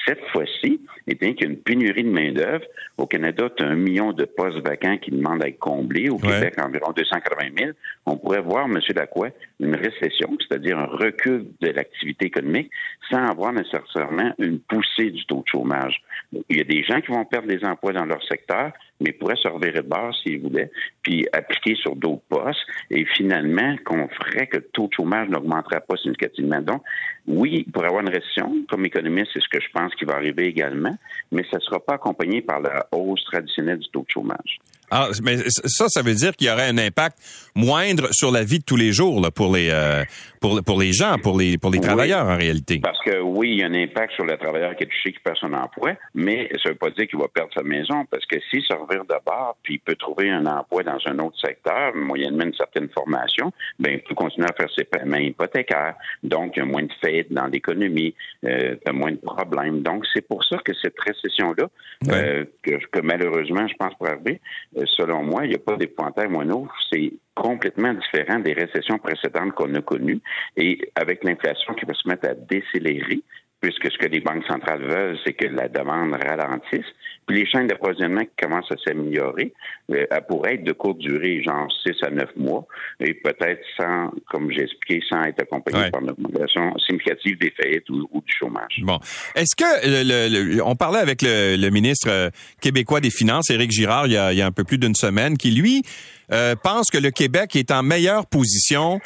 cette 0.06 0.24
fois-ci, 0.32 0.82
étant 1.08 1.34
qu'il 1.34 1.48
y 1.48 1.50
a 1.50 1.52
une 1.52 1.58
pénurie 1.58 2.04
de 2.04 2.10
main-d'œuvre, 2.10 2.66
au 2.98 3.06
Canada, 3.06 3.50
tu 3.56 3.64
as 3.64 3.68
un 3.68 3.76
million 3.76 4.14
de 4.14 4.26
postes 4.26 4.60
vacants 4.66 4.98
qui 4.98 5.12
demandent 5.12 5.43
à 5.43 5.48
être 5.48 5.60
comblés. 5.60 6.10
Au 6.10 6.18
Québec, 6.18 6.56
environ 6.60 6.91
280 6.93 7.50
000. 7.58 7.72
On 8.06 8.18
pourrait 8.18 8.41
voir, 8.41 8.66
M. 8.66 8.80
Lacroix, 8.95 9.30
une 9.60 9.76
récession, 9.76 10.36
c'est-à-dire 10.39 10.80
un 10.80 10.86
recul 10.86 11.45
de 11.62 11.70
l'activité 11.70 12.26
économique, 12.26 12.72
sans 13.10 13.26
avoir 13.26 13.54
nécessairement 13.54 14.34
une 14.39 14.60
poussée 14.60 15.12
du 15.12 15.26
taux 15.26 15.43
de 15.43 15.48
chômage. 15.48 16.02
Il 16.50 16.58
y 16.58 16.62
a 16.62 16.64
des 16.64 16.84
gens 16.84 17.02
qui 17.02 17.12
vont 17.12 17.26
perdre 17.26 17.48
des 17.48 17.64
emplois 17.64 17.93
dans 17.93 18.06
leur 18.06 18.24
secteur, 18.24 18.72
mais 19.00 19.12
pourraient 19.12 19.36
se 19.36 19.48
revirer 19.48 19.82
de 19.82 19.88
base 19.88 20.16
s'ils 20.24 20.41
voulaient, 20.41 20.72
puis 21.02 21.28
appliquer 21.32 21.76
sur 21.76 21.95
d'autres 21.95 22.24
postes, 22.30 22.66
et 22.89 23.06
finalement 23.06 23.76
qu'on 23.86 24.08
ferait 24.08 24.48
que 24.48 24.58
le 24.58 24.68
taux 24.74 24.88
de 24.88 24.93
chômage 24.93 25.30
n'augmenterait 25.30 25.82
pas 25.88 25.95
significativement. 25.98 26.62
Donc, 26.62 26.82
oui, 27.28 27.64
il 27.66 27.72
pourrait 27.72 27.88
avoir 27.88 28.02
une 28.02 28.10
récession. 28.10 28.66
Comme 28.70 28.86
économiste, 28.86 29.32
c'est 29.34 29.41
ce 29.41 29.50
que 29.50 29.60
je 29.60 29.70
pense 29.74 29.93
qui 29.95 30.06
va 30.06 30.16
arriver 30.16 30.45
également, 30.45 30.95
mais 31.32 31.43
ça 31.52 31.58
ne 31.58 31.62
sera 31.62 31.80
pas 31.80 31.95
accompagné 31.95 32.41
par 32.41 32.62
la 32.62 32.88
hausse 32.91 33.24
traditionnelle 33.26 33.80
du 33.80 33.89
taux 33.89 34.04
de 34.04 34.12
chômage. 34.12 34.60
Ah, 34.90 35.10
mais 35.22 35.38
ça, 35.50 35.90
ça 35.90 36.02
veut 36.02 36.14
dire 36.14 36.34
qu'il 36.36 36.48
y 36.48 36.52
aurait 36.52 36.68
un 36.68 36.78
impact 36.78 37.18
moindre 37.56 38.08
sur 38.12 38.32
la 38.32 38.44
vie 38.44 38.60
de 38.60 38.64
tous 38.64 38.78
les 38.78 38.94
jours 38.94 39.20
là, 39.22 39.32
pour 39.32 39.54
les 39.54 39.70
euh, 39.70 40.04
pour 40.40 40.64
pour 40.64 40.80
les 40.80 40.94
gens, 40.94 41.18
pour 41.22 41.38
les 41.38 41.58
pour 41.58 41.72
les 41.72 41.80
travailleurs 41.80 42.26
en 42.26 42.38
réalité. 42.38 42.80
Parce 42.82 43.02
que 43.04 43.20
oui, 43.20 43.52
il 43.52 43.60
y 43.60 43.64
a 43.64 43.68
un 43.68 43.74
impact 43.74 44.14
sur 44.14 44.26
le 44.26 44.38
travailleur 44.38 44.76
qui 44.76 44.84
est 44.84 44.88
touché, 44.88 45.12
qui 45.12 45.20
perd 45.20 45.38
son 45.38 45.54
emploi, 45.54 45.94
mais 46.16 46.50
ça 46.64 46.70
veut 46.70 46.76
pas 46.76 46.90
dire 46.92 47.08
qu'il 47.08 47.20
va 47.20 47.28
perdre 47.28 47.52
sa 47.54 47.64
maison, 47.64 48.06
parce 48.10 48.26
que 48.26 48.38
s'il 48.50 48.64
se 48.64 48.74
revire 48.74 49.04
de 49.04 49.16
bord, 49.26 49.58
puis 49.64 49.76
il 49.76 49.80
peut 49.80 49.96
trouver 49.96 50.30
un 50.30 50.46
emploi 50.46 50.84
dans 50.84 51.00
un 51.06 51.20
autre 51.20 51.38
secteur, 51.40 51.94
moyennement 51.96 52.46
une 52.46 52.54
certaine 52.54 52.90
formation, 52.90 53.52
ben 53.80 53.94
il 53.94 54.00
peut 54.00 54.16
continuer 54.16 54.48
à 54.50 54.54
faire 54.54 54.72
ses 54.76 54.86
paiements 54.86 55.18
hypothécaires. 55.18 55.96
Donc, 56.24 56.54
il 56.56 56.60
y 56.60 56.62
a 56.62 56.66
moins 56.66 56.84
de 56.84 56.94
faits 57.02 57.32
dans 57.32 57.48
l'économie, 57.48 58.14
euh, 58.46 58.76
moins 58.94 59.12
de 59.12 59.18
problèmes. 59.18 59.82
Donc, 59.82 60.06
c'est 60.14 60.26
pour 60.26 60.44
ça 60.44 60.58
que 60.64 60.72
cette 60.82 61.00
récession-là, 61.00 61.68
euh, 62.10 62.46
que, 62.64 62.78
que, 62.92 63.02
malheureusement, 63.02 63.68
je 63.68 63.74
pense 63.76 63.94
pour 63.96 64.08
arriver, 64.08 64.40
selon 64.86 65.23
moi, 65.23 65.45
il 65.45 65.49
n'y 65.49 65.55
a 65.55 65.59
pas 65.59 65.75
d'épouvantail 65.75 66.28
moineau. 66.28 66.67
C'est 66.91 67.13
complètement 67.36 67.93
différent 67.93 68.39
des 68.39 68.53
récessions 68.53 68.97
précédentes 68.97 69.53
qu'on 69.53 69.73
a 69.75 69.82
connues. 69.82 70.19
Et 70.55 70.91
avec 70.95 71.23
l'inflation 71.23 71.73
qui 71.73 71.86
va 71.86 71.93
se 71.93 72.07
mettre 72.07 72.30
à 72.30 72.34
décélérer, 72.34 73.21
puisque 73.61 73.91
ce 73.91 73.97
que 73.97 74.07
les 74.07 74.19
banques 74.19 74.45
centrales 74.45 74.84
veulent, 74.84 75.17
c'est 75.25 75.34
que 75.34 75.47
la 75.47 75.67
demande 75.67 76.13
ralentisse. 76.13 76.86
Puis 77.28 77.39
les 77.39 77.45
chaînes 77.45 77.67
d'approvisionnement 77.67 78.21
qui 78.21 78.45
commencent 78.45 78.71
à 78.71 78.78
s'améliorer, 78.86 79.53
euh, 79.91 80.05
elles 80.09 80.25
pourraient 80.28 80.55
être 80.55 80.63
de 80.63 80.71
courte 80.71 80.97
durée, 80.99 81.43
genre 81.43 81.67
6 81.86 81.91
à 82.03 82.09
9 82.09 82.36
mois, 82.38 82.65
et 83.01 83.13
peut-être 83.15 83.61
sans, 83.78 84.11
comme 84.32 84.49
j'ai 84.51 84.63
expliqué, 84.63 85.01
sans 85.09 85.21
être 85.23 85.41
accompagné 85.41 85.91
par 85.91 86.01
une 86.01 86.11
augmentation 86.11 86.73
significative 86.80 87.38
des 87.38 87.51
faillites 87.51 87.89
ou, 87.89 88.07
du 88.25 88.34
chômage. 88.34 88.80
Bon. 88.82 88.97
Est-ce 89.36 89.55
que, 89.57 89.65
le, 89.84 90.61
on 90.61 90.75
parlait 90.75 90.99
avec 90.99 91.21
le, 91.21 91.69
ministre 91.69 92.09
euh, 92.09 92.30
québécois 92.61 93.01
des 93.01 93.11
Finances, 93.11 93.49
Éric 93.49 93.71
Girard, 93.71 94.07
il 94.07 94.13
y 94.13 94.17
a, 94.17 94.32
il 94.32 94.39
y 94.39 94.41
a 94.41 94.45
un 94.45 94.51
peu 94.51 94.63
plus 94.63 94.78
d'une 94.78 94.95
semaine, 94.95 95.38
qui, 95.38 95.51
lui, 95.51 95.84
euh, 96.32 96.55
pense 96.55 96.88
que 96.89 96.97
le 96.97 97.11
Québec 97.11 97.57
est 97.57 97.71
en 97.71 97.84
meilleure 97.84 98.25
position 98.25 99.01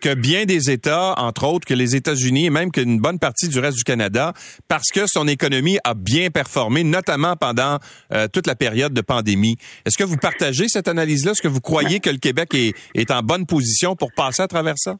que 0.00 0.14
bien 0.14 0.44
des 0.44 0.70
États, 0.70 1.14
entre 1.18 1.44
autres 1.44 1.66
que 1.66 1.74
les 1.74 1.96
États-Unis 1.96 2.46
et 2.46 2.50
même 2.50 2.70
qu'une 2.70 2.98
bonne 2.98 3.18
partie 3.18 3.48
du 3.48 3.58
reste 3.58 3.76
du 3.78 3.84
Canada, 3.84 4.32
parce 4.68 4.90
que 4.92 5.06
son 5.06 5.28
économie 5.28 5.78
a 5.84 5.94
bien 5.94 6.30
performé, 6.30 6.84
notamment 6.84 7.36
pendant 7.36 7.78
euh, 8.12 8.28
toute 8.28 8.46
la 8.46 8.54
période 8.54 8.92
de 8.92 9.00
pandémie. 9.00 9.56
Est-ce 9.84 9.96
que 9.96 10.04
vous 10.04 10.16
partagez 10.16 10.68
cette 10.68 10.88
analyse-là? 10.88 11.32
Est-ce 11.32 11.42
que 11.42 11.48
vous 11.48 11.60
croyez 11.60 12.00
que 12.00 12.10
le 12.10 12.18
Québec 12.18 12.54
est, 12.54 12.74
est 12.94 13.10
en 13.10 13.20
bonne 13.22 13.46
position 13.46 13.96
pour 13.96 14.12
passer 14.12 14.42
à 14.42 14.48
travers 14.48 14.74
ça? 14.76 14.96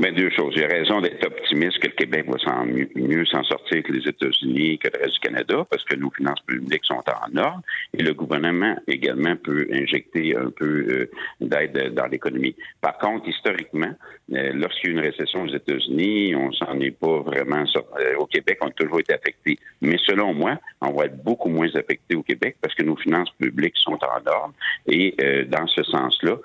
Mais 0.00 0.12
deux 0.12 0.30
choses. 0.30 0.54
J'ai 0.56 0.64
raison 0.64 1.00
d'être 1.00 1.26
optimiste 1.26 1.80
que 1.80 1.88
le 1.88 1.92
Québec 1.94 2.26
va 2.28 2.38
s'en 2.38 2.64
mieux, 2.64 3.26
s'en 3.26 3.42
sortir 3.42 3.82
que 3.82 3.92
les 3.92 4.08
États-Unis, 4.08 4.78
que 4.78 4.88
le 4.94 5.02
reste 5.02 5.14
du 5.14 5.20
Canada, 5.20 5.66
parce 5.68 5.82
que 5.84 5.96
nos 5.96 6.10
finances 6.12 6.40
publiques 6.46 6.84
sont 6.84 7.02
en 7.08 7.36
ordre 7.36 7.62
et 7.92 8.04
le 8.04 8.14
gouvernement 8.14 8.76
également 8.86 9.34
peut 9.34 9.66
injecter 9.72 10.36
un 10.36 10.50
peu 10.50 10.86
euh, 10.88 11.10
d'aide 11.40 11.94
dans 11.94 12.06
l'économie. 12.06 12.54
Par 12.80 12.96
contre, 12.98 13.28
historiquement, 13.28 13.90
euh, 14.34 14.52
lorsqu'il 14.54 14.90
y 14.90 14.92
a 14.92 15.00
une 15.00 15.04
récession 15.04 15.42
aux 15.42 15.52
États-Unis, 15.52 16.36
on 16.36 16.52
s'en 16.52 16.78
est 16.78 16.92
pas 16.92 17.18
vraiment 17.18 17.66
sorti. 17.66 17.88
Euh, 17.98 18.18
au 18.18 18.26
Québec, 18.26 18.58
on 18.60 18.68
a 18.68 18.70
toujours 18.70 19.00
été 19.00 19.14
affecté. 19.14 19.58
Mais 19.82 19.96
selon 20.06 20.32
moi, 20.32 20.58
on 20.80 20.92
va 20.92 21.06
être 21.06 21.20
beaucoup 21.24 21.48
moins 21.48 21.68
affecté 21.74 22.14
au 22.14 22.22
Québec 22.22 22.56
parce 22.60 22.74
que 22.76 22.84
nos 22.84 22.96
finances 22.96 23.30
publiques 23.30 23.76
sont 23.76 23.98
en 24.04 24.30
ordre 24.30 24.54
et 24.86 25.16
dans 25.48 25.66
ce 25.66 25.82
sens-là, 25.82 26.36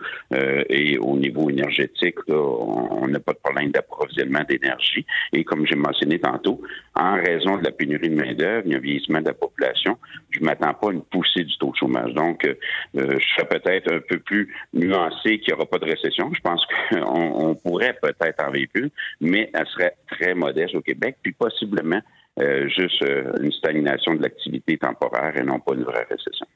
et 0.69 0.97
au 0.97 1.15
niveau 1.15 1.49
énergétique, 1.49 2.17
on 2.27 3.07
n'a 3.07 3.19
pas 3.19 3.33
de 3.33 3.39
problème 3.43 3.71
d'approvisionnement 3.71 4.43
d'énergie. 4.47 5.05
Et 5.33 5.43
comme 5.43 5.65
j'ai 5.65 5.75
mentionné 5.75 6.19
tantôt, 6.19 6.61
en 6.95 7.15
raison 7.15 7.57
de 7.57 7.63
la 7.63 7.71
pénurie 7.71 8.09
de 8.09 8.15
main-d'œuvre, 8.15 8.63
il 8.65 8.71
y 8.71 8.75
a 8.75 8.77
un 8.77 8.81
vieillissement 8.81 9.19
de 9.19 9.27
la 9.27 9.33
population, 9.33 9.97
je 10.31 10.39
ne 10.39 10.45
m'attends 10.45 10.73
pas 10.73 10.89
à 10.89 10.93
une 10.93 11.03
poussée 11.03 11.43
du 11.43 11.57
taux 11.57 11.71
de 11.71 11.75
chômage. 11.75 12.13
Donc, 12.13 12.45
euh, 12.45 12.55
je 12.93 13.25
serais 13.35 13.47
peut-être 13.47 13.91
un 13.91 13.99
peu 13.99 14.19
plus 14.19 14.53
nuancé 14.73 15.39
qu'il 15.39 15.53
n'y 15.53 15.53
aura 15.53 15.65
pas 15.65 15.79
de 15.79 15.85
récession. 15.85 16.31
Je 16.33 16.41
pense 16.41 16.65
qu'on 16.89 17.55
pourrait 17.63 17.97
peut-être 18.01 18.43
en 18.43 18.51
véhicule, 18.51 18.89
mais 19.21 19.49
elle 19.53 19.67
serait 19.67 19.95
très 20.09 20.33
modeste 20.33 20.75
au 20.75 20.81
Québec, 20.81 21.17
puis 21.21 21.33
possiblement 21.33 22.01
euh, 22.41 22.67
juste 22.67 23.03
euh, 23.03 23.31
une 23.43 23.51
stagnation 23.51 24.15
de 24.15 24.23
l'activité 24.23 24.75
temporaire 24.77 25.33
et 25.37 25.43
non 25.43 25.59
pas 25.59 25.75
une 25.75 25.83
vraie 25.83 26.07
récession. 26.09 26.47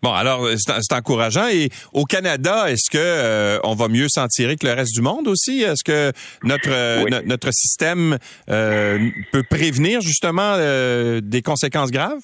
Bon, 0.00 0.12
alors 0.12 0.48
c'est 0.56 0.92
encourageant. 0.92 1.48
Et 1.48 1.70
au 1.92 2.04
Canada, 2.04 2.70
est-ce 2.70 2.88
que 2.88 2.98
euh, 2.98 3.58
on 3.64 3.74
va 3.74 3.88
mieux 3.88 4.06
s'en 4.08 4.28
tirer 4.28 4.54
que 4.54 4.64
le 4.64 4.74
reste 4.74 4.94
du 4.94 5.02
monde 5.02 5.26
aussi? 5.26 5.62
Est-ce 5.62 5.82
que 5.82 6.12
notre 6.44 7.26
notre 7.26 7.50
système 7.52 8.16
peut 8.46 9.42
prévenir 9.50 10.00
justement 10.00 10.56
des 10.56 11.42
conséquences 11.42 11.90
graves? 11.90 12.20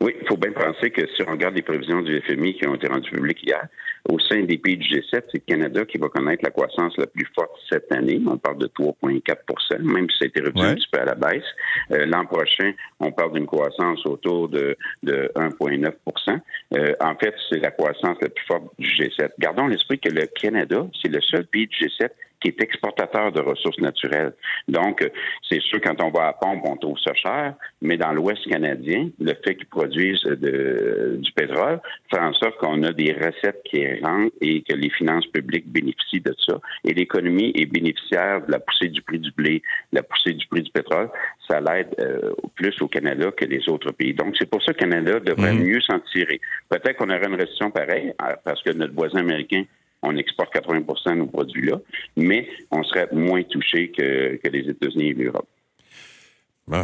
Oui, 0.00 0.14
il 0.20 0.26
faut 0.26 0.36
bien 0.36 0.52
penser 0.52 0.90
que 0.90 1.06
si 1.14 1.22
on 1.26 1.30
regarde 1.30 1.54
les 1.54 1.62
prévisions 1.62 2.02
du 2.02 2.20
FMI 2.20 2.54
qui 2.54 2.66
ont 2.66 2.74
été 2.74 2.88
rendues 2.88 3.10
publiques 3.10 3.42
hier, 3.44 3.66
au 4.08 4.18
sein 4.18 4.42
des 4.42 4.58
pays 4.58 4.76
du 4.76 4.88
G7, 4.88 5.02
c'est 5.12 5.34
le 5.34 5.40
Canada 5.46 5.84
qui 5.84 5.98
va 5.98 6.08
connaître 6.08 6.42
la 6.44 6.50
croissance 6.50 6.96
la 6.98 7.06
plus 7.06 7.26
forte 7.34 7.52
cette 7.70 7.90
année. 7.92 8.20
On 8.26 8.36
parle 8.36 8.58
de 8.58 8.66
3,4% 8.66 9.78
même 9.80 10.08
si 10.10 10.18
ça 10.18 10.24
a 10.24 10.28
été 10.28 10.40
revu 10.40 10.60
un 10.60 10.74
petit 10.74 10.88
peu 10.90 11.00
à 11.00 11.04
la 11.04 11.14
baisse. 11.14 11.44
Euh, 11.92 12.06
l'an 12.06 12.24
prochain, 12.24 12.72
on 13.00 13.12
parle 13.12 13.32
d'une 13.32 13.46
croissance 13.46 14.04
autour 14.06 14.48
de, 14.48 14.76
de 15.02 15.30
1,9% 15.36 16.40
euh, 16.74 16.94
En 17.00 17.14
fait, 17.16 17.34
c'est 17.50 17.60
la 17.60 17.70
croissance 17.70 18.16
la 18.20 18.28
plus 18.28 18.44
forte 18.46 18.64
du 18.78 18.88
G7. 18.88 19.30
Gardons 19.38 19.66
l'esprit 19.66 19.98
que 19.98 20.10
le 20.10 20.26
Canada, 20.26 20.86
c'est 21.00 21.10
le 21.10 21.20
seul 21.20 21.46
pays 21.46 21.66
du 21.66 21.86
G7 21.86 22.10
qui 22.42 22.48
est 22.48 22.60
exportateur 22.60 23.32
de 23.32 23.40
ressources 23.40 23.78
naturelles. 23.78 24.32
Donc, 24.68 25.08
c'est 25.48 25.60
sûr, 25.62 25.80
quand 25.80 26.02
on 26.02 26.10
va 26.10 26.28
à 26.28 26.32
pompe, 26.32 26.62
on 26.64 26.76
trouve 26.76 26.98
ça 26.98 27.14
cher, 27.14 27.54
mais 27.80 27.96
dans 27.96 28.12
l'Ouest 28.12 28.46
canadien, 28.48 29.08
le 29.20 29.32
fait 29.44 29.54
qu'ils 29.54 29.66
produisent 29.66 30.24
du 30.24 31.32
pétrole 31.32 31.80
fait 32.10 32.20
en 32.20 32.32
sorte 32.34 32.56
qu'on 32.58 32.82
a 32.82 32.92
des 32.92 33.12
recettes 33.12 33.62
qui 33.64 33.86
rentrent 34.00 34.34
et 34.40 34.62
que 34.62 34.74
les 34.74 34.90
finances 34.90 35.26
publiques 35.26 35.68
bénéficient 35.68 36.20
de 36.20 36.34
ça. 36.46 36.58
Et 36.84 36.92
l'économie 36.92 37.52
est 37.54 37.66
bénéficiaire 37.66 38.44
de 38.44 38.52
la 38.52 38.58
poussée 38.58 38.88
du 38.88 39.02
prix 39.02 39.18
du 39.18 39.30
blé, 39.32 39.62
de 39.92 39.98
la 39.98 40.02
poussée 40.02 40.32
du 40.32 40.46
prix 40.46 40.62
du 40.62 40.70
pétrole. 40.70 41.08
Ça 41.48 41.60
l'aide 41.60 41.94
euh, 42.00 42.32
plus 42.54 42.80
au 42.82 42.88
Canada 42.88 43.30
que 43.30 43.44
les 43.44 43.68
autres 43.68 43.92
pays. 43.92 44.14
Donc, 44.14 44.34
c'est 44.38 44.48
pour 44.48 44.62
ça 44.62 44.72
que 44.72 44.84
le 44.84 44.90
Canada 44.90 45.20
devrait 45.20 45.54
mmh. 45.54 45.62
mieux 45.62 45.80
s'en 45.80 46.00
tirer. 46.12 46.40
Peut-être 46.68 46.96
qu'on 46.96 47.10
aurait 47.10 47.26
une 47.26 47.36
récession 47.36 47.70
pareille, 47.70 48.12
euh, 48.22 48.34
parce 48.44 48.62
que 48.62 48.70
notre 48.70 48.94
voisin 48.94 49.20
américain 49.20 49.64
on 50.02 50.16
exporte 50.16 50.52
80 50.52 50.80
de 51.06 51.14
nos 51.14 51.26
produits-là, 51.26 51.78
mais 52.16 52.48
on 52.70 52.82
serait 52.82 53.08
moins 53.12 53.42
touché 53.42 53.90
que, 53.90 54.38
les 54.42 54.68
États-Unis 54.68 55.10
et 55.10 55.14
l'Europe. 55.14 55.48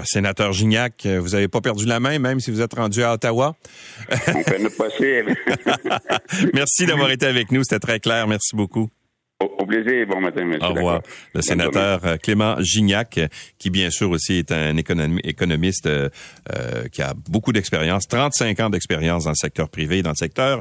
sénateur 0.04 0.52
Gignac, 0.52 1.06
vous 1.06 1.30
n'avez 1.30 1.48
pas 1.48 1.60
perdu 1.60 1.86
la 1.86 2.00
main, 2.00 2.18
même 2.18 2.40
si 2.40 2.50
vous 2.50 2.60
êtes 2.60 2.74
rendu 2.74 3.02
à 3.02 3.14
Ottawa. 3.14 3.56
on 4.10 4.42
fait 4.42 4.58
notre 4.58 4.76
possible. 4.76 5.34
Merci 6.54 6.86
d'avoir 6.86 7.10
été 7.10 7.26
avec 7.26 7.50
nous, 7.52 7.62
c'était 7.64 7.80
très 7.80 8.00
clair. 8.00 8.26
Merci 8.26 8.54
beaucoup. 8.54 8.88
Au, 9.40 9.64
plaisir, 9.64 10.04
bon 10.08 10.20
matin, 10.20 10.44
monsieur. 10.44 10.64
Au 10.64 10.74
revoir. 10.74 11.00
Le 11.32 11.42
sénateur 11.42 12.04
euh, 12.04 12.16
Clément 12.16 12.56
Gignac, 12.60 13.20
qui 13.56 13.70
bien 13.70 13.88
sûr 13.88 14.10
aussi 14.10 14.38
est 14.38 14.50
un 14.50 14.76
économiste 14.76 15.86
euh, 15.86 16.08
euh, 16.52 16.88
qui 16.88 17.02
a 17.02 17.14
beaucoup 17.14 17.52
d'expérience, 17.52 18.08
35 18.08 18.58
ans 18.58 18.68
d'expérience 18.68 19.24
dans 19.24 19.30
le 19.30 19.36
secteur 19.36 19.68
privé, 19.68 20.02
dans 20.02 20.10
le 20.10 20.16
secteur 20.16 20.60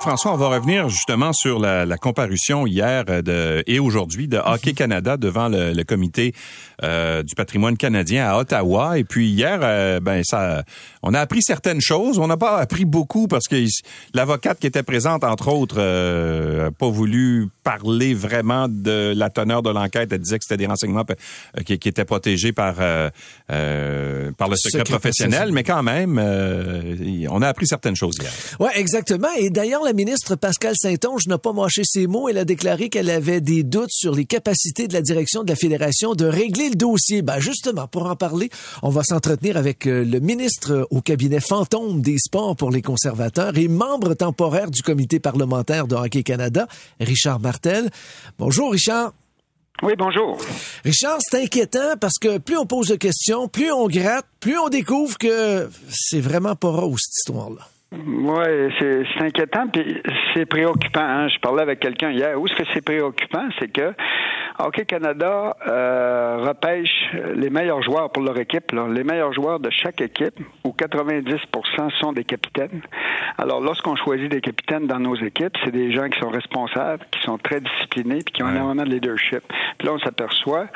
François, 0.00 0.32
on 0.32 0.36
va 0.36 0.48
revenir 0.48 0.88
justement 0.88 1.32
sur 1.32 1.58
la, 1.58 1.84
la 1.84 1.96
comparution 1.96 2.66
hier 2.66 3.04
euh, 3.08 3.22
de, 3.22 3.64
et 3.66 3.78
aujourd'hui 3.78 4.28
de 4.28 4.38
Hockey 4.38 4.70
mhm. 4.70 4.76
Canada 4.76 5.16
devant 5.16 5.48
le, 5.48 5.72
le 5.72 5.84
comité 5.84 6.34
euh, 6.84 7.22
du 7.22 7.34
patrimoine 7.34 7.78
canadien 7.78 8.28
à 8.28 8.36
Ottawa. 8.36 8.98
Et 8.98 9.04
puis 9.04 9.30
hier, 9.30 9.60
euh, 9.62 9.98
ben 9.98 10.22
ça, 10.22 10.62
on 11.02 11.14
a 11.14 11.20
appris 11.20 11.40
certaines 11.42 11.80
choses. 11.80 12.18
On 12.18 12.26
n'a 12.26 12.36
pas 12.36 12.58
appris 12.58 12.84
beaucoup 12.84 13.28
parce 13.28 13.48
que 13.48 13.56
l'avocate 14.12 14.58
qui 14.58 14.66
était 14.66 14.82
présente, 14.82 15.24
entre 15.24 15.48
autres, 15.48 15.76
euh, 15.78 16.70
pas 16.70 16.90
voulu 16.90 17.48
parler 17.64 18.12
vraiment 18.12 18.68
de 18.68 19.14
la 19.16 19.30
teneur 19.30 19.62
de 19.62 19.70
l'enquête. 19.70 20.12
Elle 20.12 20.18
disait 20.18 20.38
que 20.38 20.44
c'était 20.44 20.58
des 20.58 20.66
renseignements 20.66 21.06
qui, 21.64 21.78
qui, 21.78 21.88
étaient 21.88 22.04
protégés 22.04 22.52
par 22.52 22.74
par 22.76 24.48
le 24.48 24.56
secret, 24.56 24.84
professionnel, 24.84 25.52
mais 25.52 25.64
quand 25.64 25.82
même, 25.82 26.18
on 27.30 27.40
a 27.40 27.48
appris 27.48 27.66
certaines 27.66 27.96
choses 27.96 28.18
hier. 28.20 28.30
Ouais, 28.60 28.78
exactement. 28.78 29.28
Et 29.38 29.48
d'ailleurs, 29.48 29.85
la 29.86 29.92
ministre 29.92 30.34
Pascal 30.34 30.74
Saint-Onge 30.76 31.28
n'a 31.28 31.38
pas 31.38 31.52
mâché 31.52 31.82
ses 31.84 32.08
mots. 32.08 32.28
Elle 32.28 32.38
a 32.38 32.44
déclaré 32.44 32.88
qu'elle 32.88 33.08
avait 33.08 33.40
des 33.40 33.62
doutes 33.62 33.92
sur 33.92 34.16
les 34.16 34.24
capacités 34.24 34.88
de 34.88 34.92
la 34.92 35.00
direction 35.00 35.44
de 35.44 35.48
la 35.48 35.54
Fédération 35.54 36.14
de 36.14 36.26
régler 36.26 36.70
le 36.70 36.74
dossier. 36.74 37.22
Ben 37.22 37.38
justement, 37.38 37.86
pour 37.86 38.06
en 38.06 38.16
parler, 38.16 38.50
on 38.82 38.90
va 38.90 39.04
s'entretenir 39.04 39.56
avec 39.56 39.86
euh, 39.86 40.04
le 40.04 40.18
ministre 40.18 40.88
au 40.90 41.00
cabinet 41.00 41.38
fantôme 41.38 42.02
des 42.02 42.18
sports 42.18 42.56
pour 42.56 42.72
les 42.72 42.82
conservateurs 42.82 43.56
et 43.56 43.68
membre 43.68 44.14
temporaire 44.14 44.72
du 44.72 44.82
comité 44.82 45.20
parlementaire 45.20 45.86
de 45.86 45.94
Hockey 45.94 46.24
Canada, 46.24 46.66
Richard 46.98 47.38
Martel. 47.38 47.88
Bonjour 48.40 48.72
Richard. 48.72 49.12
Oui, 49.84 49.92
bonjour. 49.96 50.36
Richard, 50.84 51.18
c'est 51.20 51.44
inquiétant 51.44 51.96
parce 52.00 52.18
que 52.20 52.38
plus 52.38 52.56
on 52.56 52.66
pose 52.66 52.88
de 52.88 52.96
questions, 52.96 53.46
plus 53.46 53.70
on 53.70 53.86
gratte, 53.86 54.26
plus 54.40 54.58
on 54.58 54.68
découvre 54.68 55.16
que 55.16 55.70
c'est 55.88 56.20
vraiment 56.20 56.56
pas 56.56 56.70
rose 56.70 56.98
cette 57.00 57.18
histoire-là. 57.18 57.68
Oui, 57.92 58.72
c'est 58.80 59.06
inquiétant, 59.20 59.68
puis 59.68 60.02
c'est 60.34 60.44
préoccupant. 60.44 61.00
Hein. 61.00 61.28
Je 61.28 61.38
parlais 61.38 61.62
avec 61.62 61.78
quelqu'un 61.78 62.10
hier. 62.10 62.40
Où 62.40 62.46
est-ce 62.46 62.56
que 62.56 62.68
c'est 62.74 62.84
préoccupant? 62.84 63.48
C'est 63.60 63.68
que 63.68 63.94
Hockey 64.58 64.84
Canada 64.86 65.56
euh, 65.68 66.38
repêche 66.40 67.14
les 67.34 67.48
meilleurs 67.48 67.82
joueurs 67.82 68.10
pour 68.10 68.24
leur 68.24 68.38
équipe. 68.38 68.72
Les 68.72 69.04
meilleurs 69.04 69.32
joueurs 69.32 69.60
de 69.60 69.70
chaque 69.70 70.00
équipe, 70.00 70.34
où 70.64 70.70
90% 70.70 71.90
sont 72.00 72.12
des 72.12 72.24
capitaines. 72.24 72.82
Alors, 73.38 73.60
lorsqu'on 73.60 73.94
choisit 73.94 74.30
des 74.30 74.40
capitaines 74.40 74.88
dans 74.88 74.98
nos 74.98 75.14
équipes, 75.14 75.56
c'est 75.64 75.70
des 75.70 75.92
gens 75.92 76.08
qui 76.08 76.18
sont 76.18 76.30
responsables, 76.30 77.06
qui 77.12 77.22
sont 77.22 77.38
très 77.38 77.60
disciplinés, 77.60 78.18
puis 78.24 78.34
qui 78.34 78.42
ont 78.42 78.50
énormément 78.50 78.82
de 78.82 78.90
leadership. 78.90 79.44
Puis 79.78 79.86
là, 79.86 79.94
on 79.94 79.98
s'aperçoit 80.00 80.66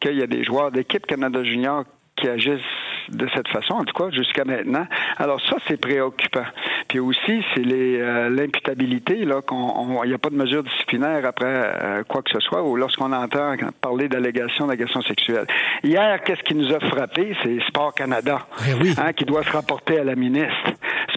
qu'il 0.00 0.16
y 0.18 0.22
a 0.22 0.26
des 0.26 0.44
joueurs 0.44 0.70
d'équipe 0.70 1.06
Canada 1.06 1.44
Junior 1.44 1.84
qui 2.16 2.28
agissent 2.28 2.60
de 3.08 3.28
cette 3.34 3.48
façon, 3.48 3.74
en 3.74 3.84
tout 3.84 3.94
cas 3.94 4.10
jusqu'à 4.10 4.44
maintenant. 4.44 4.86
Alors 5.16 5.40
ça, 5.48 5.56
c'est 5.68 5.80
préoccupant. 5.80 6.44
Puis 6.88 6.98
aussi, 6.98 7.44
c'est 7.54 7.62
euh, 7.66 8.30
l'imputabilité, 8.30 9.24
là, 9.24 9.40
qu'on 9.42 10.02
il 10.04 10.08
n'y 10.08 10.14
a 10.14 10.18
pas 10.18 10.30
de 10.30 10.36
mesure 10.36 10.62
disciplinaire 10.62 11.24
après 11.26 11.46
euh, 11.46 12.02
quoi 12.04 12.22
que 12.22 12.30
ce 12.30 12.40
soit, 12.40 12.62
ou 12.62 12.76
lorsqu'on 12.76 13.12
entend 13.12 13.56
parler 13.80 14.08
d'allégations 14.08 14.66
d'agression 14.66 15.02
sexuelle. 15.02 15.46
Hier, 15.82 16.22
qu'est-ce 16.22 16.42
qui 16.42 16.54
nous 16.54 16.72
a 16.72 16.80
frappé? 16.80 17.36
C'est 17.42 17.60
Sport 17.68 17.94
Canada, 17.94 18.46
eh 18.66 19.00
hein, 19.00 19.12
qui 19.12 19.24
doit 19.24 19.42
se 19.42 19.50
rapporter 19.50 19.98
à 19.98 20.04
la 20.04 20.14
ministre. 20.14 20.72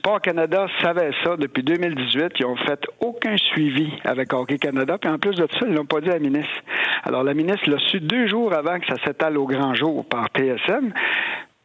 Sport 0.08 0.22
Canada 0.22 0.68
savait 0.82 1.12
ça 1.22 1.36
depuis 1.36 1.64
2018. 1.64 2.36
Ils 2.40 2.46
ont 2.46 2.56
fait 2.56 2.80
aucun 3.02 3.36
suivi 3.36 3.92
avec 4.06 4.32
Hockey 4.32 4.58
Canada. 4.58 4.98
Puis 4.98 5.10
en 5.10 5.18
plus 5.18 5.36
de 5.36 5.46
ça, 5.52 5.66
ils 5.68 5.74
l'ont 5.74 5.84
pas 5.84 6.00
dit 6.00 6.10
à 6.10 6.14
la 6.14 6.20
ministre. 6.20 6.64
Alors 7.04 7.24
la 7.24 7.34
ministre 7.34 7.70
l'a 7.70 7.78
su 7.78 8.00
deux 8.00 8.26
jours 8.26 8.54
avant 8.54 8.80
que 8.80 8.88
ça 8.88 8.96
s'étale 9.06 9.38
au 9.38 9.46
grand 9.46 9.74
jour 9.74 10.06
par 10.06 10.28
TSM. 10.30 10.94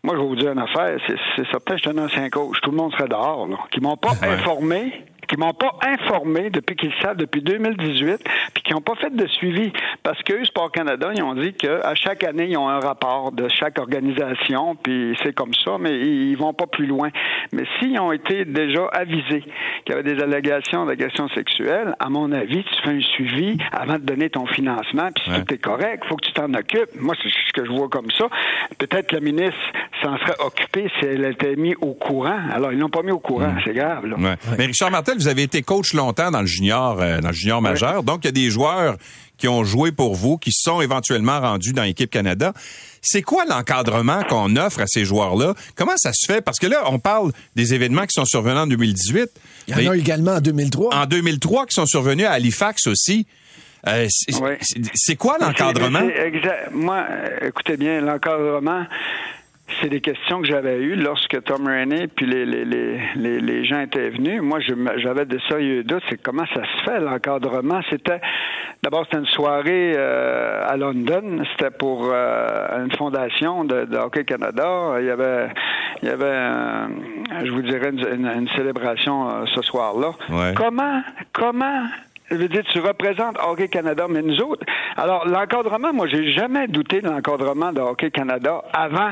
Moi, 0.03 0.17
je 0.17 0.21
vais 0.21 0.27
vous 0.27 0.35
dire 0.35 0.51
une 0.51 0.59
affaire. 0.59 0.99
C'est 1.07 1.47
certain, 1.53 1.77
je 1.77 1.83
suis 1.83 1.91
un 1.91 2.05
ancien 2.05 2.29
coach. 2.31 2.61
Tout 2.63 2.73
le 2.73 2.79
monde 2.79 2.91
serait 2.95 3.07
dehors, 3.07 3.47
là. 3.47 3.59
Qui 3.71 3.81
m'ont 3.81 3.97
pas 3.97 4.15
informé 4.21 5.05
qui 5.33 5.39
m'ont 5.39 5.55
pas 5.55 5.75
informé 5.81 6.51
depuis 6.51 6.77
qu'ils 6.77 6.93
savent 7.01 7.17
depuis 7.17 7.41
2018, 7.41 8.23
puis 8.53 8.63
qui 8.63 8.75
n'ont 8.75 8.83
pas 8.83 8.95
fait 8.97 9.15
de 9.15 9.27
suivi. 9.29 9.73
Parce 10.03 10.23
que 10.23 10.45
Sport 10.45 10.71
Canada, 10.71 11.11
ils 11.15 11.23
ont 11.23 11.35
dit 11.35 11.55
qu'à 11.55 11.95
chaque 11.95 12.23
année, 12.23 12.49
ils 12.51 12.57
ont 12.59 12.69
un 12.69 12.81
rapport 12.81 13.33
de 13.33 13.49
chaque 13.49 13.79
organisation, 13.79 14.77
puis 14.77 15.17
c'est 15.23 15.35
comme 15.35 15.55
ça, 15.55 15.79
mais 15.81 15.99
ils 15.99 16.37
vont 16.37 16.53
pas 16.53 16.67
plus 16.67 16.85
loin. 16.85 17.09
Mais 17.53 17.65
s'ils 17.79 17.99
ont 17.99 18.13
été 18.13 18.45
déjà 18.45 18.85
avisés 18.93 19.43
qu'il 19.85 19.95
y 19.95 19.99
avait 19.99 20.03
des 20.03 20.23
allégations 20.23 20.85
d'agression 20.85 21.29
sexuelle, 21.31 21.95
à 21.99 22.11
mon 22.11 22.31
avis, 22.33 22.63
tu 22.65 22.83
fais 22.83 22.91
un 22.91 23.01
suivi 23.01 23.57
avant 23.73 23.95
de 23.95 24.05
donner 24.05 24.29
ton 24.29 24.45
financement, 24.45 25.09
puis 25.15 25.25
si 25.25 25.45
tout 25.45 25.55
est 25.55 25.63
correct, 25.63 26.05
faut 26.09 26.17
que 26.17 26.27
tu 26.27 26.33
t'en 26.35 26.53
occupes. 26.53 26.91
Moi, 27.01 27.15
c'est 27.23 27.31
ce 27.31 27.53
que 27.55 27.65
je 27.65 27.71
vois 27.71 27.89
comme 27.89 28.11
ça. 28.19 28.27
Peut-être 28.79 29.13
la 29.13 29.21
ministre 29.21 29.57
s'en 30.03 30.17
serait 30.19 30.37
occupée 30.41 30.89
si 30.99 31.07
elle 31.07 31.25
était 31.25 31.57
mise 31.57 31.75
au 31.81 31.95
courant. 31.95 32.39
Alors, 32.53 32.73
ils 32.73 32.79
l'ont 32.79 32.89
pas 32.89 33.03
mis 33.03 33.13
au 33.13 33.19
courant. 33.19 33.53
Mm. 33.53 33.61
C'est 33.65 33.75
grave, 33.75 34.07
là. 34.07 34.37
Mais 34.59 34.67
Richard 34.67 34.91
Martel, 34.91 35.17
vous 35.17 35.29
avez 35.29 35.43
été 35.43 35.63
coach 35.63 35.95
longtemps 35.95 36.31
dans 36.31 36.41
le 36.41 36.47
junior, 36.47 37.01
euh, 37.01 37.21
dans 37.21 37.29
le 37.29 37.35
junior 37.35 37.63
majeur. 37.63 38.03
Donc, 38.03 38.21
il 38.25 38.27
y 38.27 38.29
a 38.29 38.33
des 38.33 38.51
joueurs 38.51 38.97
qui 39.39 39.49
ont 39.49 39.65
joué 39.65 39.91
pour 39.91 40.15
vous, 40.15 40.39
qui 40.39 40.53
sont 40.53 40.81
éventuellement 40.81 41.41
rendus 41.41 41.73
dans 41.73 41.83
l'équipe 41.83 42.11
Canada. 42.11 42.53
C'est 43.01 43.23
quoi 43.23 43.45
l'encadrement 43.45 44.23
qu'on 44.23 44.55
offre 44.55 44.81
à 44.81 44.87
ces 44.87 45.05
joueurs-là? 45.05 45.55
Comment 45.75 45.97
ça 45.97 46.13
se 46.13 46.31
fait? 46.31 46.41
Parce 46.41 46.61
que 46.61 46.69
là, 46.69 46.85
on 46.87 47.01
parle 47.01 47.33
des 47.57 47.75
événements 47.75 48.03
qui 48.03 48.15
sont 48.15 48.25
survenus 48.25 48.59
en 48.59 48.67
2018. 48.69 49.31
Il 49.67 49.83
y 49.83 49.89
en 49.89 49.93
a 49.93 49.97
également 49.97 50.33
en 50.33 50.41
2003. 50.41 50.95
En 50.95 51.07
2003, 51.07 51.67
qui 51.67 51.75
sont 51.75 51.87
survenus 51.87 52.27
à 52.27 52.33
Halifax 52.33 52.87
aussi. 52.87 53.27
Euh, 53.89 54.07
c'est 54.95 55.17
quoi 55.17 55.39
l'encadrement? 55.41 56.03
Moi, 56.71 57.05
écoutez 57.45 57.77
bien, 57.77 58.01
l'encadrement, 58.01 58.85
c'est 59.81 59.89
des 59.89 60.01
questions 60.01 60.41
que 60.41 60.47
j'avais 60.47 60.79
eues 60.79 60.97
lorsque 60.97 61.43
Tom 61.45 61.67
Rainey 61.67 62.07
puis 62.09 62.27
les, 62.27 62.45
les, 62.45 62.65
les, 62.65 63.41
les, 63.41 63.65
gens 63.65 63.81
étaient 63.81 64.11
venus. 64.11 64.41
Moi, 64.43 64.59
j'avais 64.97 65.25
des 65.25 65.39
sérieux 65.49 65.85
doutes. 65.85 66.03
C'est 66.09 66.21
comment 66.21 66.45
ça 66.55 66.63
se 66.63 66.85
fait, 66.85 67.01
l'encadrement. 67.01 67.81
C'était 67.91 68.21
d'abord 68.83 69.05
c'était 69.05 69.19
une 69.19 69.27
soirée 69.27 69.95
euh, 69.97 70.63
à 70.67 70.77
London. 70.77 71.43
C'était 71.53 71.71
pour 71.71 72.11
euh, 72.13 72.85
une 72.85 72.93
fondation 72.93 73.65
de, 73.65 73.97
Hockey 73.97 74.25
Canada. 74.25 74.95
Il 74.99 75.07
y 75.07 75.11
avait 75.11 75.49
il 76.03 76.09
y 76.09 76.13
avait 76.13 76.93
je 77.45 77.51
vous 77.51 77.63
dirais 77.63 77.91
une, 77.91 78.49
célébration 78.57 79.29
euh, 79.29 79.45
ce 79.55 79.63
soir-là. 79.63 80.13
Comment 80.57 81.03
comment 81.33 81.87
je 82.33 82.39
veux 82.39 82.49
dire, 82.49 82.63
tu 82.73 82.81
représentes 82.81 83.37
Hockey 83.47 83.69
Canada, 83.69 84.07
mais 84.09 84.23
nous 84.23 84.41
autres? 84.41 84.65
Alors, 84.97 85.29
l'encadrement, 85.29 85.93
moi, 85.93 86.07
j'ai 86.07 86.33
jamais 86.33 86.67
douté 86.67 87.03
de 87.03 87.09
l'encadrement 87.09 87.73
de 87.73 87.81
Hockey 87.81 88.11
Canada 88.11 88.63
avant 88.73 89.11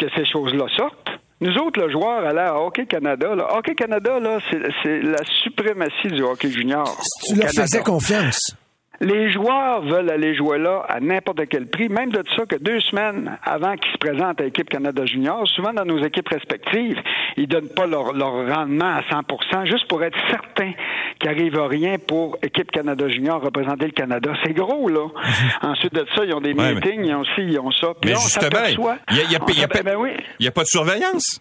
que 0.00 0.06
ces 0.16 0.24
choses-là 0.24 0.66
sortent. 0.76 1.10
Nous 1.42 1.56
autres, 1.56 1.80
le 1.80 1.90
joueur 1.90 2.24
allait 2.26 2.40
à 2.40 2.54
Hockey 2.54 2.86
Canada. 2.86 3.34
Là. 3.34 3.56
Hockey 3.56 3.74
Canada, 3.74 4.18
là, 4.20 4.38
c'est 4.50 5.02
la 5.02 5.18
suprématie 5.42 6.08
du 6.08 6.22
hockey 6.22 6.50
junior. 6.50 6.84
tu 7.26 7.34
leur 7.34 7.48
faisais 7.48 7.82
confiance. 7.82 8.54
Les 9.02 9.32
joueurs 9.32 9.80
veulent 9.80 10.10
aller 10.10 10.34
jouer 10.34 10.58
là 10.58 10.84
à 10.86 11.00
n'importe 11.00 11.48
quel 11.48 11.66
prix, 11.66 11.88
même 11.88 12.10
de 12.10 12.22
ça 12.36 12.44
que 12.44 12.56
deux 12.56 12.80
semaines 12.80 13.38
avant 13.42 13.74
qu'ils 13.76 13.92
se 13.92 13.96
présentent 13.96 14.38
à 14.42 14.44
l'équipe 14.44 14.68
Canada 14.68 15.06
Junior, 15.06 15.48
souvent 15.48 15.72
dans 15.72 15.86
nos 15.86 16.04
équipes 16.04 16.28
respectives, 16.28 17.00
ils 17.38 17.48
donnent 17.48 17.70
pas 17.74 17.86
leur, 17.86 18.12
rendement 18.12 18.96
à 18.96 19.00
100% 19.00 19.64
juste 19.64 19.88
pour 19.88 20.04
être 20.04 20.18
certains 20.28 20.72
qu'il 21.18 21.30
n'arrive 21.30 21.58
rien 21.58 21.96
pour 21.96 22.36
équipe 22.42 22.70
Canada 22.70 23.08
Junior 23.08 23.40
représenter 23.40 23.86
le 23.86 23.92
Canada. 23.92 24.34
C'est 24.44 24.52
gros, 24.52 24.88
là. 24.90 25.06
Ensuite 25.62 25.94
de 25.94 26.06
ça, 26.14 26.24
ils 26.26 26.34
ont 26.34 26.42
des 26.42 26.52
meetings, 26.52 27.02
ils 27.06 27.14
ont 27.14 27.24
ci, 27.24 27.40
ils 27.42 27.58
ont 27.58 27.70
ça. 27.70 27.94
mais 28.04 28.14
justement, 28.16 28.48
il 28.66 29.28
n'y 29.28 29.34
a, 29.34 30.48
a, 30.48 30.50
pas 30.52 30.62
de 30.62 30.66
surveillance. 30.66 31.40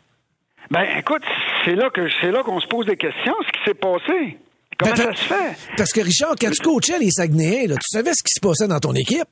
Ben, 0.72 0.86
écoute, 0.98 1.24
c'est 1.66 1.76
là 1.76 1.90
que 1.90 2.08
c'est 2.22 2.32
là 2.32 2.42
qu'on 2.44 2.62
se 2.62 2.68
pose 2.68 2.86
des 2.86 2.96
questions, 2.96 3.36
ce 3.46 3.52
qui 3.52 3.66
s'est 3.66 3.74
passé. 3.74 4.38
Comment 4.80 4.96
ça 4.96 5.14
se 5.14 5.22
fait? 5.22 5.58
Parce 5.78 5.92
que 5.92 6.02
Richard, 6.02 6.36
quand 6.40 6.52
tu 6.52 6.62
coachais 6.62 7.00
les 7.00 7.12
Saguenayens, 7.12 7.76
tu 7.76 7.88
savais 7.92 8.12
ce 8.14 8.24
qui 8.24 8.34
se 8.34 8.40
passait 8.40 8.68
dans 8.68 8.80
ton 8.80 8.94
équipe? 8.94 9.28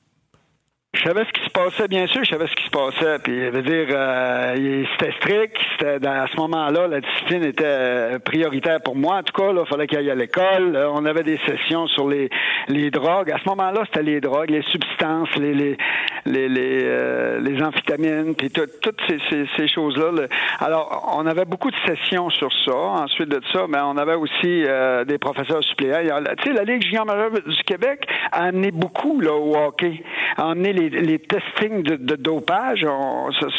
Je 0.93 1.03
savais 1.03 1.25
ce 1.25 1.31
qui 1.31 1.43
se 1.43 1.49
passait, 1.49 1.88
bien 1.89 2.07
sûr, 2.07 2.23
je 2.23 2.29
savais 2.29 2.47
ce 2.47 2.55
qui 2.55 2.63
se 2.63 2.69
passait. 2.69 3.19
Puis, 3.19 3.39
je 3.39 3.49
veux 3.49 3.61
dire, 3.61 3.88
euh, 3.91 4.83
c'était 4.93 5.11
strict. 5.17 5.57
C'était, 5.77 6.07
à 6.07 6.27
ce 6.27 6.38
moment-là, 6.38 6.88
la 6.88 7.01
discipline 7.01 7.43
était 7.43 7.65
euh, 7.65 8.19
prioritaire 8.19 8.81
pour 8.81 8.95
moi. 8.95 9.17
En 9.17 9.23
tout 9.23 9.33
cas, 9.33 9.51
il 9.51 9.65
fallait 9.67 9.85
qu'il 9.85 9.97
aille 9.97 10.09
à 10.09 10.15
l'école. 10.15 10.75
Euh, 10.75 10.89
on 10.89 11.05
avait 11.05 11.23
des 11.23 11.38
sessions 11.45 11.88
sur 11.88 12.07
les, 12.07 12.29
les 12.69 12.89
drogues. 12.89 13.31
À 13.31 13.38
ce 13.38 13.49
moment-là, 13.49 13.83
c'était 13.85 14.01
les 14.01 14.21
drogues, 14.21 14.49
les 14.49 14.63
substances, 14.63 15.35
les 15.35 15.53
les 15.53 15.77
les, 16.25 16.49
les, 16.49 17.39
les 17.39 17.63
amphétamines, 17.63 18.35
puis 18.35 18.49
toutes 18.49 18.99
ces, 19.07 19.17
ces, 19.29 19.45
ces 19.55 19.67
choses-là. 19.69 20.27
Alors, 20.59 21.13
on 21.17 21.25
avait 21.25 21.45
beaucoup 21.45 21.71
de 21.71 21.75
sessions 21.85 22.29
sur 22.29 22.51
ça. 22.65 22.75
Ensuite 22.75 23.29
de 23.29 23.39
ça, 23.53 23.65
ben, 23.69 23.85
on 23.85 23.95
avait 23.95 24.15
aussi 24.15 24.65
des 25.05 25.17
professeurs 25.19 25.63
suppléants. 25.63 26.01
Tu 26.39 26.49
sais, 26.49 26.53
la 26.53 26.65
Ligue 26.65 26.83
junior 26.83 27.05
majeure 27.05 27.31
du 27.31 27.63
Québec 27.63 28.05
a 28.33 28.43
amené 28.43 28.71
beaucoup 28.71 29.21
là, 29.21 29.35
au 29.35 29.55
hockey, 29.55 30.03
a 30.35 30.49
amené 30.51 30.73
les 30.78 30.89
les, 30.89 31.19
testings 31.19 31.84
de, 31.84 32.15
dopage, 32.15 32.86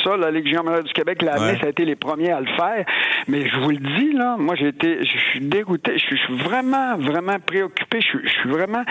ça, 0.04 0.16
la 0.16 0.30
Ligue 0.30 0.54
majeure 0.62 0.84
du 0.84 0.92
Québec, 0.92 1.22
l'a 1.22 1.36
ça 1.36 1.66
a 1.66 1.68
été 1.68 1.84
les 1.84 1.96
premiers 1.96 2.30
à 2.30 2.40
le 2.40 2.46
faire. 2.46 2.84
Mais 3.26 3.48
je 3.48 3.56
vous 3.58 3.70
le 3.70 3.76
dis, 3.76 4.12
là, 4.12 4.36
moi, 4.38 4.54
j'ai 4.56 4.68
été, 4.68 5.04
je 5.04 5.18
suis 5.30 5.40
dégoûté, 5.40 5.98
je 5.98 6.16
suis 6.16 6.36
vraiment, 6.38 6.96
vraiment 6.98 7.38
préoccupé, 7.44 8.00
je 8.00 8.28
suis 8.28 8.48
vraiment, 8.48 8.84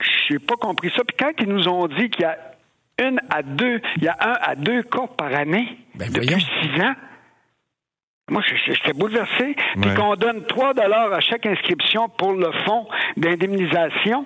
je 0.00 0.34
n'ai 0.34 0.38
pas 0.38 0.56
compris 0.56 0.92
ça. 0.96 1.02
Puis 1.04 1.16
quand 1.18 1.32
ils 1.40 1.48
nous 1.48 1.68
ont 1.68 1.86
dit 1.88 2.10
qu'il 2.10 2.22
y 2.22 2.24
a 2.24 2.38
une 2.98 3.20
à 3.30 3.42
deux, 3.42 3.80
il 3.96 4.04
y 4.04 4.08
a 4.08 4.16
un 4.20 4.36
à 4.40 4.54
deux 4.54 4.82
cas 4.82 5.06
par 5.16 5.34
année 5.34 5.68
ben, 5.94 6.10
depuis 6.10 6.40
six 6.40 6.82
ans, 6.82 6.94
moi, 8.30 8.42
j'étais 8.66 8.92
bouleversé. 8.94 9.54
Puis 9.80 9.94
qu'on 9.94 10.14
donne 10.14 10.46
3 10.46 10.74
dollars 10.74 11.12
à 11.12 11.20
chaque 11.20 11.44
inscription 11.44 12.08
pour 12.08 12.32
le 12.32 12.50
fonds 12.64 12.86
d'indemnisation. 13.16 14.24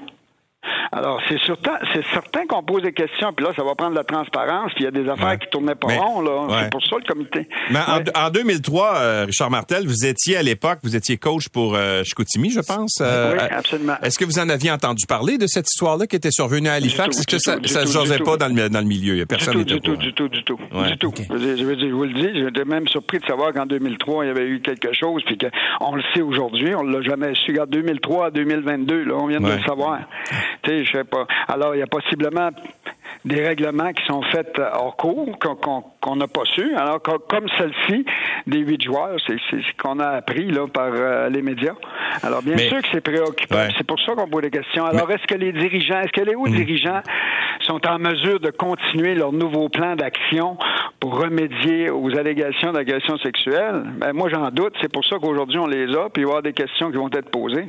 Alors, 0.92 1.20
c'est 1.28 1.38
certain, 1.46 2.46
qu'on 2.48 2.62
pose 2.62 2.82
des 2.82 2.92
questions, 2.92 3.32
puis 3.32 3.44
là, 3.44 3.52
ça 3.56 3.64
va 3.64 3.74
prendre 3.74 3.92
de 3.92 3.96
la 3.96 4.04
transparence, 4.04 4.72
puis 4.74 4.84
il 4.84 4.84
y 4.84 4.88
a 4.88 4.90
des 4.90 5.08
affaires 5.08 5.38
qui 5.38 5.48
tournaient 5.50 5.74
pas 5.74 5.88
rond, 5.88 6.20
là. 6.20 6.62
C'est 6.62 6.70
pour 6.70 6.82
ça 6.84 6.96
le 6.96 7.12
comité. 7.12 7.48
Mais 7.70 7.80
en, 8.14 8.30
2003, 8.30 8.96
euh, 8.96 9.24
Richard 9.26 9.50
Martel, 9.50 9.86
vous 9.86 10.06
étiez 10.06 10.36
à 10.36 10.42
l'époque, 10.42 10.78
vous 10.82 10.96
étiez 10.96 11.16
coach 11.16 11.48
pour 11.48 11.74
euh, 11.74 12.02
Chicoutimi, 12.04 12.50
je 12.50 12.60
pense. 12.60 12.98
Euh, 13.00 13.34
oui, 13.34 13.44
absolument. 13.50 13.94
Est-ce 14.02 14.18
que 14.18 14.24
vous 14.24 14.38
en 14.38 14.48
aviez 14.48 14.70
entendu 14.70 15.06
parler 15.06 15.38
de 15.38 15.46
cette 15.46 15.68
histoire-là 15.68 16.06
qui 16.06 16.16
était 16.16 16.30
survenue 16.30 16.68
à 16.68 16.74
Halifax? 16.74 17.18
Est-ce 17.18 17.26
que 17.26 17.38
ça, 17.38 17.56
ça 17.64 17.86
se 17.86 17.92
jasait 17.92 18.18
pas 18.18 18.36
dans 18.36 18.48
le, 18.48 18.68
dans 18.68 18.80
le 18.80 18.86
milieu? 18.86 19.14
Il 19.14 19.18
y 19.18 19.22
a 19.22 19.26
personne 19.26 19.62
du 19.62 19.80
tout, 19.80 19.96
du 19.96 20.12
tout, 20.12 20.28
du 20.28 20.44
tout, 20.44 20.56
du 20.56 20.98
tout, 20.98 21.12
Je, 21.30 21.64
veux 21.64 21.76
dire, 21.76 21.88
je 21.88 21.94
vous 21.94 22.04
le 22.04 22.12
dis, 22.12 22.28
j'étais 22.34 22.64
même 22.64 22.86
surpris 22.88 23.18
de 23.18 23.26
savoir 23.26 23.52
qu'en 23.52 23.66
2003, 23.66 24.24
il 24.24 24.28
y 24.28 24.30
avait 24.30 24.46
eu 24.46 24.60
quelque 24.60 24.92
chose, 24.92 25.22
puis 25.24 25.38
qu'on 25.38 25.94
le 25.94 26.02
sait 26.14 26.22
aujourd'hui, 26.22 26.74
on 26.74 26.82
l'a 26.82 27.02
jamais 27.02 27.34
su. 27.34 27.58
En 27.60 27.66
2003 27.66 28.26
à 28.26 28.30
2022, 28.30 29.04
là, 29.04 29.14
on 29.16 29.26
vient 29.26 29.40
de 29.40 29.46
le 29.46 29.62
savoir. 29.62 30.00
Tu 30.62 30.70
sais, 30.70 30.84
je 30.84 30.92
sais 30.98 31.04
pas. 31.04 31.26
Alors, 31.48 31.74
il 31.74 31.78
y 31.78 31.82
a 31.82 31.86
possiblement 31.86 32.50
des 33.24 33.44
règlements 33.44 33.92
qui 33.92 34.04
sont 34.06 34.22
faits 34.22 34.58
hors 34.58 34.96
cours 34.96 35.38
qu'on 35.38 36.16
n'a 36.16 36.28
pas 36.28 36.44
su. 36.54 36.74
Alors, 36.76 37.02
comme 37.02 37.48
celle-ci, 37.58 38.04
des 38.46 38.58
huit 38.58 38.82
joueurs, 38.82 39.16
c'est 39.26 39.36
ce 39.50 39.82
qu'on 39.82 39.98
a 39.98 40.08
appris 40.10 40.50
là, 40.50 40.66
par 40.68 40.90
euh, 40.92 41.28
les 41.28 41.42
médias. 41.42 41.74
Alors, 42.22 42.42
bien 42.42 42.56
sûr 42.56 42.80
que 42.80 42.88
c'est 42.92 43.00
préoccupant. 43.00 43.68
C'est 43.76 43.86
pour 43.86 44.00
ça 44.00 44.14
qu'on 44.14 44.28
pose 44.28 44.42
des 44.42 44.50
questions. 44.50 44.84
Alors, 44.84 45.10
est-ce 45.10 45.26
que 45.26 45.34
les 45.34 45.52
dirigeants, 45.52 46.00
est-ce 46.00 46.12
que 46.12 46.24
les 46.24 46.34
hauts 46.34 46.46
mm. 46.46 46.54
dirigeants 46.54 47.02
sont 47.60 47.84
en 47.86 47.98
mesure 47.98 48.38
de 48.38 48.50
continuer 48.50 49.14
leur 49.14 49.32
nouveau 49.32 49.68
plan 49.68 49.96
d'action 49.96 50.56
pour 51.00 51.18
remédier 51.18 51.90
aux 51.90 52.16
allégations 52.16 52.72
d'agression 52.72 53.18
sexuelle? 53.18 53.82
Ben, 53.98 54.12
moi, 54.12 54.28
j'en 54.28 54.50
doute. 54.50 54.74
C'est 54.80 54.92
pour 54.92 55.04
ça 55.04 55.16
qu'aujourd'hui, 55.20 55.58
on 55.58 55.66
les 55.66 55.92
a, 55.96 56.08
puis 56.10 56.22
il 56.22 56.26
va 56.26 56.28
y 56.28 56.32
avoir 56.32 56.42
des 56.42 56.52
questions 56.52 56.90
qui 56.90 56.96
vont 56.96 57.10
être 57.10 57.30
posées. 57.30 57.68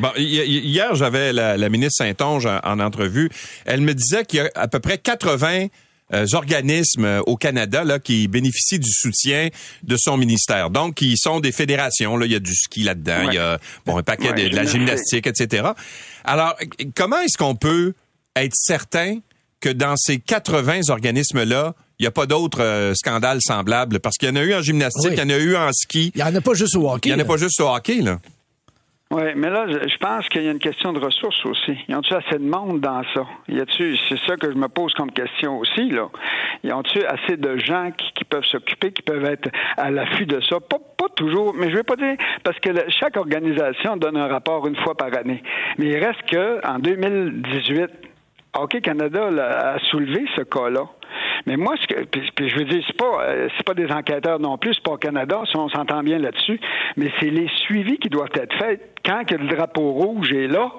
Bon, 0.00 0.10
hier, 0.16 0.94
j'avais 0.94 1.32
la, 1.32 1.68
ministre 1.68 2.04
Saint-Onge 2.04 2.46
en, 2.46 2.80
entrevue. 2.80 3.30
Elle 3.64 3.80
me 3.80 3.94
disait 3.94 4.24
qu'il 4.24 4.38
y 4.38 4.42
a 4.42 4.50
à 4.54 4.68
peu 4.68 4.80
près 4.80 4.98
80 4.98 5.68
euh, 6.14 6.24
organismes 6.34 7.04
euh, 7.04 7.20
au 7.26 7.36
Canada 7.36 7.82
là 7.82 7.98
qui 7.98 8.28
bénéficient 8.28 8.78
du 8.78 8.92
soutien 8.92 9.48
de 9.82 9.96
son 9.98 10.16
ministère. 10.16 10.70
Donc, 10.70 10.94
qui 10.94 11.16
sont 11.16 11.40
des 11.40 11.50
fédérations. 11.50 12.16
Là, 12.16 12.26
il 12.26 12.32
y 12.32 12.36
a 12.36 12.40
du 12.40 12.54
ski 12.54 12.84
là-dedans, 12.84 13.28
il 13.28 13.34
y 13.34 13.38
a 13.38 13.58
bon 13.86 13.98
un 13.98 14.04
paquet 14.04 14.32
de, 14.32 14.54
la 14.54 14.64
gymnastique, 14.64 15.26
etc. 15.26 15.70
Alors, 16.24 16.54
comment 16.94 17.20
est-ce 17.22 17.36
qu'on 17.36 17.56
peut 17.56 17.94
être 18.36 18.54
certain 18.54 19.18
que 19.60 19.68
dans 19.68 19.96
ces 19.96 20.18
80 20.18 20.90
organismes-là, 20.90 21.74
il 21.98 22.04
n'y 22.04 22.06
a 22.06 22.12
pas 22.12 22.26
d'autres 22.26 22.62
euh, 22.62 22.94
scandales 22.94 23.40
semblables? 23.40 23.98
Parce 23.98 24.16
qu'il 24.16 24.28
y 24.28 24.30
en 24.30 24.36
a 24.36 24.42
eu 24.42 24.54
en 24.54 24.62
gymnastique, 24.62 25.12
il 25.12 25.18
y 25.18 25.22
en 25.22 25.30
a 25.30 25.38
eu 25.38 25.56
en 25.56 25.72
ski. 25.72 26.12
Il 26.14 26.22
n'y 26.22 26.28
en 26.28 26.34
a 26.36 26.40
pas 26.40 26.54
juste 26.54 26.76
au 26.76 26.88
hockey. 26.88 27.08
Il 27.08 27.14
n'y 27.16 27.20
en 27.20 27.24
a 27.24 27.26
pas 27.26 27.36
juste 27.36 27.60
au 27.60 27.68
hockey, 27.68 28.00
là. 28.00 28.20
Oui, 29.12 29.22
mais 29.36 29.50
là, 29.50 29.66
je 29.68 29.96
pense 29.98 30.28
qu'il 30.28 30.42
y 30.42 30.48
a 30.48 30.50
une 30.50 30.58
question 30.58 30.92
de 30.92 30.98
ressources 30.98 31.44
aussi. 31.46 31.78
Y 31.88 31.94
a-tu 31.94 32.12
assez 32.12 32.38
de 32.38 32.44
monde 32.44 32.80
dans 32.80 33.04
ça? 33.14 33.24
Y 33.48 33.60
a-tu, 33.60 33.96
c'est 34.08 34.18
ça 34.26 34.36
que 34.36 34.50
je 34.50 34.56
me 34.56 34.66
pose 34.66 34.92
comme 34.94 35.12
question 35.12 35.58
aussi, 35.60 35.90
là. 35.90 36.08
Y 36.64 36.72
a-tu 36.72 37.04
assez 37.04 37.36
de 37.36 37.56
gens 37.56 37.92
qui, 37.92 38.24
peuvent 38.24 38.44
s'occuper, 38.44 38.90
qui 38.90 39.02
peuvent 39.02 39.24
être 39.24 39.48
à 39.76 39.92
l'affût 39.92 40.26
de 40.26 40.40
ça? 40.40 40.58
Pas, 40.58 40.78
pas 40.98 41.08
toujours, 41.14 41.54
mais 41.54 41.70
je 41.70 41.76
vais 41.76 41.84
pas 41.84 41.94
dire, 41.94 42.16
parce 42.42 42.58
que 42.58 42.70
chaque 42.88 43.16
organisation 43.16 43.96
donne 43.96 44.16
un 44.16 44.26
rapport 44.26 44.66
une 44.66 44.76
fois 44.76 44.96
par 44.96 45.16
année. 45.16 45.40
Mais 45.78 45.86
il 45.86 46.04
reste 46.04 46.22
que, 46.28 46.66
en 46.66 46.80
2018, 46.80 47.88
Hockey 48.58 48.80
Canada 48.80 49.28
a 49.28 49.78
soulevé 49.90 50.26
ce 50.34 50.42
cas-là. 50.42 50.84
Mais 51.46 51.56
moi, 51.56 51.74
ce 51.80 51.86
que, 51.86 52.04
puis, 52.04 52.30
puis 52.34 52.48
je 52.48 52.56
veux 52.56 52.64
dire, 52.64 52.82
c'est 52.86 52.96
pas, 52.96 53.22
euh, 53.22 53.48
c'est 53.56 53.64
pas 53.64 53.74
des 53.74 53.90
enquêteurs 53.90 54.40
non 54.40 54.58
plus, 54.58 54.74
c'est 54.74 54.82
pas 54.82 54.92
au 54.92 54.96
Canada, 54.96 55.40
si 55.48 55.56
on 55.56 55.68
s'entend 55.68 56.02
bien 56.02 56.18
là-dessus, 56.18 56.60
mais 56.96 57.10
c'est 57.20 57.30
les 57.30 57.48
suivis 57.66 57.98
qui 57.98 58.08
doivent 58.08 58.30
être 58.34 58.54
faits 58.56 58.80
quand 59.04 59.24
que 59.24 59.36
le 59.36 59.46
drapeau 59.46 59.92
rouge 59.92 60.32
est 60.32 60.48
là. 60.48 60.70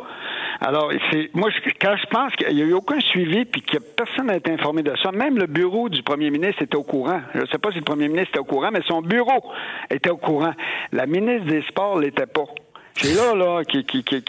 Alors, 0.60 0.92
c'est 1.12 1.30
moi, 1.34 1.50
je, 1.50 1.70
quand 1.80 1.96
je 1.98 2.06
pense 2.08 2.34
qu'il 2.36 2.56
n'y 2.56 2.62
a 2.62 2.66
eu 2.66 2.74
aucun 2.74 3.00
suivi 3.00 3.46
puis 3.46 3.62
que 3.62 3.78
personne 3.78 4.28
n'a 4.28 4.38
été 4.38 4.52
informé 4.52 4.82
de 4.82 4.94
ça, 5.02 5.12
même 5.12 5.38
le 5.38 5.46
bureau 5.46 5.88
du 5.88 6.02
premier 6.04 6.30
ministre 6.32 6.64
était 6.64 6.76
au 6.76 6.84
courant. 6.84 7.22
Je 7.36 7.42
ne 7.42 7.46
sais 7.48 7.60
pas 7.60 7.72
si 7.72 7.78
le 7.78 7.84
premier 7.84 8.08
ministre 8.08 8.30
était 8.32 8.40
au 8.40 8.46
courant, 8.46 8.70
mais 8.72 8.82
son 8.88 9.02
bureau 9.02 9.44
était 9.90 10.10
au 10.10 10.18
courant. 10.18 10.54
La 10.92 11.06
ministre 11.06 11.46
des 11.48 11.62
Sports 11.64 12.00
l'était 12.00 12.26
pas. 12.26 12.46
C'est 12.98 13.14
là, 13.14 13.36
là, 13.36 13.64
qui, 13.64 13.84
qui, 13.84 14.04
qui, 14.04 14.24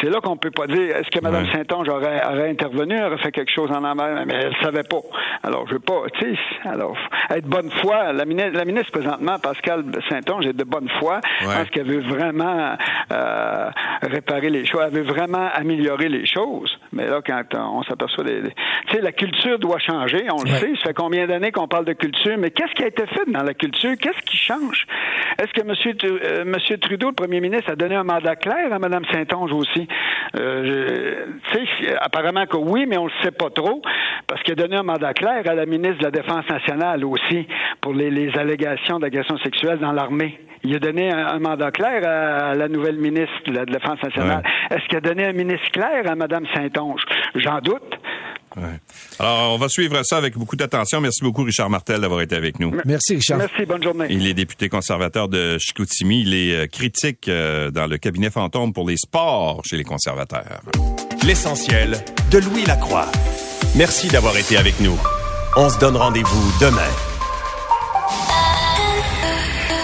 c'est 0.00 0.10
là 0.10 0.20
qu'on 0.20 0.36
peut 0.36 0.50
pas 0.50 0.66
dire 0.66 0.96
est-ce 0.96 1.10
que 1.10 1.20
Mme 1.22 1.46
Saint-Onge 1.50 1.88
aurait, 1.88 2.22
aurait, 2.26 2.50
intervenu, 2.50 3.02
aurait 3.02 3.18
fait 3.18 3.32
quelque 3.32 3.50
chose 3.50 3.70
en 3.70 3.84
amont, 3.84 4.24
mais 4.26 4.34
elle 4.34 4.54
savait 4.62 4.82
pas. 4.82 5.00
Alors, 5.42 5.66
je 5.66 5.74
veux 5.74 5.80
pas, 5.80 6.02
tu 6.14 6.34
sais, 6.34 6.40
alors, 6.68 6.96
être 7.30 7.46
bonne 7.46 7.70
foi, 7.70 8.12
la 8.12 8.24
ministre, 8.24 8.52
la 8.52 8.64
ministre 8.64 8.92
présentement, 8.92 9.38
Pascal 9.38 9.84
Saint-Onge, 10.08 10.46
est 10.46 10.52
de 10.52 10.64
bonne 10.64 10.88
foi. 10.98 11.20
Je 11.40 11.46
pense 11.46 11.70
qu'elle 11.70 11.86
veut 11.86 12.00
vraiment 12.00 12.76
euh, 13.12 13.70
réparer 14.02 14.50
les 14.50 14.66
choses, 14.66 14.82
elle 14.86 14.92
veut 14.92 15.10
vraiment 15.10 15.48
améliorer 15.54 16.08
les 16.08 16.26
choses. 16.26 16.78
Mais 16.92 17.06
là, 17.06 17.20
quand 17.24 17.42
on 17.54 17.82
s'aperçoit 17.84 18.24
des, 18.24 18.42
tu 18.42 18.94
sais, 18.94 19.00
la 19.00 19.12
culture 19.12 19.58
doit 19.58 19.78
changer, 19.78 20.26
on 20.30 20.42
le 20.42 20.50
sait. 20.50 20.72
Ça 20.76 20.88
fait 20.88 20.94
combien 20.94 21.26
d'années 21.26 21.52
qu'on 21.52 21.68
parle 21.68 21.84
de 21.84 21.92
culture, 21.92 22.36
mais 22.38 22.50
qu'est-ce 22.50 22.74
qui 22.74 22.84
a 22.84 22.88
été 22.88 23.06
fait 23.06 23.30
dans 23.30 23.42
la 23.42 23.54
culture? 23.54 23.92
Qu'est-ce 24.00 24.22
qui 24.26 24.36
change? 24.36 24.86
Est-ce 25.38 25.52
que 25.52 25.60
M. 25.60 25.74
Euh, 26.04 26.44
Monsieur 26.44 26.78
Trudeau, 26.78 27.08
le 27.08 27.14
premier 27.14 27.40
ministre, 27.40 27.70
a 27.70 27.76
donné 27.76 27.94
un 27.94 28.01
mandat 28.04 28.36
clair 28.36 28.72
à 28.72 28.78
Mme 28.78 29.04
Saint-Onge 29.12 29.52
aussi. 29.52 29.86
Euh, 30.36 31.26
apparemment 32.00 32.46
que 32.46 32.56
oui, 32.56 32.86
mais 32.86 32.96
on 32.96 33.04
ne 33.04 33.08
le 33.08 33.24
sait 33.24 33.30
pas 33.30 33.50
trop, 33.50 33.82
parce 34.26 34.42
qu'il 34.42 34.52
a 34.52 34.56
donné 34.56 34.76
un 34.76 34.82
mandat 34.82 35.14
clair 35.14 35.42
à 35.46 35.54
la 35.54 35.66
ministre 35.66 35.98
de 35.98 36.04
la 36.04 36.10
Défense 36.10 36.48
nationale 36.48 37.04
aussi 37.04 37.46
pour 37.80 37.92
les, 37.92 38.30
allégations 38.38 38.98
d'agression 38.98 39.36
sexuelle 39.38 39.78
dans 39.78 39.92
l'armée. 39.92 40.38
Il 40.64 40.74
a 40.76 40.78
donné 40.78 41.10
un, 41.12 41.38
mandat 41.40 41.72
clair 41.72 42.06
à 42.08 42.54
la 42.54 42.68
nouvelle 42.68 42.96
ministre 42.96 43.34
de 43.46 43.52
la 43.52 43.64
Défense 43.64 44.00
nationale. 44.02 44.42
Est-ce 44.70 44.86
qu'il 44.86 44.98
a 44.98 45.00
donné 45.00 45.26
un 45.26 45.32
ministre 45.32 45.68
clair 45.72 46.08
à 46.08 46.14
Mme 46.14 46.46
Saint-Onge? 46.54 47.02
J'en 47.34 47.58
doute. 47.58 47.98
Alors, 49.18 49.54
on 49.54 49.58
va 49.58 49.68
suivre 49.68 50.02
ça 50.04 50.16
avec 50.16 50.36
beaucoup 50.36 50.56
d'attention. 50.56 51.00
Merci 51.00 51.22
beaucoup, 51.22 51.42
Richard 51.42 51.70
Martel, 51.70 52.00
d'avoir 52.00 52.20
été 52.20 52.36
avec 52.36 52.58
nous. 52.60 52.72
Merci, 52.84 53.14
Richard. 53.14 53.38
Merci, 53.38 53.64
bonne 53.66 53.82
journée. 53.82 54.06
Il 54.10 54.26
est 54.26 54.34
député 54.34 54.68
conservateur 54.68 55.28
de 55.28 55.58
Chicoutimi. 55.58 56.22
Il 56.22 56.34
est 56.34 56.54
euh, 56.54 56.66
critique 56.66 57.28
euh, 57.28 57.70
dans 57.70 57.86
le 57.86 57.98
cabinet 57.98 58.30
fantôme 58.30 58.72
pour 58.72 58.88
les 58.88 58.96
sports 58.96 59.62
chez 59.64 59.76
les 59.76 59.84
conservateurs. 59.84 60.62
L'essentiel 61.24 61.98
de 62.30 62.38
Louis 62.38 62.64
Lacroix. 62.66 63.06
Merci 63.74 64.08
d'avoir 64.08 64.36
été 64.36 64.56
avec 64.56 64.80
nous. 64.80 64.98
On 65.56 65.68
se 65.68 65.78
donne 65.78 65.96
rendez-vous 65.96 66.52
demain. 66.60 66.80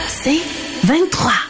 C'est 0.08 0.40
23. 0.84 1.47